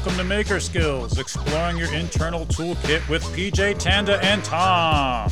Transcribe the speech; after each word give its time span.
Welcome 0.00 0.16
to 0.16 0.24
Maker 0.24 0.60
Skills, 0.60 1.18
exploring 1.18 1.76
your 1.76 1.92
internal 1.92 2.46
toolkit 2.46 3.06
with 3.10 3.22
PJ 3.36 3.78
Tanda 3.78 4.18
and 4.24 4.42
Tom. 4.42 5.30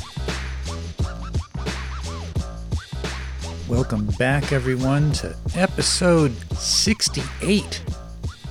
Welcome 3.67 4.05
back, 4.19 4.53
everyone, 4.53 5.13
to 5.13 5.35
episode 5.55 6.37
68. 6.53 7.83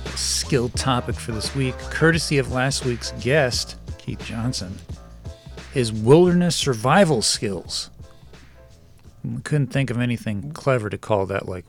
A 0.06 0.08
skill 0.16 0.70
topic 0.70 1.14
for 1.14 1.30
this 1.30 1.54
week, 1.54 1.78
courtesy 1.78 2.38
of 2.38 2.50
last 2.50 2.84
week's 2.84 3.12
guest, 3.20 3.76
Keith 3.98 4.24
Johnson, 4.24 4.76
is 5.72 5.92
wilderness 5.92 6.56
survival 6.56 7.22
skills. 7.22 7.90
We 9.22 9.40
couldn't 9.42 9.68
think 9.68 9.88
of 9.88 10.00
anything 10.00 10.50
clever 10.50 10.90
to 10.90 10.98
call 10.98 11.26
that, 11.26 11.48
like 11.48 11.64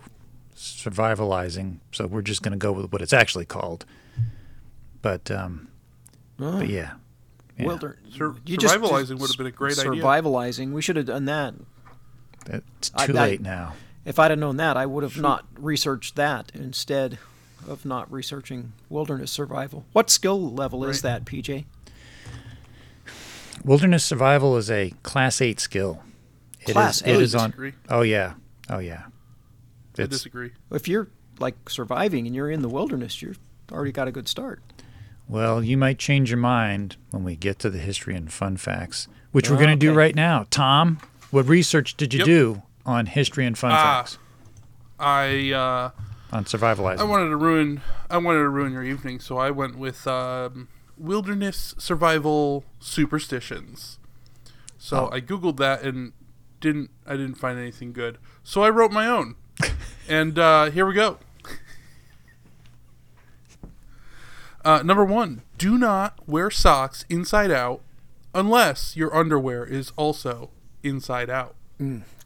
survivalizing, 0.55 1.77
so 1.91 2.07
we're 2.07 2.23
just 2.23 2.41
going 2.41 2.53
to 2.53 2.57
go 2.57 2.71
with 2.71 2.91
what 2.91 3.03
it's 3.03 3.13
actually 3.13 3.45
called. 3.45 3.85
But, 5.01 5.29
um, 5.31 5.67
Oh, 6.39 6.59
but 6.59 6.69
yeah. 6.69 6.93
yeah. 7.57 7.65
Wilder. 7.65 7.97
Sur- 8.11 8.35
you 8.45 8.57
just- 8.57 8.73
survivalizing 8.75 9.19
would 9.19 9.29
have 9.29 9.37
been 9.37 9.47
a 9.47 9.51
great 9.51 9.77
idea. 9.77 9.91
Survivalizing. 10.03 10.71
We 10.71 10.81
should 10.81 10.95
have 10.95 11.05
done 11.05 11.25
that. 11.25 11.53
It's 12.47 12.89
too 12.89 13.17
I- 13.17 13.21
late 13.23 13.41
now. 13.41 13.73
If 14.05 14.17
I'd 14.17 14.31
have 14.31 14.39
known 14.39 14.57
that, 14.57 14.75
I 14.77 14.85
would 14.85 15.03
have 15.03 15.17
not 15.17 15.45
researched 15.57 16.15
that 16.15 16.51
instead 16.55 17.19
of 17.67 17.85
not 17.85 18.11
researching 18.11 18.71
wilderness 18.89 19.29
survival. 19.31 19.85
What 19.91 20.09
skill 20.09 20.51
level 20.51 20.85
is 20.85 21.01
that, 21.01 21.25
PJ? 21.25 21.65
Wilderness 23.63 24.05
survival 24.05 24.55
is 24.57 24.71
a 24.71 24.91
class 25.03 25.41
eight 25.41 25.59
skill. 25.59 26.01
It 26.61 26.69
is- 26.69 26.73
Class 26.73 27.01
It 27.01 27.09
is 27.21 27.35
eight? 27.35 27.39
on. 27.39 27.49
Disagree. 27.49 27.73
Oh 27.89 28.01
yeah. 28.01 28.33
Oh 28.69 28.79
yeah. 28.79 29.03
I 29.97 30.05
disagree. 30.05 30.51
If 30.71 30.87
you're 30.87 31.09
like 31.39 31.69
surviving 31.69 32.25
and 32.25 32.33
you're 32.35 32.49
in 32.49 32.61
the 32.61 32.69
wilderness, 32.69 33.21
you've 33.21 33.39
already 33.71 33.91
got 33.91 34.07
a 34.07 34.11
good 34.11 34.29
start. 34.29 34.61
Well, 35.29 35.63
you 35.63 35.77
might 35.77 35.99
change 35.99 36.29
your 36.31 36.39
mind 36.39 36.97
when 37.11 37.23
we 37.23 37.35
get 37.35 37.59
to 37.59 37.69
the 37.69 37.77
history 37.77 38.15
and 38.15 38.33
fun 38.33 38.57
facts, 38.57 39.07
which 39.31 39.49
we're 39.49 39.55
Oh, 39.55 39.59
going 39.59 39.69
to 39.69 39.75
do 39.77 39.93
right 39.93 40.15
now. 40.15 40.45
Tom, 40.49 40.99
what 41.31 41.47
research 41.47 41.95
did 41.95 42.13
you 42.13 42.19
Yep. 42.19 42.25
do 42.25 42.61
on 42.85 43.05
history 43.05 43.45
and 43.45 43.57
fun 43.57 43.71
Ah. 43.71 43.75
facts 44.01 44.17
I 44.99 45.51
uh, 45.51 45.91
on 46.35 46.43
survivalizing? 46.45 46.99
I 46.99 47.03
wanted 47.03 47.29
to 47.29 47.37
ruin 47.37 47.81
I 48.09 48.17
wanted 48.17 48.39
to 48.39 48.49
ruin 48.49 48.73
your 48.73 48.83
evening, 48.83 49.19
so 49.19 49.37
I 49.37 49.51
went 49.51 49.77
with 49.77 50.05
um, 50.07 50.67
wilderness 50.97 51.75
survival 51.77 52.65
superstitions. 52.79 53.99
So 54.77 55.07
Oh. 55.07 55.15
I 55.15 55.21
googled 55.21 55.57
that 55.57 55.83
and 55.83 56.13
didn't 56.59 56.89
I 57.05 57.11
didn't 57.15 57.35
find 57.35 57.57
anything 57.59 57.93
good. 57.93 58.17
So 58.43 58.63
I 58.63 58.69
wrote 58.69 58.91
my 58.91 59.05
own, 59.05 59.35
and 60.09 60.37
uh, 60.39 60.71
here 60.71 60.85
we 60.85 60.93
go. 60.93 61.19
Uh, 64.69 64.83
number 64.83 65.03
one: 65.03 65.41
Do 65.57 65.79
not 65.79 66.19
wear 66.27 66.51
socks 66.51 67.03
inside 67.09 67.49
out 67.49 67.81
unless 68.35 68.95
your 68.95 69.15
underwear 69.15 69.65
is 69.65 69.91
also 69.95 70.51
inside 70.83 71.27
out. 71.27 71.55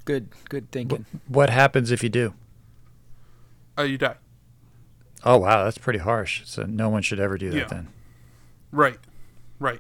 Good, 0.03 0.27
good 0.49 0.69
thinking. 0.69 1.05
what 1.29 1.49
happens 1.49 1.89
if 1.89 2.03
you 2.03 2.09
do? 2.09 2.33
Uh, 3.77 3.83
you 3.83 3.97
die. 3.97 4.17
Oh 5.23 5.37
wow, 5.37 5.63
that's 5.63 5.77
pretty 5.77 5.99
harsh. 5.99 6.41
So 6.43 6.63
no 6.63 6.89
one 6.89 7.01
should 7.01 7.21
ever 7.21 7.37
do 7.37 7.49
that 7.51 7.57
Yeah. 7.57 7.65
then. 7.67 7.87
Right. 8.73 8.99
Right. 9.57 9.79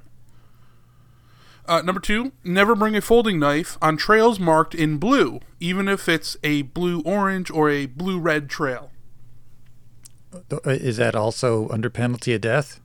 Uh, 1.67 1.81
number 1.81 1.99
two, 1.99 2.31
never 2.45 2.75
bring 2.75 2.95
a 2.95 3.01
folding 3.01 3.39
knife 3.39 3.77
on 3.81 3.97
trails 3.97 4.39
marked 4.39 4.73
in 4.73 4.99
blue, 4.99 5.41
even 5.59 5.89
if 5.89 6.07
it's 6.07 6.37
a 6.45 6.61
blue 6.61 7.01
orange 7.01 7.51
or 7.51 7.69
a 7.69 7.87
blue 7.87 8.19
red 8.19 8.49
trail. 8.49 8.89
Uh, 10.33 10.57
Is 10.69 10.97
that 10.97 11.15
also 11.15 11.67
under 11.69 11.89
penalty 11.89 12.33
of 12.33 12.41
death? 12.41 12.79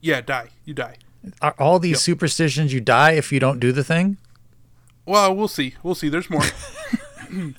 Yeah, 0.00 0.20
die. 0.20 0.48
You 0.64 0.74
die. 0.74 0.96
Are 1.42 1.54
all 1.58 1.78
these 1.78 1.96
Yep. 1.96 2.00
superstitions 2.00 2.72
you 2.72 2.80
die 2.80 3.12
if 3.12 3.32
you 3.32 3.40
don't 3.40 3.58
do 3.58 3.72
the 3.72 3.82
thing? 3.84 4.16
Well, 5.04 5.34
we'll 5.34 5.48
see. 5.48 5.74
We'll 5.82 5.94
see. 5.94 6.08
There's 6.08 6.30
more. 6.30 6.42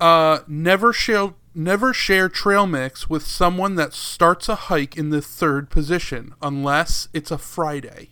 uh, 0.00 0.40
never 0.46 0.92
share 0.92 1.34
never 1.54 1.92
share 1.92 2.28
trail 2.28 2.66
mix 2.66 3.10
with 3.10 3.26
someone 3.26 3.74
that 3.74 3.92
starts 3.92 4.48
a 4.48 4.54
hike 4.54 4.96
in 4.96 5.10
the 5.10 5.20
third 5.20 5.68
position 5.68 6.32
unless 6.40 7.08
it's 7.12 7.30
a 7.30 7.38
Friday. 7.38 8.10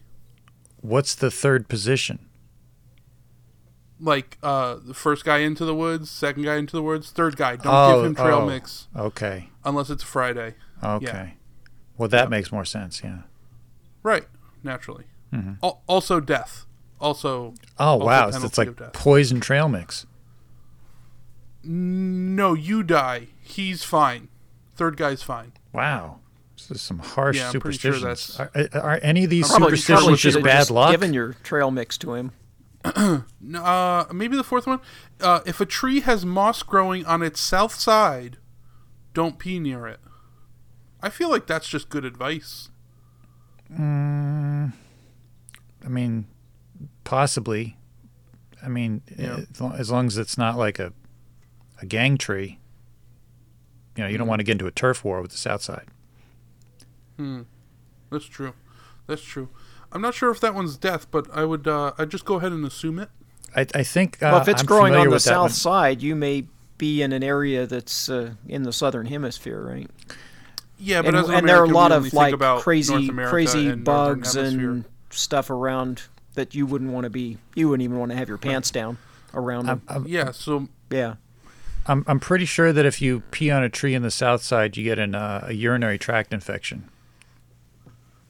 What's 0.81 1.15
the 1.15 1.31
third 1.31 1.69
position? 1.69 2.19
Like 4.01 4.39
uh, 4.43 4.77
the 4.85 4.95
first 4.95 5.25
guy 5.25 5.39
into 5.39 5.65
the 5.65 5.75
woods, 5.75 6.11
second 6.11 6.45
guy 6.45 6.57
into 6.57 6.77
the 6.77 6.83
woods, 6.83 7.11
third 7.11 7.37
guy. 7.37 7.57
Don't 7.57 7.67
Oh, 7.75 7.97
give 7.97 8.05
him 8.07 8.15
trail 8.15 8.39
oh. 8.43 8.47
mix 8.47 8.87
Okay. 8.97 9.49
unless 9.65 9.91
it's 9.91 10.05
Friday. 10.05 10.55
Okay. 10.83 11.35
Well, 11.97 12.09
that 12.09 12.31
makes 12.31 12.53
more 12.53 12.65
sense. 12.65 13.03
Yeah. 13.03 13.23
Right, 14.05 14.27
naturally. 14.63 15.05
Mm-hmm. 15.33 15.55
Al- 15.65 15.83
also, 15.89 16.21
death. 16.21 16.65
Also, 17.01 17.55
Oh 17.79 17.85
Also 18.01 18.05
wow, 18.07 18.31
so 18.31 18.45
it's 18.47 18.57
like 18.59 18.93
poison 18.93 19.41
trail 19.41 19.69
mix. 19.69 20.07
no, 21.65 22.55
you 22.55 22.83
die. 22.83 23.29
He's 23.41 23.85
fine. 23.85 24.29
Third 24.77 24.97
guy's 24.97 25.23
fine. 25.23 25.53
Wow, 25.73 26.21
this 26.57 26.71
is 26.71 26.81
some 26.81 27.01
harsh 27.01 27.37
Yeah, 27.37 27.47
I'm 27.47 27.53
sure 27.53 27.61
superstitions. 27.73 28.39
Are, 28.41 28.51
are 28.75 28.99
any 29.03 29.25
of 29.25 29.31
these 29.31 29.49
Probably, 29.49 29.77
superstitions 29.77 30.21
just 30.21 30.43
bad 30.45 30.59
just 30.61 30.71
luck? 30.71 30.91
given 30.93 31.13
your 31.13 31.35
trail 31.43 31.71
mix 31.71 31.99
to 31.99 32.15
him. 32.15 32.33
Uh, 33.55 34.05
maybe 34.13 34.37
the 34.37 34.45
fourth 34.45 34.67
one. 34.67 34.81
Uh, 35.21 35.41
if 35.47 35.61
a 35.61 35.67
tree 35.67 36.01
has 36.01 36.25
moss 36.27 36.63
growing 36.63 37.05
on 37.07 37.23
its 37.23 37.41
south 37.41 37.75
side, 37.75 38.37
don't 39.15 39.39
pee 39.39 39.59
near 39.59 39.87
it. 39.87 40.01
I 41.01 41.09
feel 41.09 41.31
like 41.31 41.47
that's 41.47 41.67
just 41.69 41.89
good 41.89 42.05
advice. 42.05 42.69
I 43.77 44.71
mean, 45.89 46.27
possibly. 47.05 47.77
I 48.63 48.69
mean, 48.69 49.03
Yeah. 49.17 49.41
as, 49.79 49.91
long, 49.91 50.07
as 50.07 50.19
it's 50.19 50.37
not 50.39 50.57
like 50.57 50.79
a 50.79 50.93
a 51.81 51.87
gang 51.87 52.19
tree. 52.19 52.59
You 53.97 54.03
know, 54.05 54.09
you 54.09 54.19
don't 54.19 54.25
Mm-hmm. 54.25 54.29
want 54.31 54.41
to 54.41 54.45
get 54.45 54.53
into 54.53 54.67
a 54.67 54.71
turf 54.73 55.05
war 55.05 55.23
with 55.23 55.31
the 55.31 55.37
south 55.39 55.63
side. 55.63 55.87
Hmm. 57.17 57.43
That's 58.11 58.27
true. 58.27 58.53
That's 59.07 59.23
true. 59.23 59.49
I'm 59.93 60.03
not 60.03 60.15
sure 60.15 60.31
if 60.31 60.41
that 60.41 60.55
one's 60.55 60.77
death, 60.77 61.11
but 61.11 61.27
I 61.33 61.45
would. 61.45 61.67
Uh, 61.67 61.93
I'd 61.99 62.11
just 62.11 62.25
go 62.25 62.37
ahead 62.37 62.53
and 62.53 62.65
assume 62.65 62.99
it. 62.99 63.09
I, 63.55 63.67
I 63.75 63.83
think. 63.83 64.23
Uh, 64.23 64.31
well, 64.33 64.41
if 64.43 64.49
it's 64.49 64.61
I'm 64.61 64.67
growing 64.67 64.95
on 64.95 65.09
the 65.11 65.21
south 65.21 65.43
one. 65.43 65.51
side, 65.51 66.03
you 66.03 66.15
may 66.15 66.45
be 66.77 67.03
in 67.03 67.13
an 67.13 67.23
area 67.23 67.67
that's 67.67 68.09
uh, 68.09 68.35
in 68.47 68.63
the 68.63 68.73
southern 68.73 69.07
hemisphere, 69.07 69.61
right? 69.61 69.91
Yeah, 70.79 71.03
but 71.03 71.09
and, 71.09 71.17
as 71.17 71.29
an 71.29 71.35
and 71.37 71.49
there 71.49 71.61
are 71.61 71.65
a 71.65 71.69
lot 71.69 71.93
of 71.93 72.13
like 72.13 72.39
crazy, 72.61 73.09
crazy 73.09 73.69
and 73.69 73.85
bugs 73.85 74.37
and 74.37 74.85
stuff 75.11 75.51
around 75.51 76.03
that 76.35 76.55
you 76.55 76.67
wouldn't 76.67 76.93
want 76.93 77.05
to 77.05 77.11
be. 77.11 77.39
You 77.55 77.69
wouldn't 77.69 77.83
even 77.85 77.99
want 77.99 78.13
to 78.13 78.17
have 78.17 78.29
your 78.29 78.39
pants 78.39 78.71
down 78.71 78.99
around 79.35 79.67
them. 79.67 79.83
I'm, 79.89 80.07
Yeah, 80.07 80.31
so 80.31 80.69
yeah. 80.91 81.15
I'm, 81.87 82.05
I'm 82.07 82.21
pretty 82.21 82.45
sure 82.45 82.73
that 82.73 82.85
if 82.85 83.01
you 83.01 83.21
pee 83.31 83.51
on 83.51 83.63
a 83.63 83.69
tree 83.69 83.95
in 83.95 84.03
the 84.03 84.11
south 84.11 84.43
side, 84.43 84.77
you 84.77 84.85
get 84.85 84.99
an, 84.99 85.15
uh, 85.15 85.47
a 85.49 85.53
urinary 85.55 85.99
tract 85.99 86.33
infection. 86.35 86.89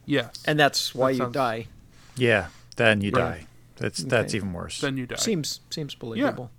Yes, 0.09 0.43
And 0.45 0.59
that's 0.59 0.95
why 0.95 1.11
That 1.11 1.13
you 1.15 1.19
sounds- 1.25 1.35
die. 1.35 1.67
Yeah, 2.17 2.47
then 2.77 3.01
you 3.01 3.11
Right. 3.13 3.41
die. 3.43 3.47
That's 3.77 3.99
that's 4.03 4.35
even 4.35 4.53
worse. 4.53 4.81
then 4.81 4.97
you 4.97 5.07
die. 5.07 5.17
Seems 5.17 5.61
seems 5.71 5.95
believable. 5.95 6.51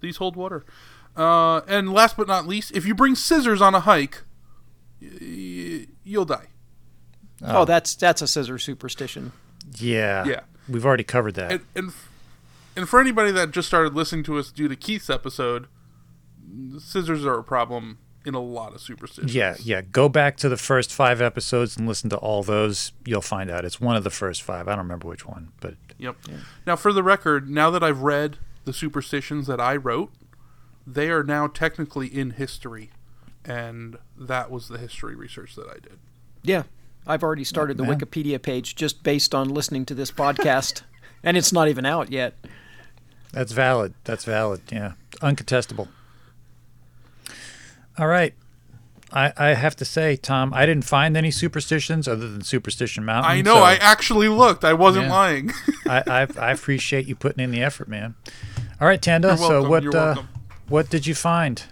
These 0.00 0.16
hold 0.16 0.34
water. 0.36 0.64
Uh, 1.16 1.60
and 1.66 1.92
last 1.92 2.16
but 2.16 2.26
not 2.28 2.46
least, 2.46 2.70
if 2.72 2.86
you 2.86 2.94
bring 2.94 3.14
scissors 3.14 3.60
on 3.60 3.74
a 3.74 3.80
hike, 3.80 4.22
y- 5.02 5.86
you'll 6.04 6.24
die. 6.24 6.46
Oh, 7.44 7.64
that's 7.64 7.94
that's 7.94 8.22
a 8.22 8.26
scissor 8.26 8.58
superstition. 8.58 9.32
yeah. 9.78 10.24
Yeah. 10.24 10.40
We've 10.68 10.84
already 10.86 11.04
covered 11.04 11.34
that. 11.34 11.52
And, 11.52 11.60
and 11.74 11.88
f- 11.88 12.08
and 12.76 12.88
for 12.88 13.00
anybody 13.00 13.30
that 13.32 13.50
just 13.50 13.68
started 13.68 13.94
listening 13.94 14.22
to 14.24 14.38
us 14.38 14.50
due 14.50 14.68
to 14.68 14.76
Keith's 14.76 15.10
episode, 15.10 15.66
scissors 16.78 17.24
are 17.26 17.38
a 17.38 17.42
problem 17.44 17.98
in 18.28 18.34
a 18.34 18.40
lot 18.40 18.74
of 18.74 18.80
superstitions. 18.80 19.34
Yeah, 19.34 19.56
yeah. 19.60 19.80
Go 19.80 20.08
back 20.08 20.36
to 20.36 20.48
the 20.48 20.56
first 20.56 20.92
five 20.92 21.20
episodes 21.20 21.76
and 21.76 21.88
listen 21.88 22.08
to 22.10 22.16
all 22.18 22.42
those. 22.44 22.92
You'll 23.04 23.20
find 23.22 23.50
out. 23.50 23.64
It's 23.64 23.80
one 23.80 23.96
of 23.96 24.04
the 24.04 24.10
first 24.10 24.42
five. 24.42 24.68
I 24.68 24.72
don't 24.72 24.84
remember 24.84 25.08
which 25.08 25.26
one, 25.26 25.48
but 25.60 25.74
Yep. 25.98 26.16
Now, 26.66 26.76
for 26.76 26.92
the 26.92 27.02
record, 27.02 27.50
now 27.50 27.70
that 27.70 27.82
I've 27.82 28.02
read 28.02 28.36
the 28.64 28.72
superstitions 28.72 29.48
that 29.48 29.60
I 29.60 29.74
wrote, 29.74 30.12
they 30.86 31.10
are 31.10 31.24
now 31.24 31.48
technically 31.48 32.06
in 32.06 32.30
history, 32.32 32.90
and 33.44 33.98
that 34.16 34.48
was 34.50 34.68
the 34.68 34.78
history 34.78 35.16
research 35.16 35.56
that 35.56 35.66
I 35.68 35.74
did. 35.80 35.98
Yeah, 36.44 36.62
I've 37.06 37.24
already 37.24 37.42
started 37.44 37.78
the 37.78 37.84
Yeah. 37.84 37.94
Wikipedia 37.96 38.40
page 38.40 38.76
just 38.76 39.02
based 39.02 39.34
on 39.34 39.48
listening 39.48 39.86
to 39.86 39.94
this 39.94 40.12
podcast, 40.12 40.82
and 41.24 41.36
it's 41.36 41.52
not 41.52 41.66
even 41.68 41.84
out 41.84 42.12
yet. 42.12 42.34
that's 43.32 43.50
valid. 43.52 43.94
That's 44.04 44.24
valid. 44.24 44.60
Yeah, 44.70 44.92
uncontestable. 45.20 45.88
All 47.98 48.06
right. 48.06 48.34
I, 49.10 49.32
I 49.38 49.48
have 49.54 49.74
to 49.76 49.86
say, 49.86 50.16
Tom, 50.16 50.52
I 50.52 50.66
didn't 50.66 50.84
find 50.84 51.16
any 51.16 51.30
superstitions 51.30 52.06
other 52.06 52.28
than 52.30 52.42
Superstition 52.42 53.04
Mountain. 53.06 53.30
I 53.30 53.40
know. 53.40 53.54
so 53.54 53.60
I 53.62 53.74
actually 53.76 54.28
looked. 54.28 54.64
I 54.64 54.74
wasn't 54.74 55.06
Yeah. 55.06 55.12
lying. 55.12 55.52
I, 55.86 56.02
I, 56.06 56.26
I 56.38 56.50
appreciate 56.52 57.06
you 57.06 57.16
putting 57.16 57.42
in 57.42 57.50
the 57.50 57.62
effort, 57.62 57.88
man. 57.88 58.14
All 58.80 58.86
right, 58.86 59.00
Tanda. 59.00 59.28
You're 59.28 59.36
so 59.38 59.48
welcome, 59.62 59.70
what 59.70 59.82
you're 59.82 59.96
uh, 59.96 60.22
what 60.68 60.90
did 60.90 61.06
you 61.06 61.14
find? 61.14 61.62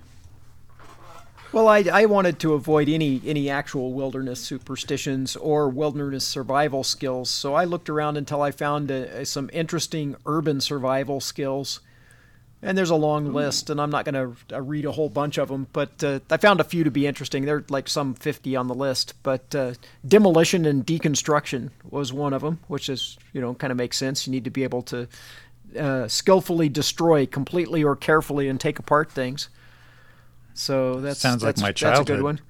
Well, 1.53 1.69
I, 1.69 1.85
I 1.93 2.07
wanted 2.07 2.39
to 2.41 2.55
avoid 2.55 2.89
any 2.89 3.21
any 3.25 3.49
actual 3.49 3.93
wilderness 3.93 4.41
superstitions 4.43 5.37
or 5.37 5.69
wilderness 5.69 6.25
survival 6.25 6.83
skills, 6.85 7.31
so 7.31 7.55
I 7.55 7.65
looked 7.65 7.89
around 7.89 8.17
until 8.17 8.43
I 8.43 8.51
found 8.51 8.91
uh 8.91 9.25
some 9.25 9.49
interesting 9.53 10.17
urban 10.27 10.61
survival 10.61 11.21
skills. 11.21 11.81
And 12.67 12.77
there's 12.77 12.91
a 12.91 12.97
long 12.97 13.33
list, 13.33 13.71
and 13.71 13.81
I'm 13.81 13.91
not 13.91 14.05
going 14.05 14.15
to 14.15 14.57
uh, 14.57 14.61
read 14.61 14.87
a 14.87 14.91
whole 14.91 15.09
bunch 15.09 15.39
of 15.39 15.47
them, 15.47 15.69
but 15.73 16.03
uh, 16.03 16.19
I 16.29 16.37
found 16.37 16.59
a 16.61 16.65
few 16.65 16.83
to 16.83 16.91
be 16.91 17.07
interesting. 17.07 17.45
There 17.45 17.59
are 17.59 17.65
like 17.69 17.89
some 17.89 18.15
50 18.15 18.57
on 18.57 18.67
the 18.67 18.75
list, 18.75 19.15
but 19.23 19.55
uh, 19.55 19.75
demolition 20.05 20.65
and 20.65 20.85
deconstruction 20.85 21.71
was 21.89 22.13
one 22.13 22.33
of 22.33 22.43
them, 22.43 22.59
which 22.67 22.89
is, 22.89 23.19
you 23.33 23.41
know, 23.41 23.55
kind 23.55 23.71
of 23.71 23.77
makes 23.77 23.97
sense. 23.97 24.27
You 24.27 24.33
need 24.33 24.43
to 24.43 24.51
be 24.51 24.65
able 24.65 24.83
to 24.83 25.07
uh, 25.79 26.09
skillfully 26.09 26.69
destroy 26.69 27.25
completely 27.25 27.85
or 27.85 27.95
carefully 27.95 28.49
and 28.49 28.59
take 28.59 28.81
apart 28.81 29.13
things. 29.13 29.49
So 30.55 31.01
that 31.03 31.17
Sounds 31.19 31.45
like 31.45 31.55
that's, 31.55 31.63
my 31.63 31.69
That's 31.69 32.01
a 32.01 32.05
good 32.05 32.21
childhood. 32.21 32.23
one. 32.23 32.41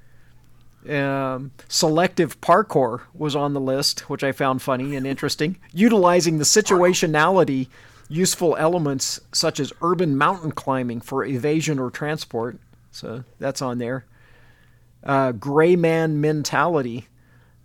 Um, 0.88 1.50
selective 1.68 2.40
parkour 2.40 3.02
was 3.12 3.36
on 3.36 3.52
the 3.52 3.60
list, 3.60 4.08
which 4.08 4.24
I 4.24 4.32
found 4.32 4.62
funny 4.62 4.96
and 4.96 5.06
interesting. 5.06 5.58
Utilizing 5.74 6.38
the 6.38 6.44
situationality, 6.44 7.68
useful 8.08 8.56
elements 8.56 9.20
such 9.32 9.58
as 9.61 9.73
urban 9.82 10.17
mountain 10.17 10.53
climbing 10.53 11.00
for 11.00 11.25
evasion 11.25 11.79
or 11.79 11.91
transport. 11.91 12.58
So 12.91 13.25
that's 13.38 13.61
on 13.62 13.79
there. 13.79 14.05
Uh, 15.05 15.32
gray 15.32 15.76
man 15.76 16.20
mentality, 16.20 17.06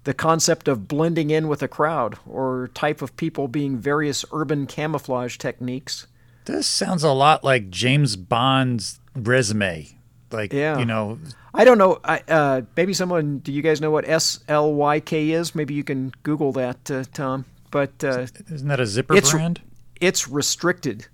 the 0.04 0.14
concept 0.14 0.68
of 0.68 0.88
blending 0.88 1.30
in 1.30 1.48
with 1.48 1.64
a 1.64 1.68
crowd 1.68 2.18
or 2.28 2.70
type 2.74 3.02
of 3.02 3.16
people 3.18 3.48
being 3.48 3.78
various 3.78 4.26
urban 4.32 4.68
camouflage 4.68 5.38
techniques. 5.38 6.08
This 6.46 6.68
sounds 6.68 7.04
a 7.04 7.12
lot 7.12 7.44
like 7.44 7.70
James 7.70 8.16
Bond's 8.16 9.00
resume. 9.16 9.88
Like, 10.32 10.54
Yeah. 10.54 10.80
you 10.80 10.86
know, 10.86 11.20
I 11.54 11.66
don't 11.66 11.78
know. 11.78 12.00
I, 12.04 12.22
uh, 12.28 12.62
maybe 12.78 12.94
someone. 12.94 13.40
Do 13.40 13.52
you 13.52 13.62
guys 13.62 13.82
know 13.82 13.92
what 13.92 14.08
S 14.08 14.40
L 14.48 14.74
Y 14.74 15.00
K 15.02 15.32
is? 15.32 15.54
Maybe 15.54 15.74
you 15.74 15.84
can 15.84 16.14
Google 16.24 16.52
that, 16.54 16.90
uh, 16.90 17.04
Tom. 17.14 17.46
But 17.70 18.04
uh, 18.04 18.28
isn't 18.50 18.68
that 18.68 18.80
a 18.80 18.86
zipper 18.86 19.20
brand? 19.20 19.62
It's 20.02 20.28
restricted. 20.28 21.08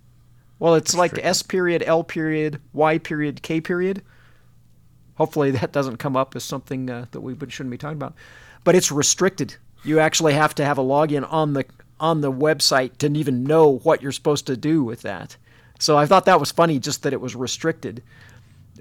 Well, 0.58 0.74
it's 0.74 0.96
like 0.96 1.20
S 1.24 1.44
period, 1.44 1.84
L 1.86 2.04
period, 2.04 2.60
Y 2.74 2.98
period, 2.98 3.44
K 3.44 3.62
period. 3.62 4.02
Hopefully 5.16 5.52
that 5.52 5.72
doesn't 5.72 5.98
come 5.98 6.16
up 6.16 6.36
as 6.36 6.44
something 6.44 6.90
uh, 6.90 7.06
that 7.12 7.22
we 7.22 7.36
shouldn't 7.50 7.72
be 7.72 7.78
talking 7.78 7.98
about. 7.98 8.16
But 8.64 8.76
it's 8.76 8.92
restricted. 8.92 9.56
You 9.84 10.00
actually 10.00 10.34
have 10.34 10.56
to 10.56 10.66
have 10.66 10.78
a 10.78 10.84
login 10.84 11.32
on 11.32 11.54
the 11.54 11.66
on 12.00 12.22
the 12.22 12.32
website 12.32 12.98
to 12.98 13.12
even 13.12 13.44
know 13.44 13.78
what 13.80 14.02
you're 14.02 14.12
supposed 14.12 14.48
to 14.48 14.58
do 14.58 14.84
with 14.84 15.02
that. 15.02 15.36
So 15.80 15.98
I 15.98 16.06
thought 16.06 16.26
that 16.26 16.40
was 16.40 16.52
funny, 16.52 16.80
just 16.80 17.04
that 17.04 17.14
it 17.14 17.22
was 17.22 17.36
restricted. 17.36 18.04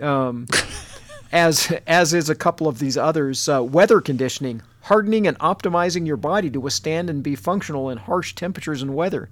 Um, 0.00 0.46
as 1.32 1.72
as 1.86 2.14
is 2.14 2.30
a 2.30 2.34
couple 2.34 2.68
of 2.68 2.78
these 2.78 2.96
others, 2.96 3.48
uh, 3.48 3.62
weather 3.62 4.00
conditioning, 4.00 4.62
hardening 4.82 5.26
and 5.26 5.38
optimizing 5.38 6.06
your 6.06 6.16
body 6.16 6.50
to 6.50 6.60
withstand 6.60 7.10
and 7.10 7.22
be 7.22 7.34
functional 7.34 7.90
in 7.90 7.98
harsh 7.98 8.34
temperatures 8.34 8.82
and 8.82 8.94
weather. 8.94 9.28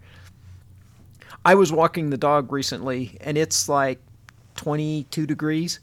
I 1.45 1.55
was 1.55 1.71
walking 1.73 2.11
the 2.11 2.17
dog 2.17 2.53
recently, 2.53 3.17
and 3.21 3.37
it's 3.37 3.69
like 3.69 4.01
22 4.57 5.27
degrees, 5.27 5.81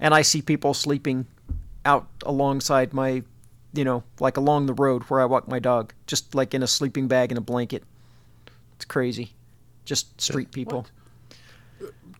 and 0.00 0.14
I 0.14 0.22
see 0.22 0.40
people 0.42 0.74
sleeping 0.74 1.26
out 1.84 2.06
alongside 2.24 2.92
my, 2.94 3.22
you 3.74 3.84
know, 3.84 4.04
like 4.20 4.36
along 4.36 4.66
the 4.66 4.74
road 4.74 5.02
where 5.04 5.20
I 5.20 5.24
walk 5.24 5.48
my 5.48 5.58
dog, 5.58 5.92
just 6.06 6.34
like 6.34 6.54
in 6.54 6.62
a 6.62 6.66
sleeping 6.66 7.08
bag 7.08 7.30
and 7.30 7.38
a 7.38 7.42
blanket. 7.42 7.84
It's 8.76 8.84
crazy. 8.84 9.32
Just 9.84 10.20
street 10.20 10.52
people. 10.52 10.86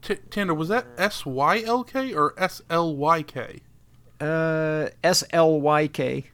T- 0.02 0.16
Tanda, 0.30 0.52
was 0.52 0.68
that 0.68 0.86
S 0.98 1.24
Y 1.24 1.62
L 1.64 1.84
K 1.84 2.12
or 2.12 2.34
S 2.36 2.60
L 2.68 2.94
Y 2.96 3.22
K? 3.22 3.60
Uh, 4.20 4.88
S 5.02 5.24
L 5.30 5.60
Y 5.60 5.86
K. 5.88 6.26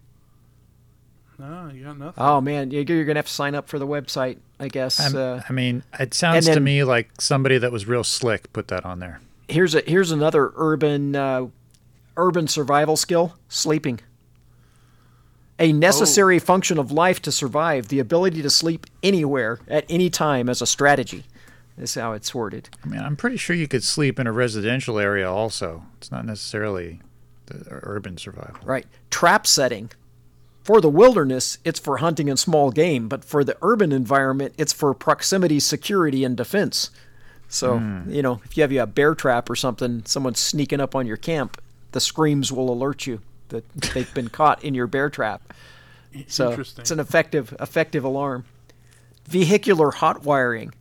No, 1.38 1.70
you 1.72 1.84
got 1.84 1.98
nothing. 1.98 2.14
Oh 2.24 2.40
man, 2.40 2.70
you're 2.70 2.82
you're 2.82 3.04
gonna 3.04 3.18
have 3.18 3.26
to 3.26 3.32
sign 3.32 3.54
up 3.54 3.68
for 3.68 3.78
the 3.78 3.86
website, 3.86 4.38
I 4.58 4.68
guess. 4.68 4.98
I'm- 5.00 5.16
Uh, 5.16 5.40
I 5.48 5.52
mean, 5.52 5.84
it 5.98 6.12
sounds 6.14 6.46
to 6.46 6.58
me 6.60 6.82
like 6.84 7.10
somebody 7.20 7.58
that 7.58 7.70
was 7.70 7.86
real 7.86 8.02
slick 8.04 8.52
put 8.52 8.68
that 8.68 8.84
on 8.84 8.98
there. 8.98 9.20
here's 9.48 9.74
a 9.74 9.82
here's 9.86 10.10
another 10.10 10.52
urban 10.56 11.14
uh, 11.14 11.46
urban 12.16 12.48
survival 12.48 12.96
skill: 12.96 13.34
sleeping. 13.48 14.00
A 15.60 15.72
necessary 15.72 16.38
function 16.38 16.78
of 16.78 16.92
life 16.92 17.20
to 17.22 17.32
survive, 17.32 17.88
the 17.88 17.98
ability 17.98 18.42
to 18.42 18.50
sleep 18.50 18.86
anywhere 19.02 19.58
at 19.68 19.84
any 19.88 20.08
time 20.08 20.48
as 20.48 20.62
a 20.62 20.66
strategy. 20.66 21.24
Is 21.76 21.94
how 21.94 22.12
it's 22.12 22.34
worded. 22.34 22.68
I 22.84 22.88
mean, 22.88 23.00
I'm 23.00 23.14
pretty 23.16 23.36
sure 23.36 23.54
you 23.54 23.68
could 23.68 23.84
sleep 23.84 24.18
in 24.18 24.26
a 24.26 24.32
residential 24.32 24.98
area 24.98 25.30
also. 25.30 25.84
It's 25.98 26.10
not 26.10 26.24
necessarily 26.24 27.00
the 27.46 27.64
urban 27.70 28.18
survival. 28.18 28.56
Right. 28.64 28.84
Trap 29.10 29.46
setting. 29.46 29.90
For 30.68 30.82
the 30.82 30.90
wilderness, 30.90 31.56
it's 31.64 31.80
for 31.80 31.96
hunting 31.96 32.28
and 32.28 32.38
small 32.38 32.70
game, 32.70 33.08
but 33.08 33.24
for 33.24 33.42
the 33.42 33.56
urban 33.62 33.90
environment, 33.90 34.54
it's 34.58 34.74
for 34.74 34.92
proximity, 34.92 35.60
security, 35.60 36.24
and 36.24 36.36
defense. 36.36 36.90
So, 37.48 37.76
you 38.06 38.20
know, 38.20 38.42
if 38.44 38.54
you 38.54 38.60
have 38.64 38.72
a 38.72 38.86
bear 38.86 39.14
trap 39.14 39.48
or 39.48 39.56
something, 39.56 40.02
someone's 40.04 40.40
sneaking 40.40 40.78
up 40.78 40.94
on 40.94 41.06
your 41.06 41.16
camp, 41.16 41.58
the 41.92 42.00
screams 42.00 42.52
will 42.52 42.70
alert 42.70 43.06
you 43.06 43.22
that 43.48 43.66
they've 43.94 44.12
been 44.12 44.28
caught 44.28 44.62
in 44.62 44.74
your 44.74 44.86
bear 44.86 45.08
trap. 45.08 45.54
So 46.26 46.50
Interesting. 46.50 46.82
it's 46.82 46.90
an 46.90 47.00
effective 47.00 47.56
effective 47.58 48.04
alarm. 48.04 48.44
Vehicular 49.26 49.90
hot 49.90 50.22
wiring. 50.22 50.74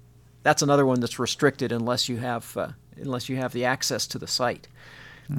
That's 0.44 0.62
another 0.62 0.86
one 0.86 1.00
that's 1.00 1.18
restricted 1.18 1.72
unless 1.72 2.10
you 2.10 2.18
have 2.18 2.58
uh, 2.58 2.72
unless 2.98 3.30
you 3.30 3.38
have 3.38 3.54
the 3.54 3.64
access 3.64 4.06
to 4.08 4.20
the 4.20 4.28
site. 4.28 4.68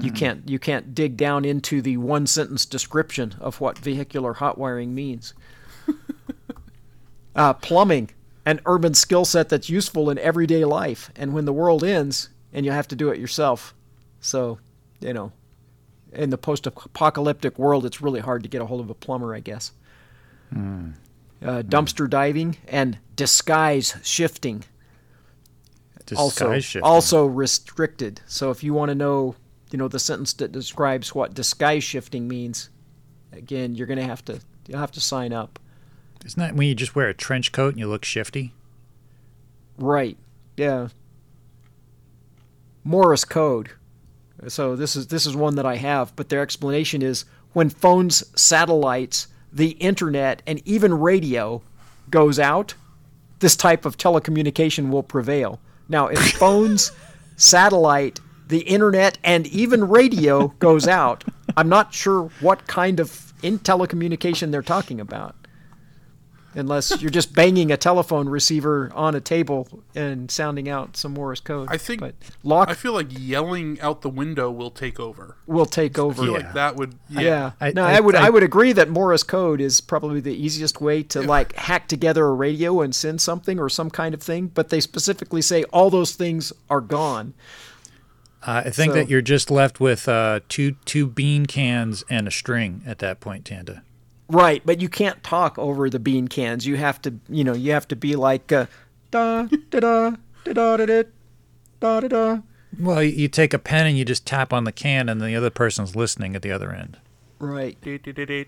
You 0.00 0.12
can't 0.12 0.48
you 0.48 0.58
can't 0.58 0.94
dig 0.94 1.16
down 1.16 1.44
into 1.46 1.80
the 1.80 1.96
one 1.96 2.26
sentence 2.26 2.66
description 2.66 3.34
of 3.40 3.60
what 3.60 3.78
vehicular 3.78 4.34
hot 4.34 4.58
wiring 4.58 4.94
means. 4.94 5.32
uh, 7.34 7.54
plumbing, 7.54 8.10
an 8.44 8.60
urban 8.66 8.92
skill 8.92 9.24
set 9.24 9.48
that's 9.48 9.70
useful 9.70 10.10
in 10.10 10.18
everyday 10.18 10.64
life, 10.66 11.10
and 11.16 11.32
when 11.32 11.46
the 11.46 11.54
world 11.54 11.82
ends, 11.82 12.28
and 12.52 12.66
you 12.66 12.72
have 12.72 12.88
to 12.88 12.96
do 12.96 13.08
it 13.08 13.18
yourself. 13.18 13.74
So, 14.20 14.58
you 15.00 15.14
know, 15.14 15.32
in 16.12 16.28
the 16.30 16.38
post-apocalyptic 16.38 17.58
world, 17.58 17.86
it's 17.86 18.02
really 18.02 18.20
hard 18.20 18.42
to 18.42 18.48
get 18.48 18.60
a 18.60 18.66
hold 18.66 18.80
of 18.80 18.90
a 18.90 18.94
plumber, 18.94 19.34
I 19.34 19.40
guess. 19.40 19.72
Uh, 20.54 21.62
dumpster 21.62 22.10
diving 22.10 22.56
and 22.66 22.98
disguise 23.14 23.96
shifting 24.02 24.64
Disguise 26.08 26.18
also 26.18 26.60
shifting. 26.60 26.82
also 26.82 27.26
restricted. 27.26 28.22
So 28.26 28.50
if 28.50 28.64
you 28.64 28.72
want 28.72 28.88
to 28.88 28.94
know, 28.94 29.36
you 29.70 29.78
know, 29.78 29.88
the 29.88 29.98
sentence 29.98 30.32
that 30.34 30.52
describes 30.52 31.14
what 31.14 31.34
disguise 31.34 31.84
shifting 31.84 32.28
means, 32.28 32.70
again, 33.32 33.74
you're 33.74 33.86
going 33.86 33.98
to 33.98 34.04
have 34.04 34.24
to 34.26 34.40
you'll 34.66 34.80
have 34.80 34.92
to 34.92 35.00
sign 35.00 35.32
up. 35.32 35.58
Isn't 36.24 36.40
that 36.40 36.54
when 36.54 36.68
you 36.68 36.74
just 36.74 36.94
wear 36.94 37.08
a 37.08 37.14
trench 37.14 37.52
coat 37.52 37.70
and 37.70 37.78
you 37.78 37.86
look 37.86 38.04
shifty? 38.04 38.52
Right. 39.76 40.16
Yeah. 40.56 40.88
Morse 42.84 43.24
code. 43.24 43.70
So 44.48 44.76
this 44.76 44.96
is 44.96 45.08
this 45.08 45.26
is 45.26 45.36
one 45.36 45.56
that 45.56 45.66
I 45.66 45.76
have, 45.76 46.14
but 46.16 46.28
their 46.28 46.42
explanation 46.42 47.02
is 47.02 47.24
when 47.52 47.70
phones, 47.70 48.24
satellites, 48.40 49.28
the 49.52 49.70
internet, 49.70 50.42
and 50.46 50.62
even 50.66 50.94
radio 50.94 51.62
goes 52.10 52.38
out, 52.38 52.74
this 53.40 53.56
type 53.56 53.84
of 53.84 53.96
telecommunication 53.96 54.90
will 54.90 55.02
prevail. 55.02 55.60
Now, 55.88 56.08
if 56.08 56.32
phones, 56.38 56.92
satellite, 57.36 58.20
the 58.48 58.60
internet, 58.60 59.18
and 59.22 59.46
even 59.48 59.88
radio 59.88 60.48
goes 60.58 60.86
out, 61.00 61.24
I'm 61.56 61.68
not 61.68 61.92
sure 61.94 62.30
what 62.40 62.66
kind 62.66 62.98
of 63.00 63.32
in 63.42 63.58
telecommunication 63.58 64.50
they're 64.50 64.62
talking 64.62 65.00
about 65.00 65.34
unless 66.54 67.00
you're 67.00 67.10
just 67.10 67.34
banging 67.34 67.70
a 67.70 67.76
telephone 67.76 68.28
receiver 68.28 68.90
on 68.94 69.14
a 69.14 69.20
table 69.20 69.68
and 69.94 70.28
sounding 70.30 70.68
out 70.68 70.96
some 70.96 71.12
Morse 71.14 71.38
code. 71.40 71.68
I 71.70 71.76
think- 71.76 72.00
but 72.00 72.14
lock 72.42 72.68
I 72.68 72.74
feel 72.74 72.94
like 72.94 73.06
yelling 73.10 73.78
out 73.80 74.00
the 74.02 74.08
window 74.08 74.50
will 74.50 74.70
take 74.70 74.98
over. 74.98 75.36
will 75.46 75.66
take 75.66 75.98
over. 75.98 76.22
I 76.22 76.24
feel 76.24 76.32
Yeah. 76.34 76.38
like 76.46 76.54
that 76.54 76.76
would. 76.76 76.94
Yeah. 77.10 77.20
Yeah. 77.20 77.50
I- 77.60 77.72
no, 77.72 77.84
I- 77.84 77.96
I, 77.96 78.00
would 78.00 78.14
I, 78.16 78.26
I- 78.26 78.30
would 78.30 78.42
agree 78.42 78.72
that 78.72 78.88
Morse 78.90 79.22
code 79.22 79.60
is 79.60 79.80
probably 79.80 80.20
the 80.20 80.34
easiest 80.34 80.80
way 80.80 81.02
to 81.04 81.20
like 81.22 81.54
hack 81.54 81.86
together 81.86 82.26
a 82.26 82.32
radio 82.32 82.80
and 82.80 82.92
send 82.94 83.20
something 83.20 83.60
or 83.60 83.68
some 83.68 83.90
kind 83.90 84.14
of 84.14 84.22
thing, 84.22 84.46
but 84.48 84.70
they 84.70 84.80
specifically 84.80 85.42
say 85.42 85.62
all 85.64 85.90
those 85.90 86.12
things 86.14 86.52
are 86.70 86.80
gone. 86.80 87.34
Uh, 88.46 88.62
I 88.66 88.70
think 88.70 88.92
So- 88.92 88.98
that 88.98 89.08
you're 89.08 89.20
just 89.20 89.50
left 89.50 89.80
with 89.80 90.08
uh, 90.08 90.40
two 90.48 90.76
two 90.84 91.06
bean 91.06 91.46
cans 91.46 92.04
and 92.08 92.28
a 92.28 92.30
string 92.30 92.82
at 92.86 92.98
that 93.00 93.20
point, 93.20 93.44
Tanda. 93.44 93.82
Right, 94.30 94.62
but 94.64 94.80
you 94.82 94.88
can't 94.90 95.22
talk 95.24 95.58
over 95.58 95.88
the 95.88 95.98
bean 95.98 96.28
cans. 96.28 96.66
You 96.66 96.76
have 96.76 97.00
to, 97.02 97.14
you 97.30 97.44
know, 97.44 97.54
you 97.54 97.72
have 97.72 97.88
to 97.88 97.96
be 97.96 98.14
like 98.14 98.52
uh, 98.52 98.66
da 99.10 99.44
da 99.70 99.80
da 99.80 99.80
da 99.80 100.12
da 100.52 100.76
da 100.76 100.86
da 100.86 101.02
da 101.80 102.00
da 102.00 102.08
da. 102.08 102.38
Well, 102.78 103.02
you, 103.02 103.10
you 103.10 103.28
take 103.28 103.54
a 103.54 103.58
pen 103.58 103.86
and 103.86 103.96
you 103.96 104.04
just 104.04 104.26
tap 104.26 104.52
on 104.52 104.64
the 104.64 104.72
can, 104.72 105.08
and 105.08 105.20
the 105.20 105.34
other 105.34 105.48
person's 105.50 105.96
listening 105.96 106.36
at 106.36 106.42
the 106.42 106.52
other 106.52 106.72
end. 106.72 106.98
Right. 107.38 107.80
The 107.82 107.98
the 107.98 108.46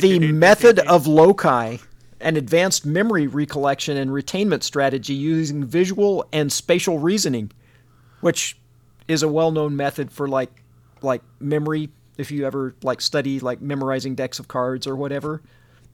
the 0.00 0.32
method 0.32 0.78
of 0.80 1.06
loci 1.06 1.78
an 2.20 2.36
advanced 2.36 2.86
memory 2.86 3.26
recollection 3.26 3.96
and 3.96 4.10
retainment 4.10 4.62
strategy 4.62 5.12
using 5.14 5.64
visual 5.64 6.24
and 6.32 6.52
spatial 6.52 6.98
reasoning 6.98 7.50
which 8.22 8.56
is 9.06 9.22
a 9.22 9.28
well-known 9.28 9.76
method 9.76 10.10
for 10.10 10.26
like 10.26 10.62
like 11.02 11.20
memory. 11.38 11.90
If 12.16 12.30
you 12.30 12.46
ever 12.46 12.74
like 12.82 13.00
study 13.02 13.38
like 13.40 13.60
memorizing 13.60 14.14
decks 14.14 14.38
of 14.38 14.48
cards 14.48 14.86
or 14.86 14.96
whatever, 14.96 15.42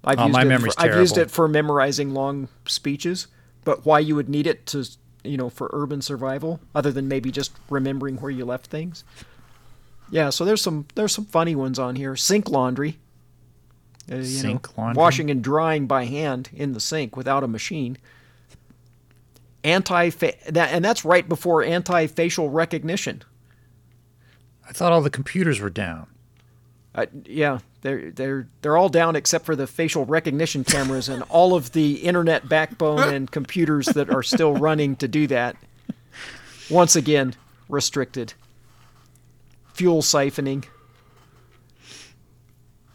I've 0.04 0.18
Oh, 0.20 0.26
used 0.26 0.38
it. 0.38 0.60
for, 0.60 0.80
I've 0.80 0.96
used 0.96 1.18
it 1.18 1.30
for 1.30 1.48
memorizing 1.48 2.14
long 2.14 2.48
speeches. 2.66 3.26
But 3.64 3.84
why 3.84 3.98
you 3.98 4.14
would 4.14 4.28
need 4.28 4.46
it 4.46 4.64
to 4.66 4.86
you 5.24 5.36
know 5.36 5.50
for 5.50 5.68
urban 5.72 6.00
survival, 6.02 6.60
other 6.74 6.92
than 6.92 7.08
maybe 7.08 7.30
just 7.32 7.52
remembering 7.68 8.16
where 8.16 8.30
you 8.30 8.44
left 8.44 8.66
things. 8.68 9.02
Yeah, 10.10 10.30
so 10.30 10.44
there's 10.44 10.62
some 10.62 10.86
there's 10.94 11.12
some 11.12 11.26
funny 11.26 11.54
ones 11.54 11.78
on 11.78 11.96
here. 11.96 12.16
Sink 12.16 12.48
laundry. 12.48 12.98
Uh, 14.10 14.22
Sink 14.22 14.68
know, 14.76 14.82
laundry? 14.84 14.98
Washing 15.00 15.30
and 15.30 15.42
drying 15.44 15.86
by 15.86 16.04
hand 16.06 16.48
in 16.54 16.72
the 16.72 16.80
sink 16.80 17.16
without 17.16 17.42
a 17.44 17.48
machine. 17.48 17.98
Anti 19.64 20.10
that 20.10 20.70
and 20.72 20.84
that's 20.84 21.04
right 21.04 21.28
before 21.28 21.64
anti 21.64 22.06
facial 22.06 22.48
recognition. 22.48 23.22
I 24.68 24.72
thought 24.72 24.92
all 24.92 25.02
the 25.02 25.10
computers 25.10 25.60
were 25.60 25.70
down. 25.70 26.06
Uh, 26.94 27.06
yeah, 27.24 27.58
they're 27.82 28.10
they're 28.10 28.48
they're 28.60 28.76
all 28.76 28.88
down 28.88 29.16
except 29.16 29.44
for 29.44 29.56
the 29.56 29.66
facial 29.66 30.04
recognition 30.04 30.64
cameras 30.64 31.08
and 31.08 31.22
all 31.28 31.54
of 31.54 31.72
the 31.72 31.94
internet 31.96 32.48
backbone 32.48 33.00
and 33.14 33.30
computers 33.30 33.86
that 33.86 34.10
are 34.10 34.22
still 34.22 34.54
running 34.54 34.96
to 34.96 35.08
do 35.08 35.26
that. 35.26 35.56
Once 36.70 36.96
again, 36.96 37.34
restricted. 37.68 38.34
Fuel 39.74 40.02
siphoning. 40.02 40.64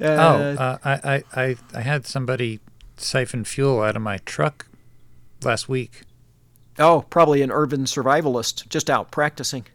Uh, 0.02 0.06
oh, 0.06 0.64
uh, 0.64 0.78
I, 0.84 0.92
I, 0.92 1.24
I, 1.34 1.56
I 1.74 1.82
had 1.82 2.06
somebody 2.06 2.60
siphon 2.98 3.46
fuel 3.46 3.82
out 3.82 3.96
of 3.96 4.02
my 4.02 4.18
truck 4.26 4.68
last 5.44 5.70
week. 5.70 6.02
Oh, 6.80 7.06
probably 7.10 7.42
an 7.42 7.52
urban 7.52 7.86
survivalist 7.86 8.68
just 8.70 8.90
out 8.90 9.12
practicing. 9.12 9.66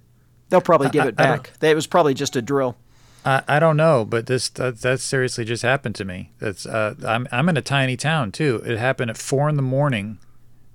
They'll 0.49 0.61
probably 0.61 0.89
give 0.89 1.05
it 1.05 1.15
I 1.19 1.23
back. 1.23 1.53
It 1.61 1.75
was 1.75 1.87
probably 1.87 2.15
just 2.15 2.37
a 2.37 2.43
drill. 2.43 2.77
I, 3.25 3.43
I 3.47 3.59
don't 3.59 3.77
know, 3.77 4.05
but 4.05 4.27
this 4.27 4.49
that, 4.51 4.81
that 4.81 5.01
seriously 5.01 5.45
just 5.45 5.63
happened 5.63 5.95
to 5.97 6.05
me. 6.05 6.33
That's 6.39 6.67
uh, 6.67 6.95
I'm 7.07 7.29
I'm 7.31 7.49
in 7.49 7.57
a 7.57 7.63
tiny 7.63 7.97
town 7.97 8.33
too. 8.33 8.63
It 8.65 8.79
happened 8.79 9.11
at 9.11 9.19
four 9.19 9.49
in 9.49 9.57
the 9.57 9.63
morning. 9.63 10.19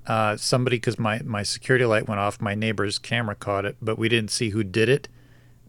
Uh, 0.06 0.36
somebody 0.36 0.78
because 0.78 1.00
my 1.00 1.22
my 1.24 1.44
security 1.44 1.86
light 1.86 2.08
went 2.08 2.20
off. 2.20 2.42
My 2.42 2.56
neighbor's 2.56 3.00
camera 3.00 3.36
caught 3.36 3.66
it, 3.66 3.78
but 3.82 3.98
we 3.98 4.10
didn't 4.10 4.32
see 4.32 4.50
who 4.50 4.64
did 4.64 4.90
it. 4.90 5.08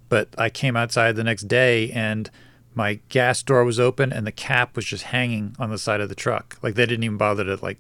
But 0.09 0.29
I 0.37 0.51
came 0.51 0.77
outside 0.77 1.17
the 1.17 1.25
next 1.25 1.49
day 1.49 1.91
and 1.93 2.31
my 2.75 3.01
gas 3.09 3.43
door 3.43 3.65
was 3.65 3.81
open 3.81 4.13
and 4.13 4.27
the 4.27 4.33
cap 4.33 4.77
was 4.77 4.85
just 4.85 5.05
hanging 5.05 5.55
on 5.59 5.71
the 5.71 5.79
side 5.79 6.01
of 6.01 6.09
the 6.09 6.15
truck. 6.15 6.59
Like 6.63 6.75
they 6.75 6.87
didn't 6.87 7.05
even 7.05 7.17
bother 7.17 7.45
to 7.45 7.65
like 7.65 7.79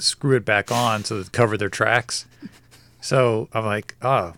screw 0.00 0.36
it 0.36 0.44
back 0.44 0.70
on 0.70 1.04
so 1.04 1.22
to 1.22 1.30
cover 1.30 1.56
their 1.56 1.68
tracks. 1.68 2.26
So 3.00 3.48
I'm 3.52 3.64
like, 3.64 3.94
oh. 4.02 4.34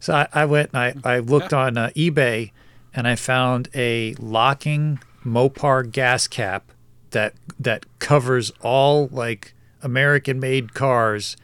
So 0.00 0.14
I, 0.14 0.28
I 0.32 0.44
went 0.44 0.70
and 0.74 1.00
I, 1.04 1.14
I 1.14 1.18
looked 1.20 1.52
on 1.52 1.78
uh, 1.78 1.90
eBay 1.96 2.52
and 2.94 3.08
I 3.08 3.16
found 3.16 3.68
a 3.74 4.14
locking 4.18 5.00
Mopar 5.24 5.90
gas 5.90 6.28
cap 6.28 6.70
that 7.10 7.34
that 7.58 7.86
covers 7.98 8.52
all 8.60 9.08
like 9.08 9.54
American 9.82 10.38
made 10.40 10.74
cars 10.74 11.36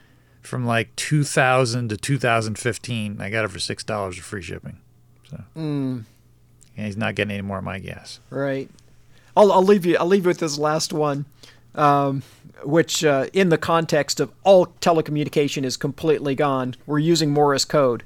from 0.43 0.67
like 0.67 0.95
2000 0.97 1.89
to 1.89 1.97
2015. 1.97 3.21
I 3.21 3.31
got 3.31 3.45
it 3.45 3.49
for 3.49 3.59
six 3.59 3.83
dollars 3.83 4.17
with 4.17 4.25
free 4.25 4.43
shipping. 4.43 4.79
So 5.31 5.43
mm. 5.57 6.05
and 6.77 6.87
he's 6.87 6.97
not 6.97 7.15
getting 7.15 7.33
any 7.33 7.43
more 7.43 7.59
of 7.59 7.65
my 7.65 7.79
gas. 7.79 8.21
Right. 8.31 8.69
I'll, 9.37 9.53
I'll 9.53 9.63
leave 9.63 9.87
you. 9.87 9.97
I'll 9.97 10.07
leave 10.07 10.25
you 10.25 10.29
with 10.29 10.39
this 10.39 10.59
last 10.59 10.93
one, 10.93 11.25
um, 11.75 12.23
which, 12.65 13.05
uh, 13.05 13.27
in 13.33 13.49
the 13.49 13.59
context 13.59 14.21
of 14.21 14.33
all 14.45 14.67
telecommunication 14.81 15.65
is 15.65 15.77
completely 15.77 16.35
gone, 16.35 16.75
we're 16.87 16.99
using 16.99 17.31
Morse 17.33 17.65
code. 17.65 18.05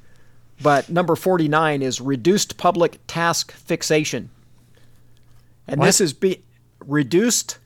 But 0.63 0.89
number 0.89 1.17
forty-nine 1.17 1.83
is 1.83 2.01
reduced 2.01 2.57
public 2.57 3.01
task 3.09 3.51
fixation, 3.53 4.31
and 5.67 5.81
What? 5.81 5.87
this 5.87 6.01
is 6.01 6.13
be 6.13 6.45
reduced 6.87 7.59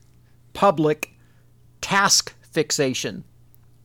public 0.53 1.11
task 1.81 2.33
fixation. 2.51 3.23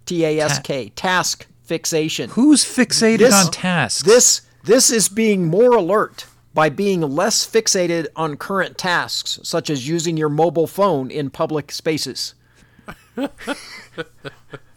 T 0.06 0.24
A 0.24 0.40
S 0.40 0.58
K 0.60 0.88
task 0.96 1.46
fixation. 1.62 2.30
Who's 2.30 2.64
fixated 2.64 3.18
This- 3.18 3.34
on 3.34 3.50
tasks? 3.52 4.02
This 4.02 4.40
this 4.64 4.90
is 4.90 5.08
being 5.10 5.46
more 5.48 5.72
alert 5.76 6.24
by 6.54 6.68
being 6.68 7.00
less 7.00 7.44
fixated 7.44 8.06
on 8.16 8.36
current 8.36 8.78
tasks, 8.78 9.40
such 9.42 9.68
as 9.68 9.88
using 9.88 10.16
your 10.16 10.28
mobile 10.28 10.66
phone 10.68 11.10
in 11.10 11.28
public 11.28 11.72
spaces. 11.72 12.34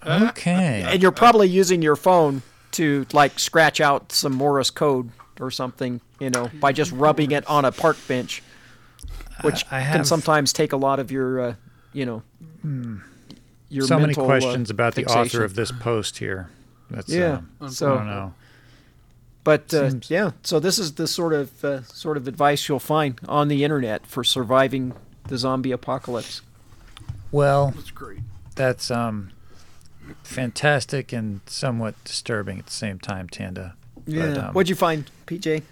okay. 0.06 0.84
And 0.88 1.02
you're 1.02 1.12
probably 1.12 1.48
using 1.48 1.82
your 1.82 1.96
phone 1.96 2.42
to 2.72 3.06
like 3.14 3.40
scratch 3.40 3.80
out 3.82 4.12
some 4.12 4.34
Morse 4.34 4.70
code 4.70 5.10
or 5.40 5.52
something, 5.52 6.02
you 6.20 6.30
know, 6.30 6.50
by 6.60 6.72
just 6.72 6.92
rubbing 6.92 7.32
it 7.32 7.46
on 7.48 7.66
a 7.66 7.72
park 7.72 7.98
bench, 8.08 8.42
which 9.42 9.66
I 9.72 9.82
can 9.82 9.98
have- 10.00 10.08
sometimes 10.08 10.54
take 10.54 10.74
a 10.74 10.78
lot 10.78 11.00
of 11.00 11.12
your, 11.12 11.40
uh, 11.42 11.54
you 11.94 12.06
know, 12.06 12.24
your 13.70 13.86
so 13.86 13.96
many 13.96 14.08
mental, 14.08 14.24
uh, 14.24 14.28
questions 14.28 14.70
about 14.70 14.96
the 14.96 15.06
author 15.06 15.44
of 15.44 15.56
this 15.56 15.72
post 15.72 16.18
here. 16.18 16.50
That's, 16.90 17.10
Yeah. 17.10 17.42
uh, 17.62 17.66
I 17.66 17.70
don't 17.80 18.08
know. 18.08 18.34
But 19.48 19.74
uh, 19.74 19.92
yeah, 20.10 20.32
so 20.44 20.60
this 20.60 20.78
is 20.78 20.96
the 20.96 21.08
sort 21.08 21.32
of 21.32 21.64
uh, 21.64 21.84
sort 21.84 22.18
of 22.18 22.28
advice 22.28 22.68
you'll 22.68 22.80
find 22.80 23.18
on 23.30 23.48
the 23.48 23.64
internet 23.64 24.06
for 24.06 24.22
surviving 24.22 24.94
the 25.30 25.38
zombie 25.38 25.72
apocalypse. 25.72 26.42
Well, 27.32 27.72
That's 27.74 27.92
great. 27.92 28.20
that's 28.56 28.92
um, 28.92 29.32
fantastic 30.22 31.14
and 31.14 31.40
somewhat 31.46 31.96
disturbing 32.04 32.60
at 32.60 32.66
the 32.66 32.74
same 32.74 33.00
time, 33.00 33.30
Tanda. 33.30 33.76
But, 34.06 34.38
um, 34.38 34.54
What'd 34.54 34.68
you 34.68 34.76
find, 34.76 35.10
PJ? 35.28 35.64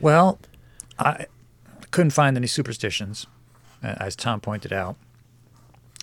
Well, 0.00 0.38
I 1.00 1.26
couldn't 1.90 2.12
find 2.12 2.36
any 2.36 2.46
superstitions, 2.46 3.26
uh, 3.82 3.96
as 3.98 4.14
Tom 4.14 4.40
pointed 4.40 4.72
out. 4.72 4.94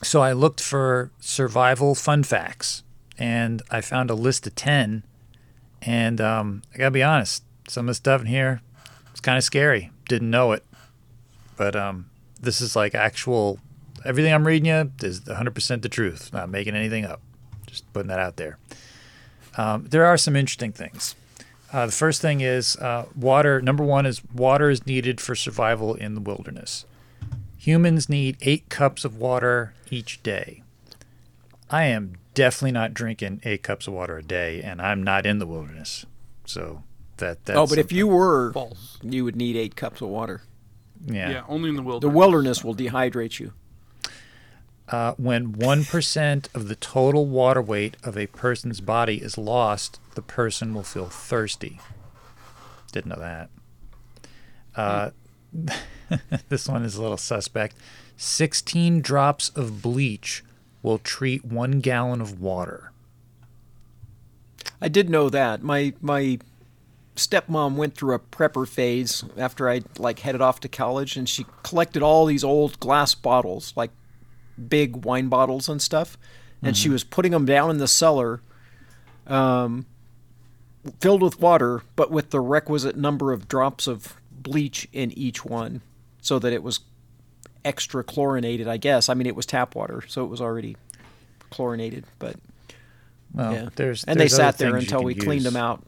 So 0.03 0.21
I 0.21 0.33
looked 0.33 0.59
for 0.59 1.09
survival 1.21 1.95
fun 1.95 2.23
facts, 2.23 2.83
and 3.17 3.61
I 3.71 3.79
found 3.79 4.09
a 4.09 4.13
list 4.13 4.45
of 4.45 4.55
10. 4.55 5.03
And 5.81 6.19
um, 6.19 6.63
I 6.73 6.77
gotta 6.77 6.91
be 6.91 7.03
honest, 7.03 7.43
some 7.67 7.85
of 7.85 7.91
the 7.91 7.95
stuff 7.95 8.21
in 8.21 8.27
here 8.27 8.61
it's 9.17 9.21
kind 9.23 9.35
of 9.39 9.43
scary. 9.43 9.89
Didn't 10.07 10.29
know 10.29 10.51
it. 10.51 10.63
But 11.55 11.75
um, 11.75 12.11
this 12.39 12.61
is 12.61 12.75
like 12.75 12.93
actual, 12.93 13.59
everything 14.05 14.31
I'm 14.31 14.45
reading 14.45 14.67
you 14.67 14.91
is 15.01 15.21
100% 15.21 15.81
the 15.81 15.89
truth. 15.89 16.31
Not 16.31 16.49
making 16.49 16.75
anything 16.75 17.03
up. 17.03 17.19
Just 17.65 17.91
putting 17.93 18.09
that 18.09 18.19
out 18.19 18.37
there. 18.37 18.59
Um, 19.57 19.85
there 19.89 20.05
are 20.05 20.17
some 20.17 20.35
interesting 20.35 20.71
things. 20.71 21.15
Uh, 21.73 21.87
the 21.87 21.91
first 21.91 22.21
thing 22.21 22.41
is 22.41 22.75
uh, 22.75 23.07
water. 23.15 23.59
Number 23.59 23.83
one 23.83 24.05
is 24.05 24.21
water 24.23 24.69
is 24.69 24.85
needed 24.85 25.19
for 25.19 25.33
survival 25.33 25.95
in 25.95 26.13
the 26.13 26.21
wilderness. 26.21 26.85
Humans 27.57 28.07
need 28.07 28.37
eight 28.41 28.69
cups 28.69 29.03
of 29.03 29.17
water 29.17 29.73
each 29.89 30.21
day. 30.21 30.61
I 31.71 31.85
am 31.85 32.17
definitely 32.37 32.71
not 32.71 32.93
drinking 32.93 33.41
eight 33.45 33.63
cups 33.63 33.87
of 33.87 33.93
water 33.93 34.19
a 34.19 34.21
day, 34.23 34.61
and 34.61 34.79
I'm 34.79 35.01
not 35.01 35.25
in 35.25 35.39
the 35.39 35.47
wilderness. 35.47 36.05
So 36.45 36.83
that 37.17 37.43
that's 37.45 37.57
oh, 37.57 37.65
but 37.65 37.79
if 37.79 37.91
you 37.91 38.07
were, 38.07 38.53
False. 38.53 38.99
you 39.01 39.25
would 39.25 39.35
need 39.35 39.55
eight 39.55 39.75
cups 39.75 40.01
of 40.01 40.09
water. 40.09 40.43
Yeah, 41.03 41.29
yeah, 41.31 41.43
only 41.47 41.69
in 41.69 41.75
the 41.75 41.81
wilderness. 41.81 42.13
The 42.13 42.15
wilderness. 42.15 42.63
wilderness 42.63 42.91
will 42.91 43.11
dehydrate 43.11 43.39
you. 43.39 43.53
uh, 44.89 45.13
when 45.17 45.53
one 45.53 45.83
percent 45.83 46.47
of 46.53 46.67
the 46.67 46.75
total 46.75 47.25
water 47.25 47.61
weight 47.61 47.97
of 48.03 48.15
a 48.15 48.27
person's 48.27 48.81
body 48.81 49.15
is 49.15 49.35
lost, 49.39 49.99
the 50.13 50.21
person 50.21 50.75
will 50.75 50.83
feel 50.83 51.07
thirsty. 51.07 51.79
Didn't 52.91 53.09
know 53.09 53.19
that. 53.19 53.49
Uh, 54.75 55.09
this 56.49 56.67
one 56.67 56.85
is 56.85 56.95
a 56.97 57.01
little 57.01 57.17
suspect. 57.17 57.75
16 58.15 59.01
drops 59.01 59.49
of 59.49 59.81
bleach 59.81 60.43
will 60.81 60.97
treat 60.99 61.43
one 61.45 61.79
gallon 61.79 62.21
of 62.21 62.39
water. 62.39 62.91
I 64.81 64.87
did 64.87 65.09
know 65.09 65.29
that. 65.29 65.63
My 65.63 65.93
my 66.01 66.39
stepmom 67.15 67.75
went 67.75 67.95
through 67.95 68.13
a 68.13 68.19
prepper 68.19 68.67
phase 68.67 69.23
after 69.37 69.69
I 69.69 69.81
like 69.97 70.19
headed 70.19 70.41
off 70.41 70.59
to 70.61 70.67
college, 70.69 71.17
and 71.17 71.27
she 71.27 71.45
collected 71.63 72.03
all 72.03 72.25
these 72.25 72.43
old 72.43 72.79
glass 72.79 73.15
bottles, 73.15 73.73
like 73.75 73.91
big 74.67 75.05
wine 75.05 75.27
bottles 75.27 75.67
and 75.67 75.81
stuff, 75.81 76.17
and 76.61 76.75
she 76.77 76.89
was 76.89 77.03
putting 77.03 77.31
them 77.31 77.45
down 77.45 77.69
in 77.69 77.77
the 77.77 77.87
cellar, 77.87 78.41
um, 79.25 79.85
filled 80.99 81.21
with 81.21 81.39
water, 81.39 81.81
but 81.95 82.11
with 82.11 82.29
the 82.29 82.39
requisite 82.39 82.95
number 82.95 83.31
of 83.31 83.47
drops 83.47 83.87
of 83.87 84.15
bleach 84.31 84.87
in 84.93 85.11
each 85.11 85.43
one, 85.43 85.81
so 86.21 86.39
that 86.39 86.53
it 86.53 86.63
was 86.63 86.81
extra 87.67 88.03
chlorinated. 88.03 88.67
I 88.67 88.77
guess. 88.77 89.09
I 89.09 89.13
mean, 89.13 89.27
it 89.27 89.35
was 89.35 89.45
tap 89.45 89.75
water, 89.75 90.03
so 90.07 90.23
it 90.23 90.27
was 90.27 90.41
already 90.41 90.75
chlorinated, 91.49 92.05
but. 92.19 92.35
Well, 93.33 93.53
yeah. 93.53 93.69
there's 93.75 94.05
and 94.05 94.17
there's 94.19 94.31
they 94.31 94.37
sat 94.37 94.57
there 94.57 94.77
until 94.77 95.03
we 95.03 95.13
cleaned 95.13 95.43
them 95.43 95.57
out. 95.57 95.83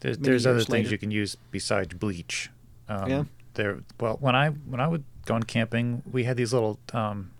There's, 0.00 0.18
there's 0.18 0.46
other 0.46 0.60
things 0.60 0.70
later. 0.70 0.90
you 0.90 0.98
can 0.98 1.10
use 1.10 1.36
besides 1.50 1.94
bleach. 1.94 2.50
Um, 2.88 3.08
Yeah. 3.10 3.24
There. 3.54 3.80
Well, 4.00 4.16
when 4.20 4.34
I 4.34 4.48
when 4.48 4.80
I 4.80 4.88
would 4.88 5.04
go 5.26 5.34
on 5.34 5.42
camping, 5.42 6.02
we 6.10 6.24
had 6.24 6.38
these 6.38 6.54
little 6.54 6.80
um, 6.94 7.30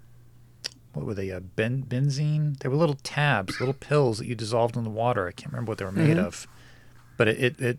what 0.93 1.07
were 1.07 1.14
they? 1.14 1.31
Uh, 1.31 1.41
ben, 1.41 1.85
benzene. 1.88 2.59
They 2.59 2.69
were 2.69 2.76
little 2.76 2.99
tabs, 3.02 3.59
little 3.59 3.75
pills 3.75 4.19
that 4.19 4.26
you 4.26 4.35
dissolved 4.35 4.76
in 4.76 4.85
the 4.85 4.91
water. 4.91 5.26
I 5.26 5.33
can't 5.33 5.52
remember 5.52 5.71
what 5.71 5.79
they 5.79 5.85
were 5.85 5.93
made 5.93 6.19
of, 6.19 6.47
but 7.17 7.29
it, 7.29 7.38
it, 7.38 7.61
it 7.61 7.79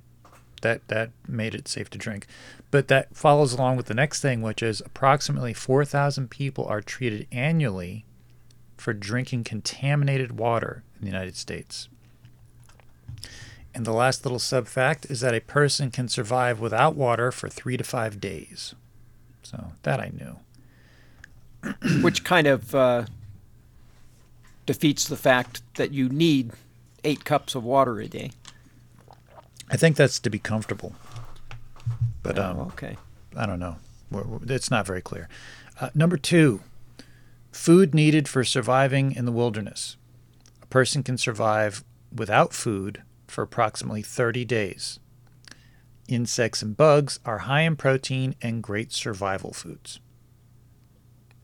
that 0.64 0.88
that 0.88 1.12
made 1.28 1.56
it 1.56 1.68
safe 1.68 1.90
to 1.92 1.98
drink. 1.98 2.28
But 2.72 2.88
that 2.88 3.16
follows 3.16 3.54
along 3.54 3.78
with 3.78 3.86
the 3.86 3.94
next 3.94 4.22
thing, 4.22 4.42
which 4.42 4.64
is 4.64 4.82
approximately 4.82 5.54
4,000 5.54 6.30
people 6.30 6.66
are 6.66 6.82
treated 6.82 7.28
annually 7.32 8.06
for 8.76 8.94
drinking 8.94 9.44
contaminated 9.44 10.38
water 10.38 10.84
in 10.96 11.02
the 11.02 11.12
United 11.12 11.36
States. 11.36 11.88
And 13.76 13.86
the 13.86 13.94
last 13.94 14.26
little 14.26 14.40
sub 14.40 14.68
fact 14.68 15.06
is 15.06 15.22
that 15.22 15.34
a 15.34 15.42
person 15.42 15.92
can 15.92 16.08
survive 16.08 16.60
without 16.60 16.96
water 16.96 17.32
for 17.32 17.50
three 17.50 17.78
to 17.78 17.84
five 17.84 18.20
days. 18.20 18.76
So 19.44 19.74
that 19.84 20.00
I 20.00 20.12
knew. 20.14 20.40
which 22.02 22.24
kind 22.24 22.48
of 22.48 22.76
uh, 22.76 23.06
defeats 24.66 25.08
the 25.08 25.18
fact 25.18 25.62
that 25.76 25.92
you 25.92 26.10
need 26.10 26.52
eight 27.04 27.26
cups 27.26 27.56
of 27.56 27.64
water 27.64 28.00
a 28.00 28.08
day. 28.08 28.32
I 29.74 29.76
think 29.76 29.96
that's 29.96 30.20
to 30.20 30.30
be 30.30 30.38
comfortable. 30.38 30.94
But 32.22 32.38
um, 32.38 32.60
oh, 32.60 32.64
okay. 32.74 32.96
I 33.36 33.48
don't 33.48 33.60
know. 33.60 33.78
We're, 34.12 34.22
we're, 34.22 34.40
it's 34.48 34.70
not 34.70 34.86
very 34.86 35.02
clear. 35.02 35.28
Uh, 35.82 35.90
number 35.96 36.16
two, 36.16 36.62
food 37.52 37.96
needed 37.96 38.30
for 38.30 38.44
surviving 38.44 39.14
in 39.14 39.26
the 39.26 39.32
wilderness. 39.32 39.98
A 40.62 40.68
person 40.68 41.02
can 41.02 41.18
survive 41.18 41.84
without 42.16 42.54
food 42.54 43.02
for 43.26 43.42
approximately 43.42 44.04
30 44.04 44.46
days. 44.46 45.00
Insects 46.08 46.62
and 46.62 46.78
bugs 46.78 47.20
are 47.26 47.40
high 47.40 47.62
in 47.62 47.76
protein 47.76 48.36
and 48.44 48.62
great 48.62 48.92
survival 48.92 49.54
foods. 49.54 50.00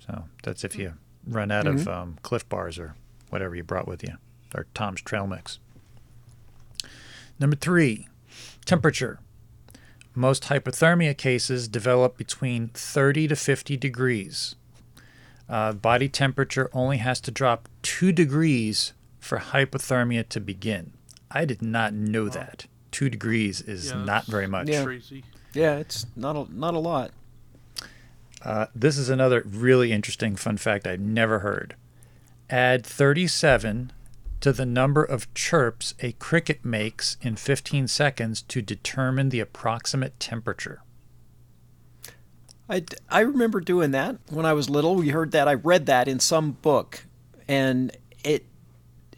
So 0.06 0.26
that's 0.44 0.64
if 0.64 0.78
you 0.78 0.94
run 1.26 1.50
out 1.50 1.66
of 1.66 1.88
um, 1.88 2.20
Clif 2.22 2.48
Bars 2.48 2.78
or 2.78 2.94
whatever 3.30 3.56
you 3.56 3.64
brought 3.64 3.88
with 3.88 4.04
you, 4.04 4.18
or 4.54 4.68
Tom's 4.76 5.02
Trail 5.02 5.26
Mix. 5.26 5.58
Number 7.40 7.56
three, 7.56 8.09
temperature. 8.70 9.20
Most 10.14 10.44
hypothermia 10.44 11.18
cases 11.18 11.68
develop 11.68 12.18
between 12.18 12.68
30 12.76 13.28
to 13.30 13.36
50 13.36 13.78
degrees. 13.78 14.56
Uh, 15.48 15.74
body 15.74 16.08
temperature 16.08 16.70
only 16.72 16.98
has 16.98 17.20
to 17.22 17.32
drop 17.32 17.68
2 17.82 18.12
degrees 18.12 18.94
for 19.20 19.40
hypothermia 19.40 20.28
to 20.30 20.40
begin. 20.40 20.94
I 21.32 21.46
did 21.46 21.62
not 21.64 21.94
know 21.94 22.30
that. 22.30 22.68
2 22.92 23.10
degrees 23.10 23.62
is 23.62 23.90
Yeah, 23.90 24.04
not 24.04 24.26
very 24.26 24.48
much. 24.48 24.70
Yeah. 24.70 24.84
Crazy. 24.84 25.24
Yeah, 25.54 25.78
it's 25.78 26.06
not 26.16 26.36
a, 26.36 26.46
not 26.56 26.76
a 26.76 26.80
lot. 26.80 27.12
Uh, 28.44 28.68
this 28.76 28.98
is 28.98 29.10
another 29.10 29.42
really 29.46 29.92
interesting 29.92 30.36
fun 30.36 30.58
fact 30.58 30.86
I've 30.86 31.00
never 31.00 31.40
heard. 31.40 31.76
Add 32.52 32.86
37 32.86 33.92
to 34.42 34.54
the 34.54 34.66
number 34.66 35.04
of 35.04 35.34
chirps 35.34 35.94
a 36.00 36.14
cricket 36.14 36.64
makes 36.64 37.18
in 37.22 37.36
15 37.36 37.88
seconds 37.88 38.42
to 38.44 38.62
determine 38.62 39.30
the 39.30 39.40
approximate 39.40 40.20
temperature. 40.20 40.82
I, 42.70 42.84
I 43.10 43.22
remember 43.22 43.60
doing 43.62 43.92
that 43.92 44.18
when 44.30 44.46
I 44.46 44.54
was 44.54 44.70
little. 44.70 44.96
We 44.96 45.10
heard 45.10 45.32
that. 45.32 45.48
I 45.48 45.56
read 45.56 45.88
that 45.88 46.08
in 46.08 46.20
some 46.20 46.52
book, 46.52 47.06
and 47.48 47.96
it 48.24 48.46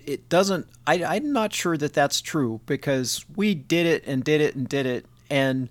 it 0.06 0.30
doesn't. 0.30 0.68
I, 0.88 1.04
I'm 1.04 1.34
not 1.34 1.54
sure 1.54 1.75
that 1.78 1.94
that's 1.94 2.22
true 2.22 2.62
because 2.66 3.25
we 3.36 3.54
did 3.54 3.86
it 3.86 4.04
and 4.08 4.24
did 4.24 4.40
it 4.40 4.56
and 4.56 4.70
did 4.70 4.86
it, 4.86 5.06
and 5.30 5.68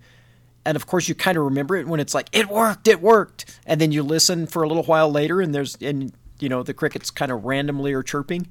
and 0.67 0.77
of 0.77 0.87
course 0.87 1.09
you 1.09 1.15
kind 1.15 1.39
of 1.39 1.45
remember 1.45 1.75
it 1.77 1.87
when 1.87 2.01
it's 2.01 2.15
like 2.15 2.29
it 2.33 2.49
worked, 2.49 2.87
it 2.87 3.01
worked, 3.01 3.59
and 3.65 3.81
then 3.81 3.93
you 3.93 4.03
listen 4.03 4.47
for 4.47 4.63
a 4.63 4.69
little 4.69 4.85
while 4.85 5.11
later, 5.11 5.41
and 5.41 5.55
there's 5.55 5.77
and 5.81 6.13
you 6.39 6.51
know 6.51 6.63
the 6.63 6.75
crickets 6.75 7.11
kind 7.11 7.33
of 7.33 7.45
randomly 7.45 7.95
are 7.95 8.03
chirping, 8.03 8.47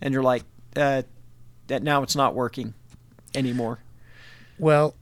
and 0.00 0.12
you're 0.14 0.22
like, 0.22 0.44
uh, 0.76 1.02
that 1.68 1.82
now 1.82 2.02
it's 2.02 2.16
not 2.16 2.34
working 2.34 2.74
anymore. 3.34 3.78
Well, 4.58 4.94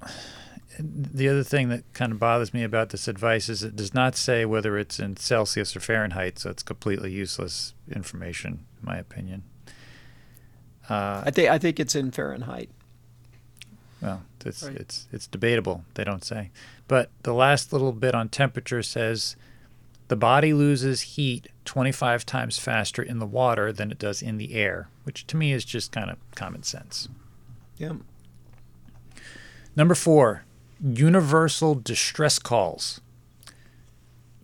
the 0.79 1.29
other 1.29 1.43
thing 1.43 1.69
that 1.71 1.83
kind 1.93 2.13
of 2.13 2.19
bothers 2.19 2.55
me 2.55 2.63
about 2.63 2.91
this 2.91 3.09
advice 3.09 3.49
is 3.49 3.63
it 3.63 3.75
does 3.75 3.93
not 3.95 4.15
say 4.17 4.45
whether 4.45 4.79
it's 4.79 4.99
in 5.01 5.17
Celsius 5.17 5.75
or 5.75 5.81
Fahrenheit, 5.81 6.39
so 6.39 6.51
it's 6.51 6.63
completely 6.63 7.11
useless 7.11 7.75
information, 7.91 8.67
in 8.81 8.87
my 8.87 8.99
opinion. 8.99 9.43
Uh, 10.89 11.23
I 11.27 11.31
think 11.31 11.51
I 11.51 11.59
think 11.59 11.79
it's 11.81 11.95
in 11.95 12.11
Fahrenheit. 12.13 12.71
Well, 14.01 14.23
it's 14.45 14.63
Right. 14.63 14.77
it's 14.77 15.09
it's 15.13 15.27
debatable. 15.27 15.85
They 15.95 16.05
don't 16.05 16.25
say. 16.25 16.51
But 16.87 17.11
the 17.25 17.35
last 17.35 17.73
little 17.73 17.93
bit 17.93 18.15
on 18.15 18.29
temperature 18.29 18.83
says 18.83 19.37
the 20.09 20.17
body 20.17 20.53
loses 20.53 21.03
heat 21.03 21.49
25 21.65 22.25
times 22.25 22.59
faster 22.59 23.03
in 23.03 23.19
the 23.19 23.27
water 23.27 23.73
than 23.73 23.91
it 23.93 23.99
does 23.99 24.23
in 24.23 24.39
the 24.39 24.55
air, 24.55 24.89
which 25.05 25.27
to 25.29 25.37
me 25.37 25.53
is 25.53 25.65
just 25.65 25.93
kind 25.93 26.11
of 26.11 26.17
common 26.35 26.63
sense. 26.63 27.09
Yeah. 27.77 27.93
Number 29.77 29.95
4, 29.95 30.45
universal 30.83 31.75
distress 31.75 32.39
calls. 32.39 33.01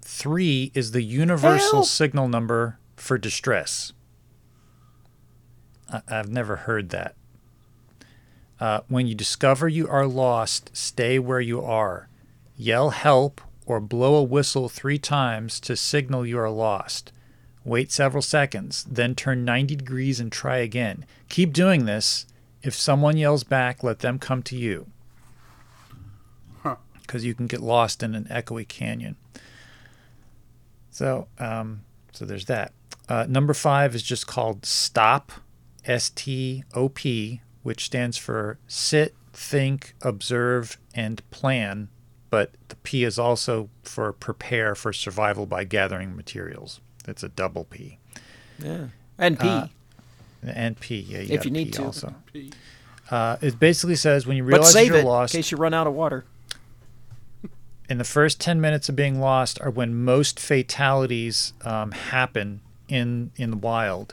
3 0.02 0.70
is 0.74 0.92
the 0.92 1.02
universal 1.02 1.78
Help! 1.78 1.86
signal 1.86 2.28
number 2.28 2.78
for 2.96 3.18
distress. 3.18 3.92
I- 5.90 6.02
I've 6.08 6.28
never 6.30 6.56
heard 6.56 6.90
that. 6.90 7.16
Uh, 8.60 8.80
when 8.88 9.06
you 9.06 9.14
discover 9.14 9.66
you 9.66 9.88
are 9.88 10.06
lost, 10.06 10.70
stay 10.76 11.18
where 11.18 11.40
you 11.40 11.62
are. 11.62 12.08
Yell 12.56 12.90
help 12.90 13.40
or 13.66 13.80
blow 13.80 14.16
a 14.16 14.22
whistle 14.22 14.68
three 14.68 14.98
times 14.98 15.58
to 15.60 15.76
signal 15.76 16.26
you 16.26 16.38
are 16.38 16.50
lost. 16.50 17.12
Wait 17.64 17.90
several 17.90 18.22
seconds, 18.22 18.84
then 18.84 19.14
turn 19.14 19.44
90 19.44 19.76
degrees 19.76 20.20
and 20.20 20.30
try 20.30 20.58
again. 20.58 21.06
Keep 21.28 21.52
doing 21.52 21.86
this. 21.86 22.26
If 22.62 22.74
someone 22.74 23.16
yells 23.16 23.44
back, 23.44 23.82
let 23.82 24.00
them 24.00 24.18
come 24.18 24.42
to 24.44 24.56
you. 24.56 24.86
Huh. 26.62 26.76
Because 27.00 27.24
you 27.24 27.34
can 27.34 27.46
get 27.46 27.60
lost 27.60 28.02
in 28.02 28.14
an 28.14 28.24
echoey 28.24 28.68
canyon. 28.68 29.16
So, 30.90 31.28
um, 31.38 31.84
so 32.12 32.24
there's 32.24 32.44
that. 32.46 32.72
Uh, 33.08 33.26
number 33.28 33.54
five 33.54 33.94
is 33.94 34.02
just 34.02 34.26
called 34.26 34.64
STOP, 34.64 35.32
S 35.84 36.10
T 36.10 36.64
O 36.74 36.88
P, 36.88 37.40
which 37.62 37.86
stands 37.86 38.16
for 38.16 38.58
sit, 38.66 39.14
think, 39.32 39.94
observe, 40.02 40.78
and 40.94 41.28
plan. 41.30 41.88
But 42.34 42.50
the 42.66 42.74
P 42.74 43.04
is 43.04 43.16
also 43.16 43.68
for 43.84 44.12
prepare 44.12 44.74
for 44.74 44.92
survival 44.92 45.46
by 45.46 45.62
gathering 45.62 46.16
materials. 46.16 46.80
It's 47.06 47.22
a 47.22 47.28
double 47.28 47.62
P. 47.62 48.00
Yeah. 48.58 48.86
And 49.16 49.38
P. 49.38 49.46
Uh, 49.46 49.68
And 50.42 50.80
P, 50.80 50.98
yeah, 50.98 51.20
you 51.20 51.32
If 51.32 51.44
you 51.44 51.52
need 51.52 51.66
P 51.66 51.70
to. 51.70 51.84
Also, 51.84 52.12
uh, 53.08 53.36
it 53.40 53.60
basically 53.60 53.94
says 53.94 54.26
when 54.26 54.36
you 54.36 54.42
but 54.42 54.48
realize 54.48 54.72
save 54.72 54.88
you're 54.88 54.96
it 54.96 55.04
lost, 55.04 55.32
in 55.32 55.38
case 55.38 55.52
you 55.52 55.58
run 55.58 55.72
out 55.74 55.86
of 55.86 55.94
water. 55.94 56.24
in 57.88 57.98
the 57.98 58.04
first 58.04 58.40
10 58.40 58.60
minutes 58.60 58.88
of 58.88 58.96
being 58.96 59.20
lost 59.20 59.60
are 59.60 59.70
when 59.70 59.94
most 59.94 60.40
fatalities 60.40 61.52
um, 61.64 61.92
happen 61.92 62.62
in 62.88 63.30
in 63.36 63.52
the 63.52 63.56
wild. 63.56 64.12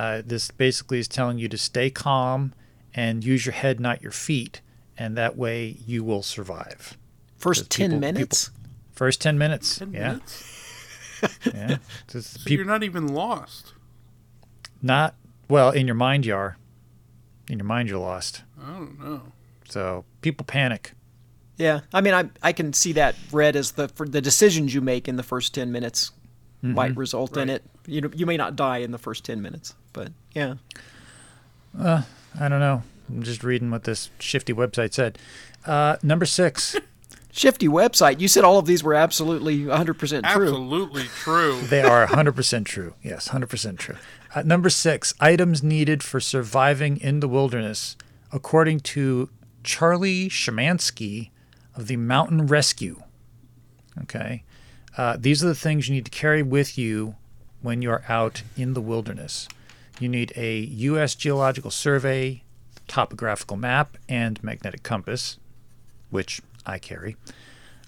Uh, 0.00 0.20
this 0.26 0.50
basically 0.50 0.98
is 0.98 1.06
telling 1.06 1.38
you 1.38 1.48
to 1.48 1.58
stay 1.58 1.90
calm 1.90 2.54
and 2.92 3.22
use 3.22 3.46
your 3.46 3.52
head, 3.52 3.78
not 3.78 4.02
your 4.02 4.10
feet, 4.10 4.60
and 4.98 5.16
that 5.16 5.36
way 5.36 5.76
you 5.86 6.02
will 6.02 6.24
survive. 6.24 6.98
First 7.42 7.70
10 7.70 7.90
people- 7.90 8.00
minutes? 8.00 8.50
First 8.92 9.20
10 9.20 9.36
minutes. 9.36 9.78
Ten 9.78 9.92
yeah. 9.92 10.08
minutes? 10.08 10.48
Yeah. 11.54 11.76
Just 12.08 12.34
So 12.34 12.40
peop- 12.44 12.56
you're 12.58 12.66
not 12.66 12.82
even 12.82 13.06
lost. 13.08 13.74
not, 14.80 15.14
well, 15.48 15.70
in 15.70 15.86
your 15.86 15.94
mind 15.94 16.26
you 16.26 16.34
are. 16.34 16.56
In 17.48 17.58
your 17.58 17.64
mind 17.66 17.88
you're 17.88 17.98
lost. 18.00 18.42
I 18.60 18.70
don't 18.72 18.98
know. 19.00 19.20
So 19.68 20.04
people 20.20 20.44
panic. 20.44 20.92
Yeah. 21.58 21.80
I 21.92 22.00
mean, 22.00 22.12
I, 22.14 22.28
I 22.42 22.52
can 22.52 22.72
see 22.72 22.92
that 22.94 23.14
read 23.30 23.54
as 23.54 23.72
the 23.72 23.86
for 23.88 24.08
the 24.08 24.20
decisions 24.20 24.74
you 24.74 24.80
make 24.80 25.06
in 25.06 25.14
the 25.16 25.22
first 25.22 25.54
10 25.54 25.70
minutes 25.70 26.10
might 26.60 26.96
result 26.96 27.36
in 27.36 27.48
it. 27.50 27.62
You 27.86 28.00
know, 28.02 28.10
you 28.14 28.26
may 28.26 28.36
not 28.36 28.54
die 28.56 28.78
in 28.78 28.90
the 28.92 28.98
first 28.98 29.24
10 29.24 29.40
minutes, 29.42 29.74
but 29.92 30.10
yeah. 30.34 30.54
Uh, 31.78 32.02
I 32.38 32.48
don't 32.48 32.60
know. 32.60 32.82
I'm 33.08 33.22
just 33.22 33.42
reading 33.44 33.70
what 33.70 33.84
this 33.84 34.10
shifty 34.18 34.52
website 34.52 34.92
said. 34.92 35.18
Uh, 35.66 35.96
number 36.02 36.24
six. 36.26 36.76
Shifty 37.34 37.66
website. 37.66 38.20
You 38.20 38.28
said 38.28 38.44
all 38.44 38.58
of 38.58 38.66
these 38.66 38.84
were 38.84 38.92
absolutely 38.92 39.60
100% 39.60 39.96
true. 39.96 40.20
Absolutely 40.22 41.04
true. 41.04 41.60
They 41.68 41.80
are 41.80 42.06
100% 42.06 42.64
true. 42.66 42.94
Yes, 43.02 43.30
100% 43.30 43.78
true. 43.78 43.96
Uh, 44.34 44.42
number 44.42 44.68
six, 44.68 45.14
items 45.18 45.62
needed 45.62 46.02
for 46.02 46.20
surviving 46.20 46.98
in 46.98 47.20
the 47.20 47.28
wilderness, 47.28 47.96
according 48.32 48.80
to 48.80 49.30
Charlie 49.64 50.28
Shimanski 50.28 51.30
of 51.74 51.86
the 51.86 51.96
Mountain 51.96 52.48
Rescue. 52.48 53.02
Okay. 54.02 54.44
Uh, 54.98 55.16
these 55.18 55.42
are 55.42 55.48
the 55.48 55.54
things 55.54 55.88
you 55.88 55.94
need 55.94 56.04
to 56.04 56.10
carry 56.10 56.42
with 56.42 56.76
you 56.76 57.16
when 57.62 57.80
you're 57.80 58.04
out 58.10 58.42
in 58.58 58.74
the 58.74 58.80
wilderness. 58.82 59.48
You 59.98 60.08
need 60.10 60.34
a 60.36 60.58
U.S. 60.58 61.14
Geological 61.14 61.70
Survey, 61.70 62.42
topographical 62.88 63.56
map, 63.56 63.96
and 64.06 64.42
magnetic 64.44 64.82
compass, 64.82 65.38
which 66.10 66.42
I 66.66 66.78
carry. 66.78 67.16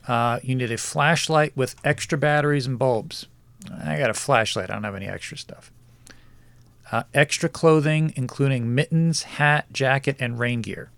Uh, 0.06 0.40
you 0.42 0.54
need 0.54 0.70
a 0.70 0.76
flashlight 0.76 1.56
with 1.56 1.76
extra 1.84 2.18
batteries 2.18 2.66
and 2.66 2.78
bulbs. 2.78 3.26
I 3.72 3.98
got 3.98 4.10
a 4.10 4.14
flashlight. 4.14 4.70
I 4.70 4.74
don't 4.74 4.84
have 4.84 4.94
any 4.94 5.06
extra 5.06 5.36
stuff. 5.36 5.72
Uh, 6.92 7.04
extra 7.14 7.48
clothing, 7.48 8.12
including 8.14 8.74
mittens, 8.74 9.22
hat, 9.22 9.72
jacket, 9.72 10.16
and 10.20 10.38
rain 10.38 10.60
gear. 10.60 10.90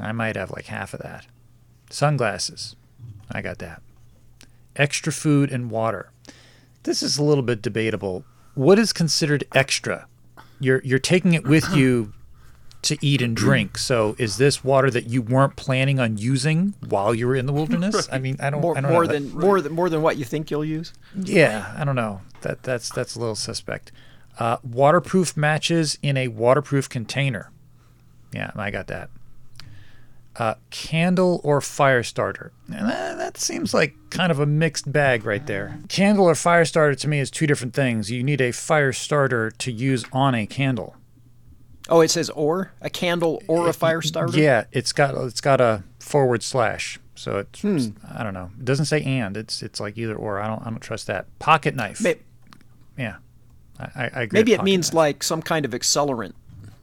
I 0.00 0.12
might 0.12 0.36
have 0.36 0.50
like 0.50 0.66
half 0.66 0.94
of 0.94 1.00
that. 1.00 1.26
Sunglasses. 1.90 2.76
I 3.30 3.42
got 3.42 3.58
that. 3.58 3.82
Extra 4.76 5.12
food 5.12 5.50
and 5.50 5.70
water. 5.70 6.10
This 6.84 7.02
is 7.02 7.18
a 7.18 7.24
little 7.24 7.42
bit 7.42 7.62
debatable. 7.62 8.24
What 8.54 8.78
is 8.78 8.92
considered 8.92 9.44
extra? 9.54 10.06
You're 10.60 10.80
you're 10.84 10.98
taking 10.98 11.34
it 11.34 11.44
with 11.46 11.74
you 11.74 12.12
to 12.86 12.98
eat 13.06 13.22
and 13.22 13.36
drink. 13.36 13.78
So 13.78 14.16
is 14.18 14.38
this 14.38 14.64
water 14.64 14.90
that 14.90 15.08
you 15.08 15.22
weren't 15.22 15.56
planning 15.56 16.00
on 16.00 16.16
using 16.18 16.74
while 16.88 17.14
you 17.14 17.26
were 17.26 17.36
in 17.36 17.46
the 17.46 17.52
wilderness? 17.52 18.08
I 18.12 18.18
mean, 18.18 18.36
I 18.40 18.50
don't 18.50 18.60
More, 18.60 18.76
I 18.76 18.80
don't 18.80 18.90
more 18.92 19.04
know. 19.04 19.12
than 19.12 19.30
more 19.32 19.60
than 19.60 19.72
more 19.72 19.88
than 19.90 20.02
what 20.02 20.16
you 20.16 20.24
think 20.24 20.50
you'll 20.50 20.64
use. 20.64 20.92
Yeah, 21.14 21.72
I 21.76 21.84
don't 21.84 21.96
know. 21.96 22.22
That 22.40 22.62
that's 22.62 22.90
that's 22.90 23.14
a 23.14 23.20
little 23.20 23.34
suspect. 23.36 23.92
Uh, 24.38 24.58
waterproof 24.62 25.36
matches 25.36 25.98
in 26.02 26.16
a 26.16 26.28
waterproof 26.28 26.88
container. 26.88 27.50
Yeah, 28.32 28.50
I 28.56 28.70
got 28.70 28.86
that. 28.88 29.08
Uh, 30.38 30.54
candle 30.68 31.40
or 31.42 31.62
fire 31.62 32.02
starter. 32.02 32.52
And 32.68 32.86
that, 32.90 33.16
that 33.16 33.38
seems 33.38 33.72
like 33.72 33.94
kind 34.10 34.30
of 34.30 34.38
a 34.38 34.44
mixed 34.44 34.92
bag 34.92 35.24
right 35.24 35.46
there. 35.46 35.78
Candle 35.88 36.26
or 36.26 36.34
fire 36.34 36.66
starter 36.66 36.94
to 36.94 37.08
me 37.08 37.20
is 37.20 37.30
two 37.30 37.46
different 37.46 37.72
things. 37.72 38.10
You 38.10 38.22
need 38.22 38.42
a 38.42 38.52
fire 38.52 38.92
starter 38.92 39.50
to 39.52 39.72
use 39.72 40.04
on 40.12 40.34
a 40.34 40.44
candle. 40.46 40.94
Oh, 41.88 42.00
it 42.00 42.08
says 42.08 42.30
or 42.30 42.72
a 42.80 42.90
candle 42.90 43.42
or 43.46 43.68
a 43.68 43.72
fire 43.72 44.02
starter. 44.02 44.38
Yeah, 44.38 44.64
it's 44.72 44.92
got 44.92 45.14
it's 45.14 45.40
got 45.40 45.60
a 45.60 45.84
forward 46.00 46.42
slash. 46.42 46.98
So 47.14 47.38
it's 47.38 47.62
hmm. 47.62 47.78
I 48.12 48.22
don't 48.22 48.34
know. 48.34 48.50
It 48.58 48.64
doesn't 48.64 48.86
say 48.86 49.02
and. 49.02 49.36
It's 49.36 49.62
it's 49.62 49.80
like 49.80 49.96
either 49.96 50.14
or. 50.14 50.40
I 50.40 50.46
don't 50.46 50.60
I 50.62 50.70
don't 50.70 50.80
trust 50.80 51.06
that. 51.06 51.26
Pocket 51.38 51.74
knife. 51.74 52.00
May- 52.00 52.18
Yeah, 52.98 53.16
I, 53.78 54.10
I, 54.12 54.22
agree. 54.22 54.38
Maybe 54.38 54.52
it 54.52 54.62
means 54.62 54.90
knife. 54.90 54.96
like 54.96 55.22
some 55.22 55.42
kind 55.42 55.64
of 55.64 55.72
accelerant, 55.72 56.32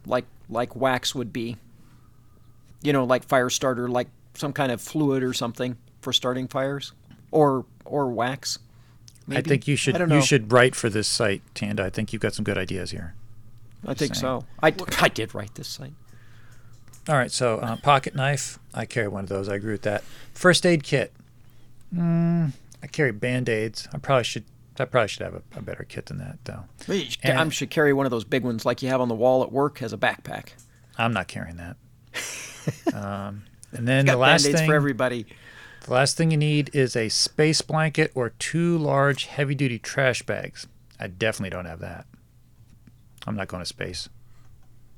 like 0.06 0.24
like 0.48 0.74
wax 0.74 1.14
would 1.14 1.32
be. 1.32 1.56
You 2.82 2.92
know, 2.92 3.04
like 3.04 3.24
fire 3.24 3.50
starter, 3.50 3.88
like 3.88 4.08
some 4.34 4.52
kind 4.52 4.70
of 4.72 4.80
fluid 4.80 5.22
or 5.22 5.32
something 5.32 5.76
for 6.00 6.12
starting 6.12 6.48
fires, 6.48 6.92
or 7.30 7.64
or 7.84 8.08
wax. 8.08 8.58
I 9.30 9.40
think 9.40 9.66
you 9.66 9.76
should 9.76 9.98
you 10.10 10.20
should 10.20 10.52
write 10.52 10.74
for 10.74 10.90
this 10.90 11.08
site, 11.08 11.42
Tanda. 11.54 11.84
I 11.84 11.90
think 11.90 12.12
you've 12.12 12.20
got 12.20 12.34
some 12.34 12.44
good 12.44 12.58
ideas 12.58 12.90
here. 12.90 13.14
I 13.86 13.94
think 13.94 14.14
saying. 14.14 14.20
so. 14.20 14.44
I, 14.62 14.74
I 15.00 15.08
did 15.08 15.34
write 15.34 15.54
this 15.54 15.68
site. 15.68 15.92
All 17.08 17.16
right, 17.16 17.30
so 17.30 17.58
uh, 17.58 17.76
pocket 17.76 18.14
knife. 18.14 18.58
I 18.72 18.86
carry 18.86 19.08
one 19.08 19.24
of 19.24 19.28
those. 19.28 19.48
I 19.48 19.56
agree 19.56 19.72
with 19.72 19.82
that. 19.82 20.02
First 20.32 20.64
aid 20.64 20.82
kit. 20.82 21.12
Mm, 21.94 22.52
I 22.82 22.86
carry 22.86 23.12
band 23.12 23.48
aids. 23.48 23.86
I 23.92 23.98
probably 23.98 24.24
should. 24.24 24.44
I 24.78 24.86
probably 24.86 25.08
should 25.08 25.22
have 25.22 25.34
a, 25.34 25.42
a 25.56 25.62
better 25.62 25.84
kit 25.84 26.06
than 26.06 26.18
that, 26.18 26.38
though. 26.44 26.64
And- 27.22 27.38
I 27.38 27.48
should 27.50 27.70
carry 27.70 27.92
one 27.92 28.06
of 28.06 28.10
those 28.10 28.24
big 28.24 28.42
ones 28.42 28.64
like 28.64 28.82
you 28.82 28.88
have 28.88 29.00
on 29.00 29.08
the 29.08 29.14
wall 29.14 29.42
at 29.42 29.52
work 29.52 29.82
as 29.82 29.92
a 29.92 29.98
backpack. 29.98 30.48
I'm 30.98 31.12
not 31.12 31.28
carrying 31.28 31.56
that. 31.56 31.76
um, 32.94 33.44
and 33.72 33.86
then 33.86 34.06
the 34.06 34.16
last 34.16 34.44
band-aids 34.44 34.60
thing, 34.60 34.68
for 34.68 34.74
everybody. 34.74 35.26
the 35.82 35.92
last 35.92 36.16
thing 36.16 36.30
you 36.30 36.36
need 36.36 36.70
is 36.72 36.96
a 36.96 37.08
space 37.08 37.60
blanket 37.60 38.10
or 38.14 38.30
two 38.30 38.78
large 38.78 39.26
heavy-duty 39.26 39.78
trash 39.80 40.22
bags. 40.22 40.66
I 40.98 41.08
definitely 41.08 41.50
don't 41.50 41.66
have 41.66 41.80
that. 41.80 42.06
I'm 43.26 43.36
not 43.36 43.48
going 43.48 43.62
to 43.62 43.66
space. 43.66 44.08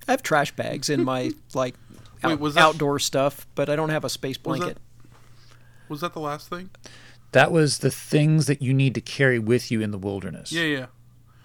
I 0.08 0.12
have 0.12 0.22
trash 0.22 0.52
bags 0.54 0.88
in 0.88 1.04
my 1.04 1.30
like 1.54 1.74
Wait, 2.22 2.32
out- 2.32 2.40
was 2.40 2.54
that- 2.54 2.62
outdoor 2.62 2.98
stuff, 2.98 3.46
but 3.54 3.68
I 3.68 3.76
don't 3.76 3.90
have 3.90 4.04
a 4.04 4.08
space 4.08 4.36
Was 4.44 4.58
that- 4.58 4.64
blanket. 4.64 4.82
Was 5.88 6.00
that 6.00 6.12
the 6.14 6.20
last 6.20 6.48
thing? 6.48 6.70
That 7.32 7.52
was 7.52 7.78
the 7.78 7.90
things 7.90 8.46
that 8.46 8.60
you 8.62 8.72
need 8.74 8.94
to 8.94 9.00
carry 9.00 9.38
with 9.38 9.70
you 9.70 9.80
in 9.80 9.90
the 9.90 9.98
wilderness. 9.98 10.50
Yeah, 10.52 10.64
yeah. 10.64 10.86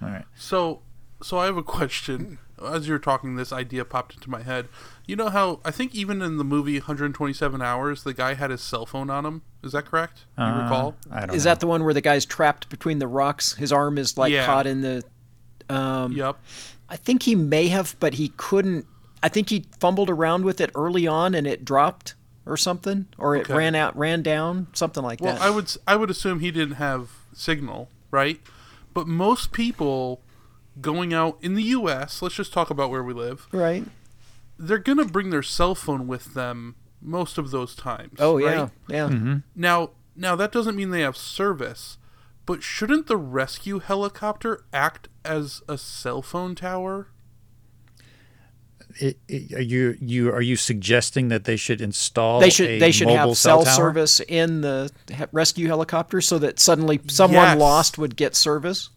All 0.02 0.10
right. 0.10 0.26
So, 0.36 0.82
so 1.22 1.38
I 1.38 1.46
have 1.46 1.58
a 1.58 1.64
question. 1.64 2.40
As 2.64 2.88
you 2.88 2.94
were 2.94 3.00
talking, 3.00 3.36
this 3.36 3.52
idea 3.52 3.84
popped 3.86 4.14
into 4.16 4.30
my 4.30 4.42
head. 4.44 4.68
You 5.06 5.16
know 5.16 5.30
how 5.30 5.60
I 5.66 5.72
think 5.72 5.94
even 5.96 6.22
in 6.22 6.38
the 6.38 6.44
movie 6.44 6.78
127 6.80 7.62
Hours, 7.62 8.04
the 8.04 8.14
guy 8.14 8.36
had 8.36 8.52
his 8.52 8.62
cell 8.62 8.86
phone 8.86 9.10
on 9.10 9.26
him. 9.26 9.42
Is 9.64 9.74
that 9.74 9.86
correct? 9.86 10.26
You 10.38 10.44
Uh, 10.44 10.64
recall? 10.64 10.96
I 11.12 11.26
don't 11.26 11.36
Is 11.36 11.46
know. 11.46 11.52
that 11.52 11.60
the 11.60 11.68
one 11.68 11.84
where 11.84 11.94
the 11.94 12.02
guy's 12.02 12.26
trapped 12.26 12.70
between 12.70 13.00
the 13.00 13.08
rocks? 13.08 13.54
His 13.56 13.72
arm 13.72 13.98
is 13.98 14.18
like 14.18 14.32
Yeah. 14.32 14.46
caught 14.46 14.66
in 14.68 14.82
the. 14.82 15.04
Um, 15.70 16.14
Yep. 16.14 16.38
I 16.92 16.98
think 16.98 17.24
he 17.24 17.34
may 17.36 17.70
have, 17.70 17.96
but 18.00 18.16
he 18.16 18.34
couldn't. 18.38 18.86
I 19.24 19.30
think 19.30 19.50
he 19.50 19.66
fumbled 19.80 20.10
around 20.10 20.44
with 20.46 20.60
it 20.62 20.70
early 20.76 21.08
on 21.08 21.34
and 21.34 21.48
it 21.48 21.64
dropped 21.66 22.14
or 22.46 22.58
something, 22.58 23.06
or 23.18 23.36
it 23.36 23.42
Okay. 23.46 23.54
ran 23.56 23.76
out, 23.76 23.96
ran 23.98 24.22
down, 24.22 24.68
something 24.74 25.02
like 25.04 25.22
Well, 25.22 25.34
that. 25.36 25.42
I 25.42 25.50
would 25.50 25.66
s- 25.66 25.78
I 25.88 25.96
would 25.96 26.10
assume 26.10 26.40
he 26.42 26.52
didn't 26.52 26.76
have 26.76 27.10
signal, 27.34 27.90
right? 28.12 28.40
But 28.94 29.08
most 29.08 29.52
people 29.54 30.22
going 30.82 31.14
out 31.14 31.38
in 31.42 31.54
the 31.56 31.64
U.S. 31.64 32.22
Let's 32.22 32.36
just 32.36 32.52
talk 32.54 32.70
about 32.70 32.90
where 32.92 33.04
we 33.04 33.14
live. 33.14 33.48
right? 33.52 33.86
They're 34.60 34.78
gonna 34.80 35.06
bring 35.06 35.30
their 35.32 35.44
cell 35.44 35.74
phone 35.76 36.08
with 36.08 36.34
them 36.34 36.76
most 37.02 37.38
of 37.38 37.52
those 37.52 37.74
times. 37.76 38.18
Oh 38.20 38.36
right? 38.40 38.56
yeah, 38.58 38.68
yeah. 38.90 39.08
Mm-hmm. 39.10 39.36
Now, 39.56 39.92
now 40.16 40.36
that 40.36 40.52
doesn't 40.52 40.76
mean 40.76 40.92
they 40.92 41.02
have 41.02 41.16
service, 41.18 41.98
but 42.46 42.64
shouldn't 42.64 43.08
the 43.08 43.18
rescue 43.18 43.80
helicopter 43.80 44.64
act 44.74 45.08
as 45.24 45.62
a 45.70 45.78
cell 45.78 46.22
phone 46.22 46.56
tower? 46.56 47.08
It, 49.00 49.20
it, 49.30 49.54
are 49.54 49.62
you 49.62 49.98
you 50.02 50.32
are 50.34 50.42
you 50.42 50.58
suggesting 50.58 51.30
that 51.30 51.46
they 51.46 51.56
should 51.56 51.80
install 51.80 52.42
They 52.42 52.50
should 52.50 52.70
a 52.70 52.80
they 52.80 52.92
should 52.92 53.08
have 53.10 53.38
cell 53.38 53.64
tower? 53.64 53.74
service 53.74 54.20
in 54.20 54.62
the 54.62 54.92
he- 55.10 55.24
rescue 55.32 55.68
helicopter 55.68 56.20
so 56.20 56.38
that 56.40 56.60
suddenly 56.60 57.00
someone 57.08 57.42
Yes. 57.44 57.58
lost 57.58 57.98
would 57.98 58.18
get 58.18 58.36
service. 58.36 58.90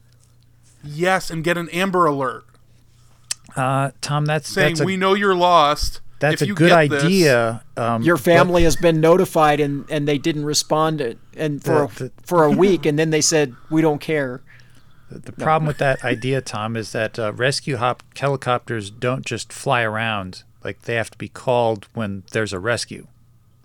Yes, 0.83 1.31
and 1.31 1.45
get 1.45 1.57
an 1.57 1.69
Amber 1.71 2.07
Alert 2.07 2.45
Uh, 3.55 3.93
Tom, 4.01 4.25
that's 4.27 4.49
saying 4.49 4.71
that's 4.75 4.81
a, 4.81 4.85
we 4.85 4.97
know 4.97 5.15
you're 5.15 5.35
lost. 5.35 6.01
That's 6.31 6.43
a 6.43 6.47
good 6.47 6.69
get 6.69 6.91
this- 6.91 7.05
idea. 7.05 7.63
Um, 7.77 8.03
Your 8.03 8.17
but- 8.17 8.23
family 8.25 8.63
has 8.65 8.77
been 8.77 9.01
notified 9.01 9.61
and, 9.61 9.85
and 9.91 10.07
they 10.09 10.19
didn't 10.19 10.45
respond 10.45 10.99
to- 10.99 11.17
and 11.37 11.63
for 11.63 11.89
The- 11.95 12.05
the- 12.05 12.07
a, 12.07 12.27
for 12.27 12.45
a 12.45 12.51
week 12.65 12.87
and 12.87 12.99
then 12.99 13.11
they 13.11 13.21
said 13.21 13.55
we 13.71 13.81
don't 13.83 14.01
care. 14.01 14.43
The 15.11 15.33
problem 15.33 15.67
with 15.67 15.79
that 15.79 16.03
idea, 16.05 16.41
Tom, 16.41 16.77
is 16.77 16.91
that 16.93 17.19
uh, 17.19 17.33
rescue 17.35 17.77
hop 17.77 18.03
helicopters 18.19 18.91
don't 18.91 19.25
just 19.25 19.53
fly 19.53 19.83
around. 19.83 20.43
Like 20.65 20.83
they 20.83 20.95
have 20.95 21.11
to 21.11 21.19
be 21.19 21.29
called 21.29 21.87
when 21.95 22.25
there's 22.33 22.53
a 22.53 22.59
rescue. 22.59 23.07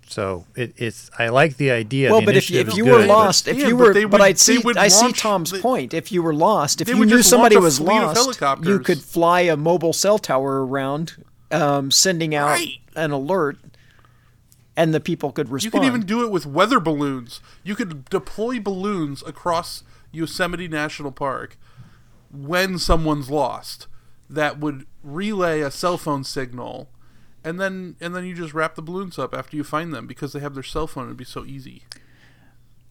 So 0.07 0.45
it, 0.55 0.73
it's. 0.75 1.09
I 1.17 1.29
like 1.29 1.57
the 1.57 1.69
idea. 1.71 2.09
Well, 2.11 2.19
the 2.21 2.25
but 2.25 2.35
if 2.35 2.49
you, 2.49 2.59
if 2.59 2.67
is 2.69 2.77
you 2.77 2.85
were 2.85 2.91
good, 2.97 3.07
but- 3.07 3.13
lost, 3.13 3.47
if 3.47 3.57
Yeah, 3.57 3.67
you 3.67 3.77
were, 3.77 3.93
they 3.93 4.03
but 4.05 4.13
would- 4.13 4.21
I'd 4.21 4.39
see, 4.39 4.57
would 4.57 4.75
I 4.77 4.87
see 4.89 5.11
Tom's 5.13 5.51
the- 5.51 5.59
point. 5.59 5.93
If 5.93 6.11
you 6.11 6.21
were 6.23 6.33
lost, 6.33 6.81
if 6.81 6.89
you 6.89 7.05
knew 7.05 7.21
somebody 7.23 7.57
was 7.57 7.79
lost, 7.79 8.39
you 8.63 8.79
could 8.79 9.01
fly 9.01 9.41
a 9.41 9.55
mobile 9.55 9.93
cell 9.93 10.17
tower 10.19 10.65
around, 10.65 11.23
um, 11.51 11.91
sending 11.91 12.33
out 12.35 12.47
Right. 12.49 12.79
an 12.95 13.11
alert, 13.11 13.57
and 14.75 14.93
the 14.93 14.99
people 14.99 15.31
could 15.31 15.49
respond. 15.49 15.73
You 15.73 15.79
could 15.79 15.87
even 15.87 16.05
do 16.05 16.23
it 16.23 16.31
with 16.31 16.45
weather 16.45 16.79
balloons. 16.79 17.41
You 17.63 17.75
could 17.75 18.05
deploy 18.05 18.59
balloons 18.59 19.23
across 19.25 19.83
Yosemite 20.11 20.67
National 20.67 21.11
Park 21.11 21.57
when 22.31 22.77
someone's 22.77 23.29
lost 23.29 23.87
that 24.29 24.59
would 24.59 24.85
relay 25.03 25.61
a 25.61 25.71
cell 25.71 25.97
phone 25.97 26.23
signal 26.23 26.89
and 27.43 27.59
then 27.59 27.95
and 27.99 28.13
then 28.15 28.23
you 28.25 28.35
just 28.35 28.53
wrap 28.53 28.75
the 28.75 28.81
balloons 28.81 29.17
up 29.17 29.33
after 29.33 29.55
you 29.57 29.63
find 29.63 29.93
them 29.93 30.05
because 30.05 30.33
they 30.33 30.39
have 30.39 30.53
their 30.53 30.61
cell 30.63 30.85
phone 30.87 31.05
it'd 31.05 31.17
be 31.17 31.23
so 31.23 31.43
easy. 31.45 31.83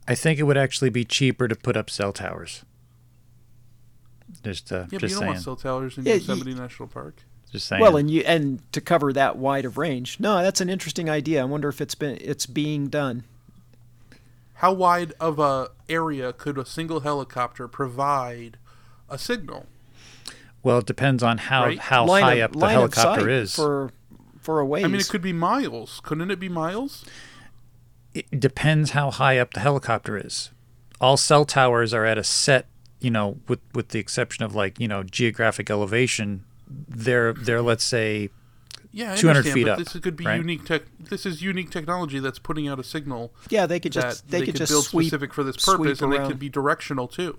I 0.09 0.15
think 0.15 0.39
it 0.41 0.45
would 0.45 0.57
actually 0.57 0.91
be 0.91 1.05
cheaper 1.05 1.47
to 1.49 1.55
put 1.55 1.77
up 1.77 1.91
cell 1.91 2.13
towers. 2.13 2.65
Just, 4.43 4.73
uh, 4.73 4.77
Yeah, 4.77 4.83
but 4.85 4.93
you 4.93 4.99
just 5.01 5.13
don't 5.15 5.21
saying. 5.21 5.33
want 5.33 5.43
cell 5.45 5.57
towers 5.57 5.99
in 5.99 6.05
Yeah, 6.05 6.15
Yosemite 6.15 6.55
National 6.55 6.89
Park. 6.89 7.23
Just 7.49 7.67
saying. 7.69 7.81
well, 7.83 7.97
and 7.97 8.11
you 8.11 8.23
and 8.27 8.61
to 8.73 8.81
cover 8.81 9.13
that 9.13 9.37
wide 9.37 9.65
of 9.65 9.79
range. 9.79 10.19
No, 10.21 10.43
that's 10.43 10.61
an 10.61 10.69
interesting 10.69 11.09
idea. 11.11 11.41
I 11.43 11.45
wonder 11.45 11.69
if 11.69 11.81
it's 11.81 11.95
been 11.95 12.19
it's 12.21 12.47
being 12.47 12.89
done. 12.89 13.25
How 14.55 14.73
wide 14.73 15.13
of 15.21 15.39
a 15.39 15.71
area 15.89 16.33
could 16.33 16.59
a 16.59 16.67
single 16.67 17.01
helicopter 17.01 17.69
provide 17.69 18.59
a 19.09 19.19
signal? 19.19 19.67
well, 20.63 20.79
it 20.79 20.87
depends 20.87 21.23
on 21.23 21.39
how 21.39 21.65
Right. 21.65 21.79
how 21.79 22.05
line 22.05 22.23
high 22.25 22.35
of, 22.35 22.51
up 22.51 22.57
the 22.61 22.69
helicopter 22.69 23.29
is. 23.29 23.55
for 23.55 23.93
for 24.41 24.61
a 24.61 24.67
ways. 24.67 24.85
I 24.85 24.89
mean, 24.89 25.01
it 25.01 25.09
could 25.09 25.23
be 25.23 25.33
miles. 25.33 26.01
Couldn't 26.03 26.31
it 26.31 26.41
be 26.41 26.49
miles? 26.49 27.05
it 28.15 28.41
depends 28.41 28.91
how 28.91 29.11
high 29.11 29.39
up 29.39 29.53
the 29.55 29.61
helicopter 29.61 30.17
is. 30.19 30.51
All 31.01 31.17
cell 31.17 31.45
towers 31.45 31.95
are 31.95 32.05
at 32.05 32.19
a 32.19 32.25
set, 32.25 32.67
you 33.01 33.11
know, 33.11 33.39
with 33.47 33.61
with 33.75 33.91
the 33.91 34.01
exception 34.01 34.45
of 34.45 34.55
like 34.57 34.81
you 34.81 34.89
know 34.89 35.03
geographic 35.05 35.71
elevation. 35.71 36.45
They're 36.69 37.33
they're 37.33 37.63
let's 37.63 37.85
say 37.85 38.31
Yeah, 38.93 39.13
I 39.13 39.17
200 39.17 39.39
understand, 39.39 39.55
feet 39.55 39.65
but 39.65 39.73
up, 39.73 39.79
This 39.79 40.03
could 40.03 40.17
be 40.17 40.27
right? 40.27 40.37
unique 40.37 40.65
tech. 40.65 40.83
This 40.99 41.25
is 41.27 41.43
unique 41.43 41.71
technology 41.71 42.19
that's 42.19 42.39
putting 42.39 42.69
out 42.69 42.79
a 42.79 42.85
signal 42.85 43.33
yeah, 43.49 43.67
they 43.67 43.81
could 43.81 43.93
just 43.93 44.29
they, 44.29 44.41
they, 44.41 44.47
could 44.47 44.55
could 44.55 44.59
just 44.59 44.73
build 44.73 44.85
sweep, 44.85 45.07
specific 45.07 45.33
for 45.33 45.43
this 45.45 45.57
purpose, 45.57 46.01
and 46.03 46.13
they 46.13 46.19
could 46.19 46.39
be 46.39 46.49
directional 46.49 47.09
too. 47.09 47.39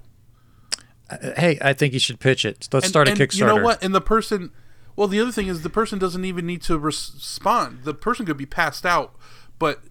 uh, 1.09 1.17
hey, 1.37 1.57
I 1.61 1.73
think 1.73 1.93
you 1.93 1.99
should 1.99 2.19
pitch 2.19 2.45
it. 2.45 2.67
Let's 2.71 2.85
and, 2.85 2.89
start 2.89 3.07
a 3.07 3.11
and 3.11 3.19
Kickstarter. 3.19 3.37
You 3.37 3.45
know 3.45 3.63
what? 3.63 3.83
And 3.83 3.93
the 3.95 4.01
person, 4.01 4.51
well, 4.95 5.07
the 5.07 5.19
other 5.19 5.31
thing 5.31 5.47
is 5.47 5.61
the 5.63 5.69
person 5.69 5.99
doesn't 5.99 6.25
even 6.25 6.45
need 6.45 6.61
to 6.63 6.77
respond. 6.77 7.83
The 7.83 7.93
person 7.93 8.25
could 8.25 8.37
be 8.37 8.45
passed 8.45 8.85
out, 8.85 9.15
but 9.57 9.81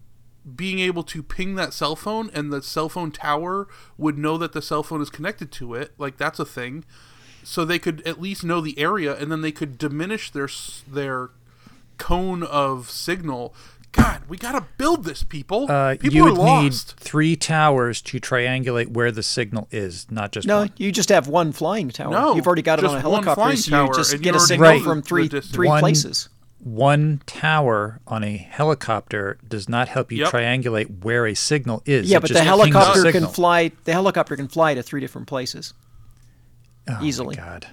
being 0.54 0.78
able 0.78 1.02
to 1.02 1.22
ping 1.22 1.56
that 1.56 1.72
cell 1.74 1.94
phone 1.96 2.30
and 2.32 2.52
the 2.52 2.62
cell 2.62 2.88
phone 2.88 3.10
tower 3.10 3.68
would 3.98 4.16
know 4.16 4.38
that 4.38 4.52
the 4.52 4.62
cell 4.62 4.82
phone 4.82 5.02
is 5.02 5.10
connected 5.10 5.52
to 5.52 5.74
it. 5.74 5.92
Like 5.98 6.16
that's 6.16 6.38
a 6.38 6.46
thing. 6.46 6.84
So 7.44 7.64
they 7.64 7.78
could 7.78 8.02
at 8.06 8.20
least 8.20 8.44
know 8.44 8.60
the 8.60 8.78
area 8.78 9.16
and 9.16 9.32
then 9.32 9.40
they 9.40 9.52
could 9.52 9.78
diminish 9.78 10.30
their 10.30 10.48
their 10.90 11.30
cone 11.96 12.42
of 12.42 12.90
signal. 12.90 13.54
God, 13.92 14.22
we 14.28 14.36
got 14.36 14.52
to 14.52 14.64
build 14.76 15.04
this 15.04 15.22
people. 15.24 15.70
Uh, 15.70 15.96
people 15.98 16.14
you 16.14 16.24
would 16.24 16.36
need 16.38 16.74
three 16.74 17.36
towers 17.36 18.02
to 18.02 18.20
triangulate 18.20 18.88
where 18.88 19.10
the 19.10 19.22
signal 19.22 19.66
is, 19.70 20.06
not 20.10 20.30
just 20.30 20.46
No, 20.46 20.58
one. 20.58 20.72
you 20.76 20.92
just 20.92 21.08
have 21.08 21.26
one 21.26 21.52
flying 21.52 21.88
tower. 21.88 22.10
No, 22.12 22.34
You've 22.36 22.46
already 22.46 22.60
got 22.62 22.78
it 22.78 22.84
on 22.84 22.90
a 22.90 22.94
just 22.98 23.04
one 23.06 23.12
helicopter, 23.24 23.40
flying 23.40 23.56
so 23.56 23.70
tower, 23.70 23.86
you 23.86 23.94
just 23.94 24.12
get 24.12 24.24
you 24.24 24.30
a 24.30 24.34
already 24.34 24.46
signal 24.46 24.74
know 24.74 24.80
from 24.84 25.00
the 25.00 25.06
three 25.06 25.28
three 25.28 25.68
places. 25.68 26.28
One 26.60 27.22
tower 27.24 28.00
on 28.06 28.24
a 28.24 28.36
helicopter 28.36 29.38
does 29.48 29.68
not 29.68 29.88
help 29.88 30.12
you 30.12 30.18
Yep. 30.18 30.32
triangulate 30.32 31.02
where 31.02 31.26
a 31.26 31.34
signal 31.34 31.82
is. 31.86 32.10
Yeah, 32.10 32.18
It 32.18 32.20
but 32.20 32.26
just 32.28 32.38
the 32.40 32.44
helicopter 32.44 33.10
can 33.10 33.26
fly. 33.28 33.72
The 33.84 33.92
helicopter 33.92 34.36
can 34.36 34.48
fly 34.48 34.74
to 34.74 34.82
three 34.82 35.00
different 35.00 35.28
places. 35.28 35.72
Oh 36.88 36.92
my 36.94 37.04
easily. 37.04 37.36
God. 37.36 37.66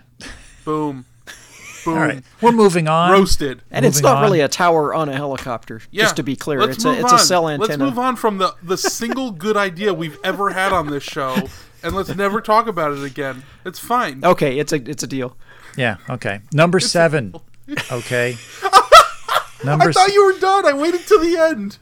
Boom. 0.63 1.05
Boom. 1.85 1.93
All 1.93 1.99
right, 1.99 2.23
we're 2.41 2.51
moving 2.51 2.87
on. 2.87 3.11
Roasted. 3.11 3.61
And 3.69 3.85
it's 3.85 4.01
not 4.01 4.17
on. 4.17 4.23
really 4.23 4.39
a 4.39 4.47
tower 4.47 4.93
on 4.93 5.07
a 5.07 5.15
helicopter. 5.15 5.81
Yeah. 5.91 6.05
Just 6.05 6.15
to 6.15 6.23
be 6.23 6.35
clear, 6.35 6.59
Let's 6.59 6.77
it's 6.77 6.85
a 6.85 6.93
move 6.93 6.99
it's 7.01 7.13
a 7.13 7.19
cell 7.19 7.47
antenna. 7.47 7.67
Let's 7.67 7.79
move 7.79 7.99
on 7.99 8.15
from 8.15 8.39
the 8.39 8.55
the 8.63 8.77
single 8.77 9.29
good 9.31 9.55
idea 9.55 9.93
we've 9.93 10.17
ever 10.23 10.49
had 10.49 10.73
on 10.73 10.89
this 10.89 11.03
show, 11.03 11.35
and 11.83 11.95
let's 11.95 12.15
never 12.15 12.41
talk 12.41 12.65
about 12.67 12.91
it 12.91 13.03
again. 13.03 13.43
It's 13.65 13.77
fine. 13.77 14.25
Okay, 14.25 14.57
it's 14.57 14.73
a 14.73 14.77
it's 14.77 15.03
a 15.03 15.07
deal. 15.07 15.37
Yeah. 15.77 15.97
Okay. 16.09 16.41
Number 16.51 16.79
seven. 16.79 17.35
Okay. 17.91 18.37
Number 19.63 19.89
I 19.89 19.91
thought 19.91 20.09
s- 20.09 20.13
you 20.13 20.23
were 20.23 20.39
done. 20.39 20.67
I 20.67 20.73
waited 20.73 21.07
till 21.07 21.19
the 21.19 21.35
end. 21.35 21.79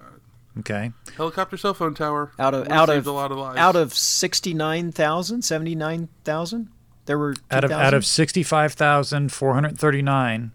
Okay. 0.61 0.93
Helicopter 1.17 1.57
cell 1.57 1.75
phone 1.75 1.95
tower. 1.95 2.31
Out 2.39 2.55
of 2.55 2.61
Would've 2.61 2.73
out 2.73 2.89
of 2.91 3.07
a 3.09 3.11
lot 3.11 3.33
of 3.33 3.39
lives. 3.39 3.59
out 3.59 3.75
of 3.75 3.93
69,000, 3.95 5.43
79,000, 5.43 6.69
there 7.07 7.19
were 7.19 7.35
2,000? 7.35 7.57
Out 7.57 7.65
of 7.65 7.73
out 7.73 7.95
of 7.95 8.07
65,439, 8.07 10.53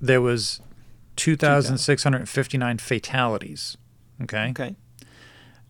there 0.00 0.20
was 0.20 0.60
2,659 1.16 2.78
fatalities. 2.78 3.76
Okay. 4.22 4.50
Okay. 4.50 4.76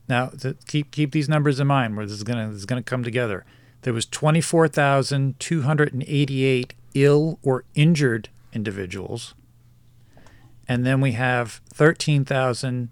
Now, 0.09 0.33
keep 0.67 0.91
keep 0.91 1.13
these 1.13 1.29
numbers 1.29 1.61
in 1.61 1.69
mind. 1.69 1.97
Where 1.97 2.05
this 2.05 2.17
is 2.17 2.25
gonna 2.25 2.49
this 2.49 2.57
is 2.59 2.67
gonna 2.67 2.83
come 2.83 3.05
together. 3.05 3.45
There 3.83 3.93
was 3.93 4.07
twenty 4.07 4.41
four 4.41 4.67
thousand 4.67 5.39
two 5.39 5.63
hundred 5.63 5.93
and 5.93 6.03
eighty 6.09 6.45
eight 6.45 6.75
ill 6.95 7.39
or 7.43 7.63
injured 7.77 8.29
individuals, 8.53 9.35
and 10.67 10.85
then 10.85 11.01
we 11.01 11.13
have 11.13 11.61
thirteen 11.73 12.25
thousand 12.25 12.89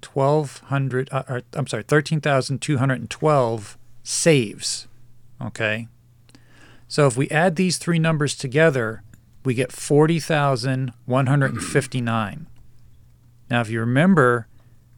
twelve 0.00 0.58
hundred. 0.66 1.10
Uh, 1.12 1.24
or, 1.28 1.42
I'm 1.52 1.66
sorry, 1.66 1.82
thirteen 1.82 2.22
thousand 2.22 2.62
two 2.62 2.78
hundred 2.78 3.00
and 3.00 3.10
twelve 3.10 3.76
saves. 4.02 4.88
Okay. 5.42 5.88
So 6.94 7.08
if 7.08 7.16
we 7.16 7.28
add 7.30 7.56
these 7.56 7.76
three 7.76 7.98
numbers 7.98 8.36
together, 8.36 9.02
we 9.44 9.54
get 9.54 9.72
forty 9.72 10.20
thousand 10.20 10.92
one 11.06 11.26
hundred 11.26 11.54
and 11.54 11.60
fifty 11.60 12.00
nine. 12.00 12.46
Now, 13.50 13.62
if 13.62 13.68
you 13.68 13.80
remember, 13.80 14.46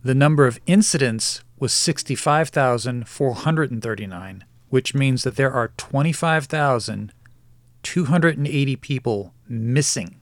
the 0.04 0.14
number 0.14 0.46
of 0.46 0.60
incidents 0.66 1.42
was 1.58 1.72
65,439, 1.72 4.44
which 4.68 4.94
means 4.94 5.22
that 5.22 5.36
there 5.36 5.50
are 5.50 5.72
25,280 5.78 8.76
people 8.76 9.32
missing 9.48 10.20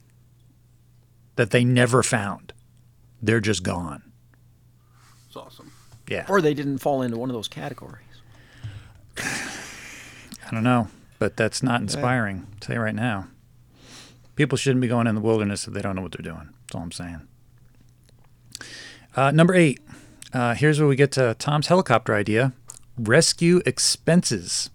that 1.34 1.50
they 1.50 1.64
never 1.64 2.04
found. 2.04 2.52
They're 3.20 3.40
just 3.40 3.64
gone. 3.64 4.12
It's 5.26 5.34
awesome. 5.34 5.72
Yeah. 6.08 6.24
Or 6.28 6.40
they 6.40 6.54
didn't 6.54 6.78
fall 6.78 7.02
into 7.02 7.16
one 7.16 7.30
of 7.30 7.34
those 7.34 7.48
categories. 7.48 8.04
I 9.16 10.52
don't 10.52 10.62
know, 10.62 10.87
but 11.24 11.38
that's 11.38 11.62
not 11.62 11.80
inspiring. 11.80 12.46
I'll 12.52 12.58
tell 12.60 12.76
right 12.76 12.94
now. 12.94 13.28
People 14.37 14.58
shouldn't 14.58 14.82
be 14.82 14.88
going 14.88 15.06
in 15.06 15.14
the 15.14 15.22
wilderness 15.22 15.66
if 15.66 15.72
they 15.72 15.80
don't 15.80 15.96
know 15.96 16.02
what 16.02 16.12
they're 16.12 16.22
doing. 16.22 16.50
That's 16.60 16.74
all 16.74 16.82
I'm 16.82 16.92
saying. 16.92 17.26
Uh, 19.16 19.30
number 19.30 19.54
eight. 19.54 19.80
Uh, 20.34 20.54
here's 20.54 20.78
where 20.78 20.87
we 20.87 20.96
get 20.96 21.12
to 21.12 21.34
Tom's 21.38 21.68
helicopter 21.68 22.14
idea 22.14 22.52
rescue 22.98 23.62
expenses. 23.64 24.68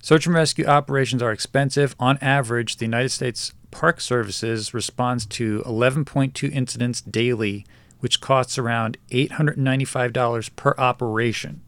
Search 0.00 0.24
and 0.24 0.34
rescue 0.34 0.64
operations 0.64 1.20
are 1.20 1.32
expensive. 1.32 1.94
On 2.00 2.16
average, 2.22 2.78
the 2.78 2.86
United 2.86 3.10
States 3.10 3.52
Park 3.70 4.00
Services 4.00 4.72
responds 4.72 5.26
to 5.26 5.60
11.2 5.66 6.50
incidents 6.50 7.02
daily, 7.02 7.66
which 8.00 8.22
costs 8.22 8.56
around 8.56 8.96
$895 9.10 10.56
per 10.56 10.74
operation. 10.78 11.60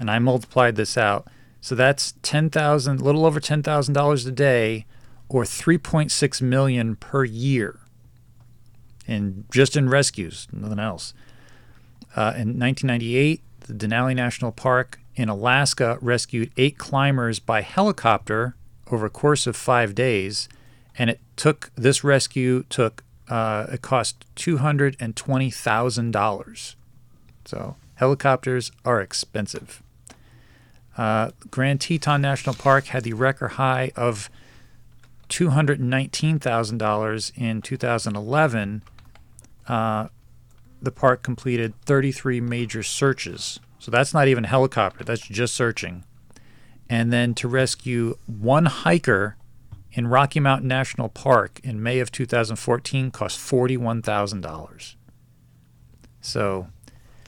And 0.00 0.10
I 0.10 0.18
multiplied 0.18 0.76
this 0.76 0.96
out. 0.96 1.28
So 1.62 1.76
that's 1.76 2.14
ten 2.22 2.50
thousand, 2.50 3.00
a 3.00 3.04
little 3.04 3.24
over 3.24 3.40
ten 3.40 3.62
thousand 3.62 3.94
dollars 3.94 4.26
a 4.26 4.32
day, 4.32 4.84
or 5.28 5.46
three 5.46 5.78
point 5.78 6.10
six 6.10 6.42
million 6.42 6.96
per 6.96 7.24
year. 7.24 7.78
And 9.06 9.44
just 9.50 9.76
in 9.76 9.88
rescues, 9.88 10.48
nothing 10.52 10.80
else. 10.80 11.14
Uh, 12.14 12.34
in 12.36 12.58
1998, 12.58 13.40
the 13.60 13.72
Denali 13.74 14.14
National 14.14 14.52
Park 14.52 15.00
in 15.14 15.28
Alaska 15.28 15.98
rescued 16.00 16.50
eight 16.56 16.78
climbers 16.78 17.38
by 17.38 17.62
helicopter 17.62 18.54
over 18.90 19.06
a 19.06 19.10
course 19.10 19.46
of 19.46 19.56
five 19.56 19.94
days, 19.94 20.48
and 20.98 21.08
it 21.10 21.20
took 21.36 21.70
this 21.76 22.02
rescue 22.02 22.64
took 22.68 23.04
uh, 23.28 23.66
it 23.72 23.82
cost 23.82 24.26
two 24.34 24.58
hundred 24.58 24.96
and 24.98 25.14
twenty 25.14 25.50
thousand 25.50 26.10
dollars. 26.10 26.74
So 27.44 27.76
helicopters 27.94 28.72
are 28.84 29.00
expensive. 29.00 29.80
Uh, 30.96 31.30
Grand 31.50 31.80
Teton 31.80 32.20
National 32.20 32.54
Park 32.54 32.86
had 32.86 33.02
the 33.04 33.12
record 33.14 33.52
high 33.52 33.92
of 33.96 34.28
$219,000 35.28 37.32
in 37.36 37.62
2011. 37.62 38.82
Uh, 39.68 40.08
the 40.80 40.90
park 40.90 41.22
completed 41.22 41.74
33 41.84 42.40
major 42.40 42.82
searches. 42.82 43.60
So 43.78 43.90
that's 43.90 44.14
not 44.14 44.28
even 44.28 44.44
a 44.44 44.48
helicopter, 44.48 45.04
that's 45.04 45.26
just 45.26 45.54
searching. 45.54 46.04
And 46.88 47.12
then 47.12 47.34
to 47.34 47.48
rescue 47.48 48.16
one 48.26 48.66
hiker 48.66 49.36
in 49.92 50.06
Rocky 50.08 50.40
Mountain 50.40 50.68
National 50.68 51.08
Park 51.08 51.60
in 51.64 51.82
May 51.82 51.98
of 52.00 52.12
2014 52.12 53.10
cost 53.10 53.38
$41,000. 53.38 54.94
So 56.20 56.68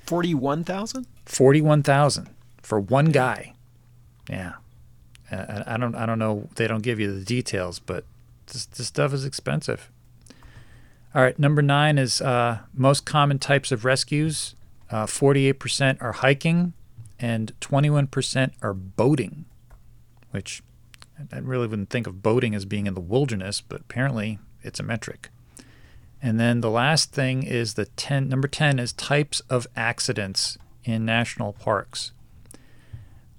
Forty-one 0.07 0.65
thousand. 0.65 1.07
forty-one 1.25 1.83
thousand 1.83 2.29
for 2.63 2.79
one 2.79 3.07
guy. 3.07 3.54
Yeah, 4.29 4.55
I, 5.31 5.63
I 5.67 5.77
don't. 5.77 5.95
I 5.95 6.07
don't 6.07 6.19
know. 6.19 6.49
They 6.57 6.67
don't 6.67 6.83
give 6.83 6.99
you 7.01 7.13
the 7.13 7.25
details, 7.25 7.79
but 7.79 8.05
this, 8.47 8.67
this 8.67 8.87
stuff 8.87 9.13
is 9.13 9.25
expensive. 9.25 9.91
All 11.15 11.23
right, 11.23 11.39
number 11.39 11.63
nine 11.63 11.99
is 11.99 12.21
uh, 12.21 12.61
most 12.75 13.05
common 13.05 13.39
types 13.39 13.71
of 13.71 13.85
rescues. 13.85 14.55
Uh, 14.91 15.07
Forty-eight 15.07 15.59
percent 15.59 16.01
are 16.01 16.13
hiking, 16.13 16.73
and 17.19 17.53
twenty-one 17.61 18.07
percent 18.09 18.55
are 18.63 18.75
boating, 18.75 19.45
which 20.31 20.63
I 21.33 21.39
really 21.39 21.67
wouldn't 21.67 21.91
think 21.91 22.07
of 22.07 22.23
boating 22.23 22.55
as 22.55 22.65
being 22.65 22.87
in 22.87 22.95
the 22.95 23.01
wilderness, 23.01 23.61
but 23.61 23.81
apparently 23.81 24.39
it's 24.63 24.81
a 24.81 24.83
metric. 24.83 25.31
And 26.21 26.41
then 26.41 26.61
the 26.61 26.71
last 26.71 27.13
thing 27.13 27.43
is 27.43 27.75
the 27.75 27.85
10 27.85 28.29
number 28.29 28.49
10 28.49 28.79
is 28.79 28.93
types 28.93 29.41
of 29.51 29.67
accidents 29.77 30.57
in 30.83 31.05
national 31.05 31.53
parks. 31.53 32.13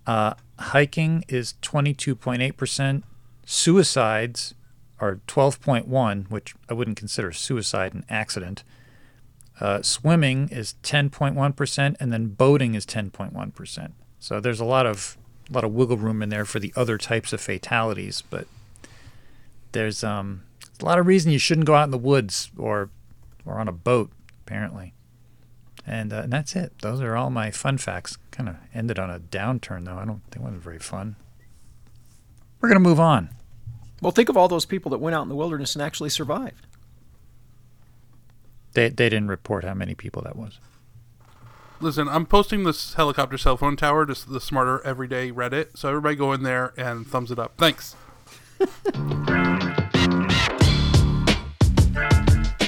Uh, 0.05 0.33
hiking 0.59 1.23
is 1.27 1.55
22.8%. 1.61 3.03
Suicides 3.45 4.53
are 4.99 5.19
12.1, 5.27 6.29
which 6.29 6.55
I 6.69 6.73
wouldn't 6.73 6.97
consider 6.97 7.31
suicide 7.31 7.93
an 7.93 8.05
accident. 8.09 8.63
Uh, 9.59 9.81
swimming 9.81 10.49
is 10.49 10.75
10.1%, 10.83 11.95
and 11.99 12.13
then 12.13 12.27
boating 12.27 12.75
is 12.75 12.85
10.1%. 12.85 13.91
So 14.19 14.39
there's 14.39 14.59
a 14.59 14.65
lot 14.65 14.85
of 14.85 15.17
a 15.47 15.53
lot 15.53 15.63
of 15.63 15.73
wiggle 15.73 15.97
room 15.97 16.23
in 16.23 16.29
there 16.29 16.43
for 16.43 16.59
the 16.59 16.73
other 16.75 16.97
types 16.97 17.31
of 17.31 17.39
fatalities, 17.39 18.23
but 18.31 18.47
there's 19.73 20.03
um, 20.03 20.41
a 20.81 20.85
lot 20.85 20.97
of 20.97 21.05
reason 21.05 21.31
you 21.31 21.37
shouldn't 21.37 21.67
go 21.67 21.75
out 21.75 21.83
in 21.83 21.91
the 21.91 21.99
woods 21.99 22.49
or 22.57 22.89
or 23.45 23.59
on 23.59 23.67
a 23.67 23.71
boat, 23.71 24.11
apparently. 24.45 24.93
And, 25.85 26.11
uh, 26.11 26.21
and 26.21 26.33
that's 26.33 26.55
it. 26.55 26.73
Those 26.81 26.99
are 27.01 27.15
all 27.15 27.29
my 27.29 27.51
fun 27.51 27.77
facts. 27.77 28.17
Kind 28.35 28.49
of 28.49 28.57
ended 28.73 28.99
on 28.99 29.09
a 29.09 29.19
downturn, 29.19 29.85
though. 29.85 29.97
I 29.97 30.03
don't 30.03 30.21
think 30.25 30.37
it 30.37 30.41
wasn't 30.41 30.61
very 30.61 30.79
fun. 30.79 31.15
We're 32.59 32.67
going 32.67 32.81
to 32.81 32.89
move 32.89 32.99
on. 32.99 33.29
Well, 34.01 34.11
think 34.11 34.27
of 34.27 34.35
all 34.35 34.49
those 34.49 34.65
people 34.65 34.89
that 34.91 34.97
went 34.97 35.15
out 35.15 35.23
in 35.23 35.29
the 35.29 35.35
wilderness 35.35 35.73
and 35.73 35.81
actually 35.81 36.09
survived. 36.09 36.67
They, 38.73 38.89
they 38.89 39.07
didn't 39.07 39.29
report 39.29 39.63
how 39.63 39.73
many 39.73 39.95
people 39.95 40.21
that 40.23 40.35
was. 40.35 40.59
Listen, 41.79 42.09
I'm 42.09 42.25
posting 42.25 42.65
this 42.65 42.95
helicopter 42.95 43.37
cell 43.37 43.55
phone 43.55 43.77
tower 43.77 44.05
to 44.05 44.29
the 44.29 44.41
Smarter 44.41 44.85
Every 44.85 45.07
Day 45.07 45.31
Reddit, 45.31 45.77
so 45.77 45.87
everybody 45.89 46.15
go 46.15 46.33
in 46.33 46.43
there 46.43 46.73
and 46.77 47.07
thumbs 47.07 47.31
it 47.31 47.39
up. 47.39 47.53
Thanks. 47.57 47.95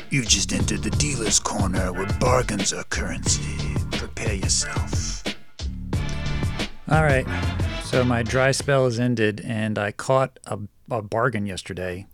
You've 0.10 0.30
just 0.30 0.54
entered 0.54 0.84
the 0.84 0.96
dealer's 0.98 1.40
corner 1.40 1.92
where 1.92 2.08
bargains 2.20 2.72
are 2.72 2.86
currency. 2.86 3.76
Prepare 3.92 4.36
yourself. 4.36 5.27
All 6.90 7.04
right. 7.04 7.28
So 7.84 8.06
my 8.06 8.24
dry 8.24 8.52
spell 8.52 8.86
has 8.86 8.98
ended, 8.98 9.42
and 9.46 9.78
I 9.78 9.92
caught 9.92 10.40
a, 10.46 10.60
a 10.90 11.02
bargain 11.02 11.46
yesterday. 11.46 12.08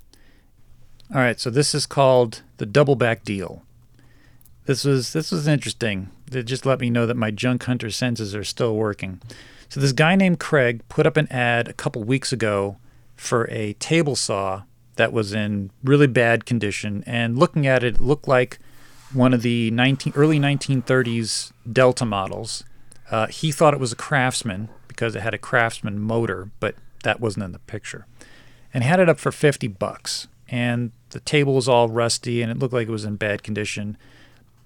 All 1.13 1.21
right. 1.21 1.39
So 1.39 1.51
this 1.51 1.75
is 1.75 1.86
called 1.86 2.41
the 2.57 2.65
double 2.65 2.95
back 2.95 3.23
deal. 3.23 3.63
This 4.65 4.83
was 4.83 5.13
this 5.13 5.31
was 5.31 5.47
interesting. 5.47 6.09
It 6.31 6.43
just 6.43 6.65
let 6.65 6.79
me 6.79 6.89
know 6.89 7.05
that 7.05 7.17
my 7.17 7.29
junk 7.29 7.63
hunter 7.65 7.91
senses 7.91 8.33
are 8.33 8.43
still 8.43 8.75
working. 8.75 9.21
So 9.69 9.79
this 9.79 9.91
guy 9.91 10.15
named 10.15 10.39
Craig 10.39 10.81
put 10.89 11.05
up 11.05 11.17
an 11.17 11.27
ad 11.31 11.67
a 11.67 11.73
couple 11.73 12.03
weeks 12.03 12.31
ago 12.31 12.77
for 13.15 13.47
a 13.51 13.73
table 13.73 14.15
saw 14.15 14.63
that 14.95 15.13
was 15.13 15.33
in 15.33 15.69
really 15.83 16.07
bad 16.07 16.45
condition, 16.45 17.03
and 17.05 17.38
looking 17.38 17.67
at 17.67 17.83
it, 17.83 17.95
it 17.95 18.01
looked 18.01 18.27
like 18.27 18.57
one 19.12 19.33
of 19.33 19.43
the 19.43 19.69
19, 19.71 20.13
early 20.15 20.39
1930s 20.39 21.51
Delta 21.71 22.05
models. 22.05 22.63
Uh, 23.12 23.28
he 23.28 23.52
thought 23.52 23.74
it 23.74 23.80
was 23.80 23.92
a 23.92 23.98
Craftsman 23.98 24.70
because 24.88 25.16
it 25.16 25.22
had 25.22 25.34
a 25.34 25.39
Craftsman 25.39 26.00
motor, 26.00 26.52
but 26.60 26.76
that 27.04 27.20
wasn't 27.20 27.46
in 27.46 27.52
the 27.52 27.60
picture. 27.60 28.06
And 28.74 28.84
had 28.84 29.00
it 29.00 29.10
up 29.10 29.20
for 29.20 29.32
50 29.32 29.68
bucks. 29.68 30.28
And 30.50 30.92
the 31.10 31.20
table 31.20 31.56
was 31.56 31.68
all 31.68 31.89
rusty 31.89 32.42
and 32.42 32.52
it 32.52 32.60
looked 32.60 32.74
like 32.74 32.88
it 32.88 32.92
was 32.92 33.06
in 33.06 33.16
bad 33.16 33.44
condition. 33.44 33.98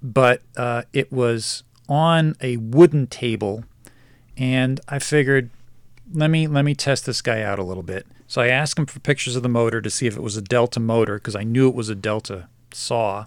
But 0.02 0.42
uh, 0.56 0.84
it 0.94 1.12
was 1.12 1.64
on 1.90 2.36
a 2.42 2.58
wooden 2.58 3.08
table. 3.08 3.64
And 4.36 4.80
I 4.88 5.00
figured, 5.00 5.50
let 6.14 6.30
me 6.30 6.48
let 6.48 6.64
me 6.64 6.76
test 6.76 7.06
this 7.06 7.22
guy 7.22 7.42
out 7.42 7.60
a 7.60 7.64
little 7.64 7.84
bit. 7.84 8.06
So 8.28 8.42
I 8.42 8.48
asked 8.48 8.78
him 8.78 8.86
for 8.86 9.00
pictures 9.00 9.36
of 9.36 9.44
the 9.44 9.50
motor 9.50 9.82
to 9.82 9.90
see 9.90 10.06
if 10.06 10.16
it 10.16 10.22
was 10.22 10.38
a 10.38 10.42
Delta 10.42 10.80
motor 10.80 11.16
because 11.16 11.36
I 11.36 11.44
knew 11.44 11.68
it 11.68 11.76
was 11.76 11.90
a 11.90 11.96
Delta 11.96 12.50
saw. 12.72 13.26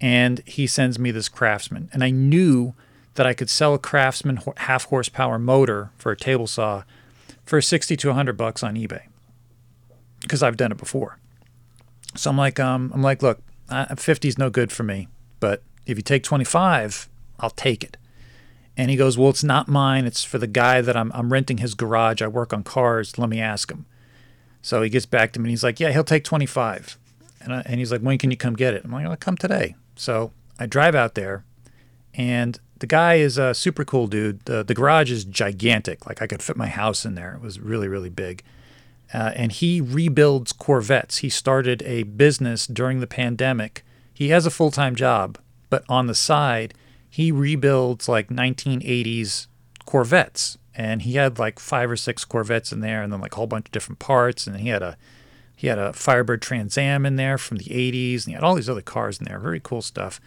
And 0.00 0.40
he 0.46 0.66
sends 0.66 0.98
me 0.98 1.10
this 1.10 1.28
Craftsman. 1.28 1.90
And 1.92 2.02
I 2.02 2.10
knew 2.10 2.74
that 3.14 3.26
I 3.26 3.34
could 3.34 3.50
sell 3.50 3.74
a 3.74 3.78
Craftsman 3.78 4.40
half 4.58 4.86
horsepower 4.86 5.38
motor 5.38 5.90
for 5.96 6.12
a 6.12 6.16
table 6.16 6.46
saw 6.46 6.84
for 7.44 7.60
60 7.60 7.96
to 7.96 8.08
100 8.08 8.36
bucks 8.36 8.62
on 8.62 8.74
eBay 8.74 9.02
because 10.20 10.42
I've 10.42 10.56
done 10.56 10.72
it 10.72 10.78
before. 10.78 11.18
So 12.14 12.30
I'm 12.30 12.36
like, 12.36 12.60
um, 12.60 12.90
I'm 12.94 13.02
like, 13.02 13.22
look, 13.22 13.40
50 13.96 14.28
is 14.28 14.38
no 14.38 14.50
good 14.50 14.70
for 14.70 14.82
me, 14.82 15.08
but 15.40 15.62
if 15.86 15.96
you 15.96 16.02
take 16.02 16.22
25, 16.22 17.08
I'll 17.40 17.50
take 17.50 17.82
it. 17.82 17.96
And 18.76 18.90
he 18.90 18.96
goes, 18.96 19.18
well, 19.18 19.30
it's 19.30 19.44
not 19.44 19.68
mine. 19.68 20.06
It's 20.06 20.24
for 20.24 20.38
the 20.38 20.46
guy 20.46 20.80
that 20.80 20.96
I'm, 20.96 21.12
I'm 21.14 21.32
renting 21.32 21.58
his 21.58 21.74
garage. 21.74 22.22
I 22.22 22.26
work 22.26 22.52
on 22.52 22.64
cars. 22.64 23.18
Let 23.18 23.28
me 23.28 23.40
ask 23.40 23.70
him. 23.70 23.84
So 24.62 24.80
he 24.80 24.88
gets 24.88 25.04
back 25.06 25.32
to 25.32 25.40
me 25.40 25.44
and 25.44 25.50
he's 25.50 25.64
like, 25.64 25.78
yeah, 25.80 25.90
he'll 25.90 26.04
take 26.04 26.24
25. 26.24 26.98
And, 27.40 27.52
I, 27.52 27.62
and 27.66 27.78
he's 27.78 27.92
like, 27.92 28.00
when 28.00 28.16
can 28.16 28.30
you 28.30 28.36
come 28.36 28.54
get 28.54 28.72
it? 28.72 28.84
I'm 28.84 28.92
like, 28.92 29.06
I'll 29.06 29.16
come 29.16 29.36
today. 29.36 29.74
So 29.96 30.32
I 30.58 30.66
drive 30.66 30.94
out 30.94 31.14
there 31.14 31.44
and 32.14 32.58
the 32.82 32.86
guy 32.88 33.14
is 33.14 33.38
a 33.38 33.54
super 33.54 33.84
cool 33.84 34.08
dude. 34.08 34.44
The, 34.46 34.64
the 34.64 34.74
garage 34.74 35.12
is 35.12 35.24
gigantic. 35.24 36.04
Like 36.04 36.20
I 36.20 36.26
could 36.26 36.42
fit 36.42 36.56
my 36.56 36.66
house 36.66 37.06
in 37.06 37.14
there. 37.14 37.32
It 37.32 37.40
was 37.40 37.60
really, 37.60 37.86
really 37.86 38.10
big. 38.10 38.42
Uh, 39.14 39.30
and 39.36 39.52
he 39.52 39.80
rebuilds 39.80 40.52
Corvettes. 40.52 41.18
He 41.18 41.28
started 41.28 41.84
a 41.84 42.02
business 42.02 42.66
during 42.66 42.98
the 42.98 43.06
pandemic. 43.06 43.84
He 44.12 44.30
has 44.30 44.46
a 44.46 44.50
full 44.50 44.72
time 44.72 44.96
job, 44.96 45.38
but 45.70 45.84
on 45.88 46.08
the 46.08 46.14
side, 46.14 46.74
he 47.08 47.30
rebuilds 47.30 48.08
like 48.08 48.30
1980s 48.30 49.46
Corvettes 49.86 50.58
and 50.74 51.02
he 51.02 51.12
had 51.12 51.38
like 51.38 51.60
five 51.60 51.88
or 51.88 51.96
six 51.96 52.24
Corvettes 52.24 52.72
in 52.72 52.80
there, 52.80 53.02
and 53.02 53.12
then 53.12 53.20
like 53.20 53.34
a 53.34 53.36
whole 53.36 53.46
bunch 53.46 53.66
of 53.66 53.72
different 53.72 54.00
parts, 54.00 54.46
and 54.48 54.56
he 54.56 54.70
had 54.70 54.82
a 54.82 54.96
he 55.54 55.68
had 55.68 55.78
a 55.78 55.92
Firebird 55.92 56.42
Trans 56.42 56.76
Am 56.76 57.06
in 57.06 57.14
there 57.14 57.38
from 57.38 57.58
the 57.58 57.66
80s, 57.66 58.24
and 58.24 58.28
he 58.28 58.32
had 58.32 58.42
all 58.42 58.56
these 58.56 58.70
other 58.70 58.80
cars 58.80 59.18
in 59.18 59.26
there, 59.26 59.38
very 59.38 59.60
cool 59.60 59.82
stuff. 59.82 60.20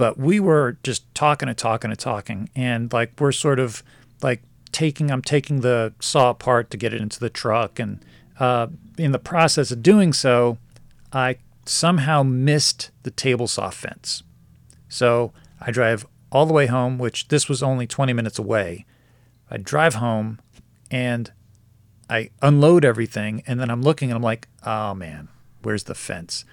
But 0.00 0.16
we 0.16 0.40
were 0.40 0.78
just 0.82 1.14
talking 1.14 1.46
and 1.46 1.58
talking 1.58 1.90
and 1.90 2.00
talking, 2.00 2.48
and 2.56 2.90
like 2.90 3.12
we're 3.20 3.32
sort 3.32 3.58
of 3.58 3.82
like 4.22 4.40
taking 4.72 5.10
I'm 5.10 5.20
taking 5.20 5.60
the 5.60 5.92
saw 6.00 6.30
apart 6.30 6.70
to 6.70 6.78
get 6.78 6.94
it 6.94 7.02
into 7.02 7.20
the 7.20 7.28
truck, 7.28 7.78
and 7.78 8.02
uh, 8.38 8.68
in 8.96 9.12
the 9.12 9.18
process 9.18 9.70
of 9.70 9.82
doing 9.82 10.14
so, 10.14 10.56
I 11.12 11.36
somehow 11.66 12.22
missed 12.22 12.90
the 13.02 13.10
table 13.10 13.46
saw 13.46 13.68
fence. 13.68 14.22
So 14.88 15.34
I 15.60 15.70
drive 15.70 16.06
all 16.32 16.46
the 16.46 16.54
way 16.54 16.64
home, 16.64 16.96
which 16.96 17.28
this 17.28 17.46
was 17.46 17.62
only 17.62 17.86
20 17.86 18.14
minutes 18.14 18.38
away 18.38 18.86
I 19.50 19.56
drive 19.56 19.96
home 19.96 20.38
and 20.90 21.30
I 22.08 22.30
unload 22.40 22.84
everything 22.84 23.42
and 23.46 23.60
then 23.60 23.70
I'm 23.70 23.82
looking 23.82 24.10
and 24.10 24.16
I'm 24.16 24.22
like, 24.22 24.48
oh 24.64 24.94
man, 24.94 25.28
where's 25.62 25.84
the 25.84 25.94
fence? 25.94 26.44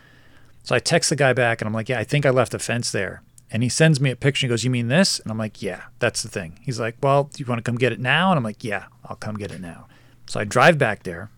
So 0.64 0.76
I 0.76 0.80
text 0.80 1.10
the 1.10 1.16
guy 1.16 1.32
back 1.34 1.62
and 1.62 1.68
I'm 1.68 1.74
like, 1.74 1.88
yeah, 1.88 2.00
I 2.00 2.04
think 2.04 2.26
I 2.26 2.30
left 2.32 2.54
a 2.54 2.60
fence 2.60 2.92
there. 2.92 3.22
And 3.50 3.64
he 3.64 3.70
sends 3.70 4.02
me 4.02 4.12
a 4.12 4.16
picture. 4.16 4.48
He 4.48 4.50
goes, 4.50 4.64
You 4.64 4.70
mean 4.70 4.88
this? 4.88 5.20
And 5.20 5.32
I'm 5.32 5.38
like, 5.38 5.62
Yeah, 5.62 5.84
that's 6.00 6.22
the 6.24 6.30
thing. 6.30 6.60
He's 6.62 6.80
like, 6.80 6.98
Well, 7.02 7.26
do 7.26 7.42
you 7.42 7.46
want 7.46 7.60
to 7.60 7.64
come 7.64 7.78
get 7.78 7.92
it 7.92 8.00
now? 8.00 8.32
And 8.32 8.38
I'm 8.38 8.44
like, 8.44 8.64
Yeah, 8.64 8.86
I'll 9.06 9.16
come 9.16 9.36
get 9.36 9.52
it 9.52 9.62
now. 9.62 9.88
So 10.28 10.40
I 10.40 10.44
drive 10.44 10.78
back 10.78 11.04
there 11.04 11.30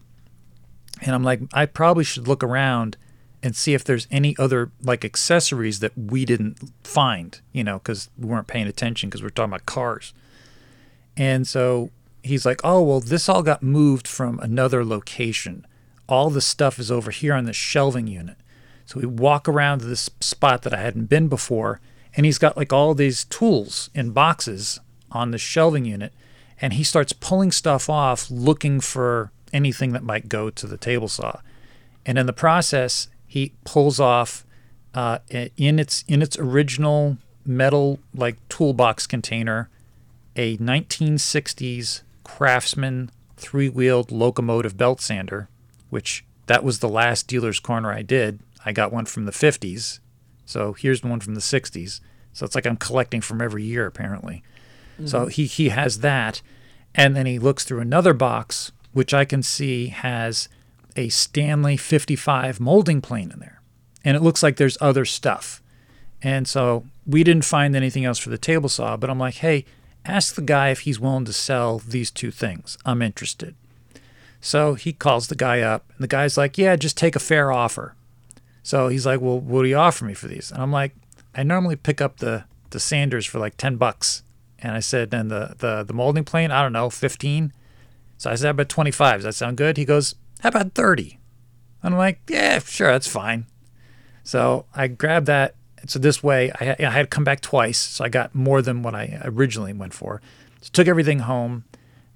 and 1.02 1.16
I'm 1.16 1.24
like, 1.24 1.42
I 1.54 1.66
probably 1.66 2.04
should 2.04 2.28
look 2.28 2.44
around 2.44 2.98
and 3.42 3.56
see 3.56 3.74
if 3.74 3.84
there's 3.84 4.08
any 4.12 4.36
other 4.38 4.72
like 4.82 5.06
accessories 5.06 5.80
that 5.80 5.98
we 5.98 6.26
didn't 6.26 6.60
find, 6.84 7.40
you 7.54 7.64
know, 7.64 7.78
because 7.78 8.10
we 8.18 8.28
weren't 8.28 8.48
paying 8.48 8.68
attention 8.68 9.10
because 9.10 9.22
we 9.22 9.28
we're 9.28 9.32
talking 9.32 9.52
about 9.52 9.66
cars. 9.66 10.14
And 11.16 11.48
so 11.48 11.92
he's 12.24 12.46
like, 12.46 12.60
oh, 12.64 12.82
well, 12.82 13.00
this 13.00 13.30
all 13.30 13.44
got 13.44 13.64
moved 13.64 14.08
from 14.08 14.40
another 14.40 14.84
location. 14.84 15.66
All 16.08 16.30
the 16.30 16.42
stuff 16.42 16.80
is 16.80 16.92
over 16.92 17.12
here 17.12 17.34
on 17.34 17.46
the 17.46 17.54
shelving 17.54 18.08
unit. 18.08 18.38
So 18.86 19.00
we 19.00 19.06
walk 19.06 19.48
around 19.48 19.80
to 19.80 19.86
this 19.86 20.10
spot 20.20 20.64
that 20.64 20.74
I 20.74 20.82
hadn't 20.82 21.06
been 21.06 21.28
before, 21.28 21.80
and 22.20 22.26
he's 22.26 22.38
got 22.38 22.58
like 22.58 22.74
all 22.74 22.94
these 22.94 23.24
tools 23.24 23.90
in 23.96 24.12
boxes 24.12 24.82
on 25.10 25.32
the 25.32 25.38
shelving 25.38 25.86
unit. 25.86 26.12
And 26.60 26.74
he 26.74 26.84
starts 26.84 27.14
pulling 27.14 27.50
stuff 27.50 27.90
off, 27.90 28.30
looking 28.30 28.82
for 28.82 29.32
anything 29.54 29.94
that 29.94 30.04
might 30.04 30.28
go 30.28 30.50
to 30.50 30.68
the 30.68 30.76
table 30.76 31.08
saw. 31.08 31.40
And 32.06 32.18
in 32.18 32.26
the 32.26 32.34
process, 32.34 33.08
he 33.26 33.54
pulls 33.64 34.02
off 34.02 34.46
uh, 34.94 35.20
in 35.30 35.80
its 35.80 36.04
in 36.10 36.22
its 36.22 36.38
original 36.38 37.20
metal 37.46 38.02
like 38.14 38.36
toolbox 38.50 39.08
container 39.08 39.70
a 40.36 40.58
1960s 40.58 42.02
Craftsman 42.26 43.12
three-wheeled 43.38 44.12
locomotive 44.12 44.76
belt 44.76 45.00
sander, 45.00 45.48
which 45.90 46.26
that 46.48 46.66
was 46.66 46.80
the 46.80 46.90
last 46.90 47.30
dealer's 47.30 47.62
corner 47.62 47.94
I 47.94 48.02
did. 48.02 48.42
I 48.66 48.74
got 48.74 48.92
one 48.92 49.06
from 49.06 49.24
the 49.24 49.32
50s. 49.32 50.02
So 50.46 50.74
here's 50.74 51.02
one 51.02 51.22
from 51.22 51.36
the 51.36 51.40
60s. 51.40 52.02
So 52.34 52.46
it's 52.46 52.56
like 52.56 52.66
I'm 52.66 52.78
collecting 52.78 53.22
from 53.22 53.42
every 53.42 53.64
year 53.64 53.86
apparently. 53.86 54.44
Mm-hmm. 54.96 55.08
So 55.08 55.28
he 55.28 55.46
he 55.46 55.70
has 55.70 56.00
that 56.00 56.42
and 56.96 57.16
then 57.16 57.26
he 57.26 57.40
looks 57.40 57.64
through 57.64 57.80
another 57.80 58.14
box 58.14 58.72
which 58.92 59.14
I 59.14 59.24
can 59.24 59.44
see 59.44 59.88
has 59.88 60.50
a 60.96 61.10
Stanley 61.10 61.78
55 61.78 62.60
molding 62.60 63.02
plane 63.02 63.32
in 63.32 63.40
there. 63.40 63.62
And 64.04 64.18
it 64.18 64.24
looks 64.24 64.42
like 64.42 64.58
there's 64.58 64.78
other 64.82 65.06
stuff. 65.06 65.62
And 66.24 66.48
so 66.48 66.86
we 67.06 67.24
didn't 67.24 67.46
find 67.46 67.76
anything 67.76 68.04
else 68.04 68.18
for 68.18 68.32
the 68.32 68.38
table 68.38 68.68
saw, 68.68 68.98
but 68.98 69.10
I'm 69.10 69.20
like, 69.20 69.36
"Hey, 69.36 69.66
ask 70.06 70.36
the 70.36 70.42
guy 70.42 70.70
if 70.70 70.82
he's 70.82 71.00
willing 71.00 71.26
to 71.26 71.34
sell 71.34 71.80
these 71.80 72.12
two 72.12 72.32
things. 72.32 72.78
I'm 72.86 73.02
interested. 73.02 73.56
So 74.42 74.74
he 74.74 74.94
calls 74.94 75.28
the 75.28 75.36
guy 75.36 75.62
up, 75.62 75.86
and 75.90 76.04
the 76.04 76.08
guy's 76.08 76.38
like, 76.38 76.58
Yeah, 76.58 76.76
just 76.76 76.98
take 76.98 77.16
a 77.16 77.20
fair 77.20 77.52
offer. 77.52 77.96
So 78.64 78.88
he's 78.88 79.06
like, 79.06 79.22
Well, 79.22 79.40
what 79.40 79.64
do 79.64 79.70
you 79.70 79.78
offer 79.78 80.06
me 80.06 80.14
for 80.14 80.28
these? 80.28 80.52
And 80.52 80.62
I'm 80.62 80.72
like, 80.72 80.96
I 81.40 81.44
normally 81.44 81.78
pick 81.78 82.02
up 82.02 82.18
the, 82.18 82.44
the 82.72 82.82
Sanders 82.82 83.26
for 83.26 83.40
like 83.40 83.56
10 83.56 83.78
bucks. 83.78 84.24
And 84.60 84.74
I 84.74 84.82
said, 84.82 85.14
and 85.14 85.32
the, 85.32 85.56
the, 85.58 85.84
the 85.84 85.94
molding 85.94 86.26
plane, 86.26 86.52
I 86.52 86.62
don't 86.62 86.74
know, 86.74 86.90
15. 86.90 87.54
So 88.18 88.30
I 88.30 88.36
said, 88.36 88.48
how 88.48 88.52
about 88.52 88.68
25? 88.68 89.20
Does 89.20 89.24
that 89.24 89.36
sound 89.36 89.56
good? 89.56 89.78
He 89.78 89.86
goes, 89.86 90.16
how 90.42 90.50
about 90.50 90.74
30? 90.74 91.18
I'm 91.82 91.96
like, 91.96 92.20
yeah, 92.28 92.60
sure, 92.60 92.92
that's 92.92 93.08
fine. 93.08 93.46
So 94.22 94.66
I 94.76 94.88
grabbed 94.88 95.28
that. 95.28 95.56
So 95.88 95.98
this 95.98 96.22
way, 96.22 96.52
I, 96.60 96.76
I 96.78 96.90
had 96.90 97.10
come 97.10 97.24
back 97.24 97.40
twice. 97.40 97.78
So 97.80 98.04
I 98.04 98.10
got 98.10 98.36
more 98.36 98.62
than 98.62 98.84
what 98.84 98.94
I 98.94 99.22
originally 99.24 99.72
went 99.72 99.94
for. 99.94 100.22
So 100.60 100.70
took 100.74 100.90
everything 100.90 101.20
home 101.20 101.64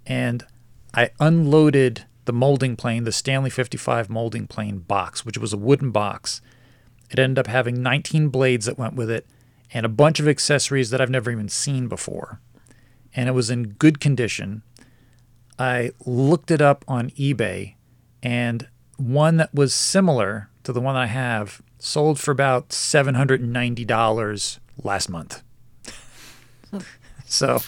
and 0.05 0.45
I 0.93 1.11
unloaded 1.21 2.03
the 2.25 2.33
molding 2.33 2.75
plane, 2.75 3.05
the 3.05 3.13
Stanley 3.13 3.49
55 3.49 4.09
molding 4.09 4.47
plane 4.47 4.79
box, 4.79 5.25
which 5.25 5.37
was 5.37 5.53
a 5.53 5.57
wooden 5.57 5.91
box. 5.91 6.41
It 7.13 7.19
ended 7.19 7.39
up 7.39 7.47
having 7.47 7.81
19 7.83 8.29
blades 8.29 8.65
that 8.65 8.77
went 8.77 8.95
with 8.95 9.09
it 9.11 9.27
and 9.71 9.85
a 9.85 9.89
bunch 9.89 10.19
of 10.19 10.27
accessories 10.27 10.89
that 10.89 10.99
I've 10.99 11.11
never 11.11 11.31
even 11.31 11.47
seen 11.47 11.87
before. 11.87 12.41
And 13.15 13.29
it 13.29 13.33
was 13.33 13.51
in 13.51 13.69
good 13.73 13.99
condition. 13.99 14.63
I 15.59 15.91
looked 16.05 16.49
it 16.49 16.61
up 16.61 16.83
on 16.87 17.11
eBay, 17.11 17.75
and 18.23 18.67
one 18.97 19.37
that 19.37 19.53
was 19.53 19.75
similar 19.75 20.49
to 20.63 20.73
the 20.73 20.81
one 20.81 20.95
I 20.95 21.05
have 21.05 21.61
sold 21.77 22.19
for 22.19 22.31
about 22.31 22.69
$790 22.69 24.59
last 24.83 25.09
month. 25.09 25.43
so 27.25 27.59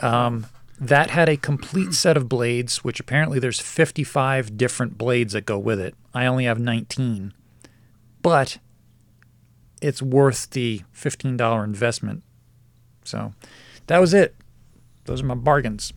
um, 0.00 0.46
that 0.80 1.10
had 1.10 1.28
a 1.28 1.36
complete 1.36 1.94
set 1.94 2.16
of 2.16 2.28
blades, 2.28 2.82
which 2.82 2.98
apparently 2.98 3.38
there's 3.38 3.60
55 3.60 4.56
different 4.56 4.98
blades 4.98 5.34
that 5.34 5.46
go 5.46 5.58
with 5.58 5.78
it. 5.78 5.94
I 6.12 6.26
only 6.26 6.44
have 6.44 6.58
19. 6.58 7.32
But 8.22 8.58
it's 9.80 10.00
worth 10.00 10.50
the 10.50 10.82
$15 10.94 11.64
investment. 11.64 12.22
So 13.04 13.32
that 13.88 13.98
was 13.98 14.14
it. 14.14 14.34
Those 15.04 15.22
are 15.22 15.26
my 15.26 15.34
bargains. 15.34 15.92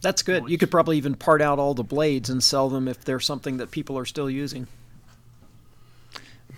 That's 0.00 0.22
good. 0.22 0.48
You 0.48 0.58
could 0.58 0.70
probably 0.70 0.96
even 0.98 1.14
part 1.14 1.42
out 1.42 1.58
all 1.58 1.74
the 1.74 1.82
blades 1.82 2.30
and 2.30 2.42
sell 2.42 2.68
them 2.68 2.86
if 2.88 3.04
they're 3.04 3.20
something 3.20 3.56
that 3.56 3.70
people 3.70 3.98
are 3.98 4.04
still 4.04 4.30
using. 4.30 4.66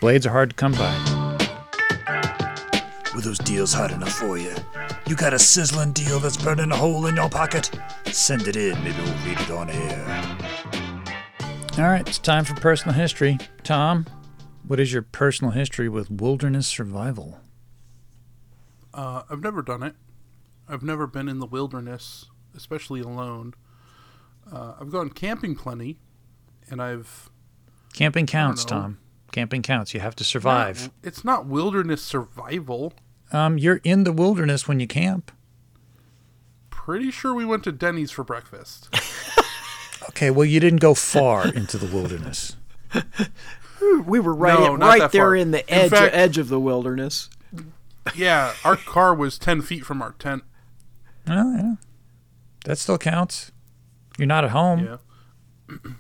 Blades 0.01 0.27
are 0.27 0.31
hard 0.31 0.51
to 0.51 0.57
come 0.57 0.73
by. 0.73 1.37
Were 3.15 3.23
those 3.23 3.39
deals 3.39 3.73
hot 3.73 3.93
enough 3.93 4.13
for 4.13 4.37
you? 4.37 4.53
You 5.07 5.17
got 5.17 5.33
a 5.33 5.39
sizzling 5.39 5.93
deal 5.93 6.19
that's 6.19 6.37
burning 6.37 6.71
a 6.71 6.77
hole 6.77 7.07
in 7.07 7.17
your 7.17 7.31
pocket? 7.31 7.71
Send 8.07 8.47
it 8.47 8.57
in, 8.57 8.75
maybe 8.85 8.99
we'll 8.99 9.15
read 9.25 9.41
it 9.41 9.51
on 9.51 9.71
air. 9.71 10.36
All 11.79 11.85
right, 11.85 12.09
it's 12.09 12.19
time 12.19 12.47
for 12.47 12.55
personal 12.55 12.95
history. 12.95 13.37
Tom, 13.63 14.07
what 14.67 14.81
is 14.81 14.95
your 14.95 15.03
personal 15.03 15.51
history 15.51 15.91
with 15.91 16.11
wilderness 16.11 16.67
survival? 16.67 17.39
Uh, 18.95 19.25
I've 19.29 19.43
never 19.43 19.61
done 19.61 19.83
it. 19.83 19.95
I've 20.67 20.83
never 20.83 21.07
been 21.07 21.29
in 21.29 21.39
the 21.39 21.47
wilderness, 21.47 22.31
especially 22.57 23.01
alone. 23.01 23.53
Uh, 24.51 24.73
I've 24.81 24.91
gone 24.91 25.11
camping 25.11 25.55
plenty, 25.55 25.99
and 26.71 26.81
I've 26.81 27.29
Camping 27.93 28.25
counts. 28.25 28.65
Tom. 28.65 28.97
Camping 29.33 29.61
counts. 29.61 29.93
You 29.93 30.01
have 30.01 30.17
to 30.17 30.25
survive. 30.25 30.91
It's 31.03 31.27
not 31.27 31.45
wilderness 31.45 32.03
survival. 32.03 32.95
Um, 33.33 33.59
you're 33.59 33.83
in 33.85 34.05
the 34.05 34.13
wilderness 34.13 34.67
when 34.67 34.81
you 34.81 34.87
camp. 34.87 35.31
Pretty 36.71 37.11
sure 37.11 37.35
we 37.35 37.45
went 37.45 37.65
to 37.65 37.73
Denny's 37.73 38.11
for 38.11 38.25
breakfast. 38.25 38.89
Okay, 40.11 40.31
well, 40.31 40.45
you 40.45 40.61
didn't 40.61 40.81
go 40.81 40.95
far 40.95 41.49
into 41.49 41.79
the 41.79 41.87
wilderness. 41.95 42.57
We 44.07 44.19
were 44.21 44.35
right, 44.35 44.59
No, 44.59 44.75
not 44.77 44.99
right 44.99 45.13
there 45.13 45.27
far. 45.27 45.37
in 45.37 45.51
the 45.53 45.61
In 45.69 45.75
edge 45.75 45.91
fact- 45.91 46.15
edge 46.15 46.39
of 46.39 46.49
the 46.49 46.59
wilderness. 46.59 47.29
yeah, 48.17 48.55
our 48.65 48.75
car 48.75 49.15
was 49.15 49.39
ten 49.39 49.61
feet 49.63 49.85
from 49.85 50.01
our 50.03 50.13
tent. 50.19 50.43
Oh, 51.29 51.55
yeah. 51.57 51.75
That 52.65 52.79
still 52.79 52.99
counts. 52.99 53.53
You're 54.19 54.27
not 54.27 54.45
at 54.45 54.51
home. 54.51 54.99
Yeah. 55.69 55.77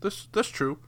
this 0.00 0.28
that's 0.32 0.48
true. 0.48 0.78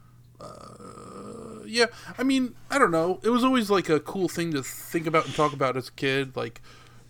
Uh, 0.41 1.65
yeah, 1.67 1.87
I 2.19 2.23
mean, 2.23 2.55
I 2.71 2.79
don't 2.79 2.91
know. 2.91 3.19
It 3.23 3.31
was 3.31 3.43
always 3.45 3.71
like 3.71 3.89
a 3.89 3.99
cool 4.01 4.29
thing 4.29 4.53
to 4.53 4.63
think 4.63 5.07
about 5.07 5.27
and 5.27 5.35
talk 5.35 5.53
about 5.53 5.77
as 5.77 5.89
a 5.89 5.93
kid. 5.93 6.37
Like, 6.37 6.61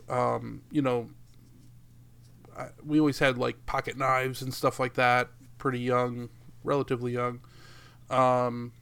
um, 0.09 0.63
you 0.71 0.83
know, 0.83 1.11
I, 1.11 1.20
we 2.85 2.99
always 2.99 3.19
had 3.19 3.39
like 3.39 3.67
pocket 3.67 3.97
knives 3.97 4.43
and 4.43 4.53
stuff 4.53 4.79
like 4.81 4.95
that. 4.95 5.29
Pretty 5.59 5.81
young, 5.81 6.29
relatively 6.65 7.13
young. 7.13 7.41
Um, 8.09 8.73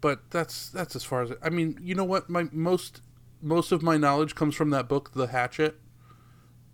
but 0.00 0.30
that's 0.30 0.70
that's 0.70 0.96
as 0.96 1.04
far 1.04 1.22
as 1.22 1.32
I 1.42 1.50
mean. 1.50 1.78
You 1.82 1.94
know 1.94 2.04
what? 2.04 2.28
My 2.30 2.46
most 2.52 3.02
most 3.42 3.72
of 3.72 3.82
my 3.82 3.96
knowledge 3.96 4.34
comes 4.34 4.54
from 4.54 4.70
that 4.70 4.88
book, 4.88 5.12
The 5.14 5.28
Hatchet. 5.28 5.78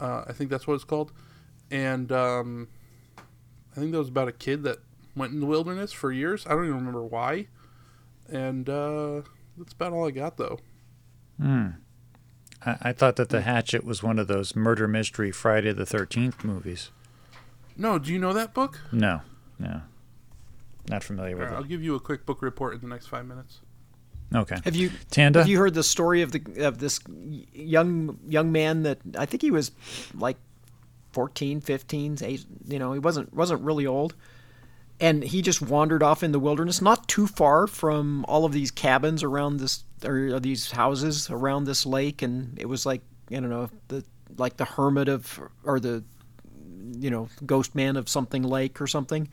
Uh, 0.01 0.25
I 0.27 0.33
think 0.33 0.51
that's 0.51 0.67
what 0.67 0.75
it's 0.75 0.85
called, 0.85 1.13
and 1.71 2.13
um, 2.13 2.69
I 3.73 3.81
think 3.81 3.93
that 3.93 3.99
was 3.99 4.09
about 4.09 4.29
a 4.29 4.33
kid 4.33 4.63
that 4.65 4.79
went 5.15 5.33
in 5.33 5.41
the 5.41 5.47
wilderness 5.47 5.93
for 5.93 6.13
years. 6.13 6.47
I 6.47 6.51
don't 6.51 6.65
even 6.65 6.77
remember 6.77 7.05
why, 7.05 7.47
and 8.29 8.69
uh, 8.69 9.23
that's 9.57 9.73
about 9.73 9.93
all 9.93 10.07
I 10.07 10.11
got 10.11 10.37
though. 10.37 10.59
I, 12.67 12.77
I 12.83 12.93
thought 12.93 13.17
that 13.17 13.31
the 13.31 13.41
hmm. 13.41 13.49
Hatchet 13.49 13.85
was 13.85 14.03
one 14.03 14.19
of 14.19 14.27
those 14.27 14.55
murder 14.55 14.87
mystery 14.89 15.31
Friday 15.31 15.73
the 15.73 15.87
Thirteenth 15.87 16.45
movies. 16.45 16.91
No, 17.77 17.99
do 17.99 18.13
you 18.13 18.19
know 18.19 18.33
that 18.33 18.53
book? 18.53 18.81
No, 18.93 19.21
no, 19.59 19.83
not 20.89 21.05
familiar 21.05 21.37
with 21.37 21.49
it. 21.49 21.55
I'll 21.55 21.63
give 21.63 21.83
you 21.83 21.95
a 21.95 22.01
quick 22.01 22.27
book 22.27 22.43
report 22.43 22.75
in 22.75 22.81
the 22.81 22.89
next 22.89 23.07
five 23.07 23.27
minutes. 23.27 23.61
Okay, 24.35 24.57
Have 24.65 24.75
you 24.75 24.91
Tanda. 25.11 25.39
have 25.39 25.49
you 25.49 25.59
heard 25.59 25.75
the 25.75 25.85
story 25.85 26.23
of 26.23 26.33
the 26.33 26.43
of 26.67 26.79
this 26.79 26.99
young 27.53 28.19
young 28.27 28.51
man 28.51 28.83
that 28.83 28.99
I 29.17 29.25
think 29.25 29.41
he 29.41 29.53
was 29.53 29.71
like 30.15 30.37
14, 31.17 31.63
15, 31.63 32.19
eight, 32.21 32.45
you 32.67 32.79
know, 32.79 32.93
he 32.93 32.99
wasn't 32.99 33.33
wasn't 33.33 33.63
really 33.63 33.87
old. 33.87 34.15
And 35.01 35.23
he 35.23 35.41
just 35.41 35.63
wandered 35.63 36.03
off 36.03 36.23
in 36.23 36.33
the 36.33 36.39
wilderness, 36.39 36.83
not 36.83 37.09
too 37.09 37.27
far 37.27 37.67
from 37.67 38.23
all 38.27 38.45
of 38.45 38.53
these 38.53 38.71
cabins 38.71 39.23
around 39.23 39.57
this 39.57 39.85
or 40.05 40.41
these 40.41 40.71
houses 40.71 41.31
around 41.31 41.65
this 41.65 41.87
lake 41.87 42.23
and 42.23 42.59
it 42.59 42.67
was 42.67 42.85
like, 42.87 43.03
I 43.31 43.35
don't 43.35 43.51
know, 43.51 43.71
the 43.89 44.05
like 44.37 44.57
the 44.57 44.65
hermit 44.65 45.09
of 45.09 45.41
or 45.65 45.81
the 45.81 46.05
you 46.99 47.11
know, 47.11 47.29
ghost 47.45 47.75
man 47.75 47.97
of 47.97 48.09
something 48.09 48.43
lake 48.43 48.81
or 48.81 48.87
something. 48.87 49.29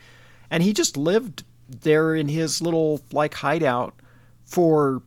And 0.50 0.64
he 0.64 0.74
just 0.74 0.98
lived 0.98 1.44
there 1.70 2.16
in 2.16 2.28
his 2.28 2.62
little 2.62 3.02
like 3.12 3.34
hideout 3.34 3.94
for 4.44 5.02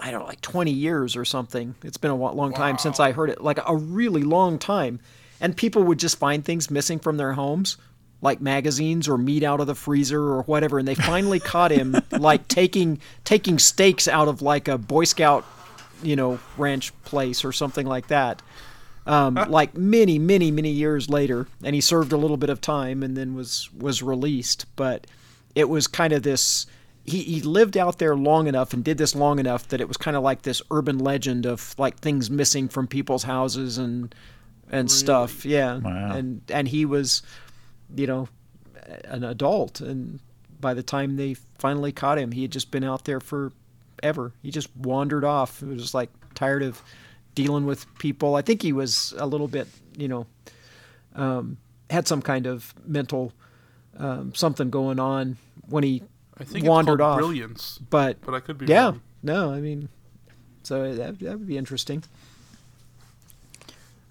I 0.00 0.10
don't 0.10 0.20
know, 0.20 0.26
like 0.26 0.40
20 0.40 0.70
years 0.70 1.16
or 1.16 1.24
something. 1.24 1.74
It's 1.82 1.96
been 1.96 2.12
a 2.12 2.16
long 2.16 2.52
time 2.52 2.78
since 2.78 3.00
I 3.00 3.12
heard 3.12 3.30
it, 3.30 3.42
like 3.42 3.58
a 3.66 3.74
really 3.74 4.22
long 4.22 4.58
time. 4.58 5.00
And 5.40 5.56
people 5.56 5.82
would 5.84 5.98
just 5.98 6.18
find 6.18 6.44
things 6.44 6.70
missing 6.70 6.98
from 7.00 7.16
their 7.16 7.32
homes, 7.32 7.76
like 8.20 8.40
magazines 8.40 9.08
or 9.08 9.16
meat 9.16 9.42
out 9.42 9.60
of 9.60 9.66
the 9.66 9.74
freezer 9.74 10.20
or 10.20 10.42
whatever. 10.42 10.78
And 10.78 10.86
they 10.88 10.94
finally 10.96 11.38
caught 11.40 11.70
him, 11.70 11.96
like 12.10 12.48
taking 12.48 13.00
taking 13.24 13.58
steaks 13.58 14.08
out 14.08 14.28
of 14.28 14.42
like 14.42 14.66
a 14.68 14.76
Boy 14.78 15.04
Scout, 15.04 15.44
you 16.02 16.16
know, 16.16 16.38
ranch 16.56 16.92
place 17.04 17.44
or 17.44 17.52
something 17.52 17.86
like 17.86 18.08
that. 18.08 18.42
Um, 19.06 19.36
like 19.36 19.74
many, 19.74 20.18
many, 20.18 20.50
many 20.50 20.68
years 20.70 21.08
later, 21.08 21.48
and 21.64 21.74
he 21.74 21.80
served 21.80 22.12
a 22.12 22.16
little 22.18 22.36
bit 22.36 22.50
of 22.50 22.60
time 22.60 23.02
and 23.02 23.16
then 23.16 23.34
was 23.34 23.70
was 23.72 24.02
released. 24.02 24.66
But 24.76 25.06
it 25.54 25.68
was 25.68 25.86
kind 25.86 26.12
of 26.12 26.22
this 26.22 26.66
he, 27.04 27.22
he 27.22 27.40
lived 27.40 27.78
out 27.78 27.98
there 27.98 28.14
long 28.14 28.48
enough 28.48 28.74
and 28.74 28.84
did 28.84 28.98
this 28.98 29.14
long 29.14 29.38
enough 29.38 29.66
that 29.68 29.80
it 29.80 29.88
was 29.88 29.96
kind 29.96 30.14
of 30.14 30.22
like 30.22 30.42
this 30.42 30.60
urban 30.70 30.98
legend 30.98 31.46
of 31.46 31.74
like 31.78 31.98
things 32.00 32.28
missing 32.28 32.68
from 32.68 32.86
people's 32.86 33.22
houses 33.22 33.78
and 33.78 34.14
and 34.70 34.90
stuff 34.90 35.46
yeah 35.46 35.78
Wow. 35.78 36.10
and 36.12 36.42
and 36.50 36.68
he 36.68 36.84
was 36.84 37.22
you 37.94 38.06
know 38.06 38.28
an 39.04 39.24
adult 39.24 39.80
and 39.80 40.20
by 40.60 40.74
the 40.74 40.82
time 40.82 41.16
they 41.16 41.34
finally 41.58 41.92
caught 41.92 42.18
him 42.18 42.32
he 42.32 42.42
had 42.42 42.50
just 42.50 42.70
been 42.70 42.84
out 42.84 43.04
there 43.04 43.20
for 43.20 43.52
ever 44.02 44.32
he 44.42 44.50
just 44.50 44.74
wandered 44.76 45.24
off 45.24 45.62
it 45.62 45.66
was 45.66 45.82
just 45.82 45.94
like 45.94 46.10
tired 46.34 46.62
of 46.62 46.82
dealing 47.34 47.66
with 47.66 47.86
people 47.98 48.34
i 48.34 48.42
think 48.42 48.62
he 48.62 48.72
was 48.72 49.12
a 49.18 49.26
little 49.26 49.48
bit 49.48 49.66
you 49.96 50.08
know 50.08 50.26
um, 51.14 51.56
had 51.90 52.06
some 52.06 52.22
kind 52.22 52.46
of 52.46 52.72
mental 52.86 53.32
um, 53.96 54.34
something 54.34 54.70
going 54.70 55.00
on 55.00 55.36
when 55.68 55.82
he 55.82 56.02
I 56.38 56.44
think 56.44 56.64
wandered 56.66 57.00
off. 57.00 57.18
Brilliance, 57.18 57.80
But 57.90 58.20
but 58.24 58.34
I 58.34 58.38
could 58.40 58.58
be 58.58 58.66
yeah, 58.66 58.84
wrong. 58.84 59.00
no, 59.24 59.52
I 59.52 59.60
mean, 59.60 59.88
so 60.62 60.94
that 60.94 61.18
that 61.18 61.38
would 61.38 61.48
be 61.48 61.56
interesting. 61.58 62.04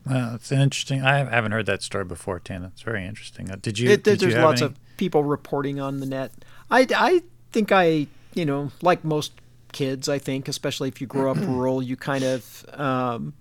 Well, 0.09 0.35
it's 0.35 0.51
interesting. 0.51 1.01
I 1.03 1.17
haven't 1.17 1.51
heard 1.51 1.65
that 1.65 1.83
story 1.83 2.05
before, 2.05 2.39
Tana. 2.39 2.71
It's 2.73 2.81
very 2.81 3.05
interesting. 3.05 3.51
Uh, 3.51 3.57
did 3.61 3.79
you? 3.79 3.89
It, 3.89 4.03
did 4.03 4.19
there's 4.19 4.33
you 4.33 4.39
lots 4.39 4.61
any- 4.61 4.71
of 4.71 4.97
people 4.97 5.23
reporting 5.23 5.79
on 5.79 5.99
the 5.99 6.05
net. 6.05 6.31
I 6.71 6.87
I 6.95 7.21
think 7.51 7.71
I 7.71 8.07
you 8.33 8.45
know 8.45 8.71
like 8.81 9.03
most 9.03 9.33
kids, 9.71 10.07
I 10.09 10.17
think 10.19 10.47
especially 10.47 10.87
if 10.87 11.01
you 11.01 11.07
grow 11.07 11.31
up 11.31 11.37
rural, 11.41 11.81
you 11.81 11.95
kind 11.95 12.23
of 12.23 12.65
um, 12.73 13.33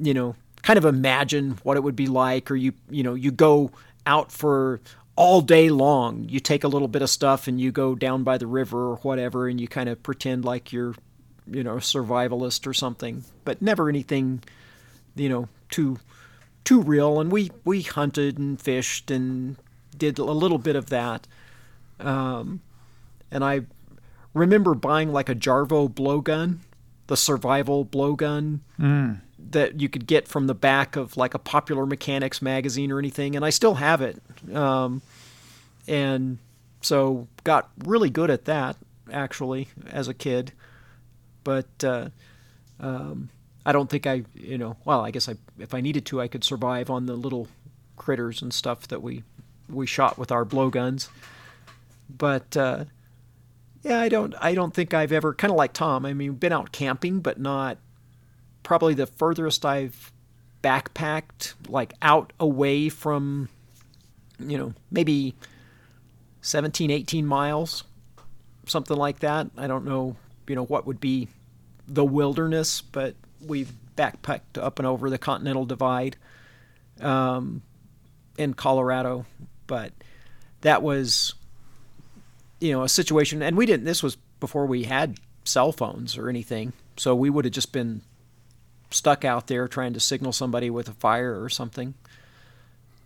you 0.00 0.14
know 0.14 0.36
kind 0.62 0.78
of 0.78 0.84
imagine 0.84 1.58
what 1.62 1.76
it 1.76 1.82
would 1.82 1.96
be 1.96 2.06
like, 2.06 2.50
or 2.50 2.56
you 2.56 2.72
you 2.90 3.02
know 3.02 3.14
you 3.14 3.30
go 3.30 3.70
out 4.06 4.30
for 4.30 4.80
all 5.16 5.40
day 5.40 5.70
long. 5.70 6.26
You 6.28 6.40
take 6.40 6.62
a 6.62 6.68
little 6.68 6.88
bit 6.88 7.02
of 7.02 7.08
stuff 7.10 7.48
and 7.48 7.60
you 7.60 7.72
go 7.72 7.94
down 7.94 8.22
by 8.22 8.38
the 8.38 8.46
river 8.46 8.90
or 8.90 8.96
whatever, 8.96 9.48
and 9.48 9.60
you 9.60 9.68
kind 9.68 9.88
of 9.88 10.02
pretend 10.02 10.44
like 10.44 10.72
you're 10.72 10.94
you 11.48 11.62
know, 11.62 11.74
a 11.74 11.80
survivalist 11.80 12.66
or 12.66 12.74
something, 12.74 13.24
but 13.44 13.62
never 13.62 13.88
anything, 13.88 14.42
you 15.16 15.28
know, 15.28 15.48
too 15.70 15.98
too 16.64 16.80
real. 16.80 17.20
And 17.20 17.32
we 17.32 17.50
we 17.64 17.82
hunted 17.82 18.38
and 18.38 18.60
fished 18.60 19.10
and 19.10 19.56
did 19.96 20.18
a 20.18 20.24
little 20.24 20.58
bit 20.58 20.76
of 20.76 20.90
that. 20.90 21.26
Um, 21.98 22.60
and 23.30 23.42
I 23.44 23.62
remember 24.34 24.74
buying 24.74 25.12
like 25.12 25.28
a 25.28 25.34
Jarvo 25.34 25.88
blowgun, 25.88 26.58
the 27.06 27.16
survival 27.16 27.84
blowgun 27.84 28.60
that 29.50 29.80
you 29.80 29.88
could 29.88 30.06
get 30.06 30.28
from 30.28 30.46
the 30.46 30.54
back 30.54 30.96
of 30.96 31.16
like 31.16 31.34
a 31.34 31.38
popular 31.38 31.86
mechanics 31.86 32.42
magazine 32.42 32.92
or 32.92 32.98
anything, 32.98 33.36
and 33.36 33.44
I 33.44 33.50
still 33.50 33.74
have 33.74 34.02
it. 34.02 34.20
Um, 34.54 35.02
and 35.88 36.38
so 36.82 37.28
got 37.44 37.70
really 37.84 38.10
good 38.10 38.30
at 38.30 38.44
that 38.46 38.76
actually 39.10 39.68
as 39.90 40.08
a 40.08 40.14
kid, 40.14 40.52
but 41.44 41.84
uh, 41.84 42.08
um, 42.80 43.30
I 43.66 43.72
don't 43.72 43.90
think 43.90 44.06
I, 44.06 44.22
you 44.32 44.56
know, 44.56 44.76
well, 44.84 45.04
I 45.04 45.10
guess 45.10 45.28
I, 45.28 45.34
if 45.58 45.74
I 45.74 45.80
needed 45.80 46.06
to, 46.06 46.20
I 46.20 46.28
could 46.28 46.44
survive 46.44 46.88
on 46.88 47.06
the 47.06 47.14
little 47.14 47.48
critters 47.96 48.40
and 48.40 48.54
stuff 48.54 48.86
that 48.88 49.02
we 49.02 49.24
we 49.68 49.86
shot 49.86 50.16
with 50.16 50.30
our 50.30 50.44
blowguns. 50.44 51.08
But 52.08 52.56
uh, 52.56 52.84
yeah, 53.82 53.98
I 54.00 54.08
don't, 54.08 54.34
I 54.40 54.54
don't 54.54 54.72
think 54.72 54.94
I've 54.94 55.10
ever 55.10 55.34
kind 55.34 55.50
of 55.50 55.56
like 55.56 55.72
Tom. 55.72 56.06
I 56.06 56.14
mean, 56.14 56.34
been 56.34 56.52
out 56.52 56.70
camping, 56.70 57.18
but 57.18 57.40
not 57.40 57.78
probably 58.62 58.94
the 58.94 59.08
furthest 59.08 59.64
I've 59.66 60.12
backpacked, 60.62 61.54
like 61.68 61.94
out 62.02 62.32
away 62.38 62.88
from, 62.88 63.48
you 64.38 64.56
know, 64.56 64.74
maybe 64.92 65.34
17, 66.42 66.92
18 66.92 67.26
miles, 67.26 67.82
something 68.66 68.96
like 68.96 69.18
that. 69.20 69.48
I 69.56 69.66
don't 69.66 69.84
know, 69.84 70.14
you 70.46 70.54
know, 70.54 70.64
what 70.64 70.86
would 70.86 71.00
be 71.00 71.26
the 71.88 72.04
wilderness, 72.04 72.80
but 72.80 73.16
we've 73.46 73.72
backpacked 73.96 74.60
up 74.60 74.78
and 74.78 74.86
over 74.86 75.10
the 75.10 75.18
Continental 75.18 75.64
Divide 75.64 76.16
um, 77.00 77.62
in 78.36 78.54
Colorado. 78.54 79.26
But 79.66 79.92
that 80.60 80.82
was, 80.82 81.34
you 82.60 82.72
know, 82.72 82.82
a 82.82 82.88
situation, 82.88 83.42
and 83.42 83.56
we 83.56 83.66
didn't, 83.66 83.84
this 83.84 84.02
was 84.02 84.16
before 84.40 84.66
we 84.66 84.84
had 84.84 85.18
cell 85.44 85.72
phones 85.72 86.16
or 86.18 86.28
anything. 86.28 86.72
So 86.96 87.14
we 87.14 87.30
would 87.30 87.44
have 87.44 87.54
just 87.54 87.72
been 87.72 88.02
stuck 88.90 89.24
out 89.24 89.46
there 89.48 89.66
trying 89.68 89.92
to 89.94 90.00
signal 90.00 90.32
somebody 90.32 90.70
with 90.70 90.88
a 90.88 90.94
fire 90.94 91.42
or 91.42 91.48
something. 91.48 91.94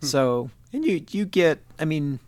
So, 0.03 0.49
and 0.73 0.83
you 0.83 1.05
you 1.11 1.25
get, 1.25 1.59
I 1.77 1.85
mean, 1.85 2.19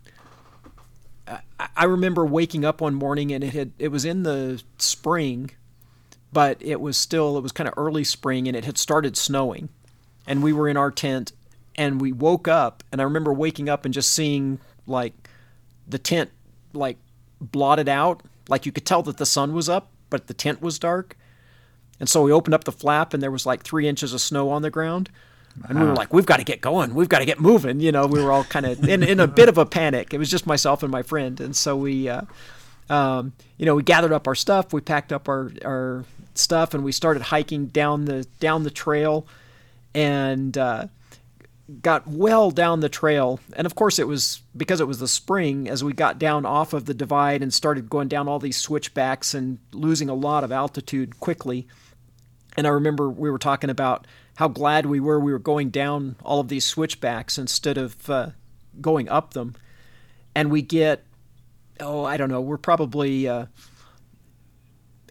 I, 1.26 1.40
I 1.76 1.84
remember 1.86 2.24
waking 2.24 2.64
up 2.64 2.80
one 2.80 2.94
morning 2.94 3.32
and 3.32 3.42
it 3.42 3.52
had 3.52 3.72
it 3.78 3.88
was 3.88 4.04
in 4.04 4.22
the 4.22 4.62
spring, 4.78 5.50
but 6.34 6.58
it 6.60 6.80
was 6.80 6.98
still 6.98 7.38
it 7.38 7.42
was 7.42 7.52
kind 7.52 7.68
of 7.68 7.74
early 7.78 8.04
spring 8.04 8.46
and 8.46 8.56
it 8.56 8.64
had 8.66 8.76
started 8.76 9.16
snowing, 9.16 9.70
and 10.26 10.42
we 10.42 10.52
were 10.52 10.68
in 10.68 10.76
our 10.76 10.90
tent 10.90 11.32
and 11.76 12.00
we 12.00 12.12
woke 12.12 12.46
up 12.46 12.84
and 12.92 13.00
I 13.00 13.04
remember 13.04 13.32
waking 13.32 13.68
up 13.68 13.84
and 13.84 13.94
just 13.94 14.12
seeing 14.12 14.58
like 14.86 15.14
the 15.88 15.98
tent 15.98 16.30
like 16.72 16.98
blotted 17.40 17.88
out, 17.88 18.22
like 18.48 18.66
you 18.66 18.72
could 18.72 18.84
tell 18.84 19.02
that 19.02 19.16
the 19.16 19.26
sun 19.26 19.54
was 19.54 19.68
up, 19.68 19.90
but 20.10 20.26
the 20.26 20.34
tent 20.34 20.60
was 20.60 20.78
dark. 20.78 21.16
And 22.00 22.08
so 22.08 22.22
we 22.22 22.32
opened 22.32 22.54
up 22.54 22.64
the 22.64 22.72
flap 22.72 23.14
and 23.14 23.22
there 23.22 23.30
was 23.30 23.46
like 23.46 23.62
three 23.62 23.88
inches 23.88 24.12
of 24.12 24.20
snow 24.20 24.50
on 24.50 24.62
the 24.62 24.70
ground. 24.70 25.10
And 25.68 25.78
we 25.78 25.86
were 25.86 25.94
like, 25.94 26.12
we've 26.12 26.26
got 26.26 26.38
to 26.38 26.44
get 26.44 26.60
going. 26.60 26.94
We've 26.94 27.08
got 27.08 27.20
to 27.20 27.24
get 27.24 27.38
moving. 27.38 27.78
You 27.78 27.92
know, 27.92 28.06
we 28.08 28.20
were 28.20 28.32
all 28.32 28.42
kind 28.42 28.66
of 28.66 28.88
in, 28.88 29.04
in 29.04 29.20
a 29.20 29.28
bit 29.28 29.48
of 29.48 29.56
a 29.56 29.64
panic. 29.64 30.12
It 30.12 30.18
was 30.18 30.28
just 30.28 30.46
myself 30.46 30.82
and 30.82 30.90
my 30.90 31.02
friend. 31.02 31.40
And 31.40 31.54
so 31.54 31.76
we, 31.76 32.08
uh, 32.08 32.22
um, 32.90 33.32
you 33.56 33.64
know, 33.64 33.76
we 33.76 33.84
gathered 33.84 34.12
up 34.12 34.26
our 34.26 34.34
stuff. 34.34 34.72
We 34.72 34.80
packed 34.80 35.12
up 35.12 35.28
our, 35.28 35.52
our 35.64 36.04
stuff 36.38 36.74
and 36.74 36.84
we 36.84 36.92
started 36.92 37.22
hiking 37.22 37.66
down 37.66 38.04
the, 38.04 38.26
down 38.40 38.62
the 38.62 38.70
trail 38.70 39.26
and, 39.94 40.56
uh, 40.56 40.86
got 41.80 42.06
well 42.06 42.50
down 42.50 42.80
the 42.80 42.88
trail. 42.88 43.40
And 43.56 43.66
of 43.66 43.74
course, 43.74 43.98
it 43.98 44.06
was 44.06 44.42
because 44.56 44.80
it 44.80 44.86
was 44.86 44.98
the 44.98 45.08
spring 45.08 45.68
as 45.68 45.82
we 45.82 45.92
got 45.92 46.18
down 46.18 46.44
off 46.44 46.72
of 46.72 46.84
the 46.84 46.94
divide 46.94 47.42
and 47.42 47.52
started 47.52 47.88
going 47.88 48.08
down 48.08 48.28
all 48.28 48.38
these 48.38 48.56
switchbacks 48.56 49.34
and 49.34 49.58
losing 49.72 50.08
a 50.08 50.14
lot 50.14 50.44
of 50.44 50.52
altitude 50.52 51.20
quickly. 51.20 51.66
And 52.56 52.66
I 52.66 52.70
remember 52.70 53.08
we 53.08 53.30
were 53.30 53.38
talking 53.38 53.70
about 53.70 54.06
how 54.36 54.48
glad 54.48 54.86
we 54.86 55.00
were 55.00 55.18
we 55.18 55.32
were 55.32 55.38
going 55.38 55.70
down 55.70 56.16
all 56.22 56.40
of 56.40 56.48
these 56.48 56.64
switchbacks 56.64 57.38
instead 57.38 57.78
of 57.78 58.10
uh, 58.10 58.30
going 58.80 59.08
up 59.08 59.32
them. 59.32 59.54
And 60.34 60.50
we 60.50 60.62
get, 60.62 61.04
oh, 61.80 62.04
I 62.04 62.16
don't 62.16 62.30
know, 62.30 62.40
we're 62.40 62.58
probably 62.58 63.26
uh, 63.28 63.46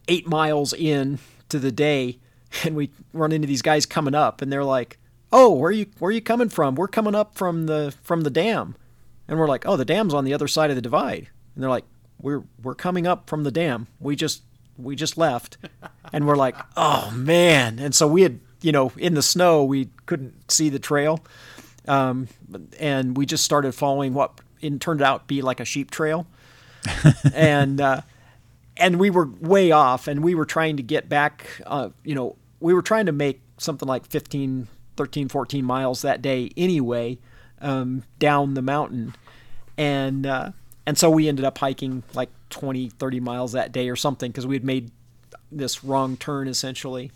eight 0.07 0.27
miles 0.27 0.73
in 0.73 1.19
to 1.49 1.59
the 1.59 1.71
day, 1.71 2.19
and 2.63 2.75
we 2.75 2.89
run 3.13 3.31
into 3.31 3.47
these 3.47 3.61
guys 3.61 3.85
coming 3.85 4.15
up, 4.15 4.41
and 4.41 4.51
they're 4.51 4.63
like, 4.63 4.97
"Oh, 5.31 5.53
where 5.53 5.69
are 5.69 5.73
you 5.73 5.87
where 5.99 6.09
are 6.09 6.13
you 6.13 6.21
coming 6.21 6.49
from? 6.49 6.75
We're 6.75 6.87
coming 6.87 7.15
up 7.15 7.35
from 7.35 7.65
the 7.65 7.93
from 8.03 8.21
the 8.21 8.29
dam," 8.29 8.75
and 9.27 9.39
we're 9.39 9.47
like, 9.47 9.65
"Oh, 9.65 9.77
the 9.77 9.85
dam's 9.85 10.13
on 10.13 10.25
the 10.25 10.33
other 10.33 10.47
side 10.47 10.69
of 10.69 10.75
the 10.75 10.81
divide," 10.81 11.29
and 11.55 11.63
they're 11.63 11.69
like, 11.69 11.85
"We're 12.21 12.43
we're 12.61 12.75
coming 12.75 13.07
up 13.07 13.29
from 13.29 13.43
the 13.43 13.51
dam. 13.51 13.87
We 13.99 14.15
just 14.15 14.43
we 14.77 14.95
just 14.95 15.17
left," 15.17 15.57
and 16.13 16.27
we're 16.27 16.35
like, 16.35 16.55
"Oh 16.75 17.11
man!" 17.11 17.79
And 17.79 17.95
so 17.95 18.07
we 18.07 18.23
had 18.23 18.39
you 18.61 18.71
know 18.71 18.91
in 18.97 19.13
the 19.13 19.23
snow 19.23 19.63
we 19.63 19.89
couldn't 20.05 20.51
see 20.51 20.69
the 20.69 20.79
trail, 20.79 21.23
um, 21.87 22.27
and 22.79 23.17
we 23.17 23.25
just 23.25 23.43
started 23.43 23.73
following 23.73 24.13
what 24.13 24.39
it 24.61 24.79
turned 24.79 25.01
out 25.01 25.21
to 25.21 25.25
be 25.27 25.41
like 25.41 25.59
a 25.59 25.65
sheep 25.65 25.91
trail, 25.91 26.27
and. 27.33 27.79
Uh, 27.81 28.01
and 28.77 28.99
we 28.99 29.09
were 29.09 29.29
way 29.39 29.71
off 29.71 30.07
and 30.07 30.23
we 30.23 30.35
were 30.35 30.45
trying 30.45 30.77
to 30.77 30.83
get 30.83 31.09
back 31.09 31.61
uh, 31.65 31.89
you 32.03 32.15
know 32.15 32.35
we 32.59 32.73
were 32.73 32.81
trying 32.81 33.05
to 33.05 33.11
make 33.11 33.41
something 33.57 33.87
like 33.87 34.05
15 34.05 34.67
13 34.95 35.29
14 35.29 35.65
miles 35.65 36.01
that 36.01 36.21
day 36.21 36.49
anyway 36.55 37.17
um, 37.63 38.03
down 38.19 38.53
the 38.53 38.61
mountain. 38.61 39.15
And 39.77 40.27
uh, 40.27 40.51
and 40.85 40.97
so 40.97 41.09
we 41.09 41.27
ended 41.27 41.45
up 41.45 41.57
hiking 41.57 42.03
like 42.13 42.29
20 42.49 42.89
30 42.89 43.19
miles 43.19 43.53
that 43.53 43.71
day 43.71 43.89
or 43.89 43.95
something 43.95 44.29
because 44.31 44.45
we 44.45 44.55
had 44.55 44.63
made 44.63 44.91
this 45.51 45.83
wrong 45.83 46.17
turn 46.17 46.47
essentially. 46.47 47.11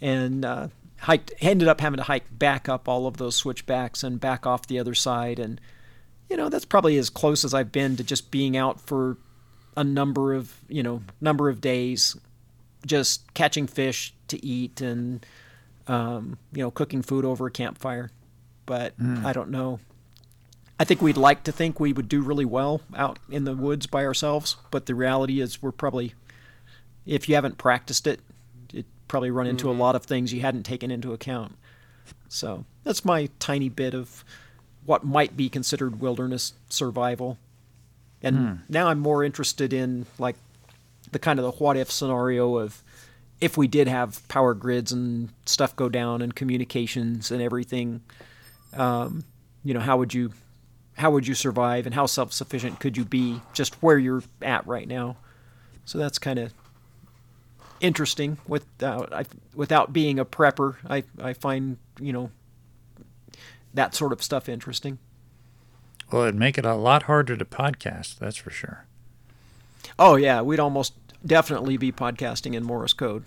And 0.00 0.44
uh, 0.44 0.68
hiked 0.98 1.32
ended 1.40 1.66
up 1.66 1.80
having 1.80 1.96
to 1.96 2.04
hike 2.04 2.26
back 2.30 2.68
up 2.68 2.88
all 2.88 3.06
of 3.06 3.16
those 3.16 3.34
switchbacks 3.34 4.04
and 4.04 4.20
back 4.20 4.46
off 4.46 4.66
the 4.66 4.78
other 4.78 4.94
side. 4.94 5.38
And 5.38 5.60
you 6.28 6.36
know 6.36 6.48
that's 6.48 6.64
probably 6.64 6.96
as 6.98 7.10
close 7.10 7.44
as 7.44 7.54
I've 7.54 7.72
been 7.72 7.96
to 7.96 8.04
just 8.04 8.30
being 8.30 8.56
out 8.56 8.80
for 8.80 9.16
a 9.76 9.84
number 9.84 10.34
of 10.34 10.54
you 10.68 10.82
know 10.82 11.02
number 11.20 11.48
of 11.48 11.60
days 11.60 12.16
just 12.86 13.32
catching 13.34 13.66
fish 13.66 14.14
to 14.28 14.44
eat 14.44 14.80
and 14.80 15.24
um, 15.86 16.38
you 16.52 16.62
know 16.62 16.70
cooking 16.70 17.02
food 17.02 17.24
over 17.24 17.46
a 17.46 17.50
campfire. 17.50 18.10
But 18.66 18.94
i 19.24 19.32
don't 19.32 19.50
know. 19.50 19.80
I 20.78 20.84
think 20.84 21.02
we'd 21.02 21.16
like 21.16 21.42
to 21.44 21.52
think 21.52 21.80
we 21.80 21.92
would 21.92 22.08
do 22.08 22.22
really 22.22 22.44
well 22.44 22.80
out 22.94 23.18
in 23.28 23.44
the 23.44 23.56
woods 23.56 23.86
by 23.86 24.04
ourselves 24.04 24.56
but 24.70 24.86
the 24.86 24.94
reality 24.94 25.40
is 25.40 25.60
we're 25.60 25.72
probably 25.72 26.14
if 27.04 27.28
you 27.28 27.34
haven't 27.34 27.58
practiced 27.58 28.06
it 28.06 28.20
it 28.72 28.86
probably 29.08 29.30
run 29.30 29.48
into 29.48 29.68
a 29.68 29.72
lot 29.72 29.96
of 29.96 30.04
things 30.04 30.32
you 30.32 30.40
hadn't 30.40 30.62
taken 30.62 30.90
into 30.90 31.12
account. 31.12 31.56
So 32.28 32.64
that's 32.84 33.04
my 33.04 33.28
tiny 33.40 33.68
bit 33.68 33.92
of 33.92 34.24
what 34.84 35.04
might 35.04 35.36
be 35.36 35.48
considered 35.48 36.00
wilderness 36.00 36.54
survival 36.68 37.36
and 38.22 38.60
now 38.68 38.88
I'm 38.88 38.98
more 38.98 39.24
interested 39.24 39.72
in 39.72 40.06
like 40.18 40.36
the 41.12 41.18
kind 41.18 41.38
of 41.38 41.44
the 41.44 41.52
what 41.52 41.76
if 41.76 41.90
scenario 41.90 42.56
of 42.56 42.82
if 43.40 43.56
we 43.56 43.66
did 43.66 43.88
have 43.88 44.26
power 44.28 44.54
grids 44.54 44.92
and 44.92 45.30
stuff 45.46 45.74
go 45.74 45.88
down 45.88 46.20
and 46.22 46.34
communications 46.34 47.30
and 47.30 47.40
everything, 47.40 48.02
um, 48.74 49.24
you 49.64 49.72
know, 49.72 49.80
how 49.80 49.96
would 49.96 50.12
you 50.12 50.32
how 50.96 51.10
would 51.10 51.26
you 51.26 51.34
survive 51.34 51.86
and 51.86 51.94
how 51.94 52.06
self 52.06 52.32
sufficient 52.32 52.78
could 52.80 52.96
you 52.96 53.04
be 53.04 53.40
just 53.54 53.82
where 53.82 53.98
you're 53.98 54.22
at 54.42 54.66
right 54.66 54.86
now? 54.86 55.16
So 55.84 55.98
that's 55.98 56.18
kind 56.18 56.38
of 56.38 56.52
interesting 57.80 58.36
without 58.46 59.12
I, 59.12 59.24
without 59.54 59.92
being 59.92 60.18
a 60.18 60.24
prepper. 60.24 60.76
I 60.88 61.04
I 61.20 61.32
find 61.32 61.78
you 61.98 62.12
know 62.12 62.30
that 63.72 63.94
sort 63.94 64.12
of 64.12 64.22
stuff 64.22 64.48
interesting. 64.48 64.98
Well, 66.12 66.22
it'd 66.22 66.34
make 66.34 66.58
it 66.58 66.64
a 66.66 66.74
lot 66.74 67.04
harder 67.04 67.36
to 67.36 67.44
podcast, 67.44 68.18
that's 68.18 68.36
for 68.36 68.50
sure. 68.50 68.86
Oh 69.98 70.16
yeah, 70.16 70.42
we'd 70.42 70.60
almost 70.60 70.94
definitely 71.24 71.76
be 71.76 71.92
podcasting 71.92 72.54
in 72.54 72.64
Morse 72.64 72.92
code. 72.92 73.24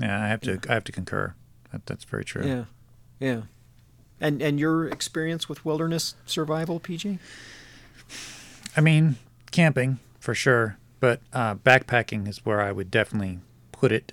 Yeah, 0.00 0.24
I 0.24 0.28
have 0.28 0.40
to 0.42 0.60
I 0.68 0.74
have 0.74 0.84
to 0.84 0.92
concur. 0.92 1.34
That, 1.72 1.86
that's 1.86 2.04
very 2.04 2.24
true. 2.24 2.46
Yeah, 2.46 2.64
yeah. 3.18 3.42
And 4.20 4.42
and 4.42 4.58
your 4.58 4.86
experience 4.88 5.48
with 5.48 5.64
wilderness 5.64 6.14
survival, 6.26 6.80
PG? 6.80 7.18
I 8.76 8.80
mean, 8.80 9.16
camping 9.50 9.98
for 10.18 10.34
sure, 10.34 10.78
but 11.00 11.20
uh, 11.32 11.56
backpacking 11.56 12.28
is 12.28 12.44
where 12.44 12.60
I 12.60 12.72
would 12.72 12.90
definitely 12.90 13.40
put 13.72 13.92
it. 13.92 14.12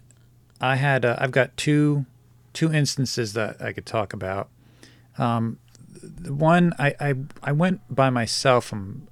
I 0.60 0.76
had 0.76 1.06
uh, 1.06 1.16
I've 1.20 1.32
got 1.32 1.56
two 1.58 2.06
two 2.54 2.74
instances 2.74 3.34
that 3.34 3.62
I 3.62 3.72
could 3.72 3.86
talk 3.86 4.14
about. 4.14 4.50
Um, 5.18 5.60
the 6.16 6.34
one 6.34 6.74
I, 6.80 6.95
I 6.99 7.14
I 7.43 7.51
went 7.51 7.82
by 7.93 8.10
myself 8.10 8.66
from 8.66 9.08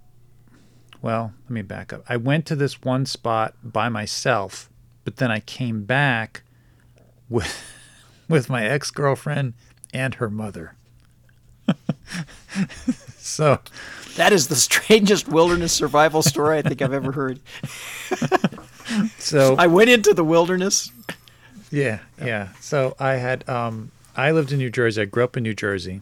well, 1.01 1.33
let 1.43 1.51
me 1.51 1.61
back 1.61 1.93
up. 1.93 2.03
I 2.09 2.17
went 2.17 2.47
to 2.47 2.55
this 2.55 2.81
one 2.81 3.05
spot 3.05 3.53
by 3.63 3.89
myself, 3.89 4.69
but 5.03 5.17
then 5.17 5.29
I 5.29 5.39
came 5.39 5.83
back 5.83 6.43
with 7.29 7.63
with 8.27 8.49
my 8.49 8.65
ex-girlfriend 8.65 9.53
and 9.93 10.15
her 10.15 10.29
mother. 10.29 10.75
so, 13.17 13.59
That 14.15 14.33
is 14.33 14.47
the 14.47 14.55
strangest 14.55 15.27
wilderness 15.27 15.73
survival 15.73 16.21
story 16.23 16.57
I 16.57 16.61
think 16.63 16.81
I've 16.81 16.93
ever 16.93 17.11
heard. 17.11 17.39
so 19.19 19.55
I 19.57 19.67
went 19.67 19.89
into 19.91 20.13
the 20.13 20.23
wilderness. 20.23 20.91
Yeah, 21.69 21.99
yeah. 22.19 22.49
So 22.59 22.95
I 22.99 23.15
had 23.15 23.47
um 23.47 23.91
I 24.15 24.31
lived 24.31 24.51
in 24.51 24.57
New 24.57 24.69
Jersey. 24.69 25.03
I 25.03 25.05
grew 25.05 25.23
up 25.23 25.37
in 25.37 25.43
New 25.43 25.53
Jersey. 25.53 26.01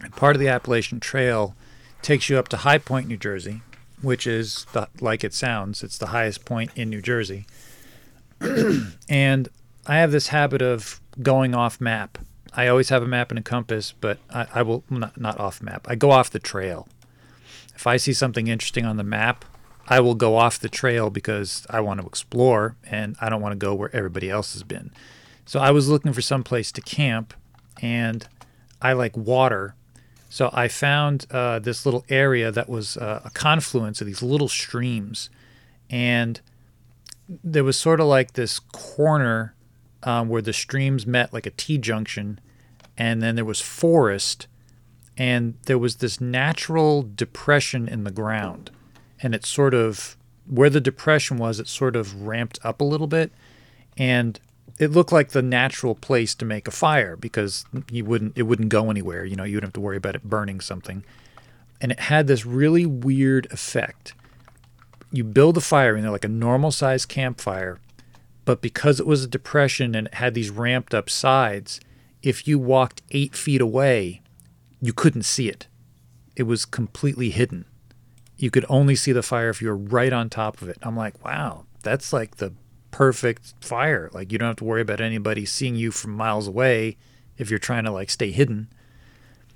And 0.00 0.14
part 0.14 0.36
of 0.36 0.40
the 0.40 0.48
Appalachian 0.48 1.00
Trail 1.00 1.54
takes 2.02 2.28
you 2.28 2.38
up 2.38 2.48
to 2.48 2.58
High 2.58 2.78
Point, 2.78 3.08
New 3.08 3.16
Jersey, 3.16 3.62
which 4.02 4.26
is 4.26 4.66
the, 4.72 4.88
like 5.00 5.24
it 5.24 5.34
sounds, 5.34 5.82
it's 5.82 5.98
the 5.98 6.06
highest 6.06 6.44
point 6.44 6.70
in 6.74 6.88
New 6.88 7.02
Jersey. 7.02 7.46
and 9.08 9.48
I 9.86 9.96
have 9.96 10.12
this 10.12 10.28
habit 10.28 10.62
of 10.62 11.00
going 11.22 11.54
off 11.54 11.80
map. 11.80 12.18
I 12.52 12.66
always 12.68 12.88
have 12.88 13.02
a 13.02 13.06
map 13.06 13.30
and 13.30 13.38
a 13.38 13.42
compass, 13.42 13.92
but 14.00 14.18
I, 14.30 14.46
I 14.54 14.62
will 14.62 14.82
not, 14.90 15.20
not 15.20 15.38
off 15.38 15.62
map. 15.62 15.86
I 15.88 15.94
go 15.94 16.10
off 16.10 16.30
the 16.30 16.38
trail. 16.38 16.88
If 17.74 17.86
I 17.86 17.96
see 17.96 18.12
something 18.12 18.46
interesting 18.46 18.84
on 18.84 18.96
the 18.96 19.04
map, 19.04 19.44
I 19.86 20.00
will 20.00 20.14
go 20.14 20.36
off 20.36 20.58
the 20.58 20.68
trail 20.68 21.10
because 21.10 21.66
I 21.68 21.80
want 21.80 22.00
to 22.00 22.06
explore 22.06 22.76
and 22.88 23.16
I 23.20 23.28
don't 23.28 23.40
want 23.40 23.52
to 23.52 23.56
go 23.56 23.74
where 23.74 23.94
everybody 23.94 24.30
else 24.30 24.52
has 24.52 24.62
been. 24.62 24.92
So 25.44 25.58
I 25.58 25.72
was 25.72 25.88
looking 25.88 26.12
for 26.12 26.22
some 26.22 26.44
place 26.44 26.70
to 26.72 26.80
camp 26.80 27.34
and 27.82 28.26
I 28.80 28.92
like 28.92 29.16
water. 29.16 29.74
So 30.30 30.48
I 30.52 30.68
found 30.68 31.26
uh, 31.30 31.58
this 31.58 31.84
little 31.84 32.04
area 32.08 32.50
that 32.50 32.68
was 32.68 32.96
uh, 32.96 33.20
a 33.24 33.30
confluence 33.30 34.00
of 34.00 34.06
these 34.06 34.22
little 34.22 34.48
streams. 34.48 35.28
And 35.90 36.40
there 37.28 37.64
was 37.64 37.76
sort 37.76 38.00
of 38.00 38.06
like 38.06 38.32
this 38.32 38.58
corner 38.58 39.54
um, 40.02 40.30
where 40.30 40.40
the 40.40 40.54
streams 40.54 41.06
met, 41.06 41.34
like 41.34 41.44
a 41.44 41.50
T 41.50 41.76
junction. 41.76 42.40
And 42.96 43.22
then 43.22 43.34
there 43.34 43.44
was 43.44 43.60
forest. 43.60 44.46
And 45.18 45.58
there 45.66 45.78
was 45.78 45.96
this 45.96 46.20
natural 46.20 47.02
depression 47.02 47.86
in 47.86 48.04
the 48.04 48.10
ground 48.10 48.70
and 49.22 49.34
it 49.34 49.44
sort 49.44 49.74
of 49.74 50.16
where 50.46 50.70
the 50.70 50.80
depression 50.80 51.36
was 51.36 51.60
it 51.60 51.68
sort 51.68 51.96
of 51.96 52.22
ramped 52.22 52.58
up 52.64 52.80
a 52.80 52.84
little 52.84 53.06
bit 53.06 53.32
and 53.96 54.40
it 54.78 54.90
looked 54.90 55.12
like 55.12 55.30
the 55.30 55.42
natural 55.42 55.94
place 55.94 56.34
to 56.36 56.44
make 56.44 56.68
a 56.68 56.72
fire 56.72 57.16
because 57.16 57.64
you 57.90 58.04
wouldn't 58.04 58.36
it 58.36 58.42
wouldn't 58.42 58.68
go 58.68 58.90
anywhere 58.90 59.24
you 59.24 59.36
know 59.36 59.44
you 59.44 59.56
wouldn't 59.56 59.68
have 59.68 59.74
to 59.74 59.80
worry 59.80 59.96
about 59.96 60.14
it 60.16 60.24
burning 60.24 60.60
something. 60.60 61.04
And 61.80 61.92
it 61.92 62.00
had 62.00 62.26
this 62.26 62.44
really 62.44 62.84
weird 62.84 63.50
effect. 63.50 64.12
You 65.10 65.24
build 65.24 65.56
a 65.56 65.62
fire 65.62 65.96
in 65.96 66.02
there 66.02 66.12
like 66.12 66.24
a 66.24 66.28
normal 66.28 66.70
sized 66.70 67.08
campfire 67.08 67.78
but 68.44 68.60
because 68.60 68.98
it 68.98 69.06
was 69.06 69.22
a 69.22 69.28
depression 69.28 69.94
and 69.94 70.08
it 70.08 70.14
had 70.14 70.34
these 70.34 70.50
ramped 70.50 70.94
up 70.94 71.08
sides 71.08 71.80
if 72.22 72.48
you 72.48 72.58
walked 72.58 73.02
eight 73.10 73.34
feet 73.34 73.60
away 73.60 74.22
you 74.80 74.92
couldn't 74.92 75.22
see 75.24 75.48
it. 75.48 75.66
It 76.36 76.44
was 76.44 76.64
completely 76.64 77.30
hidden. 77.30 77.66
You 78.36 78.50
could 78.50 78.64
only 78.68 78.96
see 78.96 79.12
the 79.12 79.22
fire 79.22 79.50
if 79.50 79.60
you 79.60 79.68
were 79.68 79.76
right 79.76 80.12
on 80.12 80.30
top 80.30 80.62
of 80.62 80.68
it. 80.68 80.78
I'm 80.82 80.96
like, 80.96 81.22
wow, 81.24 81.66
that's 81.82 82.12
like 82.12 82.36
the 82.36 82.54
perfect 82.90 83.54
fire. 83.60 84.10
Like 84.12 84.32
you 84.32 84.38
don't 84.38 84.48
have 84.48 84.56
to 84.56 84.64
worry 84.64 84.82
about 84.82 85.00
anybody 85.00 85.44
seeing 85.46 85.76
you 85.76 85.90
from 85.90 86.12
miles 86.12 86.48
away 86.48 86.96
if 87.38 87.50
you're 87.50 87.58
trying 87.58 87.84
to 87.84 87.90
like 87.90 88.10
stay 88.10 88.30
hidden. 88.30 88.68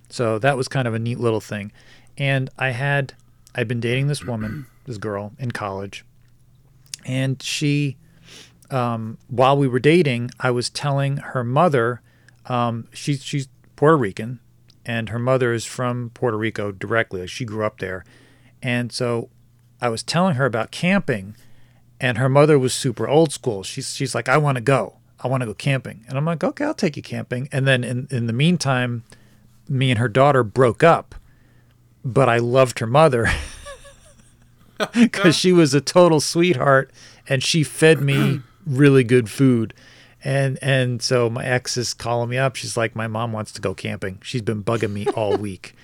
So 0.08 0.38
that 0.38 0.56
was 0.56 0.68
kind 0.68 0.86
of 0.86 0.94
a 0.94 0.98
neat 0.98 1.18
little 1.18 1.40
thing. 1.40 1.72
And 2.16 2.50
I 2.58 2.70
had 2.70 3.14
I'd 3.54 3.68
been 3.68 3.80
dating 3.80 4.08
this 4.08 4.24
woman, 4.24 4.66
this 4.84 4.98
girl 4.98 5.32
in 5.38 5.50
college, 5.50 6.04
and 7.04 7.42
she 7.42 7.96
um, 8.70 9.18
while 9.28 9.56
we 9.56 9.68
were 9.68 9.78
dating, 9.78 10.30
I 10.40 10.50
was 10.50 10.70
telling 10.70 11.18
her 11.18 11.44
mother, 11.44 12.00
um, 12.46 12.88
she's 12.92 13.22
she's 13.22 13.48
Puerto 13.76 13.96
Rican, 13.96 14.40
and 14.84 15.10
her 15.10 15.18
mother 15.18 15.52
is 15.52 15.64
from 15.64 16.10
Puerto 16.14 16.36
Rico 16.36 16.72
directly. 16.72 17.26
She 17.26 17.44
grew 17.44 17.64
up 17.64 17.78
there, 17.78 18.04
and 18.62 18.90
so 18.90 19.30
I 19.80 19.88
was 19.88 20.02
telling 20.02 20.36
her 20.36 20.46
about 20.46 20.70
camping, 20.70 21.36
and 22.04 22.18
her 22.18 22.28
mother 22.28 22.58
was 22.58 22.74
super 22.74 23.08
old 23.08 23.32
school. 23.32 23.62
She's 23.62 23.94
she's 23.94 24.14
like, 24.14 24.28
I 24.28 24.36
want 24.36 24.56
to 24.56 24.60
go. 24.60 24.98
I 25.18 25.26
want 25.26 25.40
to 25.40 25.46
go 25.46 25.54
camping. 25.54 26.04
And 26.06 26.18
I'm 26.18 26.26
like, 26.26 26.44
okay, 26.44 26.62
I'll 26.66 26.74
take 26.74 26.98
you 26.98 27.02
camping. 27.02 27.48
And 27.50 27.66
then 27.66 27.82
in, 27.82 28.06
in 28.10 28.26
the 28.26 28.34
meantime, 28.34 29.04
me 29.70 29.90
and 29.90 29.98
her 29.98 30.08
daughter 30.08 30.44
broke 30.44 30.82
up, 30.82 31.14
but 32.04 32.28
I 32.28 32.36
loved 32.36 32.80
her 32.80 32.86
mother 32.86 33.32
because 34.92 35.34
she 35.34 35.50
was 35.50 35.72
a 35.72 35.80
total 35.80 36.20
sweetheart 36.20 36.90
and 37.26 37.42
she 37.42 37.64
fed 37.64 38.02
me 38.02 38.42
really 38.66 39.02
good 39.02 39.30
food. 39.30 39.72
And 40.22 40.58
and 40.60 41.00
so 41.00 41.30
my 41.30 41.46
ex 41.46 41.78
is 41.78 41.94
calling 41.94 42.28
me 42.28 42.36
up. 42.36 42.54
She's 42.54 42.76
like, 42.76 42.94
my 42.94 43.06
mom 43.06 43.32
wants 43.32 43.50
to 43.52 43.62
go 43.62 43.72
camping. 43.72 44.18
She's 44.22 44.42
been 44.42 44.62
bugging 44.62 44.92
me 44.92 45.06
all 45.06 45.36
week. 45.38 45.74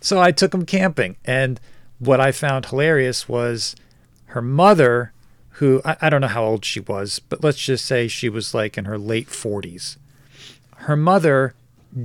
So 0.00 0.22
I 0.22 0.32
took 0.32 0.54
him 0.54 0.64
camping. 0.64 1.16
And 1.26 1.60
what 1.98 2.18
I 2.18 2.32
found 2.32 2.64
hilarious 2.64 3.28
was 3.28 3.76
her 4.28 4.40
mother, 4.40 5.12
who 5.60 5.82
I, 5.84 5.96
I 6.00 6.10
don't 6.10 6.22
know 6.22 6.26
how 6.26 6.44
old 6.44 6.64
she 6.64 6.80
was, 6.80 7.20
but 7.20 7.44
let's 7.44 7.58
just 7.58 7.84
say 7.84 8.08
she 8.08 8.30
was 8.30 8.54
like 8.54 8.78
in 8.78 8.86
her 8.86 8.96
late 8.98 9.28
40s. 9.28 9.98
Her 10.76 10.96
mother 10.96 11.54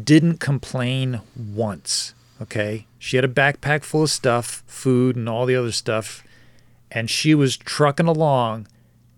didn't 0.03 0.41
complain 0.41 1.21
once. 1.37 2.13
Okay. 2.41 2.85
She 2.99 3.15
had 3.15 3.23
a 3.23 3.29
backpack 3.29 3.83
full 3.83 4.03
of 4.03 4.09
stuff, 4.09 4.61
food, 4.67 5.15
and 5.15 5.29
all 5.29 5.45
the 5.45 5.55
other 5.55 5.71
stuff. 5.71 6.21
And 6.91 7.09
she 7.09 7.33
was 7.33 7.55
trucking 7.55 8.07
along, 8.07 8.67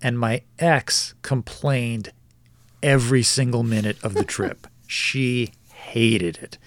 and 0.03 0.19
my 0.19 0.43
ex 0.59 1.15
complained 1.23 2.11
every 2.83 3.23
single 3.23 3.63
minute 3.63 3.97
of 4.03 4.13
the 4.13 4.23
trip. 4.35 4.67
she 4.85 5.51
hated 5.73 6.38
it. 6.38 6.59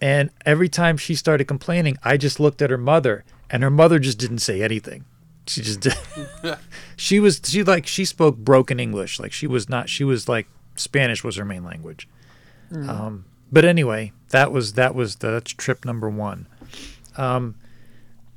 And 0.00 0.30
every 0.46 0.70
time 0.70 0.96
she 0.96 1.14
started 1.14 1.44
complaining, 1.44 1.98
I 2.02 2.16
just 2.16 2.40
looked 2.40 2.62
at 2.62 2.70
her 2.70 2.78
mother, 2.78 3.22
and 3.50 3.62
her 3.62 3.70
mother 3.70 3.98
just 3.98 4.18
didn't 4.18 4.38
say 4.38 4.62
anything. 4.62 5.04
She 5.46 5.62
just 5.62 5.80
did. 5.80 5.94
she 6.96 7.20
was 7.20 7.40
she 7.44 7.62
like 7.62 7.86
she 7.86 8.04
spoke 8.04 8.36
broken 8.36 8.78
English. 8.78 9.18
Like 9.18 9.32
she 9.32 9.46
was 9.46 9.68
not. 9.68 9.88
She 9.88 10.04
was 10.04 10.28
like 10.28 10.46
Spanish 10.76 11.24
was 11.24 11.36
her 11.36 11.44
main 11.44 11.64
language. 11.64 12.08
Um, 12.88 13.26
but 13.50 13.64
anyway, 13.64 14.12
that 14.30 14.50
was 14.50 14.74
that 14.74 14.94
was 14.94 15.16
the, 15.16 15.30
that's 15.30 15.52
trip 15.52 15.84
number 15.84 16.08
one. 16.08 16.46
Um, 17.16 17.56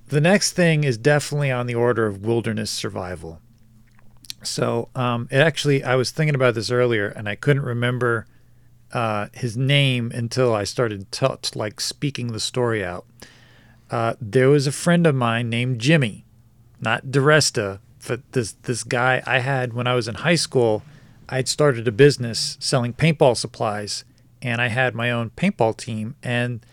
the 0.08 0.22
next 0.22 0.52
thing 0.52 0.84
is 0.84 0.98
definitely 0.98 1.52
on 1.52 1.68
the 1.68 1.76
order 1.76 2.06
of 2.06 2.26
wilderness 2.26 2.70
survival. 2.70 3.40
So 4.44 4.90
um, 4.94 5.28
it 5.32 5.38
actually, 5.38 5.84
I 5.84 5.96
was 5.96 6.12
thinking 6.12 6.36
about 6.36 6.54
this 6.54 6.70
earlier, 6.70 7.08
and 7.08 7.28
I 7.28 7.36
couldn't 7.36 7.64
remember 7.64 8.28
uh, 8.94 9.28
his 9.34 9.58
name 9.58 10.12
until 10.14 10.54
I 10.54 10.64
started 10.64 11.12
t- 11.12 11.28
like 11.56 11.82
speaking 11.82 12.28
the 12.28 12.40
story 12.40 12.84
out. 12.84 13.06
Uh, 13.90 14.14
there 14.20 14.50
was 14.50 14.68
a 14.68 14.72
friend 14.72 15.08
of 15.08 15.16
mine 15.16 15.50
named 15.50 15.80
Jimmy, 15.80 16.25
not 16.86 17.08
DiResta, 17.08 17.80
but 18.08 18.22
this 18.32 18.54
this 18.64 18.84
guy 18.84 19.22
I 19.26 19.40
had 19.40 19.74
when 19.74 19.88
I 19.88 19.96
was 19.96 20.08
in 20.08 20.16
high 20.16 20.36
school. 20.36 20.84
I'd 21.28 21.48
started 21.48 21.88
a 21.88 21.92
business 21.92 22.56
selling 22.60 22.94
paintball 22.94 23.36
supplies, 23.36 24.06
and 24.42 24.62
I 24.62 24.68
had 24.68 24.94
my 24.94 25.10
own 25.12 25.32
paintball 25.32 25.76
team. 25.76 26.16
And 26.22 26.64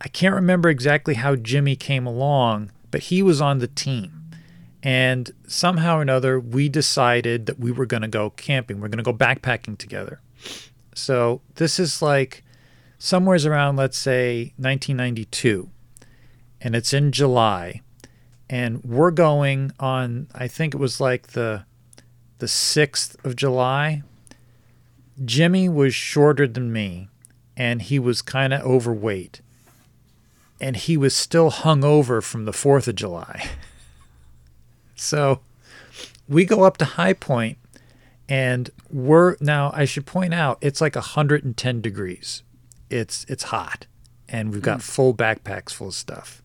I 0.00 0.08
can't 0.08 0.34
remember 0.34 0.68
exactly 0.68 1.14
how 1.14 1.34
Jimmy 1.34 1.76
came 1.76 2.06
along, 2.06 2.70
but 2.90 3.04
he 3.04 3.22
was 3.22 3.40
on 3.40 3.58
the 3.58 3.68
team. 3.68 4.30
And 4.82 5.30
somehow 5.48 5.98
or 5.98 6.02
another, 6.02 6.38
we 6.38 6.68
decided 6.68 7.46
that 7.46 7.58
we 7.58 7.72
were 7.72 7.86
going 7.86 8.02
to 8.02 8.08
go 8.08 8.30
camping. 8.30 8.80
We're 8.80 8.88
going 8.88 9.02
to 9.02 9.02
go 9.02 9.14
backpacking 9.14 9.78
together. 9.78 10.20
So 10.94 11.40
this 11.56 11.80
is 11.80 12.02
like 12.02 12.44
somewhere's 12.98 13.46
around, 13.46 13.76
let's 13.76 13.98
say, 13.98 14.52
1992. 14.58 15.70
And 16.60 16.76
it's 16.76 16.92
in 16.92 17.12
July. 17.12 17.82
And 18.48 18.82
we're 18.84 19.10
going 19.10 19.72
on, 19.80 20.28
I 20.34 20.46
think 20.48 20.74
it 20.74 20.78
was 20.78 21.00
like 21.00 21.28
the 21.28 21.64
the 22.38 22.46
6th 22.46 23.24
of 23.24 23.34
July. 23.34 24.02
Jimmy 25.24 25.68
was 25.68 25.94
shorter 25.94 26.46
than 26.46 26.72
me 26.72 27.08
and 27.56 27.80
he 27.82 27.98
was 27.98 28.20
kind 28.20 28.52
of 28.52 28.62
overweight. 28.62 29.40
And 30.60 30.76
he 30.76 30.96
was 30.96 31.16
still 31.16 31.50
hung 31.50 31.84
over 31.84 32.20
from 32.20 32.44
the 32.44 32.52
4th 32.52 32.88
of 32.88 32.94
July. 32.94 33.48
so 34.94 35.40
we 36.28 36.44
go 36.44 36.64
up 36.64 36.76
to 36.78 36.84
High 36.84 37.14
Point 37.14 37.58
and 38.28 38.70
we're 38.90 39.36
now 39.40 39.70
I 39.74 39.84
should 39.84 40.06
point 40.06 40.34
out 40.34 40.58
it's 40.60 40.80
like 40.80 40.94
110 40.94 41.80
degrees. 41.80 42.42
It's 42.90 43.24
it's 43.28 43.44
hot 43.44 43.86
and 44.28 44.52
we've 44.52 44.62
got 44.62 44.76
hmm. 44.76 44.80
full 44.80 45.14
backpacks 45.14 45.72
full 45.72 45.88
of 45.88 45.94
stuff. 45.94 46.42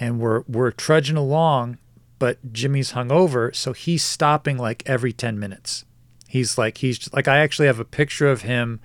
And 0.00 0.18
we're 0.18 0.42
we're 0.48 0.72
trudging 0.72 1.16
along 1.16 1.78
but 2.20 2.52
Jimmy's 2.52 2.92
hungover, 2.92 3.52
so 3.56 3.72
he's 3.72 4.04
stopping 4.04 4.58
like 4.58 4.84
every 4.84 5.12
10 5.12 5.40
minutes. 5.40 5.86
He's 6.28 6.58
like, 6.58 6.78
he's 6.78 7.12
like, 7.14 7.26
I 7.26 7.38
actually 7.38 7.66
have 7.66 7.80
a 7.80 7.84
picture 7.84 8.28
of 8.30 8.42
him. 8.42 8.78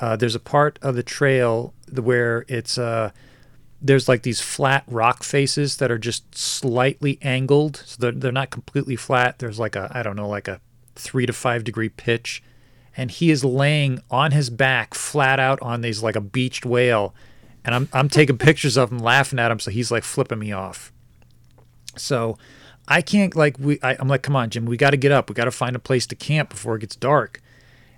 Uh, 0.00 0.16
there's 0.16 0.34
a 0.34 0.40
part 0.40 0.78
of 0.82 0.96
the 0.96 1.04
trail 1.04 1.72
where 1.94 2.44
it's, 2.48 2.76
uh, 2.76 3.12
there's 3.80 4.08
like 4.08 4.22
these 4.22 4.40
flat 4.40 4.82
rock 4.88 5.22
faces 5.22 5.76
that 5.76 5.90
are 5.90 5.98
just 5.98 6.36
slightly 6.36 7.18
angled. 7.22 7.76
So 7.86 7.96
they're, 8.00 8.12
they're 8.12 8.32
not 8.32 8.50
completely 8.50 8.96
flat. 8.96 9.38
There's 9.38 9.60
like 9.60 9.76
a, 9.76 9.88
I 9.94 10.02
don't 10.02 10.16
know, 10.16 10.28
like 10.28 10.48
a 10.48 10.60
three 10.96 11.26
to 11.26 11.32
five 11.32 11.62
degree 11.62 11.90
pitch. 11.90 12.42
And 12.96 13.12
he 13.12 13.30
is 13.30 13.44
laying 13.44 14.00
on 14.10 14.32
his 14.32 14.50
back, 14.50 14.94
flat 14.94 15.38
out 15.38 15.62
on 15.62 15.80
these 15.80 16.02
like 16.02 16.16
a 16.16 16.20
beached 16.20 16.66
whale. 16.66 17.14
And 17.64 17.74
I'm, 17.74 17.88
I'm 17.92 18.08
taking 18.08 18.38
pictures 18.38 18.76
of 18.76 18.90
him, 18.90 18.98
laughing 18.98 19.38
at 19.38 19.50
him. 19.50 19.58
So 19.58 19.70
he's 19.70 19.90
like 19.90 20.04
flipping 20.04 20.38
me 20.38 20.52
off. 20.52 20.92
So 21.96 22.38
I 22.88 23.02
can't 23.02 23.36
like 23.36 23.58
we. 23.58 23.78
I, 23.82 23.96
I'm 23.98 24.08
like, 24.08 24.22
come 24.22 24.36
on, 24.36 24.50
Jim, 24.50 24.64
we 24.64 24.76
got 24.76 24.90
to 24.90 24.96
get 24.96 25.12
up. 25.12 25.28
We 25.28 25.34
got 25.34 25.44
to 25.44 25.50
find 25.50 25.76
a 25.76 25.80
place 25.80 26.06
to 26.08 26.14
camp 26.14 26.50
before 26.50 26.76
it 26.76 26.80
gets 26.80 26.96
dark. 26.96 27.40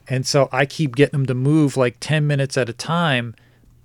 And 0.09 0.27
so 0.27 0.49
I 0.53 0.67
keep 0.67 0.97
getting 0.97 1.21
him 1.21 1.27
to 1.27 1.35
move 1.35 1.77
like 1.77 1.97
10 2.01 2.27
minutes 2.27 2.57
at 2.57 2.69
a 2.69 2.73
time, 2.73 3.35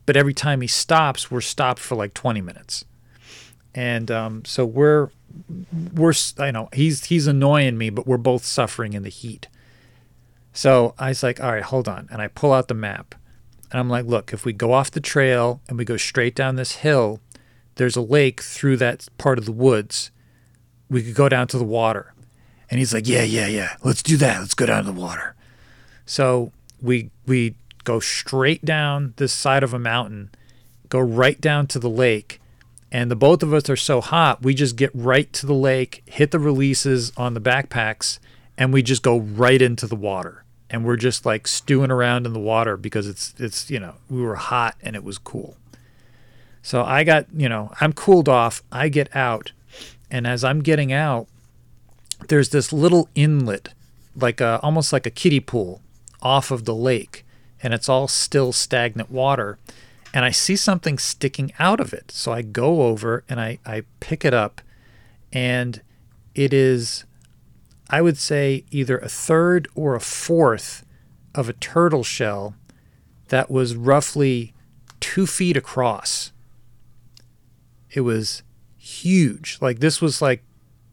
but 0.06 0.18
every 0.18 0.34
time 0.34 0.62
he 0.62 0.68
stops, 0.68 1.30
we're 1.30 1.42
stopped 1.42 1.80
for 1.80 1.96
like 1.96 2.14
20 2.14 2.42
minutes. 2.42 2.84
And 3.76 4.10
um, 4.10 4.44
so 4.44 4.66
we're 4.66 5.10
we're 5.94 6.14
I 6.40 6.52
know 6.52 6.70
he's 6.74 7.06
he's 7.06 7.28
annoying 7.28 7.78
me, 7.78 7.90
but 7.90 8.08
we're 8.08 8.18
both 8.18 8.44
suffering 8.44 8.94
in 8.94 9.04
the 9.04 9.10
heat. 9.10 9.48
So 10.52 10.96
I 10.98 11.10
was 11.10 11.22
like, 11.22 11.40
all 11.40 11.52
right, 11.52 11.64
hold 11.64 11.88
on, 11.88 12.08
and 12.12 12.22
I 12.22 12.28
pull 12.28 12.52
out 12.52 12.68
the 12.68 12.74
map, 12.74 13.14
and 13.72 13.80
I'm 13.80 13.90
like, 13.90 14.06
look, 14.06 14.34
if 14.34 14.46
we 14.46 14.54
go 14.54 14.74
off 14.74 14.92
the 14.92 15.02
trail 15.02 15.62
and 15.68 15.78
we 15.78 15.86
go 15.86 15.98
straight 15.98 16.36
down 16.36 16.56
this 16.56 16.78
hill, 16.78 17.20
there's 17.76 17.96
a 17.96 18.02
lake 18.02 18.42
through 18.42 18.78
that 18.78 19.08
part 19.18 19.38
of 19.38 19.46
the 19.46 19.52
woods. 19.52 20.12
We 20.90 21.04
could 21.04 21.16
go 21.16 21.30
down 21.30 21.48
to 21.48 21.58
the 21.58 21.64
water. 21.64 22.14
And 22.70 22.80
he's 22.80 22.94
like, 22.94 23.08
yeah, 23.08 23.24
yeah, 23.24 23.48
yeah, 23.48 23.76
let's 23.84 24.04
do 24.04 24.18
that. 24.18 24.40
Let's 24.40 24.54
go 24.54 24.66
down 24.66 24.86
to 24.86 24.92
the 24.92 25.00
water. 25.00 25.36
So 26.06 26.52
we 26.82 27.12
we 27.26 27.56
go 27.84 28.00
straight 28.00 28.66
down 28.66 29.14
this 29.18 29.34
side 29.34 29.64
of 29.64 29.74
a 29.74 29.80
mountain, 29.80 30.32
go 30.90 31.00
right 31.00 31.40
down 31.40 31.68
to 31.68 31.80
the 31.80 31.90
lake, 31.90 32.42
and 32.92 33.12
the 33.12 33.16
both 33.16 33.44
of 33.44 33.54
us 33.54 33.70
are 33.70 33.76
so 33.76 34.02
hot, 34.02 34.42
we 34.42 34.54
just 34.54 34.76
get 34.76 34.92
right 34.94 35.32
to 35.34 35.46
the 35.46 35.54
lake, 35.54 36.04
hit 36.06 36.32
the 36.32 36.40
releases 36.40 37.12
on 37.18 37.34
the 37.34 37.42
backpacks, 37.42 38.20
and 38.58 38.74
we 38.74 38.82
just 38.82 39.04
go 39.04 39.18
right 39.18 39.62
into 39.62 39.88
the 39.88 39.96
water. 39.96 40.44
And 40.70 40.84
we're 40.84 40.98
just 40.98 41.26
like 41.26 41.48
stewing 41.48 41.92
around 41.92 42.26
in 42.26 42.34
the 42.34 42.40
water 42.40 42.76
because 42.76 43.08
it's 43.08 43.34
it's 43.38 43.70
you 43.70 43.80
know, 43.80 43.96
we 44.10 44.22
were 44.22 44.36
hot 44.36 44.76
and 44.82 44.96
it 44.96 45.04
was 45.04 45.18
cool. 45.18 45.58
So 46.68 46.84
I 46.84 47.06
got, 47.06 47.28
you 47.34 47.48
know, 47.48 47.72
I'm 47.80 47.94
cooled 47.94 48.28
off. 48.28 48.62
I 48.74 48.90
get 48.90 49.16
out. 49.16 49.54
And 50.12 50.28
as 50.28 50.44
I'm 50.44 50.62
getting 50.62 50.92
out, 50.92 51.28
there's 52.28 52.50
this 52.50 52.74
little 52.74 53.08
inlet, 53.16 53.70
like 54.18 54.42
a, 54.42 54.60
almost 54.62 54.92
like 54.92 55.06
a 55.06 55.10
kiddie 55.10 55.40
pool 55.40 55.82
off 56.22 56.52
of 56.52 56.66
the 56.66 56.76
lake. 56.76 57.26
And 57.64 57.74
it's 57.74 57.88
all 57.88 58.10
still 58.10 58.52
stagnant 58.52 59.10
water. 59.10 59.58
And 60.14 60.26
I 60.26 60.32
see 60.32 60.58
something 60.58 60.98
sticking 60.98 61.54
out 61.58 61.80
of 61.80 61.94
it. 61.94 62.12
So 62.12 62.34
I 62.34 62.42
go 62.42 62.82
over 62.82 63.24
and 63.30 63.40
I, 63.40 63.60
I 63.66 63.84
pick 64.02 64.26
it 64.26 64.34
up. 64.34 64.60
And 65.32 65.82
it 66.36 66.54
is, 66.54 67.06
I 67.90 68.02
would 68.02 68.18
say, 68.18 68.66
either 68.72 68.98
a 68.98 69.10
third 69.10 69.68
or 69.76 69.96
a 69.96 70.02
fourth 70.02 70.86
of 71.34 71.48
a 71.48 71.54
turtle 71.54 72.04
shell 72.04 72.56
that 73.30 73.50
was 73.50 73.76
roughly 73.76 74.54
two 75.00 75.28
feet 75.28 75.56
across 75.56 76.32
it 77.98 78.02
was 78.02 78.44
huge. 78.78 79.58
Like 79.62 79.80
this 79.80 80.02
was 80.02 80.22
like 80.22 80.44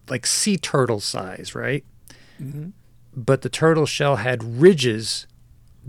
like 0.08 0.26
sea 0.26 0.56
turtle 0.56 1.00
size, 1.00 1.54
right? 1.54 1.84
Mm-hmm. 2.40 2.70
But 3.14 3.42
the 3.42 3.48
turtle 3.48 3.86
shell 3.86 4.16
had 4.16 4.60
ridges 4.60 5.26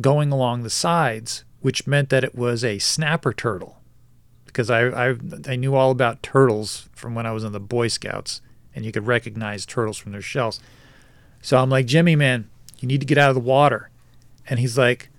going 0.01 0.31
along 0.31 0.63
the 0.63 0.69
sides, 0.69 1.43
which 1.61 1.87
meant 1.87 2.09
that 2.09 2.23
it 2.23 2.35
was 2.35 2.63
a 2.63 2.79
snapper 2.79 3.33
turtle. 3.33 3.81
Because 4.45 4.69
I, 4.69 5.09
I 5.09 5.15
I 5.47 5.55
knew 5.55 5.75
all 5.75 5.91
about 5.91 6.23
turtles 6.23 6.89
from 6.93 7.15
when 7.15 7.25
I 7.25 7.31
was 7.31 7.43
in 7.43 7.51
the 7.51 7.59
Boy 7.59 7.87
Scouts, 7.87 8.41
and 8.73 8.85
you 8.85 8.91
could 8.91 9.07
recognize 9.07 9.65
turtles 9.65 9.97
from 9.97 10.11
their 10.11 10.21
shells. 10.21 10.59
So 11.45 11.59
I'm 11.59 11.69
like, 11.69 11.85
Jimmy, 11.85 12.15
man, 12.15 12.49
you 12.79 12.87
need 12.87 13.01
to 13.01 13.05
get 13.05 13.19
out 13.19 13.29
of 13.29 13.35
the 13.35 13.39
water. 13.39 13.91
And 14.49 14.59
he's 14.59 14.79
like, 14.79 15.09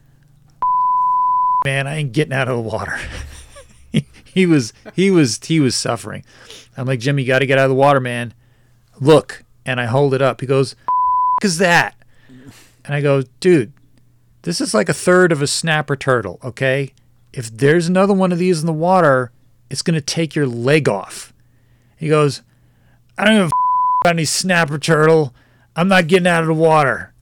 man, 1.65 1.87
I 1.87 1.99
ain't 1.99 2.11
getting 2.11 2.33
out 2.33 2.49
of 2.49 2.57
the 2.57 2.63
water. 2.63 2.99
he 4.25 4.45
was 4.45 4.73
he 4.95 5.09
was 5.09 5.39
he 5.45 5.61
was 5.61 5.77
suffering. 5.77 6.25
I'm 6.77 6.85
like, 6.85 6.99
Jimmy, 6.99 7.23
you 7.23 7.29
got 7.29 7.39
to 7.39 7.47
get 7.47 7.61
out 7.61 7.67
of 7.67 7.71
the 7.71 7.77
water, 7.77 8.01
man. 8.01 8.35
Look, 8.99 9.45
and 9.65 9.81
I 9.81 9.85
hold 9.85 10.15
it 10.15 10.21
up. 10.21 10.41
He 10.41 10.49
goes, 10.49 10.75
"Is 11.45 11.59
that?" 11.59 11.95
And 12.85 12.93
I 12.93 13.01
go, 13.01 13.23
dude, 13.39 13.73
this 14.43 14.61
is 14.61 14.75
like 14.75 14.89
a 14.89 14.95
third 14.95 15.31
of 15.31 15.43
a 15.43 15.47
snapper 15.47 15.95
turtle. 15.95 16.41
Okay, 16.43 16.93
if 17.33 17.57
there's 17.57 17.87
another 17.87 18.15
one 18.15 18.33
of 18.33 18.39
these 18.39 18.59
in 18.59 18.67
the 18.67 18.73
water, 18.73 19.31
it's 19.71 19.83
gonna 19.83 20.01
take 20.01 20.35
your 20.35 20.49
leg 20.49 20.89
off. 20.89 21.33
He 21.97 22.09
goes, 22.09 22.43
I 23.17 23.25
don't 23.27 23.37
a 23.37 23.51
about 24.03 24.17
any 24.17 24.25
snapper 24.25 24.79
turtle. 24.81 25.33
I'm 25.77 25.89
not 25.89 26.09
getting 26.09 26.27
out 26.27 26.43
of 26.43 26.49
the 26.49 26.55
water. 26.55 27.13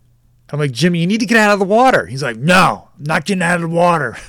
I'm 0.51 0.59
like, 0.59 0.73
Jimmy, 0.73 1.01
you 1.01 1.07
need 1.07 1.21
to 1.21 1.27
get 1.27 1.37
out 1.37 1.53
of 1.53 1.59
the 1.59 1.65
water. 1.65 2.07
He's 2.07 2.23
like, 2.23 2.37
No, 2.37 2.89
I'm 2.97 3.05
not 3.05 3.25
getting 3.27 3.43
out 3.43 3.57
of 3.57 3.63
the 3.63 3.77
water. 3.77 4.17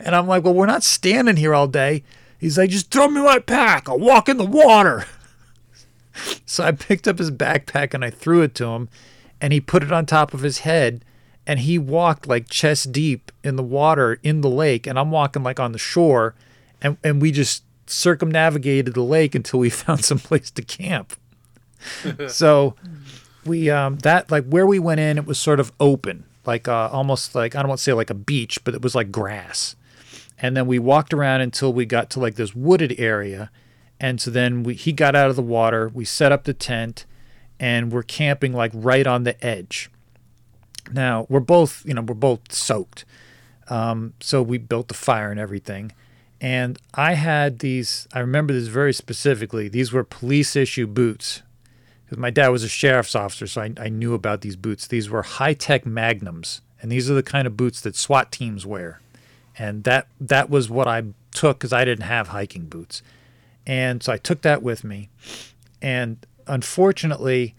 And 0.00 0.14
I'm 0.14 0.26
like, 0.26 0.44
well, 0.44 0.54
we're 0.54 0.66
not 0.66 0.84
standing 0.84 1.36
here 1.36 1.54
all 1.54 1.66
day. 1.66 2.04
He's 2.38 2.58
like, 2.58 2.70
just 2.70 2.90
throw 2.90 3.08
me 3.08 3.22
my 3.22 3.38
pack. 3.38 3.88
I'll 3.88 3.98
walk 3.98 4.28
in 4.28 4.36
the 4.36 4.44
water. 4.44 5.06
so 6.46 6.64
I 6.64 6.72
picked 6.72 7.08
up 7.08 7.18
his 7.18 7.30
backpack 7.30 7.94
and 7.94 8.04
I 8.04 8.10
threw 8.10 8.42
it 8.42 8.54
to 8.56 8.66
him, 8.66 8.88
and 9.40 9.52
he 9.52 9.60
put 9.60 9.82
it 9.82 9.92
on 9.92 10.06
top 10.06 10.34
of 10.34 10.42
his 10.42 10.58
head. 10.58 11.04
And 11.46 11.60
he 11.60 11.78
walked 11.78 12.28
like 12.28 12.48
chest 12.48 12.92
deep 12.92 13.32
in 13.42 13.56
the 13.56 13.62
water 13.64 14.20
in 14.22 14.40
the 14.42 14.50
lake, 14.50 14.86
and 14.86 14.98
I'm 14.98 15.10
walking 15.10 15.42
like 15.42 15.58
on 15.58 15.72
the 15.72 15.78
shore, 15.78 16.36
and, 16.80 16.96
and 17.02 17.20
we 17.20 17.32
just 17.32 17.64
circumnavigated 17.86 18.94
the 18.94 19.02
lake 19.02 19.34
until 19.34 19.58
we 19.58 19.70
found 19.70 20.04
some 20.04 20.20
place 20.20 20.50
to 20.52 20.62
camp. 20.62 21.14
so 22.28 22.74
we 23.44 23.70
um 23.70 23.98
that 23.98 24.30
like 24.30 24.44
where 24.46 24.66
we 24.66 24.78
went 24.78 25.00
in, 25.00 25.18
it 25.18 25.26
was 25.26 25.38
sort 25.38 25.60
of 25.60 25.72
open 25.80 26.24
like 26.46 26.68
uh, 26.68 26.88
almost 26.92 27.34
like 27.34 27.54
I 27.54 27.60
don't 27.60 27.68
want 27.68 27.78
to 27.78 27.84
say 27.84 27.92
like 27.92 28.10
a 28.10 28.14
beach, 28.14 28.62
but 28.64 28.74
it 28.74 28.82
was 28.82 28.94
like 28.94 29.12
grass. 29.12 29.76
And 30.38 30.56
then 30.56 30.66
we 30.66 30.78
walked 30.78 31.14
around 31.14 31.40
until 31.40 31.72
we 31.72 31.86
got 31.86 32.10
to 32.10 32.20
like 32.20 32.34
this 32.34 32.54
wooded 32.54 32.98
area, 32.98 33.50
and 34.00 34.20
so 34.20 34.30
then 34.30 34.64
we 34.64 34.74
he 34.74 34.92
got 34.92 35.14
out 35.14 35.30
of 35.30 35.36
the 35.36 35.42
water. 35.42 35.88
We 35.88 36.04
set 36.04 36.32
up 36.32 36.44
the 36.44 36.54
tent, 36.54 37.06
and 37.60 37.92
we're 37.92 38.02
camping 38.02 38.52
like 38.52 38.72
right 38.74 39.06
on 39.06 39.22
the 39.22 39.42
edge. 39.44 39.90
Now 40.92 41.26
we're 41.28 41.40
both 41.40 41.86
you 41.86 41.94
know 41.94 42.02
we're 42.02 42.14
both 42.14 42.52
soaked, 42.52 43.04
um, 43.68 44.14
so 44.20 44.42
we 44.42 44.58
built 44.58 44.88
the 44.88 44.94
fire 44.94 45.30
and 45.30 45.38
everything. 45.38 45.92
And 46.40 46.76
I 46.94 47.12
had 47.12 47.60
these. 47.60 48.08
I 48.12 48.18
remember 48.18 48.52
this 48.52 48.66
very 48.66 48.92
specifically. 48.92 49.68
These 49.68 49.92
were 49.92 50.02
police 50.02 50.56
issue 50.56 50.88
boots 50.88 51.42
my 52.18 52.30
dad 52.30 52.48
was 52.48 52.64
a 52.64 52.68
sheriff's 52.68 53.14
officer, 53.14 53.46
so 53.46 53.62
I, 53.62 53.72
I 53.78 53.88
knew 53.88 54.14
about 54.14 54.40
these 54.40 54.56
boots. 54.56 54.86
These 54.86 55.08
were 55.08 55.22
Hi-Tec 55.22 55.86
Magnums, 55.86 56.60
and 56.80 56.90
these 56.90 57.10
are 57.10 57.14
the 57.14 57.22
kind 57.22 57.46
of 57.46 57.56
boots 57.56 57.80
that 57.82 57.96
SWAT 57.96 58.32
teams 58.32 58.66
wear. 58.66 59.00
And 59.58 59.84
that 59.84 60.08
that 60.20 60.48
was 60.48 60.70
what 60.70 60.88
I 60.88 61.02
took 61.32 61.58
because 61.58 61.72
I 61.72 61.84
didn't 61.84 62.04
have 62.04 62.28
hiking 62.28 62.66
boots, 62.66 63.02
and 63.66 64.02
so 64.02 64.12
I 64.12 64.16
took 64.16 64.42
that 64.42 64.62
with 64.62 64.82
me. 64.82 65.10
And 65.80 66.24
unfortunately, 66.46 67.54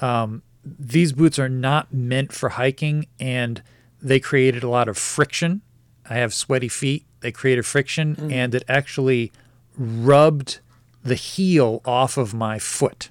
um, 0.00 0.42
these 0.64 1.12
boots 1.12 1.38
are 1.38 1.48
not 1.48 1.92
meant 1.92 2.32
for 2.32 2.50
hiking, 2.50 3.06
and 3.18 3.62
they 4.00 4.20
created 4.20 4.62
a 4.62 4.68
lot 4.68 4.88
of 4.88 4.98
friction. 4.98 5.62
I 6.08 6.14
have 6.14 6.34
sweaty 6.34 6.68
feet. 6.68 7.04
They 7.20 7.32
created 7.32 7.66
friction, 7.66 8.30
and 8.30 8.54
it 8.54 8.64
actually 8.68 9.32
rubbed 9.76 10.60
the 11.02 11.14
heel 11.14 11.80
off 11.84 12.16
of 12.16 12.34
my 12.34 12.58
foot. 12.58 13.10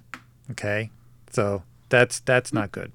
Okay, 0.52 0.92
so 1.30 1.64
that's 1.90 2.20
that's 2.20 2.54
not 2.54 2.72
good. 2.72 2.92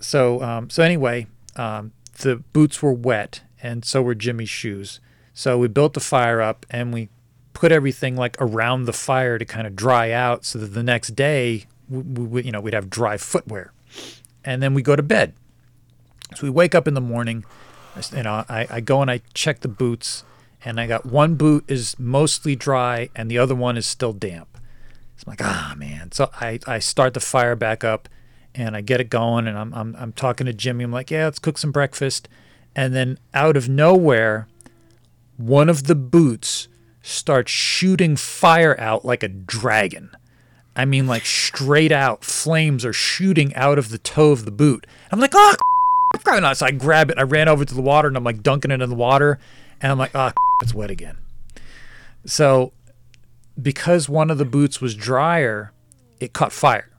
So 0.00 0.42
um, 0.42 0.70
so 0.70 0.82
anyway, 0.82 1.26
um, 1.56 1.92
the 2.18 2.36
boots 2.52 2.82
were 2.82 2.92
wet, 2.92 3.42
and 3.62 3.84
so 3.84 4.02
were 4.02 4.14
Jimmy's 4.14 4.50
shoes. 4.50 5.00
So 5.34 5.58
we 5.58 5.68
built 5.68 5.94
the 5.94 6.00
fire 6.00 6.40
up, 6.40 6.66
and 6.70 6.92
we 6.92 7.08
put 7.52 7.72
everything 7.72 8.16
like 8.16 8.36
around 8.40 8.84
the 8.84 8.92
fire 8.92 9.38
to 9.38 9.44
kind 9.44 9.66
of 9.66 9.74
dry 9.74 10.10
out, 10.10 10.44
so 10.44 10.58
that 10.58 10.68
the 10.68 10.82
next 10.82 11.16
day, 11.16 11.66
we, 11.88 12.00
we, 12.00 12.42
you 12.44 12.52
know, 12.52 12.60
we'd 12.60 12.74
have 12.74 12.90
dry 12.90 13.16
footwear, 13.16 13.72
and 14.44 14.62
then 14.62 14.74
we 14.74 14.82
go 14.82 14.96
to 14.96 15.02
bed. 15.02 15.34
So 16.34 16.44
we 16.44 16.50
wake 16.50 16.74
up 16.74 16.88
in 16.88 16.94
the 16.94 17.00
morning, 17.00 17.44
you 18.14 18.22
know, 18.22 18.44
I, 18.48 18.66
I 18.70 18.80
go 18.80 19.02
and 19.02 19.10
I 19.10 19.20
check 19.34 19.60
the 19.60 19.68
boots, 19.68 20.24
and 20.64 20.80
I 20.80 20.86
got 20.86 21.04
one 21.04 21.34
boot 21.34 21.64
is 21.68 21.98
mostly 21.98 22.56
dry, 22.56 23.10
and 23.14 23.30
the 23.30 23.38
other 23.38 23.54
one 23.54 23.76
is 23.76 23.86
still 23.86 24.12
damp. 24.12 24.51
So 25.16 25.24
I'm 25.26 25.32
like, 25.32 25.42
ah, 25.42 25.74
man. 25.76 26.12
So 26.12 26.30
I, 26.34 26.58
I 26.66 26.78
start 26.78 27.14
the 27.14 27.20
fire 27.20 27.56
back 27.56 27.84
up 27.84 28.08
and 28.54 28.76
I 28.76 28.80
get 28.80 29.00
it 29.00 29.10
going 29.10 29.46
and 29.46 29.58
I'm, 29.58 29.72
I'm, 29.74 29.96
I'm 29.96 30.12
talking 30.12 30.46
to 30.46 30.52
Jimmy. 30.52 30.84
I'm 30.84 30.92
like, 30.92 31.10
yeah, 31.10 31.24
let's 31.24 31.38
cook 31.38 31.58
some 31.58 31.72
breakfast. 31.72 32.28
And 32.74 32.94
then 32.94 33.18
out 33.34 33.56
of 33.56 33.68
nowhere, 33.68 34.48
one 35.36 35.68
of 35.68 35.84
the 35.84 35.94
boots 35.94 36.68
starts 37.02 37.50
shooting 37.50 38.16
fire 38.16 38.78
out 38.78 39.04
like 39.04 39.22
a 39.22 39.28
dragon. 39.28 40.10
I 40.74 40.84
mean, 40.84 41.06
like 41.06 41.26
straight 41.26 41.92
out, 41.92 42.24
flames 42.24 42.84
are 42.84 42.92
shooting 42.92 43.54
out 43.54 43.78
of 43.78 43.90
the 43.90 43.98
toe 43.98 44.32
of 44.32 44.44
the 44.44 44.50
boot. 44.50 44.86
I'm 45.10 45.20
like, 45.20 45.32
oh, 45.34 45.54
probably 46.20 46.40
not. 46.40 46.56
So 46.56 46.66
I 46.66 46.70
grab 46.70 47.10
it. 47.10 47.18
I 47.18 47.22
ran 47.22 47.48
over 47.48 47.64
to 47.64 47.74
the 47.74 47.82
water 47.82 48.08
and 48.08 48.16
I'm 48.16 48.24
like 48.24 48.42
dunking 48.42 48.70
it 48.70 48.80
in 48.80 48.88
the 48.88 48.96
water. 48.96 49.38
And 49.80 49.92
I'm 49.92 49.98
like, 49.98 50.14
oh, 50.14 50.32
it's 50.62 50.74
wet 50.74 50.90
again. 50.90 51.18
So, 52.24 52.72
because 53.60 54.08
one 54.08 54.30
of 54.30 54.38
the 54.38 54.44
boots 54.44 54.80
was 54.80 54.94
drier, 54.94 55.72
it 56.20 56.32
caught 56.32 56.52
fire, 56.52 56.90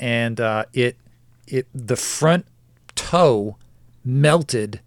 and 0.00 0.40
uh, 0.40 0.64
it 0.72 0.96
it 1.46 1.66
the 1.74 1.96
front 1.96 2.46
toe 2.94 3.56
melted, 4.04 4.80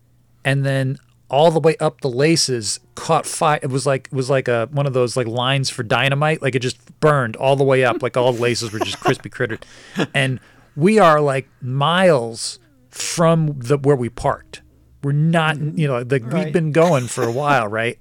and 0.43 0.65
then 0.65 0.97
all 1.30 1.51
the 1.51 1.59
way 1.59 1.76
up 1.78 2.01
the 2.01 2.09
laces 2.09 2.80
caught 2.95 3.26
fire. 3.26 3.59
It 3.61 3.70
was 3.70 3.86
like 3.86 4.07
it 4.11 4.15
was 4.15 4.30
like 4.30 4.47
a 4.47 4.68
one 4.72 4.86
of 4.86 4.93
those 4.93 5.18
like 5.18 5.28
lines 5.28 5.70
for 5.70 5.84
dynamite. 5.84 6.41
Like 6.41 6.55
it 6.55 6.59
just 6.59 6.99
burned 6.99 7.36
all 7.36 7.55
the 7.55 7.63
way 7.63 7.84
up. 7.84 8.01
Like 8.01 8.18
all 8.18 8.34
the 8.34 8.41
laces 8.41 8.72
were 8.72 8.80
just 8.80 8.99
crispy 8.99 9.30
crittered, 9.30 9.65
and 10.13 10.39
we 10.76 10.99
are 10.99 11.20
like 11.22 11.47
miles 11.61 12.59
from 12.89 13.59
the 13.59 13.78
where 13.78 13.95
we 13.95 14.09
parked. 14.09 14.61
We're 15.03 15.11
not, 15.11 15.57
you 15.57 15.88
know, 15.88 16.03
like 16.09 16.24
we've 16.32 16.51
been 16.51 16.72
going 16.72 17.07
for 17.07 17.24
a 17.24 17.32
while, 17.32 17.68
right? 17.68 17.99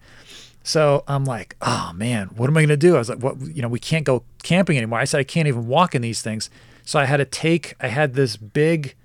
So 0.67 1.05
I'm 1.07 1.25
like, 1.25 1.55
oh 1.63 1.93
man, 1.95 2.27
what 2.35 2.51
am 2.51 2.57
I 2.57 2.63
gonna 2.63 2.77
do? 2.77 2.97
I 2.97 2.99
was 2.99 3.09
like, 3.09 3.21
what? 3.21 3.41
You 3.41 3.63
know, 3.63 3.69
we 3.69 3.79
can't 3.79 4.05
go 4.05 4.25
camping 4.43 4.77
anymore. 4.77 4.99
I 4.99 5.05
said 5.05 5.21
I 5.21 5.25
can't 5.25 5.47
even 5.47 5.69
walk 5.69 5.95
in 5.95 6.03
these 6.03 6.23
things. 6.23 6.51
So 6.85 6.99
I 6.99 7.05
had 7.05 7.19
to 7.19 7.25
take. 7.25 7.75
I 7.81 7.87
had 7.87 8.15
this 8.15 8.37
big, 8.37 8.97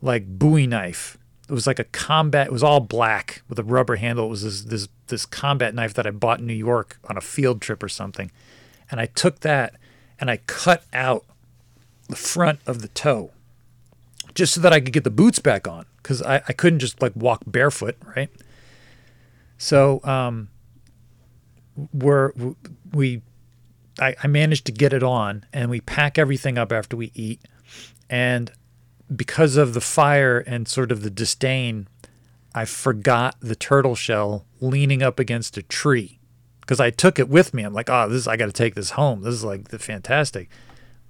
like 0.00 0.26
Bowie 0.26 0.66
knife. 0.66 1.18
It 1.50 1.52
was 1.52 1.66
like 1.66 1.78
a 1.78 1.84
combat. 1.84 2.46
It 2.46 2.52
was 2.52 2.62
all 2.62 2.80
black 2.80 3.42
with 3.46 3.58
a 3.58 3.62
rubber 3.62 3.96
handle. 3.96 4.24
It 4.24 4.30
was 4.30 4.42
this 4.42 4.62
this 4.62 4.88
this 5.08 5.26
combat 5.26 5.74
knife 5.74 5.92
that 5.92 6.06
I 6.06 6.12
bought 6.12 6.40
in 6.40 6.46
New 6.46 6.54
York 6.54 6.98
on 7.04 7.18
a 7.18 7.20
field 7.20 7.60
trip 7.60 7.82
or 7.82 7.90
something. 7.90 8.30
And 8.90 8.98
I 8.98 9.04
took 9.04 9.40
that 9.40 9.74
and 10.18 10.30
I 10.30 10.38
cut 10.38 10.82
out 10.94 11.26
the 12.08 12.16
front 12.16 12.60
of 12.66 12.80
the 12.80 12.88
toe 12.88 13.32
just 14.32 14.54
so 14.54 14.62
that 14.62 14.72
I 14.72 14.80
could 14.80 14.94
get 14.94 15.04
the 15.04 15.10
boots 15.10 15.40
back 15.40 15.68
on 15.68 15.84
because 15.98 16.22
I, 16.22 16.36
I 16.48 16.54
couldn't 16.54 16.78
just 16.78 17.02
like 17.02 17.12
walk 17.14 17.42
barefoot, 17.46 17.98
right? 18.16 18.30
So 19.58 20.00
um, 20.04 20.48
we're 21.92 22.32
we 22.92 23.22
I, 23.98 24.14
I 24.22 24.26
managed 24.26 24.66
to 24.66 24.72
get 24.72 24.92
it 24.92 25.02
on 25.02 25.44
and 25.52 25.70
we 25.70 25.80
pack 25.80 26.18
everything 26.18 26.58
up 26.58 26.72
after 26.72 26.96
we 26.96 27.12
eat 27.14 27.40
and 28.08 28.50
because 29.14 29.56
of 29.56 29.74
the 29.74 29.80
fire 29.80 30.38
and 30.38 30.66
sort 30.66 30.90
of 30.92 31.02
the 31.02 31.10
disdain 31.10 31.88
I 32.54 32.64
forgot 32.64 33.36
the 33.40 33.54
turtle 33.54 33.94
shell 33.94 34.46
leaning 34.60 35.02
up 35.02 35.18
against 35.18 35.56
a 35.56 35.62
tree 35.62 36.18
because 36.60 36.80
I 36.80 36.90
took 36.90 37.18
it 37.18 37.28
with 37.28 37.54
me. 37.54 37.62
I'm 37.62 37.74
like, 37.74 37.90
oh, 37.90 38.08
this 38.08 38.18
is, 38.18 38.28
I 38.28 38.36
got 38.36 38.46
to 38.46 38.52
take 38.52 38.74
this 38.74 38.90
home. 38.90 39.22
This 39.22 39.34
is 39.34 39.44
like 39.44 39.68
the 39.68 39.78
fantastic, 39.78 40.48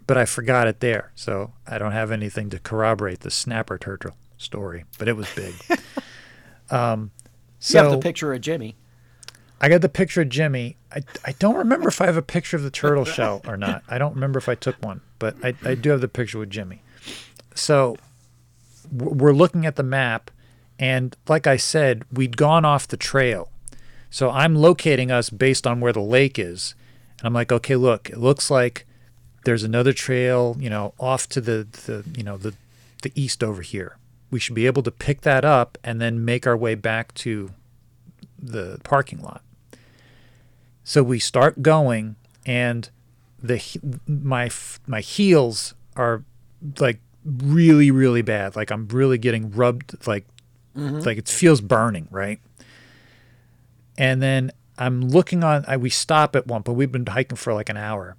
but 0.06 0.16
I 0.16 0.24
forgot 0.24 0.66
it 0.66 0.80
there, 0.80 1.12
so 1.14 1.52
I 1.66 1.78
don't 1.78 1.92
have 1.92 2.10
anything 2.10 2.50
to 2.50 2.58
corroborate 2.58 3.20
the 3.20 3.30
snapper 3.30 3.78
turtle 3.78 4.16
story. 4.36 4.84
But 4.98 5.08
it 5.08 5.16
was 5.16 5.28
big. 5.34 5.54
um, 6.70 7.10
you 7.68 7.78
have 7.78 7.86
so 7.86 7.90
the 7.90 7.98
picture 7.98 8.32
of 8.32 8.40
Jimmy. 8.40 8.76
I 9.62 9.68
got 9.68 9.80
the 9.80 9.88
picture 9.88 10.22
of 10.22 10.28
Jimmy. 10.28 10.76
I, 10.92 11.02
I 11.24 11.32
don't 11.38 11.54
remember 11.54 11.88
if 11.88 12.00
I 12.00 12.06
have 12.06 12.16
a 12.16 12.22
picture 12.22 12.56
of 12.56 12.64
the 12.64 12.70
turtle 12.70 13.04
shell 13.04 13.40
or 13.46 13.56
not. 13.56 13.84
I 13.88 13.96
don't 13.96 14.14
remember 14.14 14.38
if 14.38 14.48
I 14.48 14.56
took 14.56 14.74
one, 14.84 15.02
but 15.20 15.36
I, 15.44 15.54
I 15.64 15.76
do 15.76 15.90
have 15.90 16.00
the 16.00 16.08
picture 16.08 16.40
with 16.40 16.50
Jimmy. 16.50 16.82
So 17.54 17.96
we're 18.90 19.32
looking 19.32 19.64
at 19.64 19.76
the 19.76 19.84
map, 19.84 20.32
and 20.80 21.16
like 21.28 21.46
I 21.46 21.56
said, 21.56 22.02
we'd 22.12 22.36
gone 22.36 22.64
off 22.64 22.88
the 22.88 22.96
trail. 22.96 23.50
So 24.10 24.30
I'm 24.30 24.56
locating 24.56 25.12
us 25.12 25.30
based 25.30 25.64
on 25.64 25.80
where 25.80 25.92
the 25.92 26.00
lake 26.00 26.40
is. 26.40 26.74
And 27.18 27.28
I'm 27.28 27.32
like, 27.32 27.52
okay, 27.52 27.76
look, 27.76 28.10
it 28.10 28.18
looks 28.18 28.50
like 28.50 28.84
there's 29.44 29.62
another 29.62 29.92
trail, 29.92 30.56
you 30.58 30.68
know, 30.68 30.92
off 30.98 31.28
to 31.30 31.40
the, 31.40 31.68
the 31.86 32.04
you 32.16 32.24
know, 32.24 32.36
the, 32.36 32.54
the 33.02 33.12
east 33.14 33.44
over 33.44 33.62
here. 33.62 33.96
We 34.30 34.40
should 34.40 34.56
be 34.56 34.66
able 34.66 34.82
to 34.82 34.90
pick 34.90 35.20
that 35.20 35.44
up 35.44 35.78
and 35.84 36.00
then 36.00 36.24
make 36.24 36.48
our 36.48 36.56
way 36.56 36.74
back 36.74 37.14
to 37.14 37.52
the 38.42 38.80
parking 38.82 39.22
lot. 39.22 39.42
So 40.84 41.02
we 41.02 41.18
start 41.18 41.62
going, 41.62 42.16
and 42.44 42.90
the 43.42 43.62
my 44.06 44.50
my 44.86 45.00
heels 45.00 45.74
are 45.96 46.24
like 46.78 47.00
really 47.24 47.90
really 47.90 48.22
bad. 48.22 48.56
Like 48.56 48.70
I'm 48.70 48.88
really 48.88 49.18
getting 49.18 49.50
rubbed. 49.50 50.06
Like 50.06 50.26
mm-hmm. 50.76 51.00
like 51.00 51.18
it 51.18 51.28
feels 51.28 51.60
burning, 51.60 52.08
right? 52.10 52.40
And 53.98 54.22
then 54.22 54.52
I'm 54.78 55.02
looking 55.02 55.44
on. 55.44 55.64
I, 55.68 55.76
we 55.76 55.90
stop 55.90 56.34
at 56.34 56.46
one, 56.46 56.62
but 56.62 56.72
we've 56.72 56.90
been 56.90 57.06
hiking 57.06 57.36
for 57.36 57.52
like 57.52 57.68
an 57.68 57.76
hour, 57.76 58.16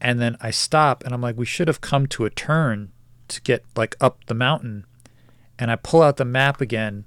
and 0.00 0.20
then 0.20 0.36
I 0.40 0.50
stop, 0.50 1.04
and 1.04 1.12
I'm 1.12 1.20
like, 1.20 1.36
we 1.36 1.46
should 1.46 1.68
have 1.68 1.80
come 1.80 2.06
to 2.08 2.24
a 2.24 2.30
turn 2.30 2.92
to 3.28 3.42
get 3.42 3.64
like 3.74 3.96
up 4.00 4.24
the 4.26 4.34
mountain, 4.34 4.86
and 5.58 5.70
I 5.70 5.76
pull 5.76 6.02
out 6.02 6.16
the 6.16 6.24
map 6.24 6.60
again, 6.60 7.04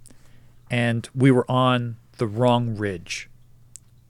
and 0.69 1.07
we 1.15 1.31
were 1.31 1.49
on 1.49 1.95
the 2.17 2.27
wrong 2.27 2.75
ridge. 2.75 3.28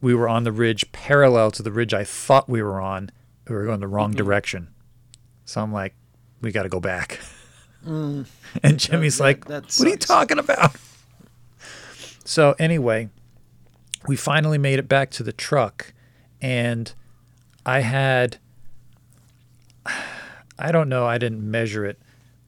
We 0.02 0.16
were 0.16 0.30
on 0.30 0.44
the 0.44 0.52
ridge 0.52 0.92
parallel 0.92 1.52
to 1.52 1.64
the 1.64 1.72
ridge 1.72 1.94
I 1.94 2.04
thought 2.04 2.50
we 2.50 2.62
were 2.62 2.80
on. 2.80 3.12
We 3.48 3.56
were 3.56 3.66
going 3.66 3.80
the 3.80 3.88
wrong 3.88 4.12
mm-hmm. 4.12 4.18
direction. 4.18 4.68
So 5.46 5.62
I'm 5.62 5.74
like, 5.74 5.96
we 6.42 6.52
got 6.52 6.64
to 6.64 6.70
go 6.70 6.80
back. 6.80 7.20
Mm. 7.88 8.26
and 8.62 8.78
Jimmy's 8.78 9.20
that- 9.20 9.24
like, 9.24 9.46
that 9.46 9.74
what 9.78 9.88
are 9.88 9.92
you 9.92 9.96
talking 9.96 10.38
about? 10.38 10.76
So 12.26 12.54
anyway, 12.60 13.08
we 14.06 14.16
finally 14.16 14.58
made 14.58 14.80
it 14.80 14.88
back 14.88 15.12
to 15.12 15.24
the 15.24 15.32
truck, 15.32 15.94
and 16.42 16.92
I 17.66 17.80
had, 17.80 18.38
I 20.60 20.72
don't 20.72 20.90
know, 20.90 21.06
I 21.06 21.18
didn't 21.18 21.50
measure 21.50 21.86
it, 21.86 22.00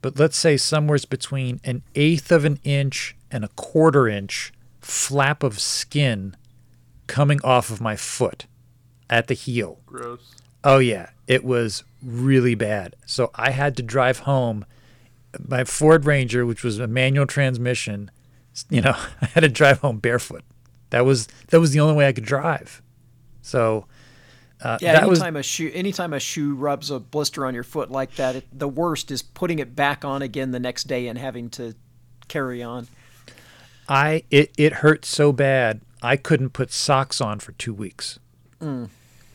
but 0.01 0.19
let's 0.19 0.37
say 0.37 0.57
somewhere's 0.57 1.05
between 1.05 1.61
an 1.63 1.83
eighth 1.95 2.31
of 2.31 2.45
an 2.45 2.59
inch 2.63 3.15
and 3.31 3.45
a 3.45 3.49
quarter 3.49 4.07
inch 4.07 4.51
flap 4.81 5.43
of 5.43 5.59
skin 5.59 6.35
coming 7.11 7.41
off 7.43 7.69
of 7.69 7.81
my 7.81 7.97
foot 7.97 8.45
at 9.09 9.27
the 9.27 9.33
heel. 9.33 9.79
Gross. 9.85 10.33
Oh 10.63 10.77
yeah, 10.77 11.09
it 11.27 11.43
was 11.43 11.83
really 12.01 12.55
bad. 12.55 12.95
So 13.05 13.31
I 13.35 13.51
had 13.51 13.75
to 13.77 13.83
drive 13.83 14.19
home. 14.19 14.65
My 15.37 15.65
Ford 15.65 16.05
Ranger, 16.05 16.45
which 16.45 16.63
was 16.63 16.79
a 16.79 16.87
manual 16.87 17.25
transmission, 17.25 18.11
you 18.69 18.81
know, 18.81 18.95
I 19.21 19.25
had 19.25 19.41
to 19.41 19.49
drive 19.49 19.79
home 19.79 19.99
barefoot. 19.99 20.43
That 20.91 21.05
was 21.05 21.27
that 21.49 21.59
was 21.59 21.71
the 21.71 21.81
only 21.81 21.95
way 21.95 22.07
I 22.07 22.13
could 22.13 22.25
drive. 22.25 22.81
So 23.41 23.87
uh, 24.61 24.77
Yeah, 24.79 24.93
that 24.93 25.09
was 25.09 25.19
anytime 25.19 25.35
a 25.35 25.43
shoe 25.43 25.71
anytime 25.73 26.13
a 26.13 26.19
shoe 26.19 26.55
rubs 26.55 26.91
a 26.91 26.99
blister 26.99 27.45
on 27.45 27.53
your 27.53 27.63
foot 27.63 27.91
like 27.91 28.15
that, 28.15 28.37
it, 28.37 28.47
the 28.57 28.69
worst 28.69 29.11
is 29.11 29.21
putting 29.21 29.59
it 29.59 29.75
back 29.75 30.05
on 30.05 30.21
again 30.21 30.51
the 30.51 30.59
next 30.59 30.85
day 30.87 31.07
and 31.07 31.17
having 31.17 31.49
to 31.51 31.75
carry 32.29 32.63
on. 32.63 32.87
I 33.89 34.23
it 34.31 34.53
it 34.57 34.71
hurt 34.73 35.03
so 35.03 35.33
bad 35.33 35.81
I 36.01 36.17
couldn't 36.17 36.51
put 36.51 36.71
socks 36.71 37.21
on 37.21 37.39
for 37.39 37.51
two 37.53 37.73
weeks. 37.73 38.19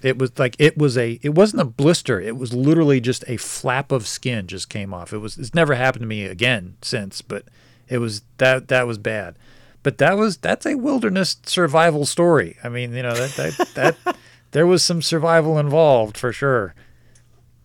It 0.03 0.19
was 0.19 0.39
like 0.39 0.57
it 0.59 0.77
was 0.77 0.99
a 0.99 1.19
it 1.23 1.35
wasn't 1.35 1.63
a 1.63 1.67
blister. 1.67 2.21
It 2.21 2.37
was 2.37 2.53
literally 2.53 3.01
just 3.01 3.25
a 3.27 3.37
flap 3.39 3.91
of 3.91 4.07
skin 4.07 4.47
just 4.47 4.69
came 4.69 4.93
off. 4.93 5.13
It 5.13 5.19
was 5.19 5.39
it's 5.39 5.55
never 5.55 5.75
happened 5.75 6.03
to 6.03 6.07
me 6.07 6.25
again 6.25 6.77
since, 6.83 7.23
but 7.23 7.45
it 7.89 7.99
was 7.99 8.23
that 8.39 8.69
that 8.69 8.87
was 8.87 8.99
bad. 8.99 9.37
But 9.83 9.99
that 9.99 10.17
was 10.17 10.37
that's 10.37 10.67
a 10.67 10.75
wilderness 10.75 11.37
survival 11.45 12.07
story. 12.07 12.57
I 12.63 12.69
mean, 12.69 12.93
you 12.95 13.03
know 13.03 13.15
that 13.15 13.31
that 13.31 13.97
that 14.05 14.17
there 14.51 14.67
was 14.67 14.83
some 14.83 15.01
survival 15.01 15.59
involved 15.59 16.19
for 16.19 16.33
sure. 16.33 16.75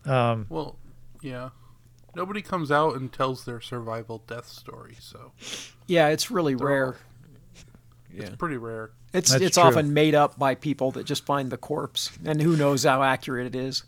Um, 0.06 0.48
well, 0.50 0.78
yeah. 1.22 1.50
Nobody 2.16 2.42
comes 2.42 2.72
out 2.72 2.96
and 2.96 3.12
tells 3.12 3.46
their 3.46 3.62
survival 3.62 4.22
death 4.28 4.48
story, 4.48 4.98
so 5.00 5.32
Yeah, 5.88 6.10
it's 6.10 6.30
really 6.30 6.56
They're 6.56 6.68
rare. 6.68 6.96
All- 8.20 8.26
it's 8.28 8.36
pretty 8.36 8.58
rare. 8.58 8.92
It's 9.14 9.32
That's 9.32 9.44
it's 9.44 9.56
true. 9.58 9.64
often 9.64 9.94
made 9.94 10.16
up 10.16 10.40
by 10.40 10.56
people 10.56 10.92
that 10.92 11.06
just 11.06 11.26
find 11.26 11.50
the 11.50 11.58
corpse, 11.58 12.12
and 12.26 12.42
who 12.42 12.56
knows 12.56 12.84
how 12.84 13.04
accurate 13.04 13.48
it 13.48 13.56
is. 13.56 13.84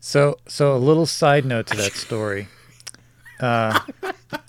So, 0.00 0.38
so 0.48 0.74
a 0.74 0.78
little 0.78 1.06
side 1.06 1.44
note 1.44 1.66
to 1.68 1.76
that 1.76 1.92
story. 1.92 2.48
Uh, 3.40 3.80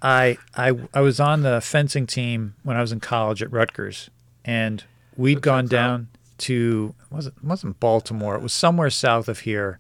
I, 0.01 0.37
I, 0.53 0.73
I 0.93 0.99
was 0.99 1.21
on 1.21 1.43
the 1.43 1.61
fencing 1.61 2.05
team 2.05 2.55
when 2.63 2.75
I 2.75 2.81
was 2.81 2.91
in 2.91 2.99
college 2.99 3.41
at 3.41 3.49
Rutgers, 3.49 4.09
and 4.43 4.83
we'd 5.15 5.41
gone 5.41 5.63
checks 5.69 5.73
out. 5.75 5.87
down 5.87 6.07
to 6.39 6.93
wasn't 7.09 7.41
wasn't 7.41 7.79
Baltimore. 7.79 8.35
It 8.35 8.41
was 8.41 8.51
somewhere 8.51 8.89
south 8.89 9.29
of 9.29 9.39
here, 9.39 9.79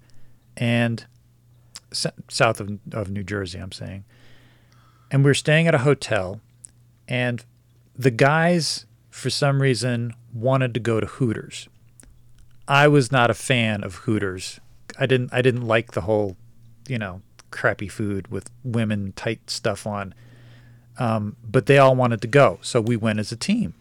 and 0.55 1.05
s- 1.91 2.05
south 2.29 2.61
of 2.61 2.79
of 2.93 3.09
New 3.11 3.23
Jersey. 3.23 3.59
I'm 3.59 3.73
saying, 3.73 4.05
and 5.11 5.25
we 5.25 5.29
were 5.29 5.33
staying 5.33 5.67
at 5.67 5.75
a 5.75 5.79
hotel, 5.79 6.39
and 7.09 7.43
the 7.93 8.11
guys 8.11 8.85
for 9.11 9.29
some 9.29 9.61
reason 9.61 10.13
wanted 10.33 10.73
to 10.73 10.79
go 10.79 10.99
to 10.99 11.05
Hooters. 11.05 11.69
I 12.67 12.87
was 12.87 13.11
not 13.11 13.29
a 13.29 13.35
fan 13.35 13.83
of 13.83 13.95
Hooters. 13.95 14.59
I 14.97 15.05
didn't 15.05 15.31
I 15.33 15.41
didn't 15.41 15.67
like 15.67 15.91
the 15.91 16.01
whole, 16.01 16.37
you 16.87 16.97
know, 16.97 17.21
crappy 17.51 17.87
food 17.87 18.29
with 18.29 18.49
women 18.63 19.13
tight 19.15 19.49
stuff 19.49 19.85
on. 19.85 20.15
Um, 20.97 21.35
but 21.43 21.65
they 21.65 21.77
all 21.77 21.95
wanted 21.95 22.21
to 22.21 22.27
go, 22.27 22.59
so 22.61 22.81
we 22.81 22.95
went 22.95 23.19
as 23.19 23.31
a 23.31 23.35
team. 23.35 23.73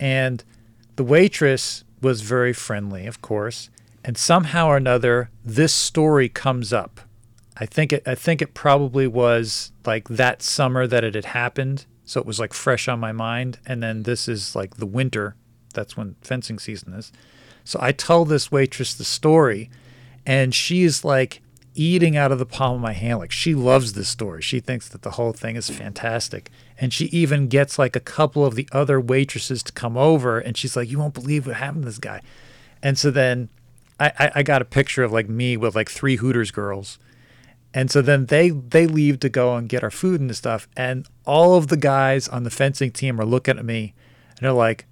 And 0.00 0.44
the 0.96 1.04
waitress 1.04 1.84
was 2.00 2.22
very 2.22 2.52
friendly, 2.52 3.06
of 3.06 3.20
course. 3.22 3.70
And 4.04 4.16
somehow 4.16 4.68
or 4.68 4.76
another, 4.76 5.30
this 5.44 5.72
story 5.72 6.28
comes 6.28 6.72
up. 6.72 7.00
I 7.56 7.66
think 7.66 7.92
it 7.92 8.02
I 8.06 8.14
think 8.14 8.40
it 8.40 8.54
probably 8.54 9.06
was 9.06 9.72
like 9.84 10.08
that 10.08 10.42
summer 10.42 10.86
that 10.86 11.04
it 11.04 11.14
had 11.14 11.26
happened, 11.26 11.86
so 12.08 12.18
it 12.18 12.26
was 12.26 12.40
like 12.40 12.54
fresh 12.54 12.88
on 12.88 12.98
my 12.98 13.12
mind. 13.12 13.58
And 13.66 13.82
then 13.82 14.04
this 14.04 14.28
is 14.28 14.56
like 14.56 14.76
the 14.78 14.86
winter 14.86 15.36
that's 15.74 15.94
when 15.94 16.16
fencing 16.22 16.58
season 16.58 16.94
is. 16.94 17.12
So 17.64 17.78
I 17.82 17.92
tell 17.92 18.24
this 18.24 18.50
waitress 18.50 18.94
the 18.94 19.04
story, 19.04 19.68
and 20.24 20.54
she's 20.54 21.04
like 21.04 21.42
eating 21.74 22.16
out 22.16 22.32
of 22.32 22.38
the 22.38 22.46
palm 22.46 22.76
of 22.76 22.80
my 22.80 22.94
hand. 22.94 23.18
Like 23.18 23.30
she 23.30 23.54
loves 23.54 23.92
this 23.92 24.08
story. 24.08 24.40
She 24.40 24.58
thinks 24.58 24.88
that 24.88 25.02
the 25.02 25.12
whole 25.12 25.34
thing 25.34 25.54
is 25.56 25.68
fantastic. 25.68 26.50
And 26.80 26.94
she 26.94 27.04
even 27.06 27.46
gets 27.46 27.78
like 27.78 27.94
a 27.94 28.00
couple 28.00 28.46
of 28.46 28.54
the 28.54 28.66
other 28.72 28.98
waitresses 28.98 29.62
to 29.64 29.72
come 29.72 29.98
over, 29.98 30.38
and 30.38 30.56
she's 30.56 30.76
like, 30.76 30.90
"You 30.90 30.98
won't 30.98 31.12
believe 31.12 31.46
what 31.46 31.56
happened 31.56 31.82
to 31.82 31.90
this 31.90 31.98
guy." 31.98 32.22
And 32.82 32.96
so 32.96 33.10
then 33.10 33.50
I, 34.00 34.12
I, 34.18 34.32
I 34.36 34.42
got 34.42 34.62
a 34.62 34.64
picture 34.64 35.02
of 35.04 35.12
like 35.12 35.28
me 35.28 35.58
with 35.58 35.76
like 35.76 35.90
three 35.90 36.16
Hooters 36.16 36.52
girls. 36.52 36.98
And 37.74 37.90
so 37.90 38.00
then 38.00 38.26
they 38.26 38.50
they 38.50 38.86
leave 38.86 39.20
to 39.20 39.28
go 39.28 39.54
and 39.56 39.68
get 39.68 39.84
our 39.84 39.90
food 39.90 40.20
and 40.20 40.34
stuff. 40.34 40.68
And 40.76 41.06
all 41.26 41.56
of 41.56 41.68
the 41.68 41.76
guys 41.76 42.28
on 42.28 42.44
the 42.44 42.50
fencing 42.50 42.90
team 42.90 43.20
are 43.20 43.26
looking 43.26 43.58
at 43.58 43.64
me 43.64 43.94
and 44.30 44.44
they're 44.44 44.52
like, 44.52 44.86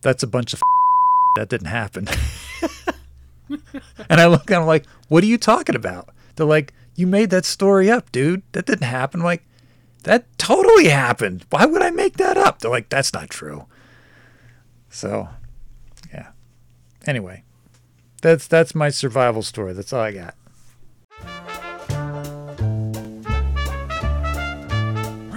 That's 0.00 0.22
a 0.22 0.26
bunch 0.26 0.52
of 0.52 0.62
that 1.36 1.48
didn't 1.48 1.66
happen. 1.66 2.08
and 3.48 4.20
I 4.20 4.26
look 4.26 4.50
at 4.50 4.58
them 4.58 4.66
like, 4.66 4.86
What 5.08 5.22
are 5.22 5.28
you 5.28 5.38
talking 5.38 5.76
about? 5.76 6.08
They're 6.36 6.46
like, 6.46 6.72
You 6.94 7.06
made 7.06 7.30
that 7.30 7.44
story 7.44 7.90
up, 7.90 8.10
dude. 8.12 8.42
That 8.52 8.66
didn't 8.66 8.86
happen. 8.86 9.20
I'm 9.20 9.24
like, 9.24 9.44
that 10.04 10.26
totally 10.38 10.88
happened. 10.88 11.44
Why 11.50 11.66
would 11.66 11.82
I 11.82 11.90
make 11.90 12.16
that 12.16 12.36
up? 12.36 12.60
They're 12.60 12.70
like, 12.70 12.88
That's 12.88 13.12
not 13.12 13.28
true. 13.30 13.66
So 14.88 15.28
yeah. 16.12 16.28
Anyway, 17.06 17.44
that's 18.22 18.46
that's 18.46 18.74
my 18.74 18.88
survival 18.88 19.42
story. 19.42 19.72
That's 19.72 19.92
all 19.92 20.00
I 20.00 20.12
got. 20.12 20.34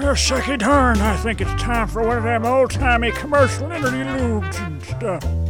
Well, 0.06 0.14
shucky 0.14 0.60
darn, 0.60 1.02
I 1.02 1.18
think 1.18 1.42
it's 1.42 1.52
time 1.60 1.88
for 1.88 2.04
one 2.04 2.20
of 2.20 2.24
them 2.26 2.46
old 2.46 2.70
timey 2.70 3.12
commercial 3.12 3.72
interludes 3.72 4.56
and 4.60 4.80
stuff. 4.84 5.45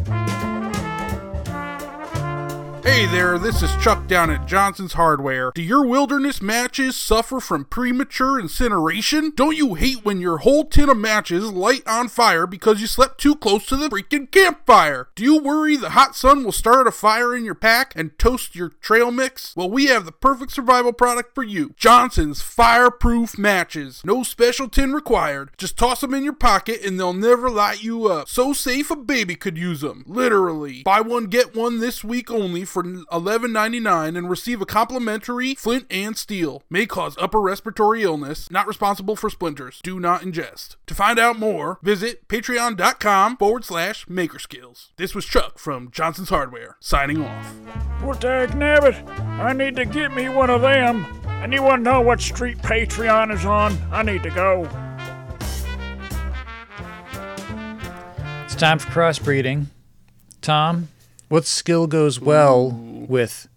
Hey 2.86 3.08
there, 3.08 3.40
this 3.40 3.64
is 3.64 3.76
Chuck 3.78 4.06
down 4.06 4.30
at 4.30 4.46
Johnson's 4.46 4.94
Hardware. 4.94 5.52
Do 5.56 5.64
your 5.64 5.84
wilderness 5.88 6.40
matches 6.40 6.96
suffer 6.96 7.40
from 7.40 7.66
premature 7.66 8.40
incineration? 8.40 9.34
Don't 9.36 9.58
you 9.58 9.74
hate 9.74 10.06
when 10.06 10.22
your 10.22 10.38
whole 10.38 10.66
tin 10.66 10.90
of 10.90 10.98
matches 10.98 11.52
light 11.52 11.82
on 11.88 12.10
fire 12.10 12.46
because 12.46 12.80
you 12.80 12.86
slept 12.86 13.20
too 13.20 13.36
close 13.38 13.66
to 13.66 13.76
the 13.76 13.90
freaking 13.90 14.30
campfire? 14.30 15.08
Do 15.16 15.24
you 15.24 15.40
worry 15.40 15.76
the 15.76 15.90
hot 15.90 16.16
sun 16.16 16.44
will 16.44 16.52
start 16.52 16.86
a 16.86 16.92
fire 16.92 17.36
in 17.36 17.44
your 17.44 17.56
pack 17.56 17.92
and 17.96 18.18
toast 18.20 18.56
your 18.56 18.70
trail 18.70 19.10
mix? 19.10 19.56
Well, 19.56 19.72
we 19.72 19.88
have 19.88 20.06
the 20.06 20.12
perfect 20.12 20.52
survival 20.52 20.94
product 20.94 21.34
for 21.34 21.44
you 21.44 21.74
Johnson's 21.78 22.44
Fireproof 22.44 23.36
Matches. 23.36 24.04
No 24.06 24.22
special 24.22 24.70
tin 24.70 24.94
required. 24.94 25.50
Just 25.58 25.76
toss 25.76 26.02
them 26.02 26.14
in 26.14 26.24
your 26.24 26.34
pocket 26.34 26.86
and 26.86 27.00
they'll 27.00 27.14
never 27.14 27.50
light 27.50 27.84
you 27.84 28.06
up. 28.06 28.30
So 28.30 28.54
safe 28.54 28.92
a 28.92 28.96
baby 28.96 29.36
could 29.36 29.58
use 29.58 29.82
them. 29.82 30.04
Literally. 30.06 30.84
Buy 30.84 31.02
one, 31.02 31.26
get 31.26 31.56
one 31.56 31.80
this 31.80 32.04
week 32.04 32.30
only 32.30 32.64
for 32.76 32.84
$11.99 32.84 34.18
and 34.18 34.30
receive 34.30 34.62
a 34.62 34.66
complimentary 34.66 35.56
flint 35.56 35.88
and 35.90 36.18
steel. 36.18 36.62
May 36.70 36.86
cause 36.86 37.16
upper 37.18 37.40
respiratory 37.40 38.04
illness. 38.04 38.52
Not 38.52 38.68
responsible 38.68 39.16
for 39.16 39.30
splinters. 39.30 39.80
Do 39.82 39.98
not 39.98 40.24
ingest. 40.24 40.76
To 40.88 40.94
find 40.94 41.18
out 41.18 41.40
more, 41.40 41.80
visit 41.82 42.28
patreon.com 42.28 43.38
forward 43.38 43.64
slash 43.64 44.06
makerskills. 44.08 44.90
This 44.98 45.16
was 45.16 45.24
Chuck 45.24 45.58
from 45.58 45.90
Johnson's 45.90 46.28
Hardware, 46.28 46.76
signing 46.82 47.24
off. 47.24 47.56
Well, 48.04 48.20
dag 48.20 48.50
nabbit, 48.50 49.08
I 49.40 49.54
need 49.54 49.78
to 49.78 49.86
get 49.86 50.14
me 50.14 50.28
one 50.28 50.50
of 50.50 50.62
them. 50.62 51.06
Anyone 51.42 51.82
know 51.82 52.02
what 52.02 52.20
street 52.20 52.58
Patreon 52.58 53.34
is 53.34 53.46
on? 53.46 53.78
I 53.90 54.04
need 54.04 54.24
to 54.24 54.30
go. 54.32 54.64
It's 58.44 58.56
time 58.56 58.80
for 58.80 58.90
crossbreeding. 58.90 59.68
Tom, 60.42 60.90
what 61.30 61.46
skill 61.46 61.88
goes 61.88 62.20
well 62.20 62.70
with 62.72 63.48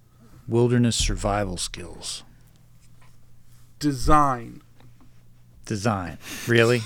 wilderness 0.46 0.96
survival 0.96 1.56
skills? 1.56 2.22
Design. 3.78 4.62
Design. 5.66 6.18
Really? 6.46 6.80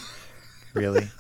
Really? 0.75 1.11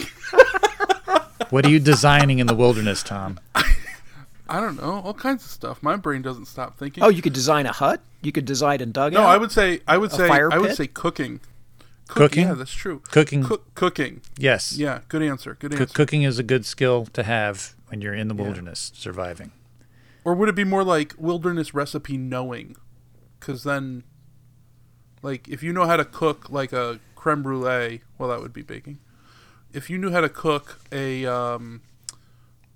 what 1.50 1.64
are 1.64 1.70
you 1.70 1.78
designing 1.78 2.38
in 2.38 2.46
the 2.46 2.54
wilderness, 2.54 3.02
Tom? 3.02 3.38
I 3.54 4.60
don't 4.60 4.76
know, 4.76 5.00
all 5.04 5.14
kinds 5.14 5.44
of 5.44 5.50
stuff. 5.50 5.82
My 5.82 5.96
brain 5.96 6.20
doesn't 6.20 6.44
stop 6.46 6.76
thinking. 6.78 7.02
Oh, 7.02 7.08
you 7.08 7.22
could 7.22 7.32
design 7.32 7.64
a 7.64 7.72
hut. 7.72 8.02
You 8.20 8.32
could 8.32 8.44
design 8.44 8.82
a 8.82 8.86
dugout. 8.86 9.12
no, 9.14 9.22
I 9.22 9.38
would 9.38 9.50
say 9.50 9.80
I 9.88 9.96
would 9.96 10.12
A 10.12 10.14
say 10.14 10.28
I 10.28 10.58
would 10.58 10.74
say 10.76 10.86
cooking. 10.86 11.40
Cook- 12.12 12.30
Cooking? 12.32 12.46
Yeah, 12.48 12.54
that's 12.54 12.72
true. 12.74 13.00
Cooking. 13.10 13.42
Cook, 13.42 13.74
cooking. 13.74 14.20
Yes. 14.36 14.76
Yeah, 14.76 15.00
good 15.08 15.22
answer. 15.22 15.56
Good 15.58 15.72
answer. 15.72 15.86
cooking 15.86 16.22
is 16.24 16.38
a 16.38 16.42
good 16.42 16.66
skill 16.66 17.06
to 17.06 17.22
have 17.22 17.74
when 17.88 18.02
you're 18.02 18.14
in 18.14 18.28
the 18.28 18.34
wilderness 18.34 18.92
surviving. 18.94 19.52
Or 20.22 20.34
would 20.34 20.48
it 20.50 20.54
be 20.54 20.64
more 20.64 20.84
like 20.84 21.14
wilderness 21.16 21.72
recipe 21.72 22.16
knowing? 22.18 22.76
Because 23.40 23.64
then, 23.64 24.04
like, 25.22 25.48
if 25.48 25.62
you 25.62 25.72
know 25.72 25.86
how 25.86 25.96
to 25.96 26.04
cook 26.04 26.50
like 26.50 26.72
a 26.72 27.00
creme 27.16 27.42
brulee, 27.42 28.02
well, 28.18 28.28
that 28.28 28.40
would 28.40 28.52
be 28.52 28.62
baking. 28.62 28.98
If 29.72 29.88
you 29.88 29.96
knew 29.96 30.10
how 30.10 30.20
to 30.20 30.28
cook 30.28 30.80
a, 30.92 31.24
um, 31.24 31.80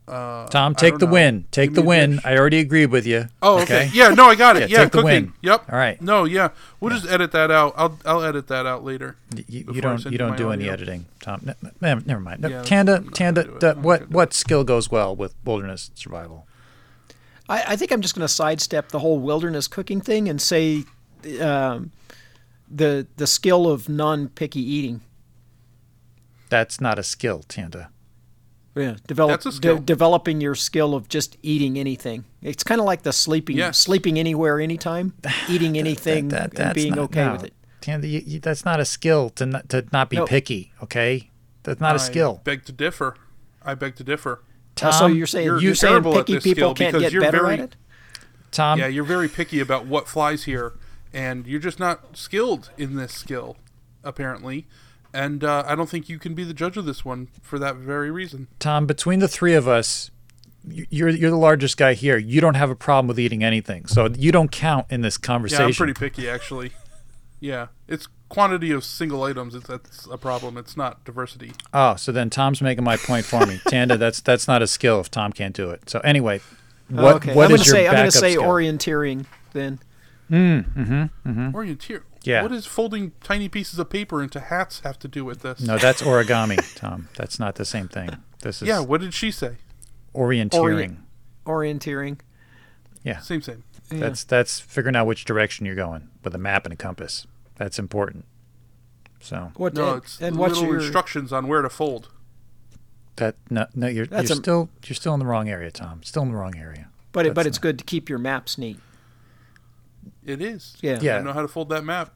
uh, 0.08 0.46
Tom, 0.48 0.74
take 0.74 0.98
the 0.98 1.06
know. 1.06 1.12
win. 1.12 1.44
Take 1.50 1.70
Give 1.70 1.76
the 1.76 1.82
win. 1.82 2.20
I 2.24 2.36
already 2.36 2.58
agreed 2.60 2.86
with 2.86 3.06
you. 3.06 3.26
Oh, 3.42 3.60
okay. 3.62 3.90
Yeah, 3.92 4.08
no, 4.10 4.26
I 4.26 4.34
got 4.36 4.56
it. 4.56 4.70
Yeah, 4.70 4.78
Yeah, 4.78 4.84
take 4.84 4.92
the 4.92 4.98
cooking. 5.02 5.04
win. 5.04 5.32
Yep. 5.42 5.72
All 5.72 5.78
right. 5.78 6.00
No, 6.00 6.24
yeah, 6.24 6.50
we'll 6.80 6.94
just 6.94 7.10
edit 7.10 7.32
that 7.32 7.50
out. 7.50 7.74
I'll 7.76 7.98
I'll 8.04 8.22
edit 8.22 8.46
that 8.48 8.66
out 8.66 8.84
later. 8.84 9.16
You, 9.48 9.64
you 9.72 9.80
don't 9.80 10.04
you 10.04 10.12
you 10.12 10.18
don't 10.18 10.30
my 10.30 10.36
do 10.36 10.50
any 10.52 10.68
editing, 10.68 11.06
Tom. 11.20 11.40
Ne- 11.44 11.54
ne- 11.80 12.02
never 12.06 12.20
mind. 12.20 12.40
No, 12.42 12.48
Yeah, 12.48 12.62
Tanda, 12.62 13.02
Tanda, 13.12 13.42
gonna 13.42 13.50
do 13.52 13.56
it. 13.56 13.60
the- 13.60 13.70
I'm 13.70 13.76
not 13.76 13.84
what 13.84 14.10
what 14.10 14.32
skill 14.34 14.62
goes 14.64 14.90
well 14.90 15.14
with 15.16 15.34
wilderness 15.44 15.90
survival? 15.94 16.46
I, 17.48 17.62
I 17.68 17.76
think 17.76 17.92
I'm 17.92 18.00
just 18.02 18.14
going 18.16 18.26
to 18.26 18.32
sidestep 18.32 18.88
the 18.88 18.98
whole 18.98 19.18
wilderness 19.20 19.68
cooking 19.68 20.00
thing 20.00 20.28
and 20.28 20.42
say 20.42 20.82
um, 21.40 21.92
the 22.68 23.06
the 23.16 23.26
skill 23.26 23.68
of 23.70 23.88
non-picky 23.88 24.60
eating. 24.60 25.00
That's 26.48 26.80
not 26.80 26.98
a 26.98 27.02
skill, 27.02 27.42
Tanda. 27.48 27.90
Yeah, 28.76 28.96
develop 29.06 29.30
That's 29.42 29.46
a 29.46 29.52
skill. 29.52 29.76
de- 29.76 29.82
developing 29.82 30.40
your 30.40 30.54
skill 30.54 30.94
of 30.94 31.08
just 31.08 31.36
eating 31.42 31.78
anything. 31.78 32.24
It's 32.42 32.62
kind 32.62 32.80
of 32.80 32.84
like 32.84 33.02
the 33.02 33.12
sleeping 33.12 33.56
Yes. 33.56 33.78
sleeping 33.78 34.18
anywhere, 34.18 34.60
anytime, 34.60 35.14
eating 35.48 35.78
anything, 35.78 36.28
That- 36.28 36.42
and 36.42 36.52
that's 36.52 36.74
being 36.74 36.90
not- 36.90 36.98
okay 37.04 37.24
no. 37.24 37.32
with 37.32 37.44
it. 37.44 37.52
Tanda, 37.80 38.06
you, 38.06 38.22
you, 38.26 38.38
that's 38.40 38.64
not 38.64 38.78
a 38.80 38.84
skill 38.84 39.30
to 39.30 39.46
not, 39.46 39.68
to 39.70 39.86
not 39.92 40.10
be 40.10 40.16
No. 40.16 40.26
picky. 40.26 40.72
Okay, 40.82 41.30
that's 41.62 41.80
not 41.80 41.92
a 41.92 41.94
I 41.94 41.98
skill. 41.98 42.38
I 42.40 42.44
beg 42.44 42.64
to 42.66 42.72
differ. 42.72 43.14
I 43.62 43.74
beg 43.74 43.96
to 43.96 44.04
differ. 44.04 44.42
Uh, 44.82 44.90
so 44.92 44.98
Tom, 45.00 45.16
you're 45.16 45.26
saying 45.26 45.46
you're 45.46 45.60
you're, 45.60 45.74
saying 45.74 45.92
terrible 45.92 46.12
at 46.18 46.26
picky 46.26 46.34
this 46.34 46.44
people 46.44 46.60
skill 46.60 46.74
can't 46.74 46.92
because 46.92 47.02
get 47.02 47.12
you're 47.12 47.22
better 47.22 47.42
very- 47.42 47.54
at 47.54 47.60
it? 47.60 47.76
Tom, 48.50 48.78
yeah, 48.78 48.86
you're 48.88 49.04
very 49.04 49.28
picky 49.28 49.60
about 49.60 49.86
what 49.86 50.06
flies 50.08 50.44
here, 50.44 50.74
and 51.14 51.46
you're 51.46 51.60
just 51.60 51.78
not 51.78 52.16
skilled 52.16 52.70
in 52.76 52.96
this 52.96 53.12
skill, 53.14 53.56
apparently. 54.04 54.66
And 55.16 55.42
uh, 55.42 55.64
I 55.66 55.74
don't 55.74 55.88
think 55.88 56.10
you 56.10 56.18
can 56.18 56.34
be 56.34 56.44
the 56.44 56.52
judge 56.52 56.76
of 56.76 56.84
this 56.84 57.02
one 57.04 57.28
for 57.40 57.58
that 57.58 57.76
very 57.76 58.10
reason. 58.10 58.48
Tom, 58.58 58.84
between 58.86 59.18
the 59.20 59.28
three 59.28 59.54
of 59.54 59.66
us, 59.66 60.10
you're 60.68 61.08
you're 61.08 61.30
the 61.30 61.36
largest 61.36 61.76
guy 61.78 61.94
here. 61.94 62.18
You 62.18 62.40
don't 62.42 62.54
have 62.54 62.68
a 62.70 62.74
problem 62.76 63.06
with 63.08 63.18
eating 63.18 63.42
anything, 63.42 63.86
so 63.86 64.08
you 64.16 64.30
don't 64.30 64.50
count 64.52 64.86
in 64.90 65.00
this 65.00 65.16
Yeah, 65.20 65.26
conversation. 65.26 65.64
I'm 65.64 65.72
pretty 65.72 65.94
picky 65.94 66.28
actually. 66.28 66.72
Yeah, 67.40 67.68
it's 67.88 68.08
quantity 68.28 68.72
of 68.72 68.84
single 68.84 69.22
items. 69.22 69.54
It's, 69.54 69.66
that's 69.68 70.06
a 70.06 70.18
problem. 70.18 70.58
It's 70.58 70.76
not 70.76 71.04
diversity. 71.04 71.52
Oh, 71.72 71.96
so 71.96 72.12
then 72.12 72.28
Tom's 72.28 72.60
making 72.60 72.84
my 72.84 72.96
point 72.96 73.24
for 73.24 73.46
me. 73.46 73.60
Tanda, 73.68 73.96
that's 73.96 74.20
that's 74.20 74.46
not 74.46 74.60
a 74.60 74.66
skill 74.66 75.00
if 75.00 75.10
Tom 75.10 75.32
can't 75.32 75.54
do 75.54 75.70
it. 75.70 75.88
So 75.88 76.00
anyway, 76.00 76.40
what 76.88 77.16
okay, 77.16 77.34
what 77.34 77.46
I'm 77.46 77.52
is 77.52 77.60
gonna 77.60 77.66
your 77.66 77.74
say 77.74 77.86
I'm 77.86 77.92
backup 77.92 78.12
gonna 78.12 78.20
say 78.20 78.32
skill? 78.32 78.42
orienteering 78.42 79.24
then. 79.52 79.78
Hmm. 80.28 80.58
Hmm. 80.60 81.04
Orienteer. 81.56 82.02
Yeah. 82.26 82.42
What 82.42 82.50
does 82.50 82.66
folding 82.66 83.12
tiny 83.22 83.48
pieces 83.48 83.78
of 83.78 83.88
paper 83.88 84.22
into 84.22 84.40
hats 84.40 84.80
have 84.80 84.98
to 85.00 85.08
do 85.08 85.24
with 85.24 85.42
this? 85.42 85.60
no, 85.60 85.78
that's 85.78 86.02
origami, 86.02 86.58
Tom. 86.76 87.08
That's 87.16 87.38
not 87.38 87.54
the 87.54 87.64
same 87.64 87.88
thing. 87.88 88.10
This 88.42 88.60
is 88.62 88.68
Yeah. 88.68 88.80
What 88.80 89.00
did 89.00 89.14
she 89.14 89.30
say? 89.30 89.56
orienteering. 90.14 90.96
Orient- 91.46 91.80
Orienteering. 91.80 92.18
Yeah. 93.04 93.20
Same, 93.20 93.40
same. 93.42 93.62
That's 93.90 94.24
that's 94.24 94.58
figuring 94.58 94.96
out 94.96 95.06
which 95.06 95.24
direction 95.24 95.64
you're 95.66 95.76
going 95.76 96.08
with 96.24 96.34
a 96.34 96.38
map 96.38 96.64
and 96.66 96.72
a 96.72 96.76
compass. 96.76 97.26
That's 97.54 97.78
important. 97.78 98.24
So 99.20 99.52
What 99.56 99.74
No, 99.74 99.88
and, 99.94 100.02
it's 100.02 100.20
and 100.20 100.36
what's 100.36 100.54
little 100.54 100.70
your 100.74 100.80
instructions 100.82 101.32
on 101.32 101.46
where 101.46 101.62
to 101.62 101.68
fold. 101.70 102.08
that 103.16 103.36
no 103.50 103.66
no 103.74 103.86
you're 103.86 104.06
you're 104.06 104.20
a- 104.20 104.26
still 104.26 104.68
you're 104.84 104.94
still 104.94 105.14
in 105.14 105.20
the 105.20 105.26
wrong 105.26 105.48
area, 105.48 105.70
Tom. 105.70 106.02
Still 106.02 106.22
in 106.24 106.30
the 106.32 106.36
wrong 106.36 106.56
area. 106.56 106.88
but 107.12 107.26
it, 107.26 107.30
but 107.30 107.44
that's 107.44 107.48
it's 107.48 107.58
good 107.58 107.78
to 107.78 107.84
keep 107.84 108.08
your 108.08 108.18
maps 108.18 108.58
neat. 108.58 108.78
It 110.24 110.40
is. 110.42 110.76
Yeah. 110.80 110.98
Yeah. 111.00 111.18
I 111.18 111.22
know 111.22 111.32
how 111.32 111.42
to 111.42 111.48
fold 111.48 111.68
that 111.70 111.84
map. 111.84 112.12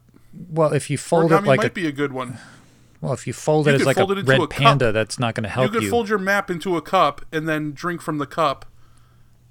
Well, 0.49 0.73
if 0.73 0.89
you 0.89 0.97
fold 0.97 1.31
Origami 1.31 1.43
it 1.43 1.47
like 1.47 1.57
might 1.59 1.67
a 1.71 1.73
be 1.73 1.87
a 1.87 1.91
good 1.91 2.13
one. 2.13 2.37
well, 3.01 3.13
if 3.13 3.27
you 3.27 3.33
fold 3.33 3.65
You 3.67 3.73
it 3.73 3.75
as 3.75 3.81
could 3.81 3.87
like 3.87 3.97
a 3.97 4.01
it 4.11 4.17
into 4.19 4.23
red 4.31 4.39
a 4.41 4.47
cup. 4.47 4.49
panda, 4.51 4.91
that's 4.91 5.19
not 5.19 5.35
going 5.35 5.43
to 5.43 5.49
help 5.49 5.65
You 5.65 5.69
could 5.71 5.83
you. 5.83 5.89
Could 5.89 5.91
fold 5.91 6.09
your 6.09 6.19
map 6.19 6.49
into 6.49 6.77
a 6.77 6.81
cup 6.81 7.25
and 7.31 7.47
then 7.49 7.73
drink 7.73 8.01
from 8.01 8.17
the 8.17 8.25
cup, 8.25 8.65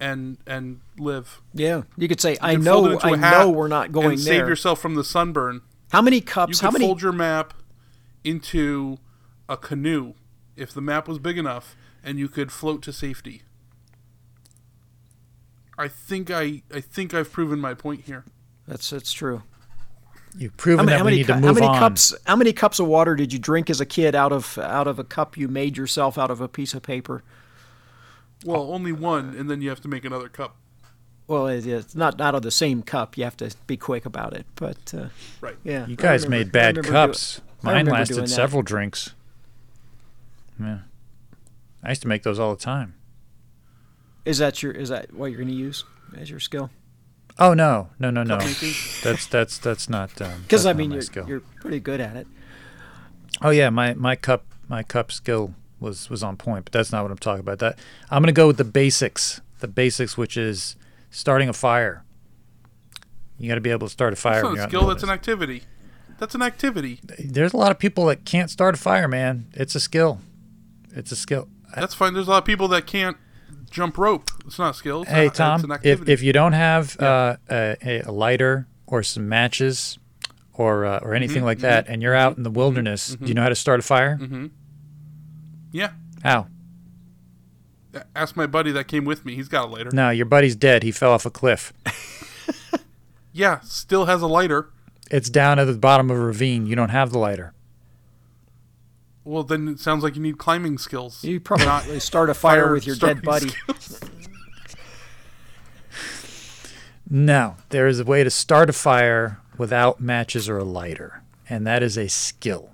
and 0.00 0.38
and 0.46 0.80
live. 0.98 1.42
Yeah, 1.52 1.82
you 1.98 2.08
could 2.08 2.20
say, 2.20 2.32
You 2.32 2.38
"I 2.40 2.54
could 2.56 2.64
fold 2.64 2.86
it 2.86 2.88
know, 2.88 2.94
into 2.94 3.06
I 3.06 3.10
a 3.10 3.16
hat 3.18 3.38
know, 3.40 3.50
we're 3.50 3.68
not 3.68 3.92
going 3.92 4.10
and 4.12 4.18
there." 4.18 4.38
Save 4.40 4.48
yourself 4.48 4.80
from 4.80 4.94
the 4.94 5.04
sunburn. 5.04 5.60
how 5.92 6.00
many 6.00 6.16
You 6.16 6.22
cups? 6.22 6.60
could 6.60 6.64
How 6.64 6.70
many? 6.70 6.86
fold 6.86 7.02
your 7.02 7.12
map 7.12 7.52
into 8.24 8.98
a 9.48 9.56
canoe 9.56 10.14
if 10.56 10.72
the 10.72 10.80
map 10.80 11.08
was 11.08 11.18
big 11.18 11.36
enough 11.38 11.76
and 12.02 12.18
you 12.18 12.28
could 12.28 12.50
float 12.52 12.80
to 12.82 12.92
safety. 12.92 13.42
I 15.80 15.88
think 15.88 16.30
I 16.30 16.62
I 16.74 16.80
think 16.80 17.14
I've 17.14 17.32
proven 17.32 17.58
my 17.60 17.74
point 17.74 18.02
here. 18.02 18.24
That's 18.68 18.90
that's 18.90 19.12
true. 19.12 19.42
You've 20.38 20.56
proven 20.56 20.78
How 20.78 20.84
many, 20.84 20.92
that 20.92 20.98
how 20.98 21.04
we 21.04 21.10
many, 21.10 21.16
need 21.18 21.26
cu- 21.26 21.40
to 21.40 21.46
how 21.46 21.52
many 21.52 21.66
on. 21.66 21.78
cups? 21.78 22.14
How 22.26 22.36
many 22.36 22.52
cups 22.52 22.78
of 22.78 22.86
water 22.86 23.16
did 23.16 23.32
you 23.32 23.38
drink 23.38 23.68
as 23.70 23.80
a 23.80 23.86
kid 23.86 24.14
out 24.14 24.32
of 24.32 24.58
out 24.58 24.86
of 24.86 24.98
a 24.98 25.04
cup 25.04 25.36
you 25.36 25.48
made 25.48 25.76
yourself 25.76 26.16
out 26.18 26.30
of 26.30 26.40
a 26.40 26.48
piece 26.48 26.74
of 26.74 26.82
paper? 26.82 27.22
Well, 28.44 28.72
only 28.72 28.92
one, 28.92 29.34
and 29.36 29.50
then 29.50 29.60
you 29.60 29.68
have 29.70 29.80
to 29.82 29.88
make 29.88 30.04
another 30.04 30.28
cup. 30.28 30.56
Well, 31.26 31.46
it's 31.46 31.94
not 31.94 32.20
out 32.20 32.34
of 32.34 32.42
the 32.42 32.50
same 32.50 32.82
cup. 32.82 33.16
You 33.18 33.24
have 33.24 33.36
to 33.38 33.50
be 33.66 33.76
quick 33.76 34.04
about 34.06 34.32
it. 34.34 34.46
But 34.56 34.94
uh, 34.94 35.06
Right. 35.40 35.56
yeah, 35.64 35.86
You 35.86 35.96
guys 35.96 36.24
remember- 36.24 36.44
made 36.46 36.52
bad 36.52 36.76
remember 36.76 36.82
do- 36.82 36.92
cups. 36.92 37.40
Mine 37.62 37.86
lasted 37.86 38.28
several 38.28 38.62
drinks. 38.62 39.14
Yeah. 40.58 40.78
I 41.82 41.90
used 41.90 42.02
to 42.02 42.08
make 42.08 42.22
those 42.22 42.38
all 42.38 42.54
the 42.54 42.60
time. 42.60 42.94
Is 44.24 44.38
that 44.38 44.62
your? 44.62 44.72
Is 44.72 44.88
that 44.90 45.12
what 45.12 45.26
you're 45.26 45.38
going 45.38 45.48
to 45.48 45.54
use 45.54 45.84
as 46.16 46.30
your 46.30 46.40
skill? 46.40 46.70
Oh 47.38 47.54
no, 47.54 47.88
no, 47.98 48.10
no, 48.10 48.22
no. 48.22 48.38
That's 49.02 49.26
that's 49.26 49.58
that's 49.58 49.88
not. 49.88 50.20
Um, 50.20 50.40
Because 50.42 50.64
that's 50.64 50.74
I 50.74 50.78
mean, 50.78 50.90
you're 50.90 51.02
skill. 51.02 51.26
you're 51.26 51.40
pretty 51.40 51.80
good 51.80 52.00
at 52.00 52.16
it. 52.16 52.26
Oh 53.40 53.50
yeah, 53.50 53.70
my 53.70 53.94
my 53.94 54.16
cup 54.16 54.44
my 54.68 54.82
cup 54.82 55.10
skill 55.10 55.54
was 55.78 56.10
was 56.10 56.22
on 56.22 56.36
point, 56.36 56.66
but 56.66 56.72
that's 56.72 56.92
not 56.92 57.02
what 57.02 57.10
I'm 57.10 57.18
talking 57.18 57.40
about. 57.40 57.58
That 57.60 57.78
I'm 58.10 58.22
gonna 58.22 58.32
go 58.32 58.46
with 58.46 58.58
the 58.58 58.64
basics. 58.64 59.40
The 59.60 59.68
basics, 59.68 60.16
which 60.16 60.36
is 60.36 60.76
starting 61.10 61.48
a 61.48 61.52
fire. 61.52 62.04
You 63.38 63.48
got 63.48 63.54
to 63.54 63.60
be 63.62 63.70
able 63.70 63.86
to 63.86 63.92
start 63.92 64.12
a 64.12 64.16
fire. 64.16 64.42
That's 64.42 64.56
not 64.56 64.66
a 64.66 64.68
skill. 64.68 64.86
That's 64.86 65.02
an 65.02 65.08
activity. 65.10 65.62
That's 66.18 66.34
an 66.34 66.42
activity. 66.42 67.00
There's 67.18 67.54
a 67.54 67.56
lot 67.56 67.70
of 67.70 67.78
people 67.78 68.04
that 68.06 68.26
can't 68.26 68.50
start 68.50 68.74
a 68.74 68.78
fire, 68.78 69.08
man. 69.08 69.46
It's 69.54 69.74
a 69.74 69.80
skill. 69.80 70.20
It's 70.94 71.10
a 71.10 71.16
skill. 71.16 71.48
That's 71.74 71.94
fine. 71.94 72.12
There's 72.12 72.26
a 72.26 72.30
lot 72.30 72.38
of 72.38 72.44
people 72.44 72.68
that 72.68 72.86
can't 72.86 73.16
jump 73.70 73.96
rope. 73.98 74.30
It's 74.46 74.58
not 74.58 74.70
a 74.70 74.74
skill. 74.74 75.02
It's 75.02 75.10
Hey 75.10 75.26
not- 75.26 75.34
Tom, 75.34 75.78
if 75.82 76.08
if 76.08 76.22
you 76.22 76.32
don't 76.32 76.52
have 76.52 76.98
uh, 77.00 77.36
a, 77.50 78.02
a 78.06 78.12
lighter 78.12 78.66
or 78.86 79.02
some 79.02 79.28
matches 79.28 79.98
or 80.52 80.84
uh, 80.84 80.98
or 81.02 81.14
anything 81.14 81.38
Mm-hmm, 81.38 81.44
like 81.46 81.58
that, 81.60 81.86
and 81.88 82.02
you're 82.02 82.14
out 82.14 82.36
in 82.36 82.42
the 82.42 82.50
wilderness, 82.50 83.16
do 83.16 83.26
you 83.26 83.34
know 83.34 83.42
how 83.42 83.48
to 83.48 83.54
start 83.54 83.80
a 83.80 83.82
fire? 83.82 84.18
Mm-hmm. 84.20 84.46
yeah, 85.72 85.90
How? 86.22 86.48
Ask 88.14 88.36
my 88.36 88.46
buddy 88.46 88.70
that 88.72 88.86
came 88.86 89.04
with 89.04 89.24
me. 89.24 89.34
He's 89.34 89.48
got 89.48 89.64
a 89.64 89.68
lighter. 89.72 89.90
No, 89.92 90.10
your 90.10 90.26
buddy's 90.26 90.54
dead. 90.54 90.84
He 90.84 90.92
fell 90.92 91.10
off 91.12 91.24
a 91.26 91.30
cliff. 91.30 91.72
Yeah, 93.32 93.60
still 93.60 94.06
has 94.06 94.22
a 94.22 94.26
lighter. 94.26 94.70
It's 95.08 95.30
down 95.30 95.60
at 95.60 95.64
the 95.66 95.74
bottom 95.74 96.10
of 96.10 96.16
a 96.16 96.20
ravine. 96.20 96.66
You 96.66 96.74
don't 96.74 96.88
have 96.88 97.10
the 97.12 97.18
lighter. 97.18 97.52
Well, 99.24 99.42
then 99.42 99.68
it 99.68 99.78
sounds 99.80 100.02
like 100.02 100.16
you 100.16 100.22
need 100.22 100.38
climbing 100.38 100.78
skills. 100.78 101.22
You 101.22 101.40
probably 101.40 101.66
not 101.66 101.82
probably 101.82 102.00
start 102.00 102.30
a 102.30 102.34
fire, 102.34 102.72
with 102.72 102.86
your 102.86 102.96
dead 102.96 103.22
buddy. 103.22 103.50
No, 107.12 107.56
there 107.70 107.88
is 107.88 107.98
a 107.98 108.04
way 108.04 108.22
to 108.22 108.30
start 108.30 108.70
a 108.70 108.72
fire 108.72 109.40
without 109.58 110.00
matches 110.00 110.48
or 110.48 110.58
a 110.58 110.64
lighter, 110.64 111.22
and 111.48 111.66
that 111.66 111.82
is 111.82 111.98
a 111.98 112.08
skill. 112.08 112.70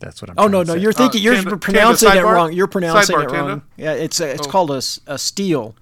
That's 0.00 0.20
what 0.20 0.30
I'm. 0.30 0.34
Oh 0.36 0.42
trying 0.42 0.52
no, 0.52 0.62
to 0.64 0.66
no, 0.68 0.74
say. 0.74 0.80
you're 0.80 0.90
uh, 0.90 0.94
thinking 0.94 1.22
you're 1.22 1.34
Tanda- 1.34 1.56
pronouncing 1.56 2.08
Tanda, 2.10 2.28
it 2.28 2.30
wrong. 2.30 2.52
You're 2.52 2.66
pronouncing 2.66 3.16
Sidebar, 3.16 3.24
it 3.24 3.28
Tanda? 3.30 3.48
wrong. 3.48 3.62
Yeah, 3.78 3.92
it's 3.92 4.20
a, 4.20 4.28
it's 4.34 4.46
Oh. 4.46 4.50
called 4.50 4.70
a 5.06 5.18
steel, 5.18 5.74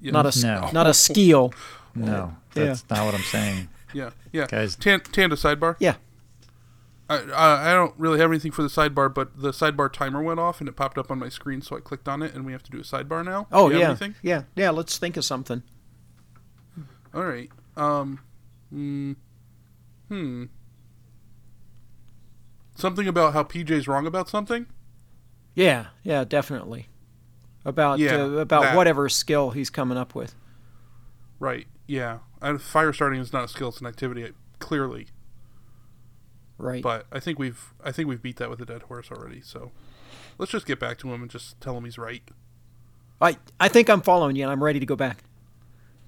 Yeah. 0.00 0.12
not 0.12 0.24
a 0.26 0.28
s- 0.28 0.42
No. 0.44 0.70
not 0.72 0.86
a 0.86 0.94
skill. 0.94 1.52
no. 1.96 2.36
Yeah. 2.54 2.64
That's 2.66 2.84
not 2.88 3.04
what 3.06 3.14
I'm 3.14 3.22
saying. 3.22 3.68
Yeah, 3.92 4.10
yeah. 4.30 4.46
Guys. 4.46 4.76
Tan- 4.76 5.00
Tanda 5.00 5.34
sidebar. 5.36 5.74
Yeah. 5.80 5.94
I, 7.14 7.70
I 7.70 7.72
don't 7.74 7.94
really 7.98 8.18
have 8.20 8.30
anything 8.30 8.52
for 8.52 8.62
the 8.62 8.68
sidebar, 8.68 9.12
but 9.12 9.40
the 9.40 9.50
sidebar 9.50 9.92
timer 9.92 10.22
went 10.22 10.40
off 10.40 10.60
and 10.60 10.68
it 10.68 10.76
popped 10.76 10.98
up 10.98 11.10
on 11.10 11.18
my 11.18 11.28
screen, 11.28 11.62
so 11.62 11.76
I 11.76 11.80
clicked 11.80 12.08
on 12.08 12.22
it, 12.22 12.34
and 12.34 12.44
we 12.44 12.52
have 12.52 12.62
to 12.64 12.70
do 12.70 12.78
a 12.78 12.82
sidebar 12.82 13.24
now. 13.24 13.46
Oh 13.50 13.68
Do 13.68 13.76
you 13.76 13.84
have 13.84 14.00
yeah, 14.00 14.08
yeah, 14.22 14.42
yeah. 14.54 14.70
Let's 14.70 14.98
think 14.98 15.16
of 15.16 15.24
something. 15.24 15.62
All 17.14 17.24
right. 17.24 17.50
Um. 17.76 18.20
Hmm. 18.70 19.12
Hmm. 20.08 20.44
Something 22.74 23.06
about 23.06 23.32
how 23.34 23.44
PJ's 23.44 23.86
wrong 23.86 24.06
about 24.06 24.28
something. 24.28 24.66
Yeah, 25.54 25.86
yeah, 26.02 26.24
definitely. 26.24 26.88
About 27.64 27.98
Yeah, 27.98 28.22
uh, 28.22 28.28
about 28.30 28.62
that. 28.62 28.76
whatever 28.76 29.08
skill 29.08 29.50
he's 29.50 29.70
coming 29.70 29.98
up 29.98 30.14
with. 30.14 30.34
Right. 31.38 31.66
Yeah. 31.86 32.18
I, 32.40 32.56
fire 32.56 32.92
starting 32.92 33.20
is 33.20 33.32
not 33.32 33.44
a 33.44 33.48
skill; 33.48 33.68
it's 33.68 33.80
an 33.80 33.86
activity. 33.86 34.32
Clearly, 34.58 35.08
Right. 36.62 36.82
but 36.82 37.06
I 37.10 37.18
think 37.20 37.38
we've 37.38 37.72
I 37.84 37.90
think 37.92 38.08
we've 38.08 38.22
beat 38.22 38.36
that 38.36 38.48
with 38.48 38.60
a 38.60 38.64
dead 38.66 38.82
horse 38.82 39.10
already. 39.10 39.40
So 39.40 39.72
let's 40.38 40.52
just 40.52 40.64
get 40.66 40.78
back 40.78 40.96
to 40.98 41.12
him 41.12 41.22
and 41.22 41.30
just 41.30 41.60
tell 41.60 41.76
him 41.76 41.84
he's 41.84 41.98
right. 41.98 42.22
I 43.20 43.36
I 43.60 43.68
think 43.68 43.90
I'm 43.90 44.00
following 44.00 44.36
you, 44.36 44.44
and 44.44 44.52
I'm 44.52 44.62
ready 44.62 44.78
to 44.80 44.86
go 44.86 44.96
back. 44.96 45.24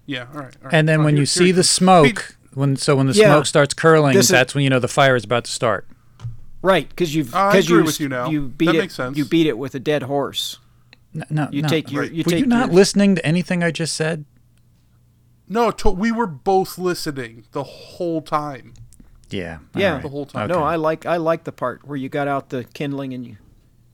Yeah. 0.06 0.26
All 0.32 0.40
right. 0.40 0.56
all 0.56 0.64
right. 0.64 0.74
And 0.74 0.88
then 0.88 1.00
Oh, 1.00 1.04
when 1.04 1.14
here- 1.14 1.22
you 1.22 1.26
here 1.26 1.26
see 1.26 1.50
it 1.50 1.52
the 1.54 1.58
comes. 1.60 1.70
smoke, 1.70 2.36
when 2.52 2.76
so 2.76 2.94
when 2.96 3.06
the 3.08 3.14
Yeah. 3.14 3.26
smoke 3.32 3.46
starts 3.46 3.74
curling, 3.74 4.14
This 4.14 4.26
is- 4.26 4.30
that's 4.30 4.54
when 4.54 4.62
you 4.64 4.70
know 4.70 4.78
the 4.80 4.88
fire 4.88 5.16
is 5.16 5.24
about 5.24 5.44
to 5.44 5.50
start. 5.50 5.86
Right, 6.62 6.88
because 6.88 7.14
you've 7.14 7.26
because 7.32 7.66
agree 7.68 7.82
you 7.84 7.92
you 7.98 8.08
now. 8.08 8.30
you 8.30 8.48
beat 8.48 8.66
That 8.66 8.74
it 8.76 8.78
makes 8.78 8.94
sense. 8.94 9.18
you 9.18 9.24
beat 9.26 9.46
it 9.46 9.58
with 9.58 9.74
a 9.74 9.80
dead 9.80 10.04
horse. 10.04 10.58
No, 11.12 11.24
no 11.30 11.48
You 11.52 11.62
no. 11.62 11.68
take 11.68 11.90
your 11.92 12.02
right. 12.02 12.10
you 12.12 12.22
Were 12.24 12.30
take 12.30 12.40
you 12.40 12.46
not 12.46 12.68
your, 12.68 12.74
listening 12.76 13.16
to 13.16 13.26
anything 13.26 13.62
I 13.62 13.70
just 13.70 13.94
said? 13.94 14.24
No, 15.48 15.70
to, 15.72 15.90
we 15.90 16.10
were 16.10 16.26
both 16.26 16.78
listening 16.78 17.44
the 17.52 17.62
whole 17.64 18.22
time. 18.22 18.72
Yeah. 19.34 19.58
Yeah. 19.74 19.88
alright. 19.88 20.02
The 20.02 20.08
whole 20.08 20.26
time. 20.26 20.48
No, 20.48 20.62
I 20.62 20.76
like 20.76 21.06
I 21.06 21.16
like 21.16 21.44
the 21.44 21.52
part 21.52 21.86
where 21.86 21.96
you 21.96 22.08
got 22.08 22.28
out 22.28 22.50
the 22.50 22.64
kindling 22.64 23.12
and 23.12 23.26
you 23.26 23.36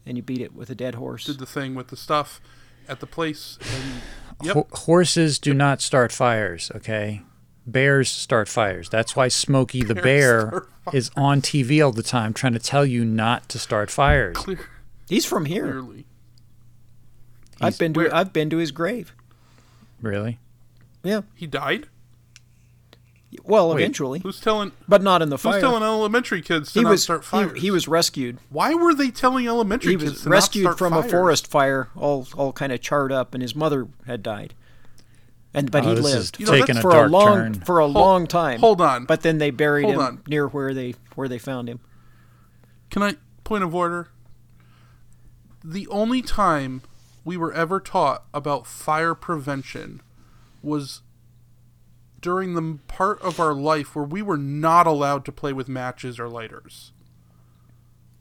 and 0.06 0.16
you 0.16 0.22
beat 0.22 0.40
it 0.40 0.54
with 0.54 0.70
a 0.70 0.74
dead 0.74 0.94
horse. 0.96 1.24
Did 1.24 1.38
the 1.38 1.46
thing 1.46 1.74
with 1.74 1.88
the 1.88 1.96
stuff 1.96 2.40
at 2.88 3.00
the 3.00 3.06
place. 3.06 3.58
And, 3.74 4.02
yep. 4.42 4.54
Ho- 4.54 4.68
horses 4.72 5.38
do 5.38 5.54
not 5.54 5.80
start 5.80 6.12
fires, 6.12 6.70
okay? 6.74 7.22
Bears 7.66 8.10
start 8.10 8.48
fires. 8.48 8.88
That's 8.88 9.14
why 9.14 9.28
Smokey 9.28 9.82
the 9.84 9.94
Bears 9.94 10.50
Bear 10.50 10.66
is 10.92 11.10
on 11.16 11.40
TV 11.40 11.84
all 11.84 11.92
the 11.92 12.02
time 12.02 12.32
trying 12.32 12.54
to 12.54 12.58
tell 12.58 12.84
you 12.84 13.04
not 13.04 13.48
to 13.50 13.58
start 13.58 13.90
fires. 13.90 14.36
Clear, 14.36 14.58
He's 15.08 15.24
from 15.24 15.44
here. 15.44 15.64
clearly. 15.64 16.06
I've 17.60 17.78
been 17.78 17.92
to 17.94 18.00
where? 18.00 18.14
I've 18.14 18.32
been 18.32 18.50
to 18.50 18.56
his 18.56 18.72
grave. 18.72 19.14
Really? 20.00 20.38
Yeah. 21.02 21.22
He 21.34 21.46
died. 21.46 21.88
Well, 23.44 23.68
Wait. 23.70 23.82
eventually, 23.82 24.18
Who's 24.20 24.40
telling? 24.40 24.72
but 24.88 25.02
not 25.02 25.22
in 25.22 25.28
the 25.28 25.36
Who's 25.36 25.42
fire. 25.42 25.60
telling 25.60 25.82
elementary 25.84 26.42
kids 26.42 26.72
to 26.72 26.80
he 26.80 26.82
not 26.84 26.90
was 26.90 27.02
start 27.04 27.22
he, 27.22 27.26
fires? 27.28 27.60
he 27.60 27.70
was 27.70 27.86
rescued. 27.86 28.38
Why 28.48 28.74
were 28.74 28.92
they 28.92 29.10
telling 29.10 29.46
elementary 29.46 29.92
kids? 29.92 30.02
He 30.02 30.08
kids 30.08 30.18
was 30.18 30.22
to 30.24 30.28
rescued 30.30 30.64
not 30.64 30.76
start 30.76 30.90
from 30.92 30.98
a 30.98 31.02
forest 31.08 31.46
fire, 31.46 31.88
all 31.94 32.26
all 32.36 32.52
kind 32.52 32.72
of 32.72 32.80
charred 32.80 33.12
up, 33.12 33.32
and 33.34 33.40
his 33.42 33.54
mother 33.54 33.86
had 34.06 34.22
died. 34.24 34.54
And 35.54 35.70
but 35.70 35.84
Oh, 35.84 35.90
he 35.90 35.94
this 35.94 36.06
is 36.06 36.14
lived 36.14 36.40
You 36.40 36.46
know, 36.46 36.52
taking 36.52 36.74
that's- 36.74 36.78
a 36.78 36.82
for 36.82 36.90
dark 36.92 37.08
a 37.08 37.12
long 37.12 37.36
turn. 37.36 37.54
for 37.54 37.78
a 37.78 37.84
Hold- 37.84 37.94
long 37.94 38.26
time. 38.26 38.58
hold 38.60 38.80
on. 38.80 39.04
But 39.04 39.22
then 39.22 39.38
they 39.38 39.50
buried 39.50 39.84
Hold 39.84 39.94
him 39.94 40.00
on. 40.00 40.22
near 40.26 40.48
where 40.48 40.74
they 40.74 40.94
where 41.14 41.28
they 41.28 41.38
found 41.38 41.68
him. 41.68 41.78
Can 42.90 43.02
I 43.04 43.14
point 43.44 43.62
of 43.62 43.74
order? 43.74 44.08
The 45.64 45.86
only 45.88 46.22
time 46.22 46.82
we 47.24 47.36
were 47.36 47.52
ever 47.52 47.78
taught 47.80 48.24
about 48.32 48.66
fire 48.66 49.14
prevention 49.14 50.00
was 50.62 51.02
during 52.20 52.54
the 52.54 52.78
part 52.86 53.20
of 53.22 53.40
our 53.40 53.54
life 53.54 53.94
where 53.96 54.04
we 54.04 54.22
were 54.22 54.36
not 54.36 54.86
allowed 54.86 55.24
to 55.24 55.32
play 55.32 55.52
with 55.52 55.68
matches 55.68 56.18
or 56.18 56.28
lighters. 56.28 56.92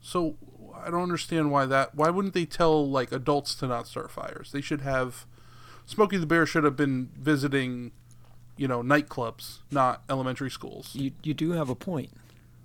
So 0.00 0.36
I 0.74 0.90
don't 0.90 1.02
understand 1.02 1.50
why 1.50 1.66
that. 1.66 1.94
Why 1.94 2.10
wouldn't 2.10 2.34
they 2.34 2.46
tell 2.46 2.88
like 2.88 3.12
adults 3.12 3.54
to 3.56 3.66
not 3.66 3.86
start 3.86 4.10
fires? 4.10 4.52
They 4.52 4.60
should 4.60 4.80
have. 4.80 5.26
Smokey 5.86 6.16
the 6.18 6.26
Bear 6.26 6.46
should 6.46 6.64
have 6.64 6.76
been 6.76 7.10
visiting, 7.18 7.90
you 8.56 8.68
know, 8.68 8.82
nightclubs, 8.82 9.58
not 9.70 10.02
elementary 10.08 10.50
schools. 10.50 10.94
You 10.94 11.12
you 11.22 11.34
do 11.34 11.52
have 11.52 11.68
a 11.68 11.74
point. 11.74 12.10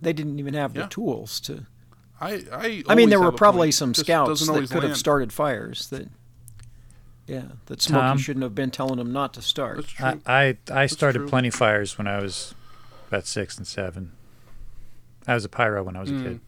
They 0.02 0.14
didn't 0.14 0.40
even 0.40 0.54
have 0.54 0.76
Yeah. 0.76 0.84
the 0.84 0.88
tools 0.90 1.40
to. 1.42 1.66
I 2.22 2.44
I. 2.52 2.84
I 2.88 2.96
mean, 2.96 3.10
there 3.10 3.20
were 3.22 3.32
probably 3.32 3.68
point. 3.68 3.74
some 3.76 3.94
Just 3.94 4.06
scouts 4.06 4.46
that 4.48 4.70
could 4.70 4.84
have 4.84 4.98
started 4.98 5.34
fires 5.34 5.90
that. 5.90 6.08
Yeah, 7.28 7.44
that 7.66 7.82
Smokey 7.82 8.02
Tom? 8.02 8.18
shouldn't 8.20 8.44
have 8.44 8.54
been 8.54 8.70
telling 8.72 8.98
them 8.98 9.12
not 9.12 9.34
to 9.34 9.42
start. 9.42 9.78
That's 9.78 9.92
true. 9.92 10.22
I, 10.28 10.48
I, 10.48 10.58
I 10.72 10.86
started 10.86 11.20
true. 11.20 11.28
plenty 11.28 11.50
fires 11.50 11.98
when 11.98 12.06
I 12.08 12.20
was 12.22 12.54
about 13.08 13.26
six 13.26 13.58
and 13.58 13.66
seven. 13.66 14.12
I 15.28 15.34
was 15.34 15.44
a 15.44 15.50
pyro 15.50 15.82
when 15.84 15.96
I 15.96 16.02
was 16.02 16.12
a 16.12 16.14
Mm. 16.14 16.24
kid. 16.24 16.40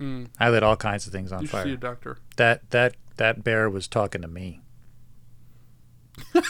Mm. 0.00 0.26
I 0.40 0.50
lit 0.50 0.64
all 0.64 0.74
kinds 0.76 1.06
of 1.06 1.12
things 1.12 1.30
on 1.30 1.42
You 1.42 1.46
should 1.46 1.52
see 1.52 1.58
a 1.60 1.62
fire. 1.64 1.76
doctor. 1.76 2.18
That 2.36 2.68
that 2.70 2.94
that 3.18 3.44
bear 3.44 3.70
was 3.70 3.86
talking 3.86 4.22
to 4.22 4.28
me. 4.28 4.60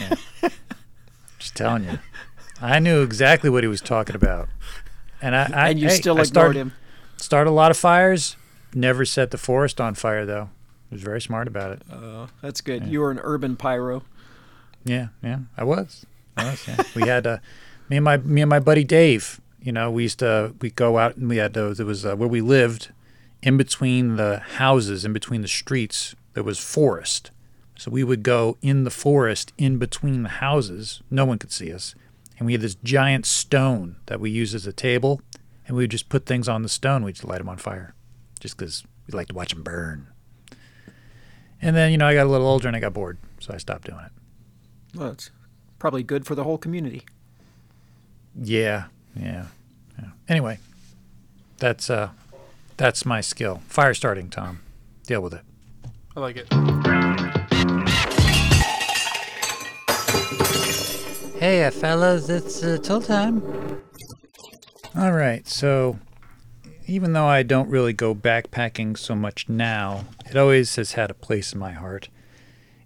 Yeah. 0.00 0.14
Just 1.38 1.54
telling 1.56 1.84
you, 1.84 1.98
I 2.60 2.78
knew 2.78 3.02
exactly 3.02 3.50
what 3.50 3.62
he 3.62 3.68
was 3.68 3.82
talking 3.82 4.16
about, 4.16 4.48
and 5.20 5.36
I, 5.36 5.50
I 5.52 5.68
and 5.70 5.78
you 5.78 5.88
hey, 5.88 5.94
still 5.96 6.14
I 6.14 6.22
ignored 6.22 6.26
started, 6.28 6.58
him. 6.58 6.72
Started 7.18 7.50
a 7.50 7.52
lot 7.52 7.70
of 7.70 7.76
fires. 7.76 8.36
Never 8.72 9.04
set 9.04 9.30
the 9.30 9.36
forest 9.38 9.80
on 9.80 9.94
fire 9.94 10.24
though. 10.24 10.48
Was 10.94 11.02
very 11.02 11.20
smart 11.20 11.48
about 11.48 11.72
it. 11.72 11.82
Uh, 11.92 12.28
that's 12.40 12.60
good. 12.60 12.86
You 12.86 13.00
were 13.00 13.10
an 13.10 13.18
urban 13.20 13.56
pyro. 13.56 14.04
Yeah, 14.84 15.08
yeah, 15.24 15.40
I 15.56 15.64
was. 15.64 16.06
I 16.36 16.50
was. 16.50 16.68
Yeah. 16.68 16.82
we 16.94 17.02
had 17.08 17.26
uh, 17.26 17.38
me 17.88 17.96
and 17.96 18.04
my 18.04 18.16
me 18.18 18.40
and 18.42 18.48
my 18.48 18.60
buddy 18.60 18.84
Dave. 18.84 19.40
You 19.60 19.72
know, 19.72 19.90
we 19.90 20.04
used 20.04 20.20
to 20.20 20.54
we 20.60 20.70
go 20.70 20.98
out 20.98 21.16
and 21.16 21.28
we 21.28 21.38
had 21.38 21.52
those. 21.54 21.80
It 21.80 21.84
was 21.86 22.06
uh, 22.06 22.14
where 22.14 22.28
we 22.28 22.40
lived. 22.40 22.92
in 23.42 23.56
between 23.56 24.14
the 24.16 24.38
houses, 24.38 25.04
in 25.04 25.12
between 25.12 25.42
the 25.42 25.48
streets, 25.48 26.14
there 26.34 26.44
was 26.44 26.58
forest. 26.58 27.30
So 27.76 27.90
we 27.90 28.04
would 28.04 28.22
go 28.22 28.56
in 28.62 28.84
the 28.84 28.90
forest 28.90 29.52
in 29.58 29.78
between 29.78 30.22
the 30.22 30.28
houses. 30.28 31.02
No 31.10 31.24
one 31.24 31.38
could 31.38 31.50
see 31.52 31.72
us. 31.72 31.94
And 32.38 32.46
we 32.46 32.52
had 32.52 32.60
this 32.62 32.76
giant 32.76 33.26
stone 33.26 33.96
that 34.06 34.20
we 34.20 34.30
used 34.30 34.54
as 34.54 34.66
a 34.66 34.72
table. 34.72 35.20
And 35.66 35.76
we 35.76 35.82
would 35.82 35.90
just 35.90 36.08
put 36.08 36.24
things 36.24 36.48
on 36.48 36.62
the 36.62 36.68
stone. 36.68 37.02
We'd 37.04 37.16
just 37.16 37.26
light 37.26 37.38
them 37.38 37.48
on 37.48 37.56
fire 37.58 37.94
just 38.38 38.56
because 38.56 38.84
we 39.06 39.12
like 39.16 39.28
to 39.28 39.34
watch 39.34 39.52
them 39.52 39.62
burn. 39.62 40.06
And 41.64 41.74
then, 41.74 41.92
you 41.92 41.96
know, 41.96 42.06
I 42.06 42.12
got 42.12 42.26
a 42.26 42.28
little 42.28 42.46
older 42.46 42.68
and 42.68 42.76
I 42.76 42.80
got 42.80 42.92
bored. 42.92 43.16
So 43.40 43.54
I 43.54 43.56
stopped 43.56 43.86
doing 43.86 44.04
it. 44.04 44.12
Well, 44.94 45.10
it's 45.12 45.30
probably 45.78 46.02
good 46.02 46.26
for 46.26 46.34
the 46.34 46.44
whole 46.44 46.58
community. 46.58 47.04
Yeah, 48.38 48.84
yeah, 49.16 49.46
yeah. 49.98 50.08
Anyway, 50.28 50.58
that's 51.58 51.88
uh, 51.88 52.10
that's 52.76 53.06
my 53.06 53.22
skill. 53.22 53.62
Fire 53.66 53.94
starting, 53.94 54.28
Tom. 54.28 54.60
Deal 55.06 55.22
with 55.22 55.32
it. 55.32 55.40
I 56.14 56.20
like 56.20 56.36
it. 56.36 56.52
Hey, 61.38 61.68
fellas, 61.70 62.28
it's 62.28 62.62
uh, 62.62 62.76
toll 62.82 63.00
time. 63.00 63.42
All 64.94 65.12
right, 65.12 65.46
so 65.48 65.98
even 66.86 67.12
though 67.12 67.26
I 67.26 67.42
don't 67.42 67.70
really 67.70 67.92
go 67.92 68.14
backpacking 68.14 68.98
so 68.98 69.14
much 69.14 69.48
now, 69.48 70.04
it 70.28 70.36
always 70.36 70.76
has 70.76 70.92
had 70.92 71.10
a 71.10 71.14
place 71.14 71.52
in 71.52 71.58
my 71.58 71.72
heart. 71.72 72.08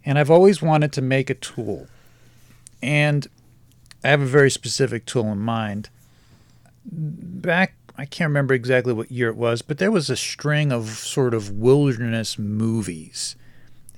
And 0.04 0.18
I've 0.18 0.30
always 0.30 0.62
wanted 0.62 0.92
to 0.92 1.02
make 1.02 1.30
a 1.30 1.34
tool. 1.34 1.88
And 2.80 3.26
I 4.04 4.08
have 4.08 4.20
a 4.20 4.26
very 4.26 4.50
specific 4.50 5.04
tool 5.04 5.32
in 5.32 5.38
mind. 5.38 5.90
Back, 6.84 7.74
I 7.96 8.04
can't 8.04 8.28
remember 8.28 8.54
exactly 8.54 8.92
what 8.92 9.10
year 9.10 9.28
it 9.28 9.36
was, 9.36 9.62
but 9.62 9.78
there 9.78 9.90
was 9.90 10.08
a 10.08 10.16
string 10.16 10.70
of 10.70 10.88
sort 10.88 11.34
of 11.34 11.50
wilderness 11.50 12.38
movies. 12.38 13.34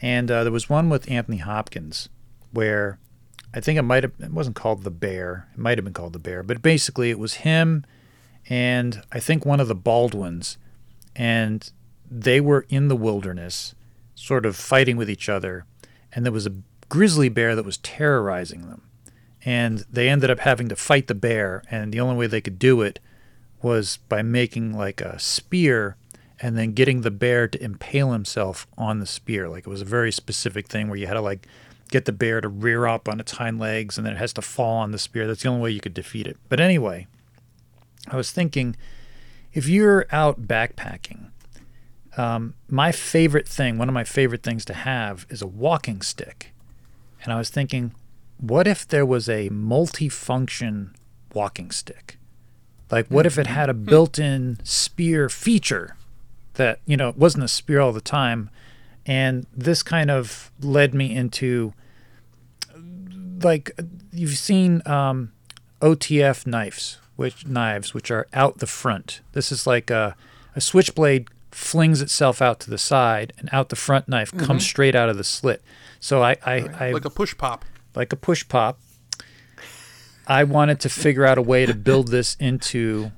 And 0.00 0.30
uh, 0.30 0.44
there 0.44 0.52
was 0.52 0.70
one 0.70 0.88
with 0.88 1.10
Anthony 1.10 1.36
Hopkins 1.36 2.08
where 2.52 2.98
I 3.52 3.60
think 3.60 3.78
it 3.78 3.82
might 3.82 4.02
have, 4.02 4.12
it 4.18 4.32
wasn't 4.32 4.56
called 4.56 4.82
The 4.82 4.90
Bear. 4.90 5.48
It 5.52 5.58
might 5.58 5.76
have 5.76 5.84
been 5.84 5.92
called 5.92 6.14
The 6.14 6.18
Bear, 6.18 6.42
but 6.42 6.62
basically 6.62 7.10
it 7.10 7.18
was 7.18 7.34
him 7.34 7.84
and 8.50 9.02
I 9.10 9.20
think 9.20 9.46
one 9.46 9.60
of 9.60 9.68
the 9.68 9.74
Baldwins. 9.74 10.58
And 11.16 11.70
they 12.10 12.40
were 12.40 12.66
in 12.68 12.88
the 12.88 12.96
wilderness, 12.96 13.74
sort 14.14 14.44
of 14.44 14.56
fighting 14.56 14.96
with 14.96 15.08
each 15.08 15.28
other. 15.28 15.64
And 16.12 16.24
there 16.24 16.32
was 16.32 16.46
a 16.46 16.54
grizzly 16.88 17.28
bear 17.28 17.54
that 17.54 17.64
was 17.64 17.78
terrorizing 17.78 18.68
them 18.68 18.82
and 19.44 19.84
they 19.90 20.08
ended 20.08 20.30
up 20.30 20.40
having 20.40 20.68
to 20.68 20.76
fight 20.76 21.06
the 21.06 21.14
bear 21.14 21.62
and 21.70 21.92
the 21.92 22.00
only 22.00 22.16
way 22.16 22.26
they 22.26 22.40
could 22.40 22.58
do 22.58 22.82
it 22.82 22.98
was 23.62 23.98
by 24.08 24.22
making 24.22 24.72
like 24.72 25.00
a 25.00 25.18
spear 25.18 25.96
and 26.40 26.56
then 26.56 26.72
getting 26.72 27.02
the 27.02 27.10
bear 27.10 27.46
to 27.46 27.62
impale 27.62 28.12
himself 28.12 28.66
on 28.76 28.98
the 28.98 29.06
spear 29.06 29.48
like 29.48 29.66
it 29.66 29.70
was 29.70 29.82
a 29.82 29.86
very 29.86 30.12
specific 30.12 30.68
thing 30.68 30.88
where 30.88 30.98
you 30.98 31.06
had 31.06 31.14
to 31.14 31.20
like 31.20 31.46
get 31.90 32.04
the 32.04 32.12
bear 32.12 32.40
to 32.40 32.48
rear 32.48 32.86
up 32.86 33.08
on 33.08 33.20
its 33.20 33.32
hind 33.32 33.58
legs 33.58 33.96
and 33.96 34.06
then 34.06 34.14
it 34.14 34.18
has 34.18 34.32
to 34.32 34.42
fall 34.42 34.78
on 34.78 34.90
the 34.90 34.98
spear 34.98 35.26
that's 35.26 35.42
the 35.42 35.48
only 35.48 35.62
way 35.62 35.70
you 35.70 35.80
could 35.80 35.94
defeat 35.94 36.26
it 36.26 36.36
but 36.48 36.60
anyway 36.60 37.06
i 38.10 38.16
was 38.16 38.30
thinking 38.30 38.76
if 39.52 39.68
you're 39.68 40.06
out 40.12 40.42
backpacking 40.42 41.30
um, 42.16 42.54
my 42.68 42.92
favorite 42.92 43.48
thing 43.48 43.78
one 43.78 43.88
of 43.88 43.94
my 43.94 44.04
favorite 44.04 44.42
things 44.42 44.64
to 44.66 44.74
have 44.74 45.26
is 45.30 45.40
a 45.42 45.46
walking 45.46 46.02
stick. 46.02 46.52
And 47.22 47.32
i 47.32 47.38
was 47.38 47.50
thinking 47.50 47.94
what 48.40 48.66
if 48.66 48.88
there 48.88 49.04
was 49.04 49.28
a 49.28 49.48
multi-function 49.50 50.94
walking 51.34 51.70
stick? 51.70 52.18
Like, 52.90 53.06
what 53.08 53.26
if 53.26 53.38
it 53.38 53.46
had 53.46 53.68
a 53.68 53.74
built-in 53.74 54.58
spear 54.64 55.28
feature 55.28 55.96
that 56.54 56.80
you 56.86 56.96
know 56.96 57.10
it 57.10 57.16
wasn't 57.16 57.44
a 57.44 57.48
spear 57.48 57.80
all 57.80 57.92
the 57.92 58.00
time, 58.00 58.50
and 59.06 59.46
this 59.54 59.82
kind 59.82 60.10
of 60.10 60.50
led 60.60 60.94
me 60.94 61.14
into 61.14 61.72
like 63.42 63.78
you've 64.12 64.36
seen 64.36 64.82
um, 64.86 65.32
OTF 65.80 66.46
knives, 66.46 66.98
which 67.20 67.46
knives 67.46 67.92
which 67.92 68.10
are 68.10 68.26
out 68.32 68.60
the 68.60 68.66
front. 68.66 69.20
This 69.32 69.52
is 69.52 69.66
like 69.66 69.90
a, 69.90 70.16
a 70.56 70.60
switchblade 70.62 71.28
flings 71.50 72.00
itself 72.00 72.40
out 72.40 72.60
to 72.60 72.70
the 72.70 72.78
side, 72.78 73.34
and 73.36 73.50
out 73.52 73.68
the 73.68 73.76
front 73.76 74.08
knife 74.08 74.32
comes 74.32 74.48
mm-hmm. 74.48 74.58
straight 74.60 74.94
out 74.94 75.10
of 75.10 75.18
the 75.18 75.24
slit. 75.24 75.60
So 76.00 76.22
I 76.22 76.38
I, 76.46 76.54
I 76.80 76.90
Like 76.92 77.04
a 77.04 77.10
push 77.10 77.36
pop. 77.36 77.66
like 77.94 78.10
a 78.14 78.16
push 78.16 78.48
pop. 78.48 78.80
I 80.26 80.44
wanted 80.44 80.80
to 80.80 80.88
figure 80.88 81.26
out 81.26 81.36
a 81.36 81.42
way 81.42 81.66
to 81.66 81.74
build 81.74 82.08
this 82.08 82.38
into 82.40 83.12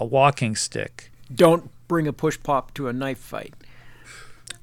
a 0.00 0.04
walking 0.04 0.56
stick. 0.56 1.12
Don't 1.32 1.70
bring 1.86 2.08
a 2.08 2.12
push 2.12 2.36
pop 2.42 2.74
to 2.74 2.88
a 2.88 2.92
knife 2.92 3.18
fight. 3.18 3.54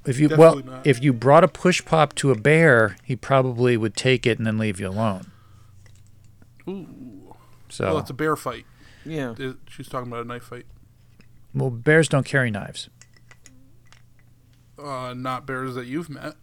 If 0.05 0.19
you 0.19 0.27
well, 0.35 0.57
not. 0.57 0.85
if 0.85 1.01
you 1.01 1.13
brought 1.13 1.45
a 1.45 1.47
push 1.47 1.85
pop 1.85 2.13
to 2.15 2.31
a 2.31 2.35
bear, 2.35 2.97
he 3.05 3.15
probably 3.15 3.77
would 3.77 3.95
take 3.95 4.25
it 4.27 4.37
and 4.37 4.45
then 4.45 4.57
leave 4.57 4.81
you 4.81 4.89
alone. 4.89 5.31
Ooh. 6.67 7.35
So, 7.69 7.85
Well, 7.85 7.99
it's 7.99 8.09
a 8.09 8.13
bear 8.13 8.35
fight. 8.35 8.65
Yeah. 9.05 9.35
It- 9.37 9.57
She's 9.69 9.87
talking 9.87 10.11
about 10.11 10.25
a 10.25 10.27
knife 10.27 10.43
fight. 10.43 10.65
well, 11.53 11.69
bears 11.69 12.07
don't 12.07 12.25
carry 12.25 12.51
knives. 12.51 12.89
Uh, 14.81 15.13
not 15.15 15.45
bears 15.45 15.75
that 15.75 15.85
you've 15.85 16.09
met. 16.09 16.35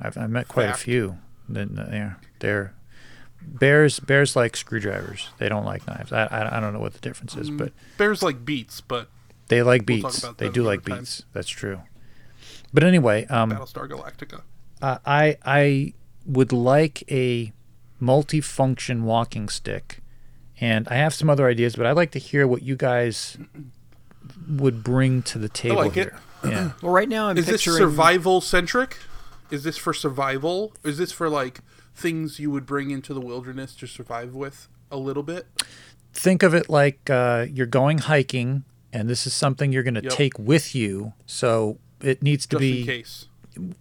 I've, 0.00 0.16
I've 0.18 0.30
met 0.30 0.48
quite 0.48 0.68
a 0.68 0.74
few. 0.74 1.18
Then 1.48 1.78
uh, 1.78 1.86
they're, 1.90 2.18
they're 2.40 2.74
bears. 3.40 4.00
Bears 4.00 4.34
like 4.34 4.56
screwdrivers. 4.56 5.28
They 5.38 5.48
don't 5.48 5.64
like 5.64 5.86
knives. 5.86 6.12
I, 6.12 6.24
I, 6.24 6.56
I 6.56 6.60
don't 6.60 6.72
know 6.72 6.80
what 6.80 6.94
the 6.94 6.98
difference 7.00 7.36
is, 7.36 7.50
but 7.50 7.72
Bears 7.98 8.22
like 8.22 8.44
beets, 8.44 8.80
but 8.80 9.08
they 9.48 9.62
like 9.62 9.82
Mm. 9.82 9.88
We'll 9.88 10.02
talk 10.02 10.10
beets. 10.12 10.24
about 10.24 10.38
They 10.38 10.48
do 10.48 10.62
like 10.64 10.84
time. 10.84 10.98
beets. 10.98 11.24
That's 11.32 11.48
true. 11.48 11.82
But 12.74 12.82
anyway, 12.84 13.26
um, 13.26 13.52
Battlestar 13.52 13.88
Galactica. 13.88 14.42
Uh, 14.82 14.98
I 15.06 15.38
I 15.44 15.94
would 16.26 16.52
like 16.52 17.04
a 17.10 17.52
multi-function 18.00 19.04
walking 19.04 19.48
stick, 19.48 20.00
and 20.60 20.86
I 20.88 20.94
have 20.96 21.12
some 21.14 21.28
other 21.30 21.46
ideas, 21.48 21.76
but 21.76 21.86
I'd 21.86 21.96
like 21.96 22.10
to 22.12 22.18
hear 22.18 22.46
what 22.46 22.62
you 22.62 22.76
guys 22.76 23.36
would 24.48 24.82
bring 24.82 25.22
to 25.22 25.38
the 25.38 25.48
table 25.48 25.76
like 25.76 25.96
it. 25.96 26.12
here. 26.12 26.18
Yeah. 26.44 26.72
Well, 26.82 26.92
right 26.92 27.08
now 27.08 27.28
I'm 27.28 27.38
Is 27.38 27.46
this 27.46 27.62
picturing 27.64 27.76
survival 27.78 28.40
centric? 28.40 28.98
Is 29.50 29.64
this 29.64 29.76
for 29.76 29.92
survival? 29.94 30.72
Is 30.84 30.98
this 30.98 31.12
for 31.12 31.28
like 31.28 31.60
things 31.94 32.38
you 32.38 32.50
would 32.50 32.66
bring 32.66 32.90
into 32.90 33.14
the 33.14 33.20
wilderness 33.20 33.74
to 33.76 33.86
survive 33.86 34.34
with 34.34 34.68
a 34.90 34.96
little 34.96 35.22
bit? 35.22 35.46
Think 36.12 36.42
of 36.42 36.54
it 36.54 36.68
like 36.68 37.08
uh, 37.10 37.46
you're 37.50 37.66
going 37.66 37.98
hiking, 37.98 38.64
and 38.92 39.08
this 39.08 39.26
is 39.26 39.34
something 39.34 39.72
you're 39.72 39.82
going 39.82 39.94
to 39.94 40.02
Yep. 40.02 40.12
take 40.12 40.38
with 40.38 40.74
you. 40.74 41.12
So 41.26 41.78
it 42.00 42.22
needs 42.22 42.46
to 42.46 42.56
Just 42.56 42.60
be 42.60 42.80
in 42.80 42.86
case. 42.86 43.26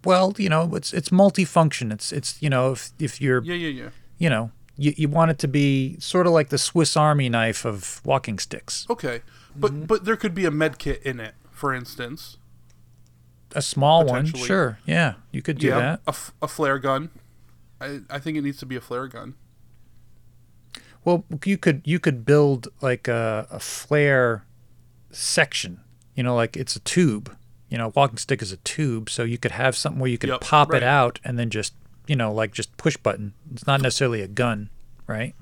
well, 0.03 0.34
you 0.38 0.49
know, 0.49 0.73
it's 0.76 0.93
it's 0.93 1.11
multi-function. 1.11 1.91
It's 1.91 2.11
it's 2.11 2.41
you 2.41 2.49
know 2.49 2.72
if 2.73 2.91
if 2.99 3.22
you're 3.22 3.41
Yeah, 3.43 3.56
yeah, 3.56 3.84
yeah. 3.84 3.89
you 4.18 4.30
know 4.30 4.52
you, 4.77 4.93
you 4.97 5.07
want 5.07 5.31
it 5.31 5.39
to 5.39 5.47
be 5.47 5.97
sort 5.99 6.27
of 6.27 6.34
like 6.34 6.49
the 6.49 6.57
Swiss 6.57 6.97
Army 6.97 7.30
knife 7.30 7.65
of 7.65 8.02
walking 8.06 8.39
sticks. 8.39 8.85
Okay. 8.89 9.22
But 9.56 9.72
mm-hmm. 9.72 9.85
but 9.85 10.06
there 10.06 10.18
could 10.18 10.35
be 10.35 10.45
a 10.45 10.52
med 10.52 10.77
kit 10.77 11.02
in 11.03 11.19
it, 11.19 11.34
for 11.52 11.73
instance. 11.73 12.38
A 13.53 13.61
small 13.61 14.06
one, 14.06 14.26
sure, 14.26 14.80
yeah, 14.85 15.14
you 15.31 15.41
could 15.41 15.60
do 15.60 15.69
that. 15.69 16.02
A, 16.06 16.10
f- 16.10 16.34
a 16.41 16.47
flare 16.47 16.77
gun. 16.77 17.10
I, 17.80 18.02
I 18.10 18.19
think 18.19 18.38
it 18.38 18.41
needs 18.41 18.57
to 18.57 18.65
be 18.65 18.76
a 18.76 18.81
flare 18.81 19.07
gun. 19.07 19.35
Well, 21.06 21.23
you 21.45 21.57
could 21.57 21.81
you 21.85 21.99
could 21.99 22.26
build 22.26 22.68
like 22.81 23.07
a, 23.07 23.47
a 23.49 23.60
flare 23.60 24.45
section. 25.11 25.80
You 26.15 26.23
know, 26.23 26.35
like 26.35 26.57
it's 26.57 26.76
a 26.76 26.81
tube. 26.81 27.34
You 27.69 27.77
know, 27.77 27.93
walking 27.95 28.18
stick 28.18 28.41
is 28.41 28.52
a 28.52 28.57
tube, 28.57 29.10
so 29.10 29.23
you 29.23 29.38
could 29.38 29.52
have 29.52 29.77
something 29.77 30.02
where 30.02 30.11
you 30.11 30.18
could 30.18 30.30
Yep, 30.30 30.41
pop 30.41 30.72
right. 30.72 30.81
it 30.81 30.85
out 30.85 31.19
and 31.23 31.39
then 31.39 31.49
just 31.49 31.73
you 32.07 32.15
know 32.15 32.32
like 32.32 32.53
just 32.53 32.76
push 32.77 32.98
button. 32.98 33.34
It's 33.53 33.65
not 33.68 33.82
necessarily 33.82 34.22
a 34.22 34.27
gun, 34.27 34.69
right? 35.07 35.34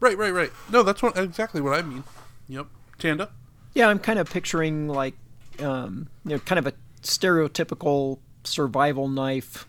Right, 0.00 0.16
right, 0.18 0.32
right. 0.32 0.50
No, 0.70 0.82
that's 0.82 1.02
what 1.02 1.16
exactly 1.16 1.60
what 1.60 1.72
I 1.78 1.82
mean. 1.82 2.04
Yep. 2.48 2.66
Tanda. 2.98 3.30
Yeah, 3.74 3.88
I'm 3.88 3.98
kind 3.98 4.18
of 4.18 4.28
picturing 4.30 4.88
like, 4.88 5.14
um, 5.60 6.08
you 6.24 6.32
know, 6.32 6.38
kind 6.40 6.58
of 6.58 6.66
a 6.66 6.72
stereotypical 7.02 8.18
survival 8.44 9.08
knife, 9.08 9.66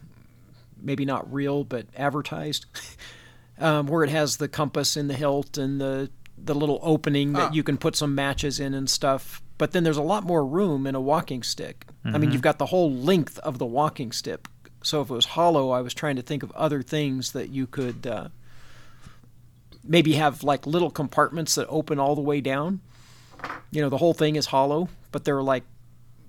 maybe 0.81 1.05
not 1.05 1.31
real 1.31 1.63
but 1.63 1.87
advertised, 1.95 2.65
um, 3.59 3.87
where 3.87 4.03
it 4.03 4.09
has 4.09 4.37
the 4.37 4.47
compass 4.47 4.97
in 4.97 5.07
the 5.07 5.13
hilt 5.13 5.57
and 5.57 5.79
the 5.79 6.09
the 6.37 6.53
little 6.53 6.79
opening 6.83 7.31
that 7.33 7.49
Ah. 7.51 7.53
you 7.53 7.63
can 7.63 7.77
put 7.77 7.95
some 7.95 8.13
matches 8.13 8.59
in 8.59 8.73
and 8.73 8.89
stuff. 8.89 9.41
But 9.57 9.71
then 9.71 9.83
there's 9.85 9.95
a 9.97 10.01
lot 10.03 10.25
more 10.25 10.45
room 10.45 10.85
in 10.85 10.93
a 10.93 10.99
walking 10.99 11.41
stick. 11.43 11.85
I 12.03 12.17
mean, 12.19 12.31
you've 12.33 12.41
got 12.41 12.59
the 12.59 12.65
whole 12.67 12.91
length 12.91 13.39
of 13.39 13.57
the 13.57 13.65
walking 13.65 14.11
stick. 14.11 14.47
So 14.85 15.01
if 15.01 15.09
it 15.09 15.13
was 15.13 15.25
hollow, 15.25 15.71
I 15.71 15.81
was 15.81 15.93
trying 15.93 16.15
to 16.17 16.21
think 16.21 16.43
of 16.43 16.51
other 16.51 16.81
things 16.83 17.31
that 17.31 17.49
you 17.49 17.65
could 17.67 18.05
uh, 18.07 18.27
maybe 19.83 20.13
have 20.13 20.43
like 20.43 20.65
little 20.67 20.91
compartments 20.91 21.55
that 21.55 21.67
open 21.69 21.99
all 21.99 22.15
the 22.15 22.21
way 22.21 22.41
down 22.41 22.81
you 23.69 23.81
know 23.81 23.89
the 23.89 23.97
whole 23.97 24.13
thing 24.13 24.35
is 24.35 24.47
hollow 24.47 24.89
but 25.11 25.23
they're 25.25 25.43
like 25.43 25.63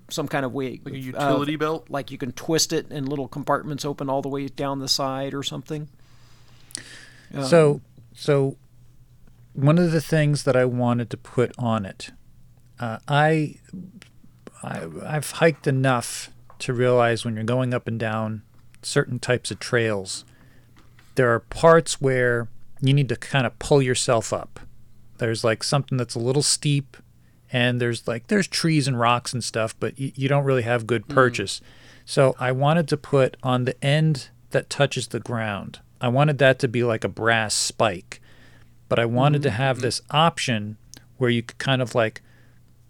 some 0.09 0.27
kind 0.27 0.45
of 0.45 0.53
way 0.53 0.79
Like 0.83 0.93
a 0.93 0.97
uh, 0.97 0.99
utility 0.99 1.55
belt. 1.55 1.89
like 1.89 2.11
you 2.11 2.17
can 2.19 2.31
twist 2.33 2.71
it 2.71 2.85
and 2.91 3.09
little 3.09 3.27
compartments 3.27 3.83
open 3.85 4.09
all 4.09 4.21
the 4.21 4.29
way 4.29 4.47
down 4.47 4.77
the 4.79 4.87
side 4.87 5.33
or 5.33 5.41
something 5.41 5.87
Um, 7.33 7.43
So, 7.45 7.81
so 8.13 8.57
one 9.53 9.79
of 9.79 9.91
the 9.91 10.01
things 10.01 10.43
that 10.43 10.55
I 10.55 10.65
wanted 10.65 11.09
to 11.09 11.17
put 11.17 11.51
on 11.57 11.85
it, 11.85 12.11
uh, 12.79 12.99
I 13.07 13.55
I, 14.63 14.87
I've 15.05 15.31
hiked 15.31 15.65
enough 15.65 16.29
to 16.59 16.73
realize 16.73 17.25
when 17.25 17.35
you're 17.35 17.43
going 17.43 17.73
up 17.73 17.87
and 17.87 17.99
down 17.99 18.43
certain 18.87 19.19
types 19.19 19.51
of 19.51 19.59
trails, 19.59 20.25
there 21.15 21.33
are 21.33 21.39
parts 21.39 21.99
where 21.99 22.47
you 22.81 22.93
need 22.93 23.09
to 23.09 23.15
kind 23.15 23.45
of 23.45 23.57
pull 23.59 23.81
yourself 23.81 24.31
up. 24.31 24.59
There's 25.17 25.43
like 25.43 25.63
something 25.63 25.97
that's 25.97 26.15
a 26.15 26.19
little 26.19 26.43
steep, 26.43 26.97
and 27.51 27.81
there's 27.81 28.07
like 28.07 28.27
there's 28.27 28.47
trees 28.47 28.87
and 28.87 28.99
rocks 28.99 29.33
and 29.33 29.43
stuff, 29.43 29.75
but 29.79 29.99
you, 29.99 30.11
you 30.15 30.27
don't 30.27 30.43
really 30.43 30.61
have 30.63 30.87
good 30.87 31.07
mm. 31.07 31.13
purchase. 31.13 31.61
So 32.05 32.35
I 32.39 32.51
wanted 32.51 32.87
to 32.89 32.97
put 32.97 33.35
on 33.43 33.65
the 33.65 33.83
end 33.83 34.29
that 34.51 34.69
touches 34.69 35.07
the 35.07 35.19
ground. 35.19 35.79
I 35.99 36.07
wanted 36.07 36.37
that 36.37 36.59
to 36.59 36.67
be 36.67 36.83
like 36.83 37.03
a 37.03 37.09
brass 37.09 37.53
spike, 37.53 38.21
but 38.87 38.99
I 38.99 39.05
wanted 39.05 39.41
to 39.43 39.49
mm. 39.49 39.53
have 39.53 39.81
this 39.81 40.01
option 40.11 40.77
where 41.17 41.29
you 41.29 41.41
could 41.41 41.57
kind 41.57 41.81
of 41.81 41.95
like 41.95 42.21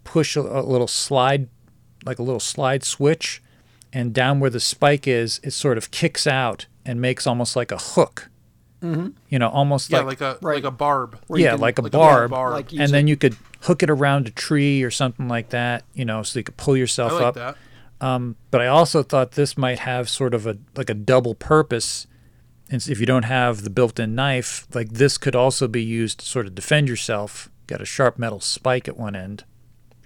push 0.04 0.36
a, 0.36 0.40
a 0.40 0.62
little 0.62 0.86
slide, 0.86 1.48
like 2.04 2.18
a 2.18 2.22
little 2.22 2.40
slide 2.40 2.84
switch, 2.84 3.42
and 3.92 4.12
down 4.12 4.40
where 4.40 4.50
the 4.50 4.60
spike 4.60 5.06
is, 5.06 5.40
it 5.42 5.52
sort 5.52 5.78
of 5.78 5.90
kicks 5.90 6.26
out 6.26 6.66
and 6.84 7.00
makes 7.00 7.26
almost 7.26 7.56
like 7.56 7.70
a 7.72 7.78
hook. 7.78 8.30
Mm-hmm. 8.82 9.08
You 9.28 9.38
know, 9.40 9.48
almost 9.48 9.90
Yeah, 9.90 9.98
like, 10.00 10.20
like, 10.20 10.36
a 10.36 10.38
right. 10.40 10.54
like 10.56 10.64
a 10.64 10.70
barb. 10.70 11.18
Yeah, 11.34 11.52
can- 11.52 11.60
like 11.60 11.78
a 11.78 11.82
like 11.82 11.94
a 11.94 11.98
barb, 11.98 12.30
barb. 12.30 12.52
Like 12.54 12.72
and 12.72 12.92
then 12.92 13.08
you 13.08 13.16
could 13.16 13.36
hook 13.62 13.82
it 13.82 13.90
around 13.90 14.28
a 14.28 14.30
tree 14.30 14.82
or 14.84 14.90
something 14.90 15.26
like 15.28 15.48
that. 15.50 15.84
You 15.94 16.04
know, 16.04 16.22
so 16.22 16.38
you 16.38 16.44
could 16.44 16.56
pull 16.56 16.74
I 16.74 16.78
yourself 16.78 17.12
like 17.12 17.22
up. 17.22 17.34
that. 17.34 17.56
Um, 18.00 18.36
but 18.52 18.60
I 18.60 18.68
also 18.68 19.02
thought 19.02 19.32
this 19.32 19.58
might 19.58 19.80
have 19.80 20.08
sort 20.08 20.32
of 20.32 20.46
a 20.46 20.58
like 20.76 20.88
a 20.90 20.94
double 20.94 21.34
purpose. 21.34 22.06
And 22.70 22.86
if 22.86 23.00
you 23.00 23.06
don't 23.06 23.24
have 23.24 23.62
the 23.62 23.70
built-in 23.70 24.14
knife, 24.14 24.68
like 24.74 24.90
this 24.92 25.16
could 25.18 25.34
also 25.34 25.66
be 25.66 25.82
used 25.82 26.20
to 26.20 26.26
sort 26.26 26.46
of 26.46 26.54
defend 26.54 26.88
yourself. 26.88 27.50
Got 27.66 27.80
a 27.80 27.84
sharp 27.86 28.18
metal 28.18 28.40
spike 28.40 28.86
at 28.86 28.96
one 28.96 29.16
end. 29.16 29.44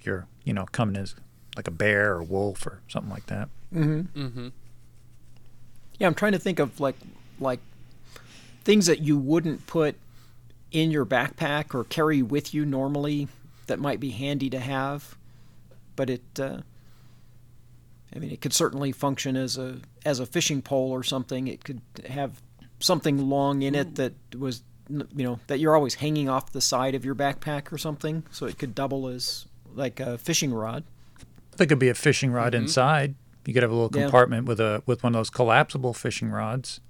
You're, 0.02 0.26
you 0.44 0.54
know, 0.54 0.64
coming 0.72 0.96
as 0.96 1.14
like 1.56 1.66
a 1.68 1.72
bear 1.72 2.14
or 2.14 2.22
wolf 2.22 2.66
or 2.66 2.80
something 2.88 3.10
like 3.10 3.26
that. 3.26 3.48
Mm-hmm. 3.74 4.20
Mm-hmm. 4.20 4.48
Yeah, 5.98 6.06
I'm 6.06 6.14
trying 6.14 6.32
to 6.32 6.38
think 6.38 6.58
of 6.58 6.80
like 6.80 6.96
like 7.40 7.60
things 8.64 8.86
that 8.86 9.00
you 9.00 9.18
wouldn't 9.18 9.66
put 9.66 9.96
in 10.70 10.90
your 10.90 11.04
backpack 11.04 11.74
or 11.74 11.84
carry 11.84 12.22
with 12.22 12.54
you 12.54 12.64
normally 12.64 13.28
that 13.66 13.78
might 13.78 14.00
be 14.00 14.10
handy 14.10 14.50
to 14.50 14.58
have, 14.58 15.16
but 15.96 16.10
it. 16.10 16.22
Uh, 16.38 16.58
I 18.14 18.18
mean, 18.18 18.30
it 18.30 18.42
could 18.42 18.52
certainly 18.52 18.92
function 18.92 19.36
as 19.36 19.56
a 19.56 19.78
as 20.04 20.20
a 20.20 20.26
fishing 20.26 20.60
pole 20.60 20.90
or 20.90 21.02
something. 21.02 21.48
It 21.48 21.64
could 21.64 21.80
have 22.08 22.42
something 22.78 23.28
long 23.28 23.62
in 23.62 23.74
it 23.74 23.94
that 23.94 24.12
was, 24.36 24.62
you 24.88 25.06
know, 25.24 25.40
that 25.46 25.60
you're 25.60 25.74
always 25.74 25.94
hanging 25.94 26.28
off 26.28 26.52
the 26.52 26.60
side 26.60 26.94
of 26.94 27.04
your 27.04 27.14
backpack 27.14 27.72
or 27.72 27.78
something, 27.78 28.24
so 28.30 28.46
it 28.46 28.58
could 28.58 28.74
double 28.74 29.08
as 29.08 29.46
like 29.74 30.00
a 30.00 30.18
fishing 30.18 30.52
rod. 30.52 30.84
There 31.56 31.66
could 31.66 31.78
be 31.78 31.88
a 31.88 31.94
fishing 31.94 32.32
rod 32.32 32.52
mm-hmm. 32.52 32.64
inside. 32.64 33.14
You 33.46 33.52
could 33.54 33.62
have 33.62 33.72
a 33.72 33.74
little 33.74 33.90
Yeah. 33.98 34.04
compartment 34.04 34.46
with 34.46 34.60
a 34.60 34.82
with 34.86 35.02
one 35.02 35.14
of 35.14 35.18
those 35.18 35.30
collapsible 35.30 35.94
fishing 35.94 36.30
rods. 36.30 36.80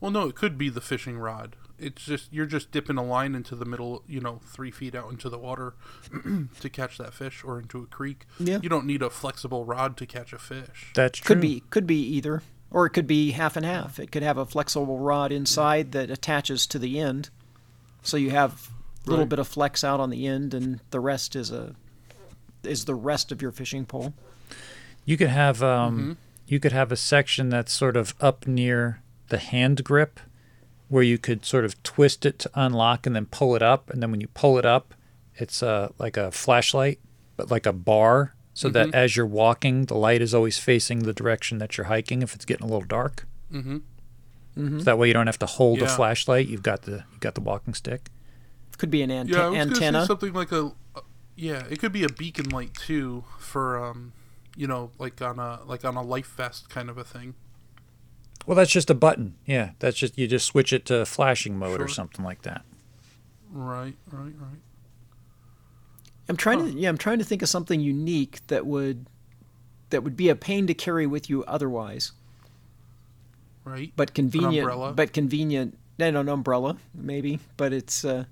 Well, 0.00 0.10
no, 0.10 0.28
it 0.28 0.34
could 0.34 0.58
be 0.58 0.68
the 0.68 0.80
fishing 0.80 1.18
rod. 1.18 1.56
It's 1.78 2.04
just 2.04 2.32
you're 2.32 2.46
just 2.46 2.70
dipping 2.70 2.98
a 2.98 3.04
line 3.04 3.34
into 3.34 3.56
the 3.56 3.64
middle, 3.64 4.02
you 4.06 4.20
know, 4.20 4.40
three 4.44 4.70
feet 4.70 4.94
out 4.94 5.10
into 5.10 5.28
the 5.28 5.38
water 5.38 5.74
to 6.60 6.68
catch 6.70 6.98
that 6.98 7.14
fish, 7.14 7.42
or 7.44 7.58
into 7.58 7.82
a 7.82 7.86
creek. 7.86 8.26
Yeah. 8.38 8.58
You 8.62 8.68
don't 8.68 8.86
need 8.86 9.02
a 9.02 9.10
flexible 9.10 9.64
rod 9.64 9.96
to 9.98 10.06
catch 10.06 10.32
a 10.32 10.38
fish. 10.38 10.92
That's 10.94 11.18
true. 11.18 11.34
Could 11.34 11.40
be 11.40 11.62
could 11.70 11.86
be 11.86 12.00
either, 12.00 12.42
or 12.70 12.86
it 12.86 12.90
could 12.90 13.06
be 13.06 13.32
half 13.32 13.56
and 13.56 13.64
half. 13.66 13.98
It 13.98 14.10
could 14.12 14.22
have 14.22 14.38
a 14.38 14.46
flexible 14.46 14.98
rod 14.98 15.32
inside 15.32 15.92
that 15.92 16.10
attaches 16.10 16.66
to 16.68 16.78
the 16.78 16.98
end, 17.00 17.30
so 18.02 18.16
you 18.16 18.30
have 18.30 18.70
a 19.06 19.10
little 19.10 19.24
Right. 19.24 19.30
bit 19.30 19.38
of 19.38 19.48
flex 19.48 19.82
out 19.84 20.00
on 20.00 20.10
the 20.10 20.26
end, 20.26 20.54
and 20.54 20.80
the 20.90 21.00
rest 21.00 21.34
is 21.36 21.50
a 21.50 21.74
is 22.62 22.84
the 22.86 22.94
rest 22.94 23.30
of 23.32 23.42
your 23.42 23.52
fishing 23.52 23.84
pole. 23.84 24.14
You 25.04 25.16
could 25.16 25.28
have 25.28 25.62
um, 25.62 26.16
you 26.46 26.58
could 26.60 26.72
have 26.72 26.90
a 26.92 26.96
section 26.96 27.48
that's 27.50 27.72
sort 27.72 27.96
of 27.96 28.14
up 28.20 28.46
near 28.46 29.02
the 29.28 29.38
hand 29.38 29.84
grip, 29.84 30.20
where 30.88 31.02
you 31.02 31.18
could 31.18 31.44
sort 31.44 31.64
of 31.64 31.80
twist 31.82 32.24
it 32.26 32.38
to 32.40 32.50
unlock 32.54 33.06
and 33.06 33.14
then 33.16 33.26
pull 33.26 33.54
it 33.56 33.62
up, 33.62 33.90
and 33.90 34.02
then 34.02 34.10
when 34.10 34.20
you 34.20 34.28
pull 34.28 34.58
it 34.58 34.64
up, 34.66 34.94
it's 35.36 35.62
uh, 35.62 35.88
like 35.98 36.16
a 36.16 36.30
flashlight, 36.30 37.00
but 37.36 37.50
like 37.50 37.66
a 37.66 37.72
bar, 37.72 38.34
so 38.54 38.68
that 38.70 38.94
as 38.94 39.16
you're 39.16 39.26
walking, 39.26 39.86
the 39.86 39.94
light 39.96 40.22
is 40.22 40.34
always 40.34 40.58
facing 40.58 41.00
the 41.00 41.12
direction 41.12 41.58
that 41.58 41.76
you're 41.76 41.86
hiking. 41.86 42.22
If 42.22 42.34
it's 42.34 42.44
getting 42.44 42.64
a 42.64 42.70
little 42.70 42.86
dark, 42.86 43.26
Mm-hmm. 43.52 44.78
so 44.78 44.84
that 44.84 44.98
way 44.98 45.08
you 45.08 45.14
don't 45.14 45.26
have 45.26 45.38
to 45.40 45.46
hold 45.46 45.80
the 45.80 45.84
Yeah. 45.84 45.96
flashlight. 45.96 46.48
You've 46.48 46.62
got 46.62 46.82
the 46.82 47.04
you've 47.10 47.20
got 47.20 47.34
the 47.34 47.40
walking 47.40 47.74
stick. 47.74 48.08
Could 48.78 48.90
be 48.90 49.02
an 49.02 49.10
ante- 49.10 49.32
Yeah, 49.32 49.46
I 49.46 49.48
was 49.50 49.58
antenna. 49.58 50.00
say 50.02 50.06
something 50.08 50.32
like 50.32 50.50
a, 50.52 50.72
uh, 50.96 51.00
yeah, 51.36 51.64
it 51.70 51.78
could 51.78 51.92
be 51.92 52.02
a 52.04 52.08
beacon 52.08 52.48
light 52.50 52.74
too 52.74 53.24
for 53.38 53.82
um, 53.84 54.12
you 54.56 54.66
know, 54.66 54.90
like 54.98 55.20
on 55.22 55.38
a 55.38 55.60
like 55.64 55.84
on 55.84 55.96
a 55.96 56.02
life 56.02 56.26
vest 56.36 56.68
kind 56.68 56.88
of 56.90 56.98
a 56.98 57.04
thing. 57.04 57.34
Well, 58.46 58.56
that's 58.56 58.70
just 58.70 58.90
a 58.90 58.94
button. 58.94 59.34
Yeah, 59.46 59.70
that's 59.78 59.96
just 59.96 60.18
you 60.18 60.26
just 60.26 60.46
switch 60.46 60.72
it 60.72 60.84
to 60.86 61.06
flashing 61.06 61.58
mode 61.58 61.80
or 61.80 61.88
something 61.88 62.24
like 62.24 62.42
that. 62.42 62.62
Right, 63.50 63.94
right, 64.10 64.34
right. 64.38 64.60
I'm 66.28 66.36
trying 66.36 66.58
to 66.60 66.78
yeah, 66.78 66.88
I'm 66.88 66.98
trying 66.98 67.18
to 67.18 67.24
think 67.24 67.42
of 67.42 67.48
something 67.48 67.80
unique 67.80 68.46
that 68.48 68.66
would 68.66 69.06
that 69.90 70.02
would 70.02 70.16
be 70.16 70.28
a 70.28 70.36
pain 70.36 70.66
to 70.66 70.74
carry 70.74 71.06
with 71.06 71.30
you 71.30 71.44
otherwise, 71.44 72.12
Right. 73.64 73.92
but 73.96 74.14
convenient. 74.14 74.58
umbrella? 74.58 74.92
But 74.92 75.12
convenient. 75.12 75.78
And 75.98 76.16
an 76.16 76.28
umbrella, 76.28 76.76
maybe, 76.92 77.38
but 77.56 77.72
it's. 77.72 78.04
Uh, 78.04 78.24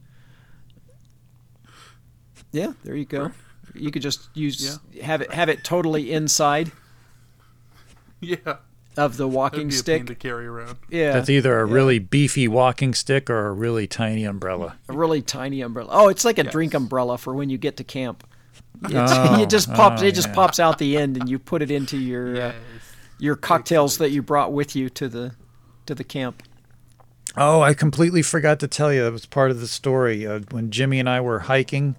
yeah, 2.50 2.72
there 2.82 2.96
you 2.96 3.04
go. 3.04 3.30
You 3.74 3.90
could 3.90 4.02
just 4.02 4.28
use 4.34 4.78
have 5.02 5.20
it 5.22 5.32
have 5.32 5.48
it 5.48 5.64
totally 5.64 6.12
inside 6.12 6.72
Yeah. 8.20 8.36
of 8.96 9.16
the 9.16 9.24
That'd 9.24 9.34
walking 9.34 9.68
be 9.68 9.74
a 9.74 9.78
stick. 9.78 10.00
pain 10.00 10.06
to 10.06 10.14
carry 10.14 10.46
around. 10.46 10.76
Yeah, 10.90 11.12
That's 11.12 11.30
either 11.30 11.60
a 11.60 11.66
yeah. 11.66 11.74
really 11.74 11.98
beefy 11.98 12.46
walking 12.48 12.94
stick 12.94 13.28
or 13.30 13.46
a 13.46 13.52
really 13.52 13.86
tiny 13.86 14.24
umbrella. 14.24 14.76
a 14.88 14.92
really 14.92 15.22
tiny 15.22 15.60
umbrella. 15.60 15.90
Oh, 15.92 16.08
it's 16.08 16.24
like 16.24 16.38
a 16.38 16.44
Yes. 16.44 16.52
drink 16.52 16.74
umbrella 16.74 17.18
for 17.18 17.34
when 17.34 17.50
you 17.50 17.58
get 17.58 17.76
to 17.78 17.84
camp. 17.84 18.24
Oh, 18.92 19.40
it 19.42 19.48
just 19.50 19.72
pops. 19.72 20.02
oh, 20.02 20.04
it 20.06 20.12
just 20.14 20.28
yeah. 20.28 20.34
pops 20.34 20.60
out 20.60 20.78
the 20.78 20.96
end, 20.96 21.16
and 21.16 21.28
you 21.28 21.38
put 21.38 21.62
it 21.62 21.70
into 21.70 21.96
your 21.96 22.40
uh, 22.40 22.52
your 23.18 23.36
cocktails 23.36 23.98
that 23.98 24.10
you 24.10 24.22
brought 24.22 24.52
with 24.52 24.74
you 24.76 24.88
to 24.90 25.08
the 25.08 25.34
to 25.86 25.94
the 25.94 26.04
camp. 26.04 26.42
Oh, 27.36 27.60
I 27.62 27.72
completely 27.74 28.20
forgot 28.22 28.60
to 28.60 28.68
tell 28.68 28.92
you 28.92 29.04
that 29.04 29.12
was 29.12 29.24
part 29.24 29.50
of 29.50 29.60
the 29.60 29.66
story. 29.68 30.26
Uh, 30.26 30.40
when 30.50 30.70
Jimmy 30.70 30.98
and 31.00 31.08
I 31.08 31.20
were 31.22 31.38
hiking, 31.40 31.96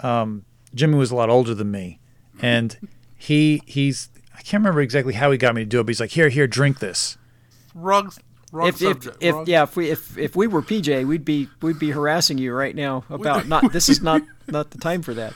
um, 0.00 0.44
Jimmy 0.74 0.96
was 0.96 1.10
a 1.10 1.14
lot 1.16 1.30
older 1.30 1.54
than 1.54 1.70
me, 1.70 2.00
and 2.40 2.76
he 3.16 3.62
he's 3.66 4.08
I 4.36 4.42
can't 4.42 4.60
remember 4.62 4.80
exactly 4.80 5.14
how 5.14 5.30
he 5.30 5.38
got 5.38 5.54
me 5.54 5.62
to 5.62 5.66
do 5.66 5.80
it, 5.80 5.84
but 5.84 5.90
he's 5.90 6.00
like, 6.00 6.10
"Here, 6.10 6.28
here, 6.28 6.46
drink 6.46 6.80
this." 6.80 7.16
Wrong, 7.74 8.12
wrong 8.52 8.68
if 8.68 8.74
if, 8.76 8.80
subject. 8.80 9.16
if 9.20 9.34
wrong- 9.34 9.44
yeah, 9.46 9.62
if 9.62 9.76
we 9.76 9.90
if 9.90 10.18
if 10.18 10.36
we 10.36 10.46
were 10.46 10.62
PJ, 10.62 11.06
we'd 11.06 11.24
be 11.24 11.48
we'd 11.62 11.78
be 11.78 11.90
harassing 11.90 12.38
you 12.38 12.52
right 12.52 12.74
now 12.74 13.04
about 13.08 13.46
not. 13.54 13.72
This 13.72 13.88
is 13.88 14.02
not 14.02 14.22
not 14.48 14.70
the 14.70 14.78
time 14.78 15.02
for 15.02 15.14
that. 15.14 15.32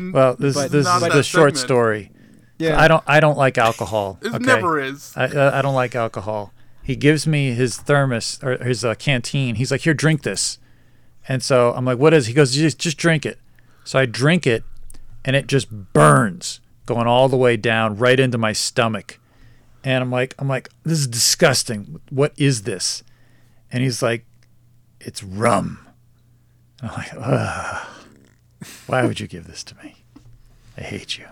Well, 0.00 0.34
this 0.34 0.54
But 0.54 0.70
this 0.72 0.86
is 0.86 1.00
the 1.02 1.22
short 1.22 1.56
segment. 1.56 1.58
story. 1.58 2.10
Yeah, 2.58 2.80
I 2.80 2.88
don't 2.88 3.04
I 3.06 3.20
don't 3.20 3.38
like 3.38 3.56
alcohol. 3.58 4.18
it 4.22 4.34
okay? 4.34 4.38
never 4.44 4.80
is. 4.80 5.12
I, 5.16 5.26
I 5.26 5.58
I 5.58 5.62
don't 5.62 5.74
like 5.74 5.94
alcohol. 5.94 6.52
He 6.82 6.96
gives 6.96 7.26
me 7.26 7.52
his 7.52 7.76
thermos 7.76 8.40
or 8.42 8.56
his 8.56 8.84
uh, 8.84 8.94
canteen. 8.94 9.54
He's 9.56 9.70
like, 9.70 9.82
"Here, 9.82 9.94
drink 9.94 10.22
this," 10.22 10.58
and 11.28 11.42
so 11.42 11.72
I'm 11.74 11.84
like, 11.84 11.98
"What 11.98 12.12
is?" 12.14 12.26
He 12.26 12.32
goes, 12.34 12.54
"Just 12.54 12.78
just 12.78 12.96
drink 12.96 13.24
it." 13.26 13.38
So 13.84 13.98
I 13.98 14.06
drink 14.06 14.46
it, 14.46 14.64
and 15.24 15.36
it 15.36 15.46
just 15.46 15.70
burns, 15.70 16.60
going 16.86 17.06
all 17.06 17.28
the 17.28 17.36
way 17.36 17.56
down 17.56 17.96
right 17.96 18.18
into 18.18 18.38
my 18.38 18.52
stomach. 18.52 19.18
And 19.84 20.02
I'm 20.02 20.10
like, 20.10 20.34
I'm 20.38 20.48
like, 20.48 20.70
this 20.84 20.98
is 20.98 21.06
disgusting. 21.06 22.00
What 22.10 22.32
is 22.36 22.62
this? 22.62 23.02
And 23.70 23.82
he's 23.82 24.02
like, 24.02 24.24
it's 25.00 25.22
rum. 25.22 25.86
And 26.80 26.90
I'm 26.90 26.96
like, 26.96 27.14
Ugh. 27.16 27.86
why 28.86 29.04
would 29.04 29.20
you 29.20 29.26
give 29.26 29.46
this 29.46 29.62
to 29.64 29.76
me? 29.82 29.96
I 30.76 30.82
hate 30.82 31.18
you. 31.18 31.26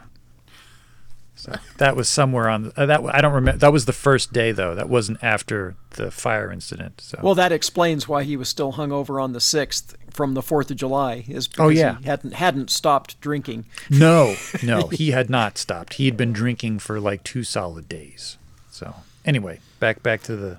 So 1.37 1.55
that 1.77 1.95
was 1.95 2.09
somewhere 2.09 2.49
on 2.49 2.73
uh, 2.77 2.87
that. 2.87 3.03
I 3.13 3.21
don't 3.21 3.35
remember. 3.35 3.59
That 3.59 3.73
was 3.73 3.85
the 3.85 3.93
first 3.93 4.33
day 4.33 4.53
though. 4.53 4.75
That 4.75 4.89
wasn't 4.89 5.23
after 5.23 5.77
the 5.91 6.11
fire 6.11 6.51
incident. 6.51 7.01
So 7.03 7.21
Well, 7.23 7.35
that 7.35 7.53
explains 7.53 8.09
why 8.09 8.25
he 8.25 8.37
was 8.37 8.49
still 8.49 8.73
hung 8.73 8.91
over 8.91 9.21
on 9.21 9.33
the 9.33 9.41
sixth 9.41 9.95
from 10.17 10.35
the 10.35 10.43
Fourth 10.43 10.71
of 10.71 10.77
July. 10.79 11.25
Is 11.29 11.47
because 11.47 11.65
Oh, 11.67 11.69
yeah. 11.69 11.99
he 11.99 12.07
hadn't 12.07 12.33
hadn't 12.35 12.71
stopped 12.71 13.21
drinking. 13.21 13.67
no, 13.91 14.35
no, 14.63 14.89
he 14.93 15.11
had 15.13 15.29
not 15.31 15.59
stopped. 15.59 15.95
He 15.95 16.07
had 16.07 16.17
been 16.17 16.33
drinking 16.33 16.79
for 16.81 16.99
like 16.99 17.23
two 17.23 17.45
solid 17.45 17.89
days. 17.89 18.39
So 18.71 18.95
anyway, 19.25 19.61
back 19.79 20.03
back 20.03 20.23
to 20.25 20.35
the. 20.37 20.59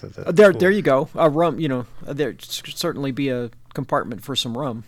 To 0.00 0.08
the 0.08 0.28
Uh, 0.28 0.32
There, 0.32 0.50
pool. 0.50 0.58
there 0.60 0.70
you 0.72 0.82
go. 0.82 1.08
A 1.14 1.30
rum, 1.30 1.60
you 1.60 1.68
know, 1.68 1.86
uh, 2.06 2.12
there 2.14 2.34
should 2.40 2.76
certainly 2.76 3.12
be 3.12 3.28
a 3.28 3.50
compartment 3.74 4.24
for 4.24 4.34
some 4.34 4.58
rum. 4.58 4.82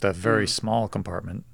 The 0.00 0.12
very 0.12 0.46
small 0.46 0.86
compartment. 0.86 1.44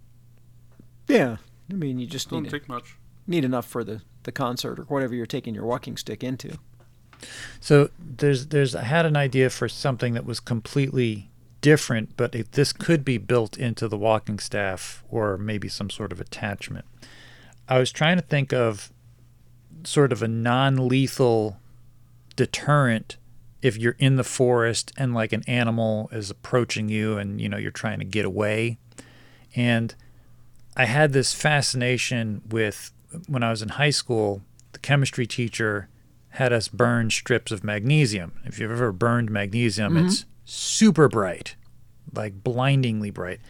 Yeah, 1.08 1.36
I 1.70 1.74
mean, 1.74 1.98
you 1.98 2.06
just 2.06 2.28
Don't 2.30 2.42
need, 2.42 2.50
take 2.50 2.68
much. 2.68 2.96
need 3.26 3.44
enough 3.44 3.66
for 3.66 3.82
the 3.84 4.02
the 4.24 4.32
concert 4.32 4.78
or 4.78 4.82
whatever 4.84 5.14
you're 5.14 5.24
taking 5.24 5.54
your 5.54 5.64
walking 5.64 5.96
stick 5.96 6.22
into. 6.22 6.58
So 7.60 7.90
there's 7.98 8.46
there's 8.46 8.74
I 8.74 8.84
had 8.84 9.06
an 9.06 9.16
idea 9.16 9.50
for 9.50 9.68
something 9.68 10.14
that 10.14 10.24
was 10.24 10.40
completely 10.40 11.30
different, 11.60 12.16
but 12.16 12.34
it, 12.34 12.52
this 12.52 12.72
could 12.72 13.04
be 13.04 13.18
built 13.18 13.58
into 13.58 13.88
the 13.88 13.98
walking 13.98 14.38
staff 14.38 15.04
or 15.10 15.36
maybe 15.36 15.68
some 15.68 15.90
sort 15.90 16.12
of 16.12 16.20
attachment. 16.20 16.86
I 17.68 17.78
was 17.78 17.92
trying 17.92 18.16
to 18.16 18.22
think 18.22 18.52
of 18.52 18.92
sort 19.84 20.12
of 20.12 20.22
a 20.22 20.28
non-lethal 20.28 21.58
deterrent 22.36 23.16
if 23.62 23.76
you're 23.76 23.96
in 23.98 24.16
the 24.16 24.24
forest 24.24 24.92
and 24.96 25.14
like 25.14 25.32
an 25.32 25.42
animal 25.46 26.08
is 26.12 26.30
approaching 26.30 26.88
you 26.88 27.18
and 27.18 27.40
you 27.40 27.48
know 27.48 27.58
you're 27.58 27.70
trying 27.70 27.98
to 27.98 28.04
get 28.04 28.24
away. 28.24 28.78
And 29.54 29.94
I 30.76 30.86
had 30.86 31.12
this 31.12 31.34
fascination 31.34 32.42
with 32.48 32.92
when 33.26 33.42
I 33.42 33.50
was 33.50 33.60
in 33.60 33.70
high 33.70 33.90
school, 33.90 34.42
the 34.72 34.78
chemistry 34.78 35.26
teacher 35.26 35.88
had 36.30 36.52
us 36.52 36.68
burn 36.68 37.10
strips 37.10 37.52
of 37.52 37.64
magnesium. 37.64 38.32
If 38.44 38.58
you've 38.58 38.70
ever 38.70 38.92
burned 38.92 39.30
magnesium, 39.30 39.94
mm-hmm. 39.94 40.06
it's 40.06 40.24
super 40.44 41.08
bright, 41.08 41.56
like 42.14 42.42
blindingly 42.44 43.10
bright. 43.10 43.40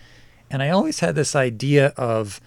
And 0.50 0.62
I 0.62 0.70
always 0.70 1.00
had 1.00 1.14
this 1.14 1.36
idea 1.36 1.88
of 1.96 2.40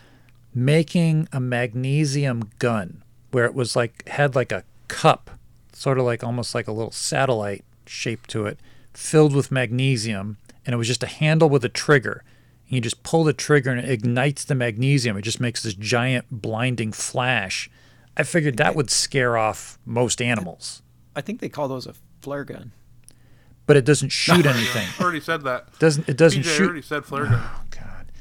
making 0.53 1.27
a 1.31 1.39
magnesium 1.39 2.51
gun 2.59 3.03
where 3.31 3.45
it 3.45 3.55
was 3.55 3.75
like 3.75 4.07
had 4.09 4.35
like 4.35 4.51
a 4.51 4.63
cup, 4.87 5.31
sort 5.71 5.97
of 5.97 6.05
like 6.05 6.23
almost 6.23 6.53
like 6.53 6.67
a 6.67 6.71
little 6.71 6.91
satellite 6.91 7.63
shape 7.85 8.27
to 8.27 8.45
it, 8.45 8.59
filled 8.93 9.35
with 9.35 9.51
magnesium, 9.51 10.37
and 10.65 10.73
it 10.73 10.77
was 10.77 10.87
just 10.87 11.03
a 11.03 11.07
handle 11.07 11.49
with 11.49 11.65
a 11.65 11.69
trigger. 11.69 12.23
And 12.67 12.75
you 12.75 12.81
just 12.81 13.03
pull 13.03 13.23
the 13.23 13.33
trigger 13.33 13.71
and 13.71 13.79
it 13.79 13.89
ignites 13.89 14.45
the 14.45 14.55
magnesium. 14.55 15.17
It 15.17 15.23
just 15.23 15.39
makes 15.39 15.63
this 15.63 15.73
giant 15.73 16.25
blinding 16.29 16.91
flash. 16.91 17.69
I 18.17 18.23
figured 18.23 18.57
that 18.57 18.75
would 18.75 18.89
scare 18.89 19.37
off 19.37 19.79
most 19.85 20.21
animals, 20.21 20.81
I 21.15 21.21
think 21.21 21.39
they 21.39 21.49
call 21.49 21.67
those 21.67 21.87
a 21.87 21.93
flare 22.21 22.43
gun. 22.43 22.71
but 23.65 23.75
it 23.77 23.85
doesn't 23.85 24.09
shoot 24.09 24.45
anything. 24.45 24.87
already 25.01 25.19
said 25.19 25.43
that. 25.43 25.77
doesn't 25.79 26.07
it 26.09 26.17
doesn't 26.17 26.43
PJ 26.43 26.57
shoot 26.57 26.65
already 26.65 26.81
said 26.81 27.05
flare 27.05 27.25
gun. 27.25 27.41
Oh 27.43 27.61
God! 27.71 28.11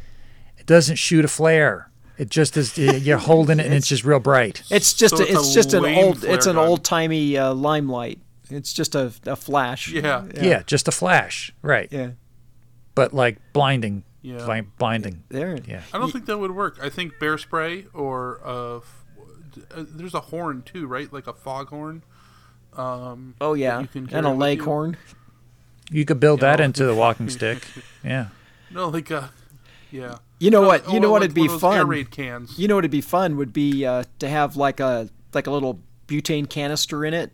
It 0.58 0.66
doesn't 0.66 0.96
shoot 0.96 1.24
a 1.24 1.28
flare. 1.28 1.90
It 2.18 2.30
just 2.30 2.56
is. 2.56 2.76
You're 2.78 3.18
holding 3.18 3.58
it 3.58 3.66
and 3.66 3.74
it's 3.74 3.88
just 3.88 4.04
real 4.04 4.20
bright. 4.20 4.62
It's 4.70 4.92
just 4.92 5.16
So 5.16 5.24
a, 5.24 5.26
it's 5.26 5.50
a 5.50 5.54
just 5.54 5.72
an 5.74 5.84
old 5.84 6.18
flare 6.20 6.34
it's 6.34 6.46
an 6.46 6.56
gun. 6.56 6.68
old 6.68 6.84
timey 6.84 7.36
uh, 7.38 7.52
limelight. 7.54 8.20
It's 8.50 8.72
just 8.72 8.94
a, 8.94 9.12
a 9.26 9.34
flash. 9.34 9.88
Yeah. 9.88 10.26
Yeah. 10.40 10.62
just 10.66 10.86
a 10.88 10.92
flash, 10.92 11.52
right? 11.62 11.88
Yeah. 11.90 12.10
But 12.94 13.14
like 13.14 13.38
blinding, 13.54 14.04
Yeah. 14.20 14.44
bli- 14.44 14.68
blinding. 14.78 15.24
There. 15.30 15.58
Yeah. 15.66 15.80
I 15.92 15.98
don't 15.98 16.12
think 16.12 16.26
that 16.26 16.36
would 16.38 16.50
work. 16.50 16.78
I 16.82 16.90
think 16.90 17.18
bear 17.18 17.38
spray 17.38 17.86
or 17.94 18.40
uh, 18.46 18.76
f- 18.76 19.01
uh, 19.74 19.84
there's 19.88 20.14
a 20.14 20.20
horn 20.20 20.62
too, 20.62 20.86
right? 20.86 21.12
Like 21.12 21.26
a 21.26 21.32
foghorn. 21.32 22.02
Um, 22.76 23.34
Oh 23.40 23.54
yeah. 23.54 23.80
you 23.80 23.86
can 23.86 24.08
And 24.12 24.26
a 24.26 24.30
with 24.30 24.36
you. 24.36 24.40
leghorn. 24.40 24.96
You 25.90 26.04
could 26.04 26.20
build 26.20 26.40
that 26.40 26.58
Yeah. 26.58 26.64
into 26.66 26.84
the 26.84 26.94
walking 26.94 27.28
stick. 27.38 27.66
Yeah. 28.04 28.28
no, 28.70 28.88
like 28.88 29.10
a 29.10 29.30
yeah. 29.90 30.16
You 30.38 30.50
know 30.50 30.62
No, 30.62 30.68
what? 30.68 30.88
You 30.88 30.96
or 30.96 31.00
know 31.00 31.12
like 31.12 31.20
what'd 31.20 31.34
be 31.34 31.42
one 31.42 31.50
of 31.54 31.60
those 31.60 31.72
Air 31.74 31.80
fun? 31.80 31.88
raid 31.88 32.10
cans. 32.10 32.58
You 32.58 32.66
know 32.68 32.76
what'd 32.76 32.90
be 32.90 33.00
fun 33.02 33.36
would 33.36 33.52
be 33.52 33.84
uh, 33.84 34.04
to 34.20 34.28
have 34.28 34.56
like 34.56 34.80
a 34.80 35.08
like 35.34 35.46
a 35.46 35.50
little 35.50 35.80
butane 36.08 36.48
canister 36.48 37.04
in 37.04 37.14
it 37.14 37.30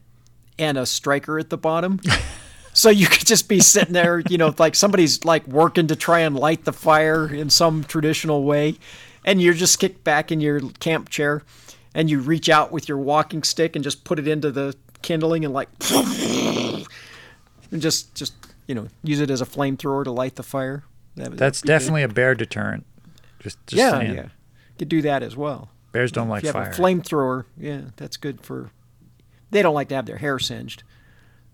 and 0.58 0.76
a 0.76 0.84
striker 0.86 1.38
at 1.38 1.50
the 1.50 1.56
bottom. 1.58 2.00
so 2.72 2.90
you 2.90 3.06
could 3.06 3.26
just 3.26 3.48
be 3.48 3.60
sitting 3.60 3.92
there, 3.92 4.22
you 4.28 4.38
know, 4.38 4.52
like 4.58 4.74
somebody's 4.74 5.24
like 5.24 5.46
working 5.46 5.86
to 5.86 5.96
try 5.96 6.20
and 6.20 6.36
light 6.36 6.64
the 6.64 6.72
fire 6.72 7.32
in 7.32 7.48
some 7.48 7.84
traditional 7.84 8.42
way, 8.44 8.76
and 9.24 9.40
you're 9.40 9.54
just 9.54 9.78
kicked 9.78 10.02
back 10.04 10.30
in 10.32 10.40
your 10.40 10.60
camp 10.80 11.08
chair, 11.08 11.42
and 11.94 12.08
you 12.10 12.20
reach 12.20 12.48
out 12.48 12.70
with 12.72 12.88
your 12.88 12.98
walking 12.98 13.42
stick 13.42 13.74
and 13.76 13.82
just 13.82 14.04
put 14.04 14.18
it 14.18 14.28
into 14.28 14.50
the 14.50 14.74
kindling 15.02 15.44
and 15.44 15.54
like, 15.54 15.68
and 15.90 16.86
just 17.82 18.14
just 18.14 18.34
you 18.66 18.74
know 18.74 18.88
use 19.02 19.20
it 19.20 19.30
as 19.30 19.40
a 19.40 19.46
flamethrower 19.46 20.04
to 20.04 20.10
light 20.10 20.36
the 20.36 20.42
fire. 20.42 20.84
That 21.16 21.36
That's 21.36 21.62
be 21.62 21.66
good. 21.66 21.72
definitely 21.72 22.02
a 22.04 22.08
bear 22.08 22.34
deterrent. 22.34 22.86
Just, 23.40 23.58
just 23.66 23.78
yeah 23.78 23.90
saying. 23.92 24.14
yeah. 24.14 24.28
Could 24.78 24.88
do 24.88 25.02
that 25.02 25.22
as 25.22 25.36
well. 25.36 25.70
Bears 25.92 26.12
don't 26.12 26.28
like 26.28 26.42
If 26.44 26.48
you 26.48 26.52
fire. 26.52 26.64
have 26.66 26.78
a 26.78 26.82
flamethrower, 26.82 27.44
yeah, 27.56 27.80
that's 27.96 28.16
good 28.16 28.42
for. 28.42 28.70
They 29.50 29.62
don't 29.62 29.74
like 29.74 29.88
to 29.88 29.94
have 29.94 30.06
their 30.06 30.18
hair 30.18 30.38
singed. 30.38 30.82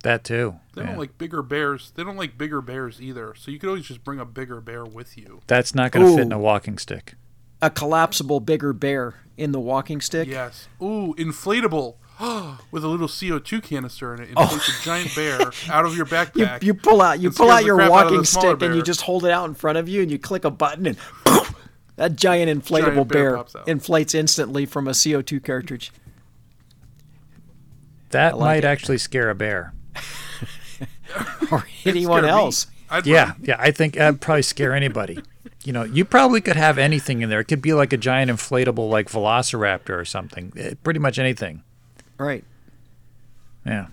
that 0.02 0.24
too. 0.24 0.56
They 0.74 0.82
Yeah. 0.82 0.88
don't 0.88 0.98
like 0.98 1.16
bigger 1.16 1.40
bears. 1.42 1.92
They 1.94 2.04
don't 2.04 2.16
like 2.16 2.36
bigger 2.36 2.60
bears 2.60 3.00
either. 3.00 3.34
So 3.38 3.50
you 3.50 3.58
could 3.58 3.68
always 3.70 3.86
just 3.86 4.04
bring 4.04 4.18
a 4.20 4.26
bigger 4.26 4.60
bear 4.60 4.84
with 4.84 5.16
you. 5.16 5.40
That's 5.46 5.74
not 5.74 5.92
going 5.92 6.04
to 6.04 6.12
fit 6.14 6.22
in 6.26 6.32
a 6.32 6.38
walking 6.38 6.76
stick. 6.76 7.14
A 7.62 7.70
collapsible 7.70 8.40
bigger 8.40 8.72
bear 8.72 9.14
in 9.36 9.52
the 9.52 9.60
walking 9.60 10.00
stick. 10.00 10.28
Yes. 10.28 10.68
Ooh, 10.82 11.14
inflatable. 11.18 11.94
With 12.70 12.84
a 12.84 12.88
little 12.88 13.08
CO2 13.08 13.62
canister 13.62 14.14
in 14.14 14.22
it, 14.22 14.28
Oh. 14.36 14.42
inflates 14.44 14.80
a 14.80 14.84
giant 14.84 15.14
bear 15.16 15.40
out 15.70 15.84
of 15.84 15.96
your 15.96 16.06
backpack. 16.14 16.62
you 16.62 16.72
pull 16.74 17.02
out 17.02 17.18
you 17.20 17.30
pull 17.30 17.50
out 17.50 17.64
your 17.64 17.74
crap 17.76 17.90
out 17.90 18.06
of 18.06 18.10
the 18.10 18.16
walking 18.18 18.24
stick 18.24 18.62
and 18.62 18.76
you 18.76 18.82
just 18.82 19.00
hold 19.00 19.24
it 19.24 19.32
out 19.32 19.48
in 19.48 19.54
front 19.54 19.78
of 19.78 19.88
you 19.88 20.00
and 20.02 20.10
you 20.12 20.18
click 20.18 20.44
a 20.44 20.50
button 20.50 20.86
and 20.86 20.96
that 21.96 22.14
giant 22.14 22.50
inflatable 22.62 22.84
Giant 22.94 23.08
bear 23.08 23.30
bear, 23.30 23.36
pops 23.38 23.56
out. 23.56 23.66
inflates 23.68 24.14
instantly 24.14 24.64
from 24.66 24.86
a 24.86 24.92
CO2 24.92 25.42
cartridge. 25.42 25.90
That 28.10 28.38
like 28.38 28.46
might 28.46 28.56
it. 28.58 28.64
actually 28.64 28.98
scare 28.98 29.28
a 29.30 29.34
bear. 29.34 29.72
or 31.50 31.64
anyone 31.84 32.24
else. 32.24 32.68
Yeah, 33.04 33.24
run. 33.30 33.34
yeah. 33.42 33.56
I 33.58 33.70
think 33.72 33.94
that'd 33.94 34.20
probably 34.20 34.42
scare 34.42 34.72
anybody. 34.72 35.18
You 35.64 35.72
know, 35.72 35.82
you 35.84 36.04
probably 36.04 36.40
could 36.40 36.56
have 36.56 36.76
anything 36.78 37.22
in 37.22 37.30
there. 37.30 37.40
It 37.40 37.44
could 37.46 37.62
be 37.62 37.72
like 37.72 37.92
a 37.92 37.96
giant 37.96 38.30
inflatable, 38.30 38.88
like 38.90 39.08
Velociraptor 39.08 39.90
or 39.98 40.04
something. 40.04 40.52
Eh, 40.56 40.74
Pretty 40.82 41.00
much 41.00 41.18
anything. 41.18 41.62
Right. 42.18 42.44
Yeah. 43.64 43.86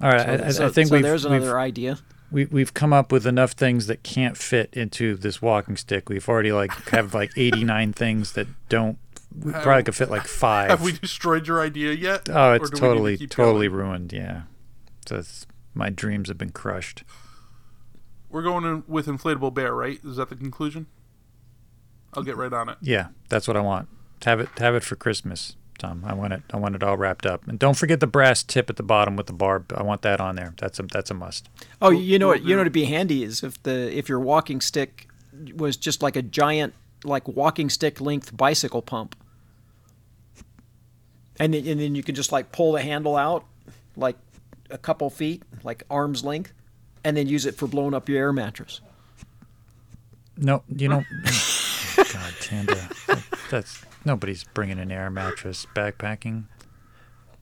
All 0.00 0.10
right. 0.10 0.28
I, 0.42 0.46
I- 0.46 0.50
so, 0.50 0.66
I 0.66 0.68
think 0.70 0.88
so 0.88 0.94
we've, 0.96 1.02
there's 1.02 1.24
we've, 1.24 1.32
another 1.40 1.58
idea. 1.58 1.98
we, 2.30 2.44
we've 2.44 2.74
come 2.74 2.92
up 2.92 3.10
with 3.10 3.26
enough 3.26 3.52
things 3.52 3.86
that 3.86 4.02
can't 4.02 4.36
fit 4.36 4.68
into 4.74 5.16
this 5.16 5.40
walking 5.40 5.76
stick. 5.78 6.08
We've 6.10 6.28
already 6.28 6.52
like 6.52 6.72
have 6.90 7.14
like 7.14 7.30
89 7.36 7.92
things 7.94 8.32
that 8.32 8.46
don't. 8.68 8.98
We 9.42 9.50
probably 9.52 9.82
could 9.84 9.96
fit 9.96 10.10
like 10.10 10.26
five. 10.26 10.70
Have 10.70 10.82
we 10.82 10.92
destroyed 10.92 11.48
your 11.48 11.60
idea 11.62 11.92
yet? 11.92 12.28
oh, 12.30 12.52
it's 12.52 12.68
do 12.70 12.74
we 12.90 13.10
need 13.12 13.18
to 13.20 13.26
totally 13.26 13.26
totally 13.26 13.68
going? 13.68 13.78
ruined. 13.80 14.12
Yeah. 14.12 14.42
So 15.06 15.16
it's, 15.16 15.46
my 15.74 15.90
dreams 15.90 16.28
have 16.28 16.38
been 16.38 16.50
crushed. 16.52 17.02
We're 18.34 18.42
going 18.42 18.64
in 18.64 18.82
with 18.88 19.06
inflatable 19.06 19.54
bear, 19.54 19.72
right? 19.72 20.00
Is 20.04 20.16
that 20.16 20.28
the 20.28 20.34
conclusion? 20.34 20.88
I'll 22.14 22.24
get 22.24 22.36
right 22.36 22.52
on 22.52 22.68
it. 22.68 22.78
Yeah, 22.80 23.10
that's 23.28 23.46
what 23.46 23.56
I 23.56 23.60
want. 23.60 23.88
Have 24.24 24.40
it 24.40 24.48
have 24.58 24.74
it 24.74 24.82
for 24.82 24.96
Christmas, 24.96 25.54
Tom. 25.78 26.02
I 26.04 26.14
want 26.14 26.32
it. 26.32 26.42
I 26.52 26.56
want 26.56 26.74
it 26.74 26.82
all 26.82 26.96
wrapped 26.96 27.26
up. 27.26 27.46
And 27.46 27.60
don't 27.60 27.76
forget 27.76 28.00
the 28.00 28.08
brass 28.08 28.42
tip 28.42 28.68
at 28.68 28.74
the 28.74 28.82
bottom 28.82 29.14
with 29.14 29.28
the 29.28 29.32
barb. 29.32 29.72
I 29.76 29.84
want 29.84 30.02
that 30.02 30.20
on 30.20 30.34
there. 30.34 30.52
That's 30.58 30.80
a 30.80 30.82
that's 30.82 31.12
a 31.12 31.14
must. 31.14 31.48
Oh, 31.80 31.90
you 31.90 32.18
know 32.18 32.26
we'll 32.26 32.38
what? 32.38 32.42
You 32.42 32.48
know 32.48 32.54
do- 32.54 32.58
what'd 32.62 32.72
be 32.72 32.86
handy 32.86 33.22
is 33.22 33.44
if 33.44 33.62
the 33.62 33.96
if 33.96 34.08
your 34.08 34.18
walking 34.18 34.60
stick 34.60 35.06
was 35.54 35.76
just 35.76 36.02
like 36.02 36.16
a 36.16 36.22
giant, 36.22 36.74
like 37.04 37.28
walking 37.28 37.70
stick 37.70 38.00
length 38.00 38.36
bicycle 38.36 38.82
pump, 38.82 39.14
and 41.38 41.54
then, 41.54 41.64
and 41.68 41.78
then 41.78 41.94
you 41.94 42.02
could 42.02 42.16
just 42.16 42.32
like 42.32 42.50
pull 42.50 42.72
the 42.72 42.82
handle 42.82 43.14
out, 43.14 43.44
like 43.94 44.16
a 44.70 44.78
couple 44.78 45.08
feet, 45.08 45.44
like 45.62 45.84
arm's 45.88 46.24
length, 46.24 46.52
and 47.04 47.16
then 47.16 47.28
use 47.28 47.46
it 47.46 47.54
for 47.54 47.66
blowing 47.66 47.94
up 47.94 48.08
your 48.08 48.18
air 48.18 48.32
mattress. 48.32 48.80
No, 50.36 50.62
you 50.74 50.88
know. 50.88 51.04
God, 51.96 52.34
Tanda, 52.40 52.88
that's 53.50 53.84
nobody's 54.04 54.44
bringing 54.44 54.78
an 54.78 54.90
air 54.90 55.10
mattress 55.10 55.66
backpacking. 55.74 56.44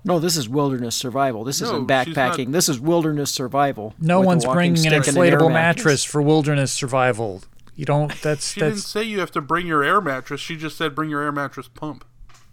No, 0.05 0.19
this 0.19 0.37
is 0.37 0.49
wilderness 0.49 0.97
survival. 0.97 1.45
This 1.45 1.61
No, 1.61 1.69
isn't 1.69 1.87
backpacking. 1.87 2.53
This 2.53 2.69
is 2.69 2.81
wilderness 2.81 3.31
survival. 3.31 3.95
No 4.01 4.21
one's 4.21 4.45
bringing 4.45 4.85
an 4.87 5.03
stick 5.03 5.15
and 5.15 5.17
air 5.17 5.39
inflatable 5.39 5.53
mattress 5.53 6.05
for 6.05 6.21
wilderness 6.21 6.73
survival. 6.73 7.43
You 7.77 7.85
don't. 7.85 8.13
That's 8.23 8.53
She 8.53 8.61
didn't 8.61 8.79
say 8.79 9.05
you 9.05 9.21
have 9.21 9.31
to 9.33 9.41
bring 9.41 9.67
your 9.67 9.83
air 9.83 10.01
mattress. 10.01 10.41
She 10.41 10.57
just 10.57 10.77
said 10.77 10.95
bring 10.95 11.09
your 11.09 11.23
air 11.23 11.33
mattress 11.33 11.69
pump. 11.69 12.05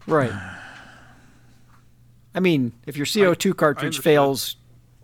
Right. 0.07 0.31
I 2.36 2.40
mean, 2.40 2.73
if 2.86 2.95
your 2.95 3.07
CO2 3.07 3.57
cartridge 3.57 3.99
fails, 3.99 4.56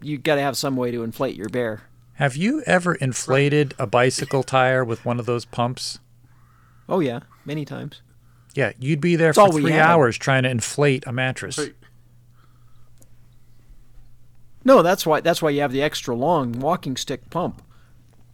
you 0.01 0.19
got 0.19 0.35
to 0.35 0.41
have 0.41 0.55
some 0.55 0.75
way 0.75 0.91
to 0.91 1.03
inflate 1.03 1.35
your 1.35 1.49
bear. 1.49 1.81
Have 2.15 2.35
you 2.37 2.61
ever 2.65 2.95
inflated 2.95 3.73
a 3.77 3.85
bicycle 3.85 4.43
tire 4.43 4.83
with 4.85 5.03
one 5.05 5.19
of 5.19 5.25
those 5.25 5.43
pumps? 5.45 5.99
Oh 6.87 6.99
yeah, 6.99 7.21
many 7.45 7.65
times. 7.65 8.01
Yeah, 8.53 8.71
you'd 8.79 9.01
be 9.01 9.15
there 9.17 9.29
It's 9.31 9.37
all 9.37 9.51
for 9.51 9.59
three 9.59 9.73
hours 9.77 10.17
trying 10.17 10.43
to 10.43 10.49
inflate 10.49 11.05
a 11.05 11.11
mattress. 11.11 11.57
Right. 11.57 11.73
No, 14.63 14.81
that's 14.81 15.05
why 15.05 15.19
that's 15.21 15.41
why 15.41 15.49
you 15.49 15.61
have 15.61 15.71
the 15.71 15.81
extra 15.81 16.15
long 16.15 16.53
walking 16.53 16.95
stick 16.95 17.29
pump. 17.29 17.61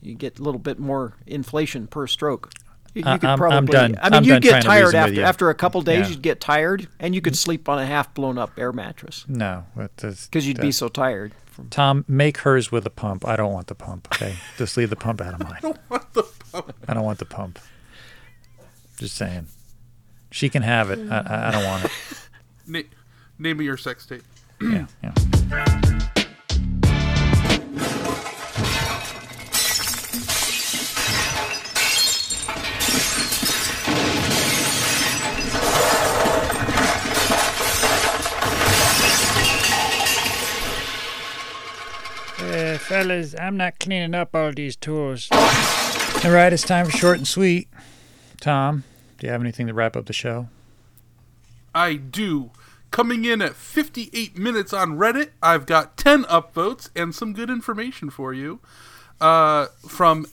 You 0.02 0.16
get 0.16 0.40
a 0.40 0.44
little 0.44 0.60
bit 0.60 0.80
more 0.80 1.16
inflation 1.28 1.88
per 1.88 2.08
stroke. 2.08 2.52
You, 2.94 3.02
you 3.04 3.08
I- 3.10 3.18
could 3.18 3.30
I'm- 3.30 3.34
I'm 3.34 3.38
probably. 3.40 3.72
done. 3.74 3.96
I 4.02 4.10
mean, 4.10 4.14
I'm 4.18 4.24
you'd 4.24 4.42
get 4.44 4.64
tired 4.64 4.96
after 4.96 5.24
after 5.24 5.50
a 5.50 5.56
couple 5.56 5.82
days. 5.82 6.06
Yeah. 6.06 6.08
You'd 6.10 6.22
get 6.22 6.40
tired, 6.40 6.88
and 7.00 7.16
you 7.16 7.22
could 7.22 7.36
sleep 7.38 7.68
on 7.68 7.80
a 7.80 7.86
half 7.86 8.14
blown 8.14 8.38
up 8.38 8.52
air 8.58 8.72
mattress 8.72 9.26
No, 9.28 9.66
because 9.76 10.28
because 10.28 10.48
you'd 10.48 10.62
be 10.62 10.72
so 10.72 10.88
tired. 10.88 11.34
From, 11.52 11.70
Tom, 11.70 12.06
make 12.08 12.40
hers 12.40 12.72
with 12.72 12.86
a 12.86 12.90
pump. 12.90 13.28
I 13.28 13.36
don't 13.36 13.52
want 13.52 13.68
the 13.68 13.76
pump. 13.76 14.08
Okay, 14.14 14.36
just 14.58 14.78
leave 14.78 14.90
the 14.90 14.96
pump 14.96 15.22
out 15.22 15.34
of 15.34 15.44
mine. 15.44 15.58
I 15.58 15.60
don't 15.60 15.90
want 15.90 16.14
the 16.14 16.24
pump? 16.52 16.74
I 16.88 16.94
don't 16.94 17.04
want 17.04 17.20
the 17.20 17.26
pump. 17.26 17.60
Just 18.98 19.16
saying, 19.16 19.48
she 20.32 20.50
can 20.50 20.64
have 20.64 20.90
it. 20.92 21.00
I, 21.12 21.50
I, 21.50 21.52
don't 21.52 21.64
want 21.64 21.86
it. 21.86 21.92
Na- 22.68 22.82
name 23.38 23.58
me 23.58 23.66
your 23.66 23.78
sex 23.78 24.06
tape. 24.06 24.24
Yeah, 24.62 24.86
yeah. 25.04 26.14
Fellas, 42.78 43.36
I'm 43.40 43.58
not 43.58 43.80
cleaning 43.80 44.16
up 44.16 44.36
all 44.36 44.52
these 44.52 44.76
tools. 44.76 45.28
All 45.32 46.32
right, 46.32 46.54
it's 46.54 46.64
time 46.64 46.86
for 46.86 46.92
short 46.92 47.18
and 47.18 47.28
sweet. 47.28 47.68
Tom, 48.40 48.84
do 49.20 49.28
you 49.28 49.32
have 49.32 49.42
anything 49.42 49.68
to 49.68 49.74
wrap 49.74 49.96
up 49.96 50.06
the 50.06 50.14
show? 50.14 50.48
I 51.74 51.96
do. 51.96 52.52
Coming 52.92 53.24
in 53.24 53.42
at 53.42 53.56
58 53.56 54.38
minutes 54.38 54.74
on 54.74 54.98
Reddit, 54.98 55.30
I've 55.42 55.66
got 55.66 55.96
10 55.98 56.24
upvotes 56.26 56.90
and 56.96 57.16
some 57.16 57.34
good 57.34 57.50
information 57.50 58.10
for 58.10 58.34
you. 58.34 58.60
Uh, 59.22 59.68
from 59.88 60.26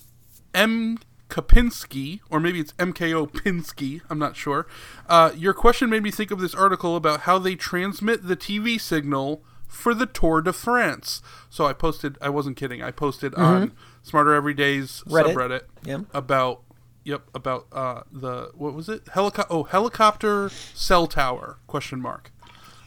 M. 0.54 0.98
Kapinski, 1.28 2.20
or 2.30 2.40
maybe 2.40 2.60
it's 2.60 2.72
MKO 2.72 3.30
Pinsky, 3.30 4.00
I'm 4.10 4.18
not 4.18 4.34
sure. 4.34 4.66
Uh, 5.08 5.32
your 5.36 5.54
question 5.54 5.90
made 5.90 6.02
me 6.02 6.10
think 6.10 6.30
of 6.30 6.40
this 6.40 6.54
article 6.54 6.96
about 6.96 7.20
how 7.20 7.38
they 7.38 7.54
transmit 7.54 8.26
the 8.26 8.36
TV 8.36 8.80
signal 8.80 9.42
for 9.68 9.94
the 9.94 10.06
Tour 10.06 10.40
de 10.40 10.52
France. 10.52 11.22
So 11.50 11.66
I 11.66 11.72
posted, 11.72 12.18
I 12.20 12.28
wasn't 12.30 12.56
kidding, 12.56 12.82
I 12.82 12.90
posted 12.90 13.34
on 13.34 13.72
Smarter 14.02 14.34
Every 14.34 14.54
Day's 14.54 15.02
Reddit. 15.06 15.34
subreddit 15.34 15.60
Yep. 15.84 16.00
about 16.12 16.62
Yep, 17.04 17.22
about 17.34 17.66
uh, 17.72 18.02
the 18.12 18.50
what 18.54 18.74
was 18.74 18.88
it? 18.90 19.06
Helico- 19.06 19.46
oh, 19.48 19.62
helicopter 19.62 20.50
cell 20.50 21.06
tower? 21.06 21.56
Question 21.66 22.02
mark. 22.02 22.30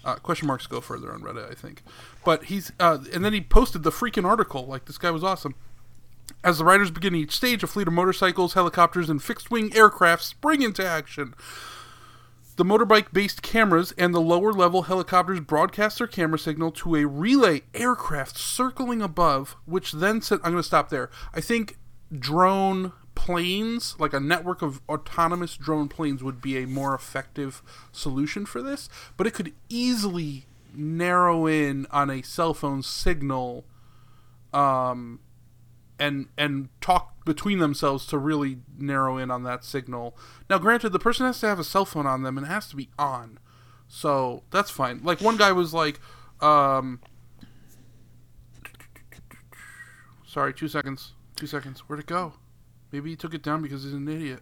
Uh, 0.06 0.16
question 0.16 0.48
marks 0.48 0.68
go 0.68 0.80
further 0.80 1.12
on 1.12 1.22
Reddit, 1.22 1.50
I 1.50 1.56
think. 1.56 1.82
But 2.24 2.44
he's 2.46 2.72
uh, 2.80 3.00
and 3.14 3.26
then 3.26 3.34
he 3.34 3.42
posted 3.42 3.82
the 3.82 3.90
freaking 3.90 4.26
article. 4.26 4.68
Like 4.68 4.86
this 4.86 5.00
guy 5.00 5.10
was 5.10 5.24
awesome. 5.24 5.56
As 6.44 6.60
the 6.60 6.66
riders 6.66 6.92
begin 6.92 7.16
each 7.16 7.36
stage, 7.36 7.64
a 7.64 7.68
fleet 7.68 7.88
of 7.88 7.94
motorcycles, 7.94 8.54
helicopters, 8.54 9.10
and 9.10 9.22
fixed-wing 9.24 9.76
aircraft 9.76 10.24
spring 10.24 10.62
into 10.62 10.86
action. 10.88 11.34
The 12.62 12.66
motorbike-based 12.66 13.42
cameras 13.42 13.92
and 13.98 14.14
the 14.14 14.22
lower-level 14.22 14.84
helicopters 14.84 15.40
broadcast 15.40 15.98
their 15.98 16.06
camera 16.06 16.38
signal 16.38 16.70
to 16.74 16.96
a 16.96 17.08
relay 17.08 17.64
aircraft 17.74 18.38
circling 18.38 19.02
above, 19.02 19.56
which 19.66 19.94
then 19.94 20.22
sent. 20.22 20.42
I'm 20.44 20.52
going 20.52 20.62
to 20.62 20.68
stop 20.68 20.90
there. 20.90 21.10
I 21.34 21.42
think 21.42 21.80
drone 22.16 22.92
planes, 23.16 23.96
like 23.98 24.14
a 24.14 24.20
network 24.20 24.62
of 24.62 24.80
autonomous 24.88 25.58
drone 25.58 25.88
planes, 25.88 26.22
would 26.22 26.40
be 26.40 26.62
a 26.62 26.68
more 26.68 26.94
effective 26.94 27.64
solution 27.92 28.46
for 28.46 28.62
this. 28.62 28.90
But 29.18 29.26
it 29.26 29.34
could 29.34 29.56
easily 29.68 30.46
narrow 30.72 31.48
in 31.48 31.88
on 31.90 32.12
a 32.12 32.22
cell 32.22 32.54
phone 32.54 32.84
signal, 32.84 33.66
um, 34.54 35.20
and 36.02 36.28
and 36.38 36.68
talk 36.82 37.24
between 37.24 37.60
themselves 37.60 38.08
to 38.08 38.18
really 38.18 38.58
narrow 38.78 39.18
in 39.18 39.30
on 39.30 39.44
that 39.44 39.64
signal. 39.64 40.18
Now, 40.50 40.58
granted, 40.58 40.90
the 40.90 41.00
person 41.00 41.28
has 41.28 41.40
to 41.42 41.48
have 41.48 41.60
a 41.60 41.64
cell 41.64 41.86
phone 41.86 42.08
on 42.08 42.24
them 42.24 42.38
and 42.38 42.48
it 42.48 42.50
has 42.50 42.68
to 42.70 42.76
be 42.76 42.90
on, 42.98 43.38
so 43.88 44.44
that's 44.50 44.72
fine. 44.72 45.02
Like 45.04 45.22
one 45.22 45.38
guy 45.38 45.52
was 45.52 45.74
like, 45.74 46.00
um, 46.42 47.00
sorry, 50.26 50.54
two 50.54 50.68
seconds, 50.68 51.14
two 51.36 51.48
seconds. 51.48 51.82
Where'd 51.82 52.00
it 52.00 52.08
go? 52.08 52.34
Maybe 52.92 53.12
he 53.12 53.16
took 53.16 53.34
it 53.34 53.44
down 53.44 53.62
because 53.62 53.84
he's 53.84 53.94
an 53.94 54.10
idiot. 54.10 54.42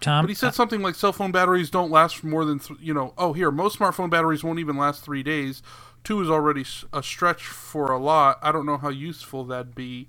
Tom, 0.00 0.24
But 0.24 0.28
he 0.28 0.34
said 0.34 0.54
something 0.54 0.82
like 0.82 0.94
cell 0.94 1.12
phone 1.12 1.32
batteries 1.32 1.70
don't 1.70 1.90
last 1.90 2.16
for 2.16 2.26
more 2.26 2.44
than, 2.44 2.58
th- 2.58 2.78
you 2.82 2.92
know, 2.92 3.14
oh, 3.16 3.32
here, 3.32 3.50
most 3.50 3.78
smartphone 3.78 4.10
batteries 4.10 4.44
won't 4.44 4.58
even 4.58 4.76
last 4.76 5.02
three 5.02 5.22
days. 5.22 5.62
Two 6.04 6.20
is 6.20 6.28
already 6.28 6.64
a 6.92 7.02
stretch 7.02 7.44
for 7.46 7.90
a 7.90 7.98
lot. 7.98 8.38
I 8.42 8.52
don't 8.52 8.66
know 8.66 8.76
how 8.76 8.90
useful 8.90 9.44
that'd 9.44 9.74
be. 9.74 10.08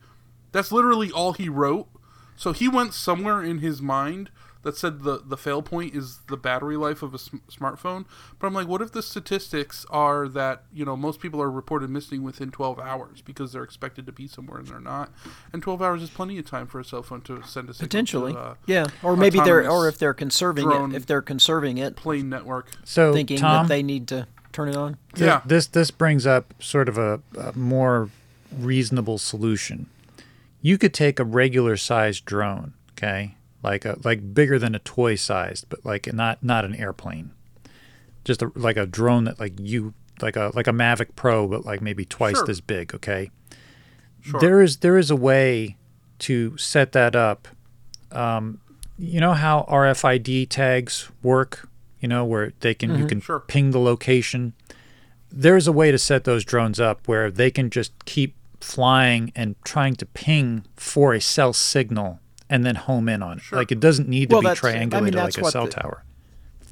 That's 0.58 0.72
literally 0.72 1.12
all 1.12 1.34
he 1.34 1.50
wrote. 1.50 1.88
So 2.36 2.52
he 2.52 2.68
went 2.68 2.96
somewhere 2.96 3.44
in 3.44 3.60
his 3.60 3.80
mind 3.80 4.32
that 4.64 4.76
said 4.76 5.04
the, 5.04 5.22
the 5.24 5.38
fail 5.38 5.62
point 5.62 5.94
is 5.94 6.22
the 6.30 6.36
battery 6.36 6.76
life 6.76 7.04
of 7.04 7.14
a 7.14 7.20
sm- 7.20 7.38
smartphone. 7.48 8.06
But 8.40 8.48
I'm 8.48 8.56
like, 8.56 8.68
what 8.68 8.82
if 8.82 8.92
the 8.92 9.04
statistics 9.04 9.86
are 9.92 10.28
that, 10.30 10.64
you 10.74 10.84
know, 10.84 10.98
most 10.98 11.20
people 11.20 11.40
are 11.44 11.52
reported 11.52 11.92
missing 11.92 12.24
within 12.24 12.50
12 12.50 12.80
hours 12.80 13.22
because 13.22 13.54
they're 13.54 13.62
expected 13.62 14.08
to 14.08 14.12
be 14.12 14.28
somewhere 14.28 14.58
and 14.58 14.68
they're 14.68 14.80
not? 14.80 15.12
And 15.54 15.62
12 15.62 15.80
hours 15.80 16.02
is 16.02 16.10
plenty 16.10 16.40
of 16.40 16.48
time 16.50 16.66
for 16.66 16.80
a 16.80 16.84
cell 16.84 17.04
phone 17.04 17.22
to 17.22 17.44
send 17.44 17.70
a 17.70 17.74
signal 17.76 17.88
Potentially, 17.88 18.34
to 18.34 18.40
a 18.40 18.58
yeah. 18.66 18.88
Or 19.04 19.16
maybe 19.16 19.40
they're, 19.40 19.70
or 19.70 19.88
if 19.88 20.00
they're 20.00 20.16
conserving 20.16 20.72
it, 20.72 20.96
if 20.96 21.06
they're 21.06 21.22
conserving 21.22 21.78
it, 21.78 21.96
plane 21.96 22.30
network. 22.30 22.72
so 22.84 23.14
thinking 23.14 23.38
Tom, 23.38 23.68
that 23.68 23.70
they 23.70 23.84
need 23.84 24.08
to 24.08 24.26
turn 24.54 24.70
it 24.70 24.76
on. 24.76 24.98
th- 25.14 25.28
Yeah. 25.28 25.42
this 25.46 25.68
this 25.68 25.92
brings 25.92 26.26
up 26.26 26.56
sort 26.60 26.90
of 26.90 26.98
a, 26.98 27.22
a 27.40 27.56
more 27.56 28.10
reasonable 28.52 29.20
solution. 29.20 29.86
You 30.62 30.78
could 30.78 30.94
take 30.94 31.20
a 31.20 31.24
regular 31.24 31.78
sized 31.78 32.26
drone, 32.26 32.74
okay, 32.92 33.36
like 33.64 33.86
a 33.86 33.98
like 34.04 34.34
bigger 34.34 34.58
than 34.60 34.76
a 34.76 34.80
toy 34.80 35.16
sized, 35.16 35.68
but 35.70 35.86
like 35.86 36.12
not 36.14 36.44
not 36.44 36.66
an 36.66 36.76
airplane, 36.76 37.32
just 38.24 38.42
a, 38.42 38.52
like 38.56 38.78
a 38.78 38.86
drone 38.86 39.26
that 39.26 39.40
like 39.40 39.54
you 39.60 39.94
like 40.22 40.36
a 40.36 40.52
like 40.56 40.68
a 40.68 40.72
Mavic 40.72 41.16
Pro, 41.16 41.48
but 41.48 41.66
like 41.66 41.82
maybe 41.82 42.06
twice 42.06 42.36
Sure. 42.38 42.50
as 42.50 42.60
big, 42.62 42.94
okay. 42.96 43.30
Sure. 44.22 44.40
There 44.40 44.62
is 44.62 44.78
there 44.78 44.98
is 44.98 45.12
a 45.12 45.16
way 45.16 45.78
to 46.20 46.58
set 46.58 46.92
that 46.94 47.16
up. 47.16 47.48
Um, 48.12 48.60
you 48.98 49.20
know 49.20 49.34
how 49.34 49.66
RFID 49.70 50.50
tags 50.50 51.10
work. 51.22 51.70
You 52.00 52.08
know 52.08 52.26
where 52.26 52.54
they 52.62 52.74
can 52.74 52.98
you 52.98 53.06
can 53.06 53.22
Sure. 53.22 53.42
ping 53.42 53.72
the 53.72 53.80
location. 53.80 54.54
There's 55.30 55.68
a 55.68 55.72
way 55.72 55.92
to 55.92 55.98
set 55.98 56.24
those 56.24 56.44
drones 56.46 56.80
up 56.80 57.08
where 57.08 57.30
they 57.30 57.52
can 57.52 57.70
just 57.70 57.92
keep 58.06 58.36
flying 58.62 59.32
and 59.36 59.56
trying 59.64 59.96
to 59.96 60.06
ping 60.06 60.66
for 60.76 61.14
a 61.14 61.22
cell 61.22 61.54
signal 61.54 62.20
and 62.50 62.66
then 62.66 62.76
home 62.76 63.10
in 63.10 63.22
on 63.22 63.38
it. 63.38 63.42
Sure. 63.44 63.60
Like 63.60 63.72
it 63.72 63.80
doesn't 63.80 64.08
need 64.08 64.30
to 64.30 64.36
Well, 64.36 64.42
be 64.42 64.48
that's- 64.48 64.64
I 64.64 64.80
mean, 64.80 64.90
triangulated 64.90 65.16
like 65.16 65.38
a 65.38 65.52
cell 65.52 65.66
the- 65.66 65.72
tower. 65.72 66.04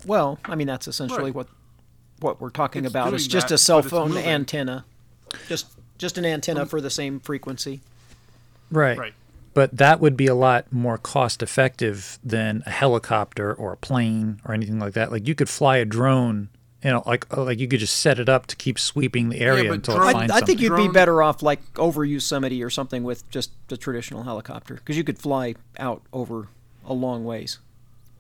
Well, 0.05 0.39
I 0.45 0.55
mean 0.55 0.67
that's 0.67 0.87
essentially 0.87 1.25
Right. 1.25 1.35
what 1.35 1.47
what 2.21 2.39
we're 2.39 2.49
talking 2.49 2.85
It's 2.85 2.91
about. 2.93 3.13
It's 3.13 3.27
just 3.27 3.49
that, 3.49 3.55
a 3.55 3.57
cell 3.57 3.81
phone 3.81 4.15
antenna, 4.17 4.85
just 5.49 5.67
just 5.97 6.17
an 6.17 6.25
antenna 6.25 6.61
um, 6.61 6.67
for 6.67 6.79
the 6.81 6.89
same 6.89 7.19
frequency. 7.19 7.81
Right. 8.71 8.97
Right. 8.97 9.13
But 9.53 9.77
that 9.77 9.99
would 10.01 10.17
be 10.17 10.27
a 10.27 10.35
lot 10.35 10.71
more 10.71 10.97
cost 10.97 11.41
effective 11.41 12.19
than 12.23 12.61
a 12.65 12.69
helicopter 12.71 13.53
or 13.53 13.73
a 13.73 13.77
plane 13.77 14.41
or 14.45 14.53
anything 14.53 14.79
like 14.79 14.93
that. 14.93 15.11
Like 15.11 15.27
you 15.27 15.35
could 15.35 15.47
fly 15.49 15.77
a 15.77 15.85
drone, 15.85 16.49
you 16.85 16.91
know, 16.91 17.03
like 17.05 17.25
uh, 17.35 17.43
like 17.43 17.59
you 17.59 17.67
could 17.67 17.79
just 17.79 17.97
set 17.97 18.19
it 18.19 18.29
up 18.29 18.45
to 18.47 18.55
keep 18.55 18.77
sweeping 18.77 19.29
the 19.29 19.39
area 19.39 19.69
but 19.69 19.73
until 19.73 19.95
drone- 19.95 20.07
it 20.07 20.09
I, 20.09 20.13
finds 20.13 20.33
I 20.33 20.41
think 20.41 20.61
you'd 20.61 20.75
be 20.75 20.87
better 20.87 21.23
off 21.23 21.41
like 21.41 21.59
over 21.79 22.05
Yosemite 22.05 22.63
or 22.63 22.69
something 22.69 23.03
with 23.03 23.29
just 23.31 23.51
the 23.69 23.75
traditional 23.77 24.23
helicopter 24.23 24.75
because 24.75 24.95
you 24.95 25.03
could 25.03 25.17
fly 25.17 25.55
out 25.79 26.03
over 26.13 26.47
a 26.85 26.93
long 26.93 27.25
ways. 27.25 27.57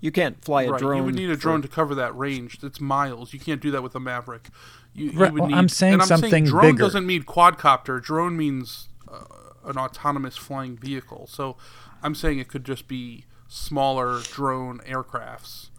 You 0.01 0.11
can't 0.11 0.43
fly 0.43 0.63
a 0.63 0.71
right. 0.71 0.79
drone. 0.79 0.97
You 0.97 1.03
would 1.03 1.15
need 1.15 1.29
a 1.29 1.35
for- 1.35 1.41
drone 1.41 1.61
to 1.61 1.67
cover 1.67 1.95
that 1.95 2.15
range. 2.17 2.57
It's 2.63 2.81
miles. 2.81 3.33
You 3.33 3.39
can't 3.39 3.61
do 3.61 3.71
that 3.71 3.83
with 3.83 3.95
a 3.95 3.99
Maverick. 3.99 4.49
You, 4.93 5.11
you 5.11 5.19
Right, 5.19 5.31
would 5.31 5.41
well, 5.41 5.49
need, 5.49 5.57
I'm 5.57 5.69
saying 5.69 5.93
and 5.93 6.01
I'm 6.01 6.07
something 6.07 6.31
saying 6.31 6.45
drone 6.45 6.71
bigger. 6.71 6.83
doesn't 6.83 7.05
mean 7.05 7.23
quadcopter. 7.23 8.01
Drone 8.01 8.35
means 8.35 8.89
uh, 9.07 9.23
an 9.65 9.77
autonomous 9.77 10.37
flying 10.37 10.75
vehicle. 10.75 11.27
So 11.27 11.55
I'm 12.03 12.15
saying 12.15 12.39
it 12.39 12.47
could 12.47 12.65
just 12.65 12.87
be 12.87 13.25
smaller 13.47 14.21
drone 14.21 14.79
aircrafts. 14.79 15.69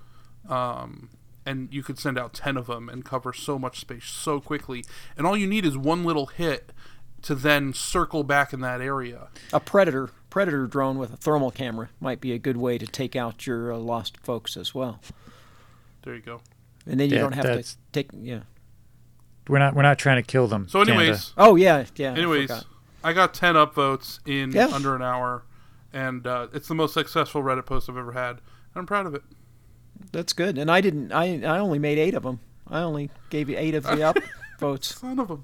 Um, 0.49 1.11
and 1.47 1.73
you 1.73 1.83
could 1.83 1.99
send 1.99 2.19
out 2.19 2.35
10 2.35 2.57
of 2.59 2.67
them 2.67 2.89
and 2.91 3.05
cover 3.05 3.33
so 3.33 3.59
much 3.59 3.81
space 3.81 4.05
so 4.05 4.41
quickly. 4.41 4.85
And 5.17 5.27
all 5.27 5.37
you 5.37 5.47
need 5.47 5.65
is 5.65 5.79
one 5.79 6.05
little 6.05 6.27
hit 6.27 6.73
to 7.23 7.35
then 7.35 7.73
circle 7.73 8.25
back 8.25 8.53
in 8.53 8.61
that 8.61 8.81
area. 8.81 9.29
a 9.53 9.61
predator 9.61 10.11
predator 10.29 10.67
drone 10.67 10.99
with 10.99 11.13
a 11.15 11.17
thermal 11.17 11.51
camera 11.51 11.89
might 11.99 12.21
be 12.21 12.33
a 12.33 12.39
good 12.39 12.57
way 12.59 12.77
to 12.77 12.87
take 12.87 13.17
out 13.17 13.47
your 13.47 13.73
uh, 13.73 13.77
lost 13.79 14.19
folks 14.19 14.57
as 14.57 14.75
well. 14.75 15.01
There 16.03 16.15
you 16.15 16.21
go. 16.21 16.43
And 16.85 17.01
then 17.01 17.09
you 17.09 17.17
Yeah, 17.17 17.23
don't 17.23 17.33
have 17.33 17.45
to 17.45 17.77
take 17.93 18.11
yeah. 18.21 18.41
We're 19.49 19.59
not 19.61 19.75
we're 19.75 19.83
not 19.83 19.99
trying 19.99 20.17
to 20.23 20.27
kill 20.27 20.47
them. 20.49 20.69
So, 20.69 20.85
Canada. 20.85 21.01
anyways, 21.03 21.33
Oh 21.39 21.55
yeah, 21.57 21.85
yeah. 21.97 22.13
Anyways, 22.13 22.49
forgot. 22.51 22.65
I 23.05 23.13
got 23.13 23.33
10 23.35 23.55
upvotes 23.55 24.19
in 24.27 24.51
Yeah. 24.53 24.69
under 24.73 24.95
an 24.97 25.03
hour, 25.03 25.45
and 25.93 26.27
uh, 26.27 26.49
it's 26.53 26.67
the 26.69 26.75
most 26.75 26.95
successful 26.95 27.43
Reddit 27.43 27.65
post 27.67 27.89
I've 27.89 27.97
ever 27.97 28.13
had. 28.13 28.31
And 28.33 28.41
I'm 28.77 28.87
proud 28.87 29.07
of 29.07 29.15
it. 29.15 29.23
That's 30.13 30.33
good. 30.33 30.59
And 30.59 30.71
I 30.71 30.81
didn't. 30.81 31.13
I 31.13 31.43
I 31.43 31.59
only 31.59 31.79
made 31.79 31.99
eight 31.99 32.15
of 32.15 32.23
them. 32.23 32.41
I 32.69 32.81
only 32.81 33.11
gave 33.31 33.49
you 33.49 33.57
eight 33.59 33.75
of 33.75 33.85
the 33.85 34.03
up 34.03 34.19
votes. 34.59 34.97
Son 34.99 35.19
of 35.19 35.31
a. 35.31 35.39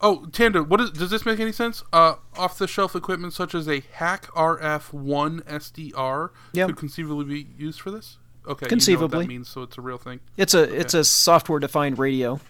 oh, 0.00 0.26
Tanda, 0.32 0.62
what 0.62 0.80
is, 0.80 0.90
does 0.90 1.10
this 1.10 1.24
make 1.24 1.38
any 1.40 1.52
sense? 1.52 1.82
Uh, 1.92 2.14
off-the-shelf 2.36 2.96
equipment 2.96 3.32
such 3.32 3.54
as 3.54 3.68
a 3.68 3.80
HackRF 3.82 4.92
One 4.92 5.40
SDR 5.42 6.30
Yeah. 6.52 6.66
could 6.66 6.76
conceivably 6.76 7.24
be 7.24 7.46
used 7.56 7.80
for 7.80 7.90
this. 7.90 8.18
Okay, 8.44 8.64
you 8.64 8.66
know 8.66 8.70
Conceivably. 8.70 9.26
means, 9.28 9.48
so 9.48 9.62
it's 9.62 9.78
a 9.78 9.80
real 9.80 9.98
thing. 9.98 10.18
It's 10.36 10.52
a 10.52 10.62
it's 10.64 10.94
a 10.94 11.04
software 11.04 11.60
defined 11.60 11.96
radio. 11.96 12.40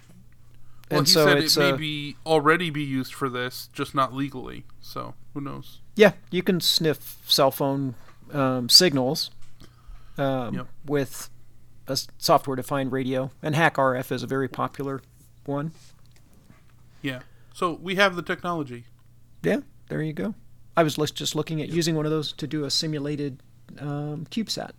Well, 0.91 1.01
and 1.01 1.07
he 1.07 1.13
so 1.13 1.27
said 1.27 1.37
it's 1.37 1.55
it 1.59 1.61
may 1.61 1.71
uh, 1.73 1.77
be 1.77 2.17
already 2.25 2.71
be 2.71 2.83
used 2.83 3.13
for 3.13 3.29
this, 3.29 3.69
just 3.75 3.95
not 3.95 4.15
legally. 4.15 4.65
So 4.81 5.13
who 5.35 5.43
knows? 5.43 5.81
Yeah, 5.95 6.13
you 6.31 6.43
can 6.43 6.61
sniff 6.61 7.19
cell 7.27 7.51
phone 7.51 7.95
um, 8.33 8.69
signals 8.69 9.31
um, 10.19 10.55
Yep. 10.55 10.67
with 10.87 11.31
a 11.87 11.99
software 12.19 12.57
defined 12.57 12.93
radio, 12.93 13.31
and 13.43 13.55
HackRF 13.55 14.11
is 14.13 14.23
a 14.23 14.27
very 14.27 14.49
popular 14.49 15.03
one. 15.45 15.73
Yeah. 17.03 17.21
So 17.55 17.73
we 17.75 17.97
have 17.97 18.17
the 18.17 18.23
technology. 18.23 18.85
Yeah, 19.43 19.61
there 19.89 20.01
you 20.03 20.13
go. 20.13 20.35
I 20.77 20.83
was 20.83 20.95
just 20.97 21.35
looking 21.35 21.61
at 21.61 21.69
using 21.69 21.95
one 21.97 22.07
of 22.07 22.11
those 22.13 22.33
to 22.35 22.47
do 22.47 22.65
a 22.65 22.71
simulated 22.71 23.43
um, 23.79 24.27
CubeSat. 24.31 24.71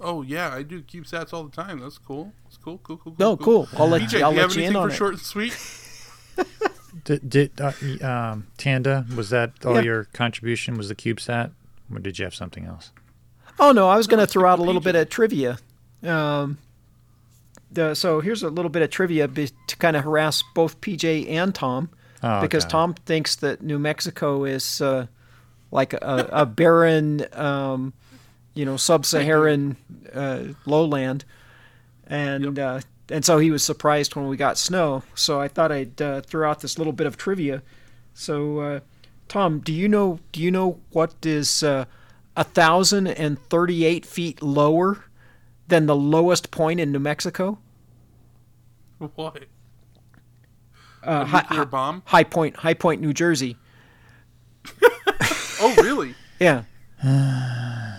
Oh 0.00 0.22
yeah, 0.22 0.52
I 0.52 0.62
do 0.62 0.82
CubeSats 0.82 1.32
all 1.32 1.44
the 1.44 1.50
time. 1.54 1.78
That's 1.78 1.98
cool. 1.98 2.32
That's 2.44 2.56
cool. 2.56 2.78
Cool. 2.82 2.96
Cool. 2.96 3.14
No, 3.18 3.36
cool. 3.36 3.68
I'll 3.76 3.86
let 3.90 4.02
PJ, 4.02 4.18
you. 4.18 4.24
I'll 4.24 4.32
you 4.32 4.40
have 4.40 4.50
you 4.56 4.62
anything 4.62 4.70
in 4.70 4.76
on 4.76 4.88
for 4.88 4.94
it. 4.94 4.96
short 4.96 5.12
and 5.12 5.22
sweet? 5.22 5.56
Did, 7.04 7.28
did 7.28 7.60
uh, 7.60 7.72
um, 8.04 8.46
Tanda 8.56 9.06
was 9.16 9.30
that 9.30 9.52
all 9.64 9.76
Yeah. 9.76 9.82
your 9.82 10.04
contribution? 10.12 10.76
Was 10.76 10.88
the 10.88 10.94
CubeSat, 10.94 11.50
or 11.92 11.98
did 11.98 12.18
you 12.18 12.24
have 12.24 12.34
something 12.34 12.64
else? 12.66 12.90
Oh 13.58 13.72
no, 13.72 13.88
I 13.88 13.96
was 13.96 14.06
going 14.06 14.20
to 14.20 14.26
throw 14.26 14.48
out 14.50 14.58
a 14.58 14.62
little 14.62 14.80
bit 14.80 14.94
of 14.96 15.08
trivia. 15.08 15.58
Um, 16.02 16.58
the, 17.70 17.94
so 17.94 18.20
here's 18.20 18.42
a 18.42 18.48
little 18.48 18.70
bit 18.70 18.82
of 18.82 18.90
trivia 18.90 19.28
be, 19.28 19.50
to 19.66 19.76
kind 19.76 19.96
of 19.96 20.04
harass 20.04 20.42
both 20.54 20.80
PJ 20.80 21.28
and 21.28 21.54
Tom, 21.54 21.90
Oh, 22.22 22.40
because 22.40 22.64
okay. 22.64 22.70
Tom 22.72 22.94
thinks 22.94 23.36
that 23.36 23.62
New 23.62 23.78
Mexico 23.78 24.44
is 24.44 24.80
uh, 24.80 25.06
like 25.70 25.92
a, 25.94 26.28
a 26.32 26.46
barren, 26.46 27.24
um, 27.32 27.92
you 28.54 28.64
know, 28.64 28.76
sub-Saharan 28.76 29.76
uh, 30.12 30.44
lowland, 30.66 31.24
and 32.06 32.58
uh, 32.58 32.80
and 33.10 33.24
so 33.24 33.38
he 33.38 33.50
was 33.50 33.62
surprised 33.62 34.14
when 34.16 34.28
we 34.28 34.36
got 34.36 34.56
snow. 34.58 35.02
So 35.14 35.40
I 35.40 35.48
thought 35.48 35.70
I'd 35.72 36.00
uh, 36.00 36.20
throw 36.22 36.48
out 36.48 36.60
this 36.60 36.78
little 36.78 36.92
bit 36.92 37.06
of 37.06 37.16
trivia. 37.16 37.62
So, 38.14 38.58
uh, 38.60 38.80
Tom, 39.28 39.58
do 39.60 39.72
you 39.72 39.88
know 39.88 40.18
do 40.32 40.40
you 40.40 40.50
know 40.50 40.80
what 40.90 41.14
is 41.26 41.62
uh, 41.62 41.84
a 42.36 42.44
thousand 42.44 43.06
and 43.08 43.38
thirty-eight 43.38 44.04
feet 44.06 44.42
lower 44.42 45.04
than 45.68 45.86
the 45.86 45.96
lowest 45.96 46.50
point 46.50 46.80
in 46.80 46.90
New 46.92 46.98
Mexico? 46.98 47.58
What? 48.98 49.44
Uh, 51.02 51.22
A 51.22 51.24
Hi- 51.24 51.40
nuclear 51.42 51.64
bomb? 51.64 52.02
High 52.06 52.24
Point, 52.24 52.56
High 52.56 52.74
Point, 52.74 53.00
New 53.00 53.12
Jersey. 53.14 53.56
Oh 55.62 55.74
really? 55.76 56.14
Yeah, 56.38 56.62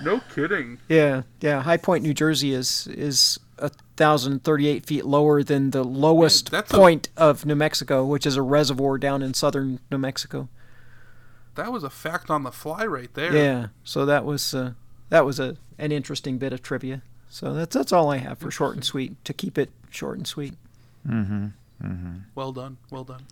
No 0.04 0.20
kidding. 0.34 0.80
yeah, 0.90 1.22
yeah. 1.42 1.62
High 1.62 1.78
Point, 1.78 2.04
New 2.04 2.14
Jersey 2.16 2.54
is 2.54 2.88
is 2.88 3.40
a 4.02 4.06
thousand 4.06 4.44
thirty-eight 4.44 4.86
feet 4.86 5.06
lower 5.06 5.44
than 5.44 5.72
the 5.72 5.84
lowest 5.84 6.49
that's 6.52 6.72
a- 6.72 6.78
point 6.78 7.10
of 7.18 7.45
New 7.45 7.56
Mexico, 7.56 8.06
which 8.06 8.26
is 8.26 8.36
a 8.36 8.41
reservoir 8.41 8.98
down 8.98 9.22
in 9.22 9.34
southern 9.34 9.80
New 9.91 9.98
Mexico. 9.98 10.49
That 11.56 11.72
was 11.72 11.84
a 11.84 11.90
fact 11.90 12.30
on 12.30 12.44
the 12.44 12.52
fly 12.52 12.86
right 12.86 13.14
there. 13.14 13.36
Yeah, 13.36 13.68
so 13.84 14.06
that 14.06 14.26
was 14.26 14.53
uh, 14.53 14.73
that 15.10 15.26
was 15.26 15.40
a 15.40 15.57
an 15.78 15.91
interesting 15.91 16.38
bit 16.38 16.53
of 16.53 16.61
trivia. 16.61 17.02
So 17.30 17.53
that's 17.53 17.76
that's 17.76 17.91
all 17.91 18.10
I 18.10 18.18
have 18.18 18.40
for 18.40 18.52
short 18.52 18.76
and 18.76 18.84
sweet 18.84 19.23
to 19.26 19.34
keep 19.34 19.57
it 19.57 19.69
short 19.90 20.18
and 20.18 20.28
sweet. 20.28 20.53
Well 22.36 22.52
done. 22.52 22.78
Well 22.90 23.03
done. 23.03 23.26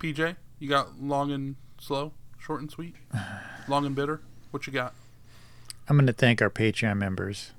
PJ, 0.00 0.36
you 0.58 0.68
got 0.68 1.00
long 1.00 1.30
and 1.30 1.56
slow, 1.78 2.12
short 2.38 2.60
and 2.60 2.70
sweet, 2.70 2.94
long 3.68 3.84
and 3.86 3.94
bitter. 3.94 4.20
What 4.50 4.66
you 4.66 4.72
got? 4.72 4.94
I'm 5.88 5.96
going 5.96 6.06
to 6.06 6.12
thank 6.12 6.40
our 6.40 6.50
Patreon 6.50 6.96
members. 6.98 7.52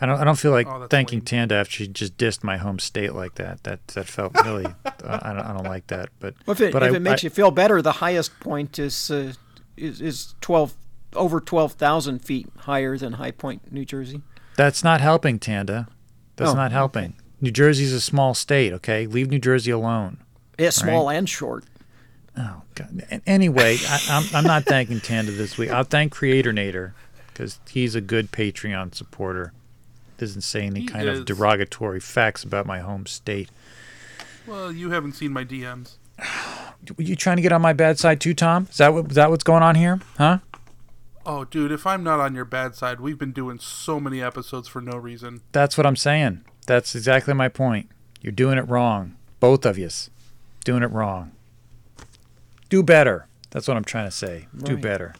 I 0.00 0.06
don't. 0.06 0.20
I 0.20 0.24
don't 0.24 0.38
feel 0.38 0.52
like 0.52 0.66
Oh, 0.68 0.86
thanking 0.88 1.18
lame. 1.20 1.24
Tanda 1.24 1.54
after 1.56 1.72
she 1.72 1.88
just 1.88 2.16
dissed 2.16 2.44
my 2.44 2.56
home 2.56 2.78
state 2.78 3.14
like 3.14 3.34
that. 3.36 3.64
That 3.64 3.86
that 3.88 4.06
felt 4.06 4.32
really. 4.44 4.66
uh, 4.66 4.72
I 5.22 5.32
don't. 5.32 5.42
I 5.44 5.52
don't 5.52 5.66
like 5.66 5.86
that. 5.88 6.10
But 6.20 6.34
Well, 6.46 6.52
if 6.52 6.60
it, 6.60 6.72
but 6.72 6.82
if 6.82 6.92
I, 6.92 6.96
it 6.96 7.00
makes 7.00 7.24
I- 7.24 7.26
you 7.26 7.30
feel 7.30 7.50
better, 7.50 7.82
the 7.82 7.92
highest 7.92 8.38
point 8.40 8.78
is 8.78 9.10
uh, 9.10 9.32
is, 9.76 10.00
is 10.00 10.34
twelve 10.40 10.74
over 11.14 11.40
twelve 11.40 11.72
thousand 11.72 12.20
feet 12.20 12.46
higher 12.58 12.96
than 12.96 13.14
High 13.14 13.30
Point, 13.32 13.72
New 13.72 13.84
Jersey. 13.84 14.22
that's 14.56 14.84
not 14.84 15.00
helping 15.00 15.38
Tanda. 15.38 15.88
That's 16.36 16.50
Oh, 16.52 16.54
not 16.54 16.70
helping. 16.70 17.14
New 17.40 17.50
Jersey's 17.50 17.92
a 17.92 18.00
small 18.00 18.34
state. 18.34 18.72
Okay, 18.72 19.06
leave 19.06 19.30
New 19.30 19.38
Jersey 19.40 19.70
alone. 19.72 20.18
Yeah, 20.58 20.70
small 20.70 21.08
and 21.10 21.28
short. 21.28 21.64
Oh 22.36 22.62
God. 22.76 23.20
Anyway, 23.26 23.78
I, 23.88 23.98
I'm 24.10 24.24
I'm 24.36 24.44
not 24.44 24.64
thanking 24.64 25.00
Tanda 25.00 25.32
this 25.32 25.58
week. 25.58 25.70
I'll 25.70 25.82
thank 25.84 26.12
Creator 26.12 26.52
Nader 26.52 26.92
because 27.32 27.58
he's 27.68 27.94
a 27.96 28.00
good 28.00 28.30
Patreon 28.30 28.94
supporter. 28.94 29.52
Doesn't 30.18 30.42
say 30.42 30.62
any 30.66 30.80
He 30.80 30.86
kind 30.86 31.08
is. 31.08 31.20
of 31.20 31.24
derogatory 31.26 32.00
facts 32.00 32.42
about 32.44 32.66
my 32.66 32.80
home 32.80 33.06
state. 33.06 33.48
Well, 34.46 34.70
you 34.72 34.90
haven't 34.90 35.12
seen 35.12 35.32
my 35.32 35.44
DMs. 35.44 35.94
Were 36.96 37.02
you 37.04 37.16
trying 37.16 37.36
to 37.36 37.42
get 37.42 37.52
on 37.52 37.62
my 37.62 37.72
bad 37.72 37.98
side 37.98 38.20
too, 38.20 38.34
Tom? 38.34 38.66
Is 38.70 38.78
that 38.78 38.92
what, 38.94 39.08
is 39.10 39.14
that 39.16 39.30
what's 39.30 39.44
going 39.44 39.62
on 39.62 39.74
here? 39.76 40.00
Huh? 40.16 40.38
Oh, 41.26 41.44
dude, 41.44 41.72
if 41.72 41.86
I'm 41.86 42.02
not 42.02 42.20
on 42.20 42.34
your 42.34 42.44
bad 42.44 42.74
side, 42.74 43.00
we've 43.00 43.18
been 43.18 43.32
doing 43.32 43.58
so 43.58 44.00
many 44.00 44.22
episodes 44.22 44.66
for 44.68 44.80
no 44.80 44.96
reason. 44.96 45.42
That's 45.52 45.76
what 45.76 45.86
I'm 45.86 45.96
saying. 45.96 46.44
That's 46.66 46.94
exactly 46.94 47.34
my 47.34 47.48
point. 47.48 47.90
You're 48.22 48.32
doing 48.32 48.56
it 48.58 48.66
wrong. 48.68 49.16
Both 49.40 49.66
of 49.66 49.76
yous. 49.78 50.08
Doing 50.64 50.82
it 50.82 50.90
wrong. 50.90 51.32
Do 52.70 52.82
better. 52.82 53.26
That's 53.50 53.68
what 53.68 53.76
I'm 53.76 53.84
trying 53.84 54.06
to 54.06 54.10
say. 54.10 54.46
Do 54.62 54.76
better. 54.76 55.14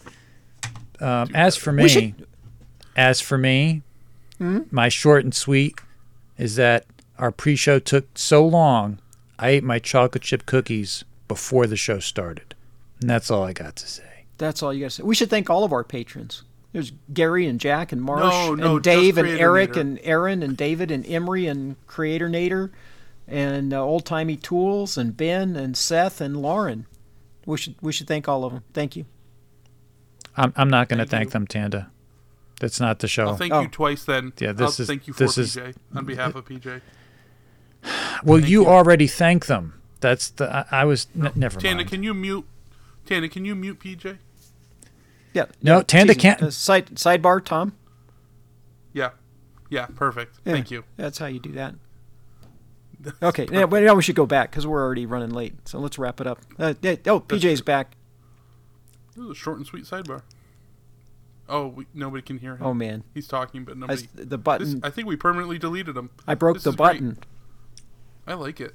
Um, 1.01 1.29
as 1.35 1.57
for 1.57 1.73
me, 1.73 1.89
should- 1.89 2.27
as 2.97 3.21
for 3.21 3.39
me, 3.39 3.83
my 4.39 4.89
short 4.89 5.25
and 5.25 5.35
sweet 5.35 5.81
is 6.37 6.57
that 6.57 6.87
our 7.19 7.33
pre-show 7.33 7.79
took 7.79 8.07
so 8.17 8.47
long. 8.47 9.01
I 9.39 9.51
ate 9.51 9.65
my 9.65 9.79
chocolate 9.79 10.23
chip 10.23 10.47
cookies 10.47 11.05
before 11.27 11.67
the 11.67 11.77
show 11.77 11.99
started, 11.99 12.55
and 13.01 13.11
that's 13.11 13.31
all 13.31 13.43
I 13.43 13.53
got 13.53 13.77
to 13.77 13.87
say. 13.87 14.25
That's 14.39 14.63
all 14.63 14.73
you 14.73 14.81
got 14.81 14.91
to 14.91 14.97
say. 14.97 15.03
We 15.03 15.15
should 15.15 15.31
thank 15.31 15.51
all 15.51 15.65
of 15.65 15.73
our 15.73 15.85
patrons. 15.85 16.45
There's 16.73 16.93
Gary 17.13 17.47
and 17.47 17.59
Jack 17.59 17.93
and 17.93 18.03
Marsh 18.03 18.23
No, 18.23 18.55
no, 18.55 18.75
and 18.75 18.85
Dave 18.85 19.19
and 19.19 19.29
Eric 19.29 19.77
and 19.77 19.99
Aaron 20.03 20.43
and 20.43 20.57
David 20.57 20.91
and 20.91 21.07
Emery 21.07 21.47
and 21.47 21.77
Creator 21.87 22.29
Nader 22.29 22.71
and 23.27 23.73
uh, 23.73 23.83
Old 23.83 24.05
Timey 24.05 24.37
Tools 24.37 24.99
and 24.99 25.17
Ben 25.17 25.57
and 25.57 25.77
Seth 25.77 26.21
and 26.21 26.37
Lauren. 26.37 26.87
We 27.47 27.57
should 27.57 27.77
we 27.81 27.93
should 27.93 28.07
thank 28.07 28.29
all 28.29 28.45
of 28.45 28.53
them. 28.53 28.63
Thank 28.75 28.97
you. 28.97 29.07
I'm 30.37 30.53
I'm 30.57 30.69
not 30.69 30.89
going 30.89 30.99
to 30.99 31.07
Thank 31.07 31.31
thank 31.31 31.33
them, 31.33 31.47
Tanda. 31.47 31.91
That's 32.61 32.81
not 32.81 32.99
the 32.99 33.09
show. 33.09 33.29
I'll 33.29 33.37
thank 33.37 33.53
Oh. 33.53 33.61
you 33.61 33.69
twice 33.69 34.05
then. 34.05 34.33
Yeah, 34.39 34.53
this 34.53 34.79
I'll 34.79 34.83
is- 34.83 34.89
thank 34.89 35.07
you 35.07 35.13
for 35.13 35.21
this 35.25 35.39
is- 35.39 35.57
PJ 35.57 35.75
on 35.95 36.05
behalf 36.05 36.35
of 36.35 36.45
PJ. 36.45 36.81
Well, 38.25 38.41
you, 38.41 38.63
you. 38.63 38.67
already 38.67 39.07
thanked 39.07 39.47
them. 39.47 39.75
That's 40.01 40.31
the. 40.31 40.67
I, 40.73 40.83
I 40.83 40.85
was. 40.85 41.07
N- 41.17 41.31
never 41.37 41.61
Tana, 41.61 41.77
mind. 41.77 41.89
can 41.89 42.03
you 42.03 42.15
mute? 42.15 42.45
Tana, 43.07 43.29
can 43.29 43.45
you 43.45 43.55
mute 43.55 43.79
PJ? 43.79 44.19
Yeah. 45.33 45.47
No, 45.63 45.83
Tanda 45.83 46.13
Easy. 46.13 46.21
can't- 46.21 46.43
Uh, 46.43 46.51
side 46.51 46.87
sidebar, 46.97 47.45
Tom. 47.45 47.73
Yeah. 48.93 49.11
Yeah, 49.71 49.87
perfect. 49.87 50.37
Yeah, 50.45 50.53
Thank 50.55 50.71
you. 50.71 50.85
That's 50.97 51.19
how 51.19 51.27
you 51.27 51.39
do 51.41 51.53
that. 51.53 51.75
Okay. 53.23 53.47
Yeah, 53.53 53.67
but 53.67 53.85
now 53.85 53.95
we 53.95 54.03
should 54.03 54.17
go 54.17 54.27
back 54.27 54.51
because 54.51 54.67
we're 54.67 54.83
already 54.83 55.07
running 55.07 55.31
late. 55.31 55.55
So 55.69 55.79
let's 55.79 55.99
wrap 56.01 56.21
it 56.21 56.27
up. 56.27 56.41
Uh, 56.59 56.75
yeah, 56.83 56.97
oh, 57.07 57.21
PJ's 57.21 57.61
back. 57.61 57.95
This 59.15 59.25
is 59.25 59.31
a 59.31 59.35
short 59.37 59.59
and 59.59 59.67
sweet 59.67 59.85
sidebar. 59.85 60.23
Oh, 61.49 61.69
we, 61.69 61.87
nobody 61.95 62.23
can 62.23 62.39
hear 62.39 62.57
him. 62.57 62.63
Oh 62.63 62.75
man, 62.75 63.05
He's 63.15 63.27
talking, 63.27 63.65
but 63.65 63.73
I, 63.77 63.81
nobody. 63.81 64.09
the 64.15 64.25
This, 64.25 64.39
button. 64.39 64.81
I 64.83 64.91
think 64.91 65.09
we 65.09 65.17
permanently 65.17 65.59
deleted 65.59 65.97
him. 65.97 66.11
I 66.27 66.35
broke 66.35 66.57
this 66.57 66.65
the 66.65 66.71
is 66.71 66.77
great. 66.77 66.87
button. 67.01 67.19
I 68.27 68.35
like 68.35 68.61
it. 68.61 68.75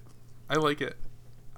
I 0.49 0.55
like 0.55 0.81
it. 0.81 0.97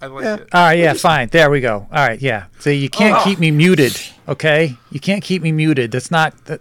I 0.01 0.07
like 0.07 0.23
Yeah. 0.25 0.35
it. 0.35 0.49
All 0.53 0.61
right, 0.65 0.77
yeah, 0.77 0.93
fine. 0.93 1.29
There 1.29 1.49
we 1.49 1.61
go. 1.61 1.87
All 1.91 2.05
right, 2.05 2.21
yeah. 2.21 2.47
So 2.59 2.69
you 2.69 2.89
can't 2.89 3.15
Oh. 3.19 3.23
keep 3.23 3.39
me 3.39 3.49
muted, 3.51 3.97
okay? 4.27 4.77
You 4.91 4.99
can't 4.99 5.23
keep 5.23 5.41
me 5.41 5.51
muted. 5.53 5.91
That's 5.91 6.11
not 6.11 6.45
that. 6.45 6.59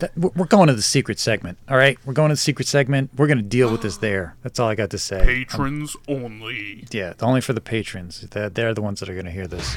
that 0.00 0.16
we're 0.16 0.30
we're 0.34 0.46
going 0.46 0.66
to 0.66 0.74
the 0.74 0.82
secret 0.82 1.18
segment. 1.20 1.58
All 1.68 1.76
right, 1.76 1.96
we're 2.04 2.14
going 2.14 2.30
to 2.30 2.34
the 2.34 2.36
secret 2.40 2.66
segment. 2.66 3.10
We're 3.16 3.28
going 3.28 3.38
to 3.38 3.44
deal 3.44 3.70
with 3.70 3.82
this 3.82 3.96
there. 4.06 4.34
That's 4.42 4.58
all 4.58 4.68
I 4.68 4.74
got 4.74 4.90
to 4.90 4.98
say. 4.98 5.24
Patrons 5.24 5.96
only. 6.08 6.86
Yeah, 6.90 7.12
only 7.20 7.40
for 7.40 7.52
the 7.52 7.60
patrons. 7.60 8.20
They're, 8.30 8.50
they're 8.50 8.74
the 8.74 8.82
ones 8.82 8.98
that 9.00 9.08
are 9.08 9.14
going 9.14 9.26
to 9.26 9.30
hear 9.32 9.46
this. 9.46 9.76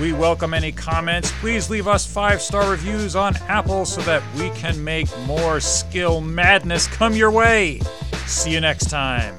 We 0.00 0.14
welcome 0.14 0.54
any 0.54 0.72
comments. 0.72 1.30
Please 1.40 1.68
leave 1.68 1.86
us 1.86 2.06
five 2.06 2.40
star 2.40 2.70
reviews 2.70 3.14
on 3.14 3.36
Apple 3.48 3.84
so 3.84 4.00
that 4.02 4.22
we 4.36 4.48
can 4.50 4.82
make 4.82 5.06
more 5.26 5.60
skill 5.60 6.22
madness 6.22 6.86
come 6.86 7.12
your 7.12 7.30
way. 7.30 7.80
See 8.24 8.50
you 8.50 8.62
next 8.62 8.88
time. 8.88 9.36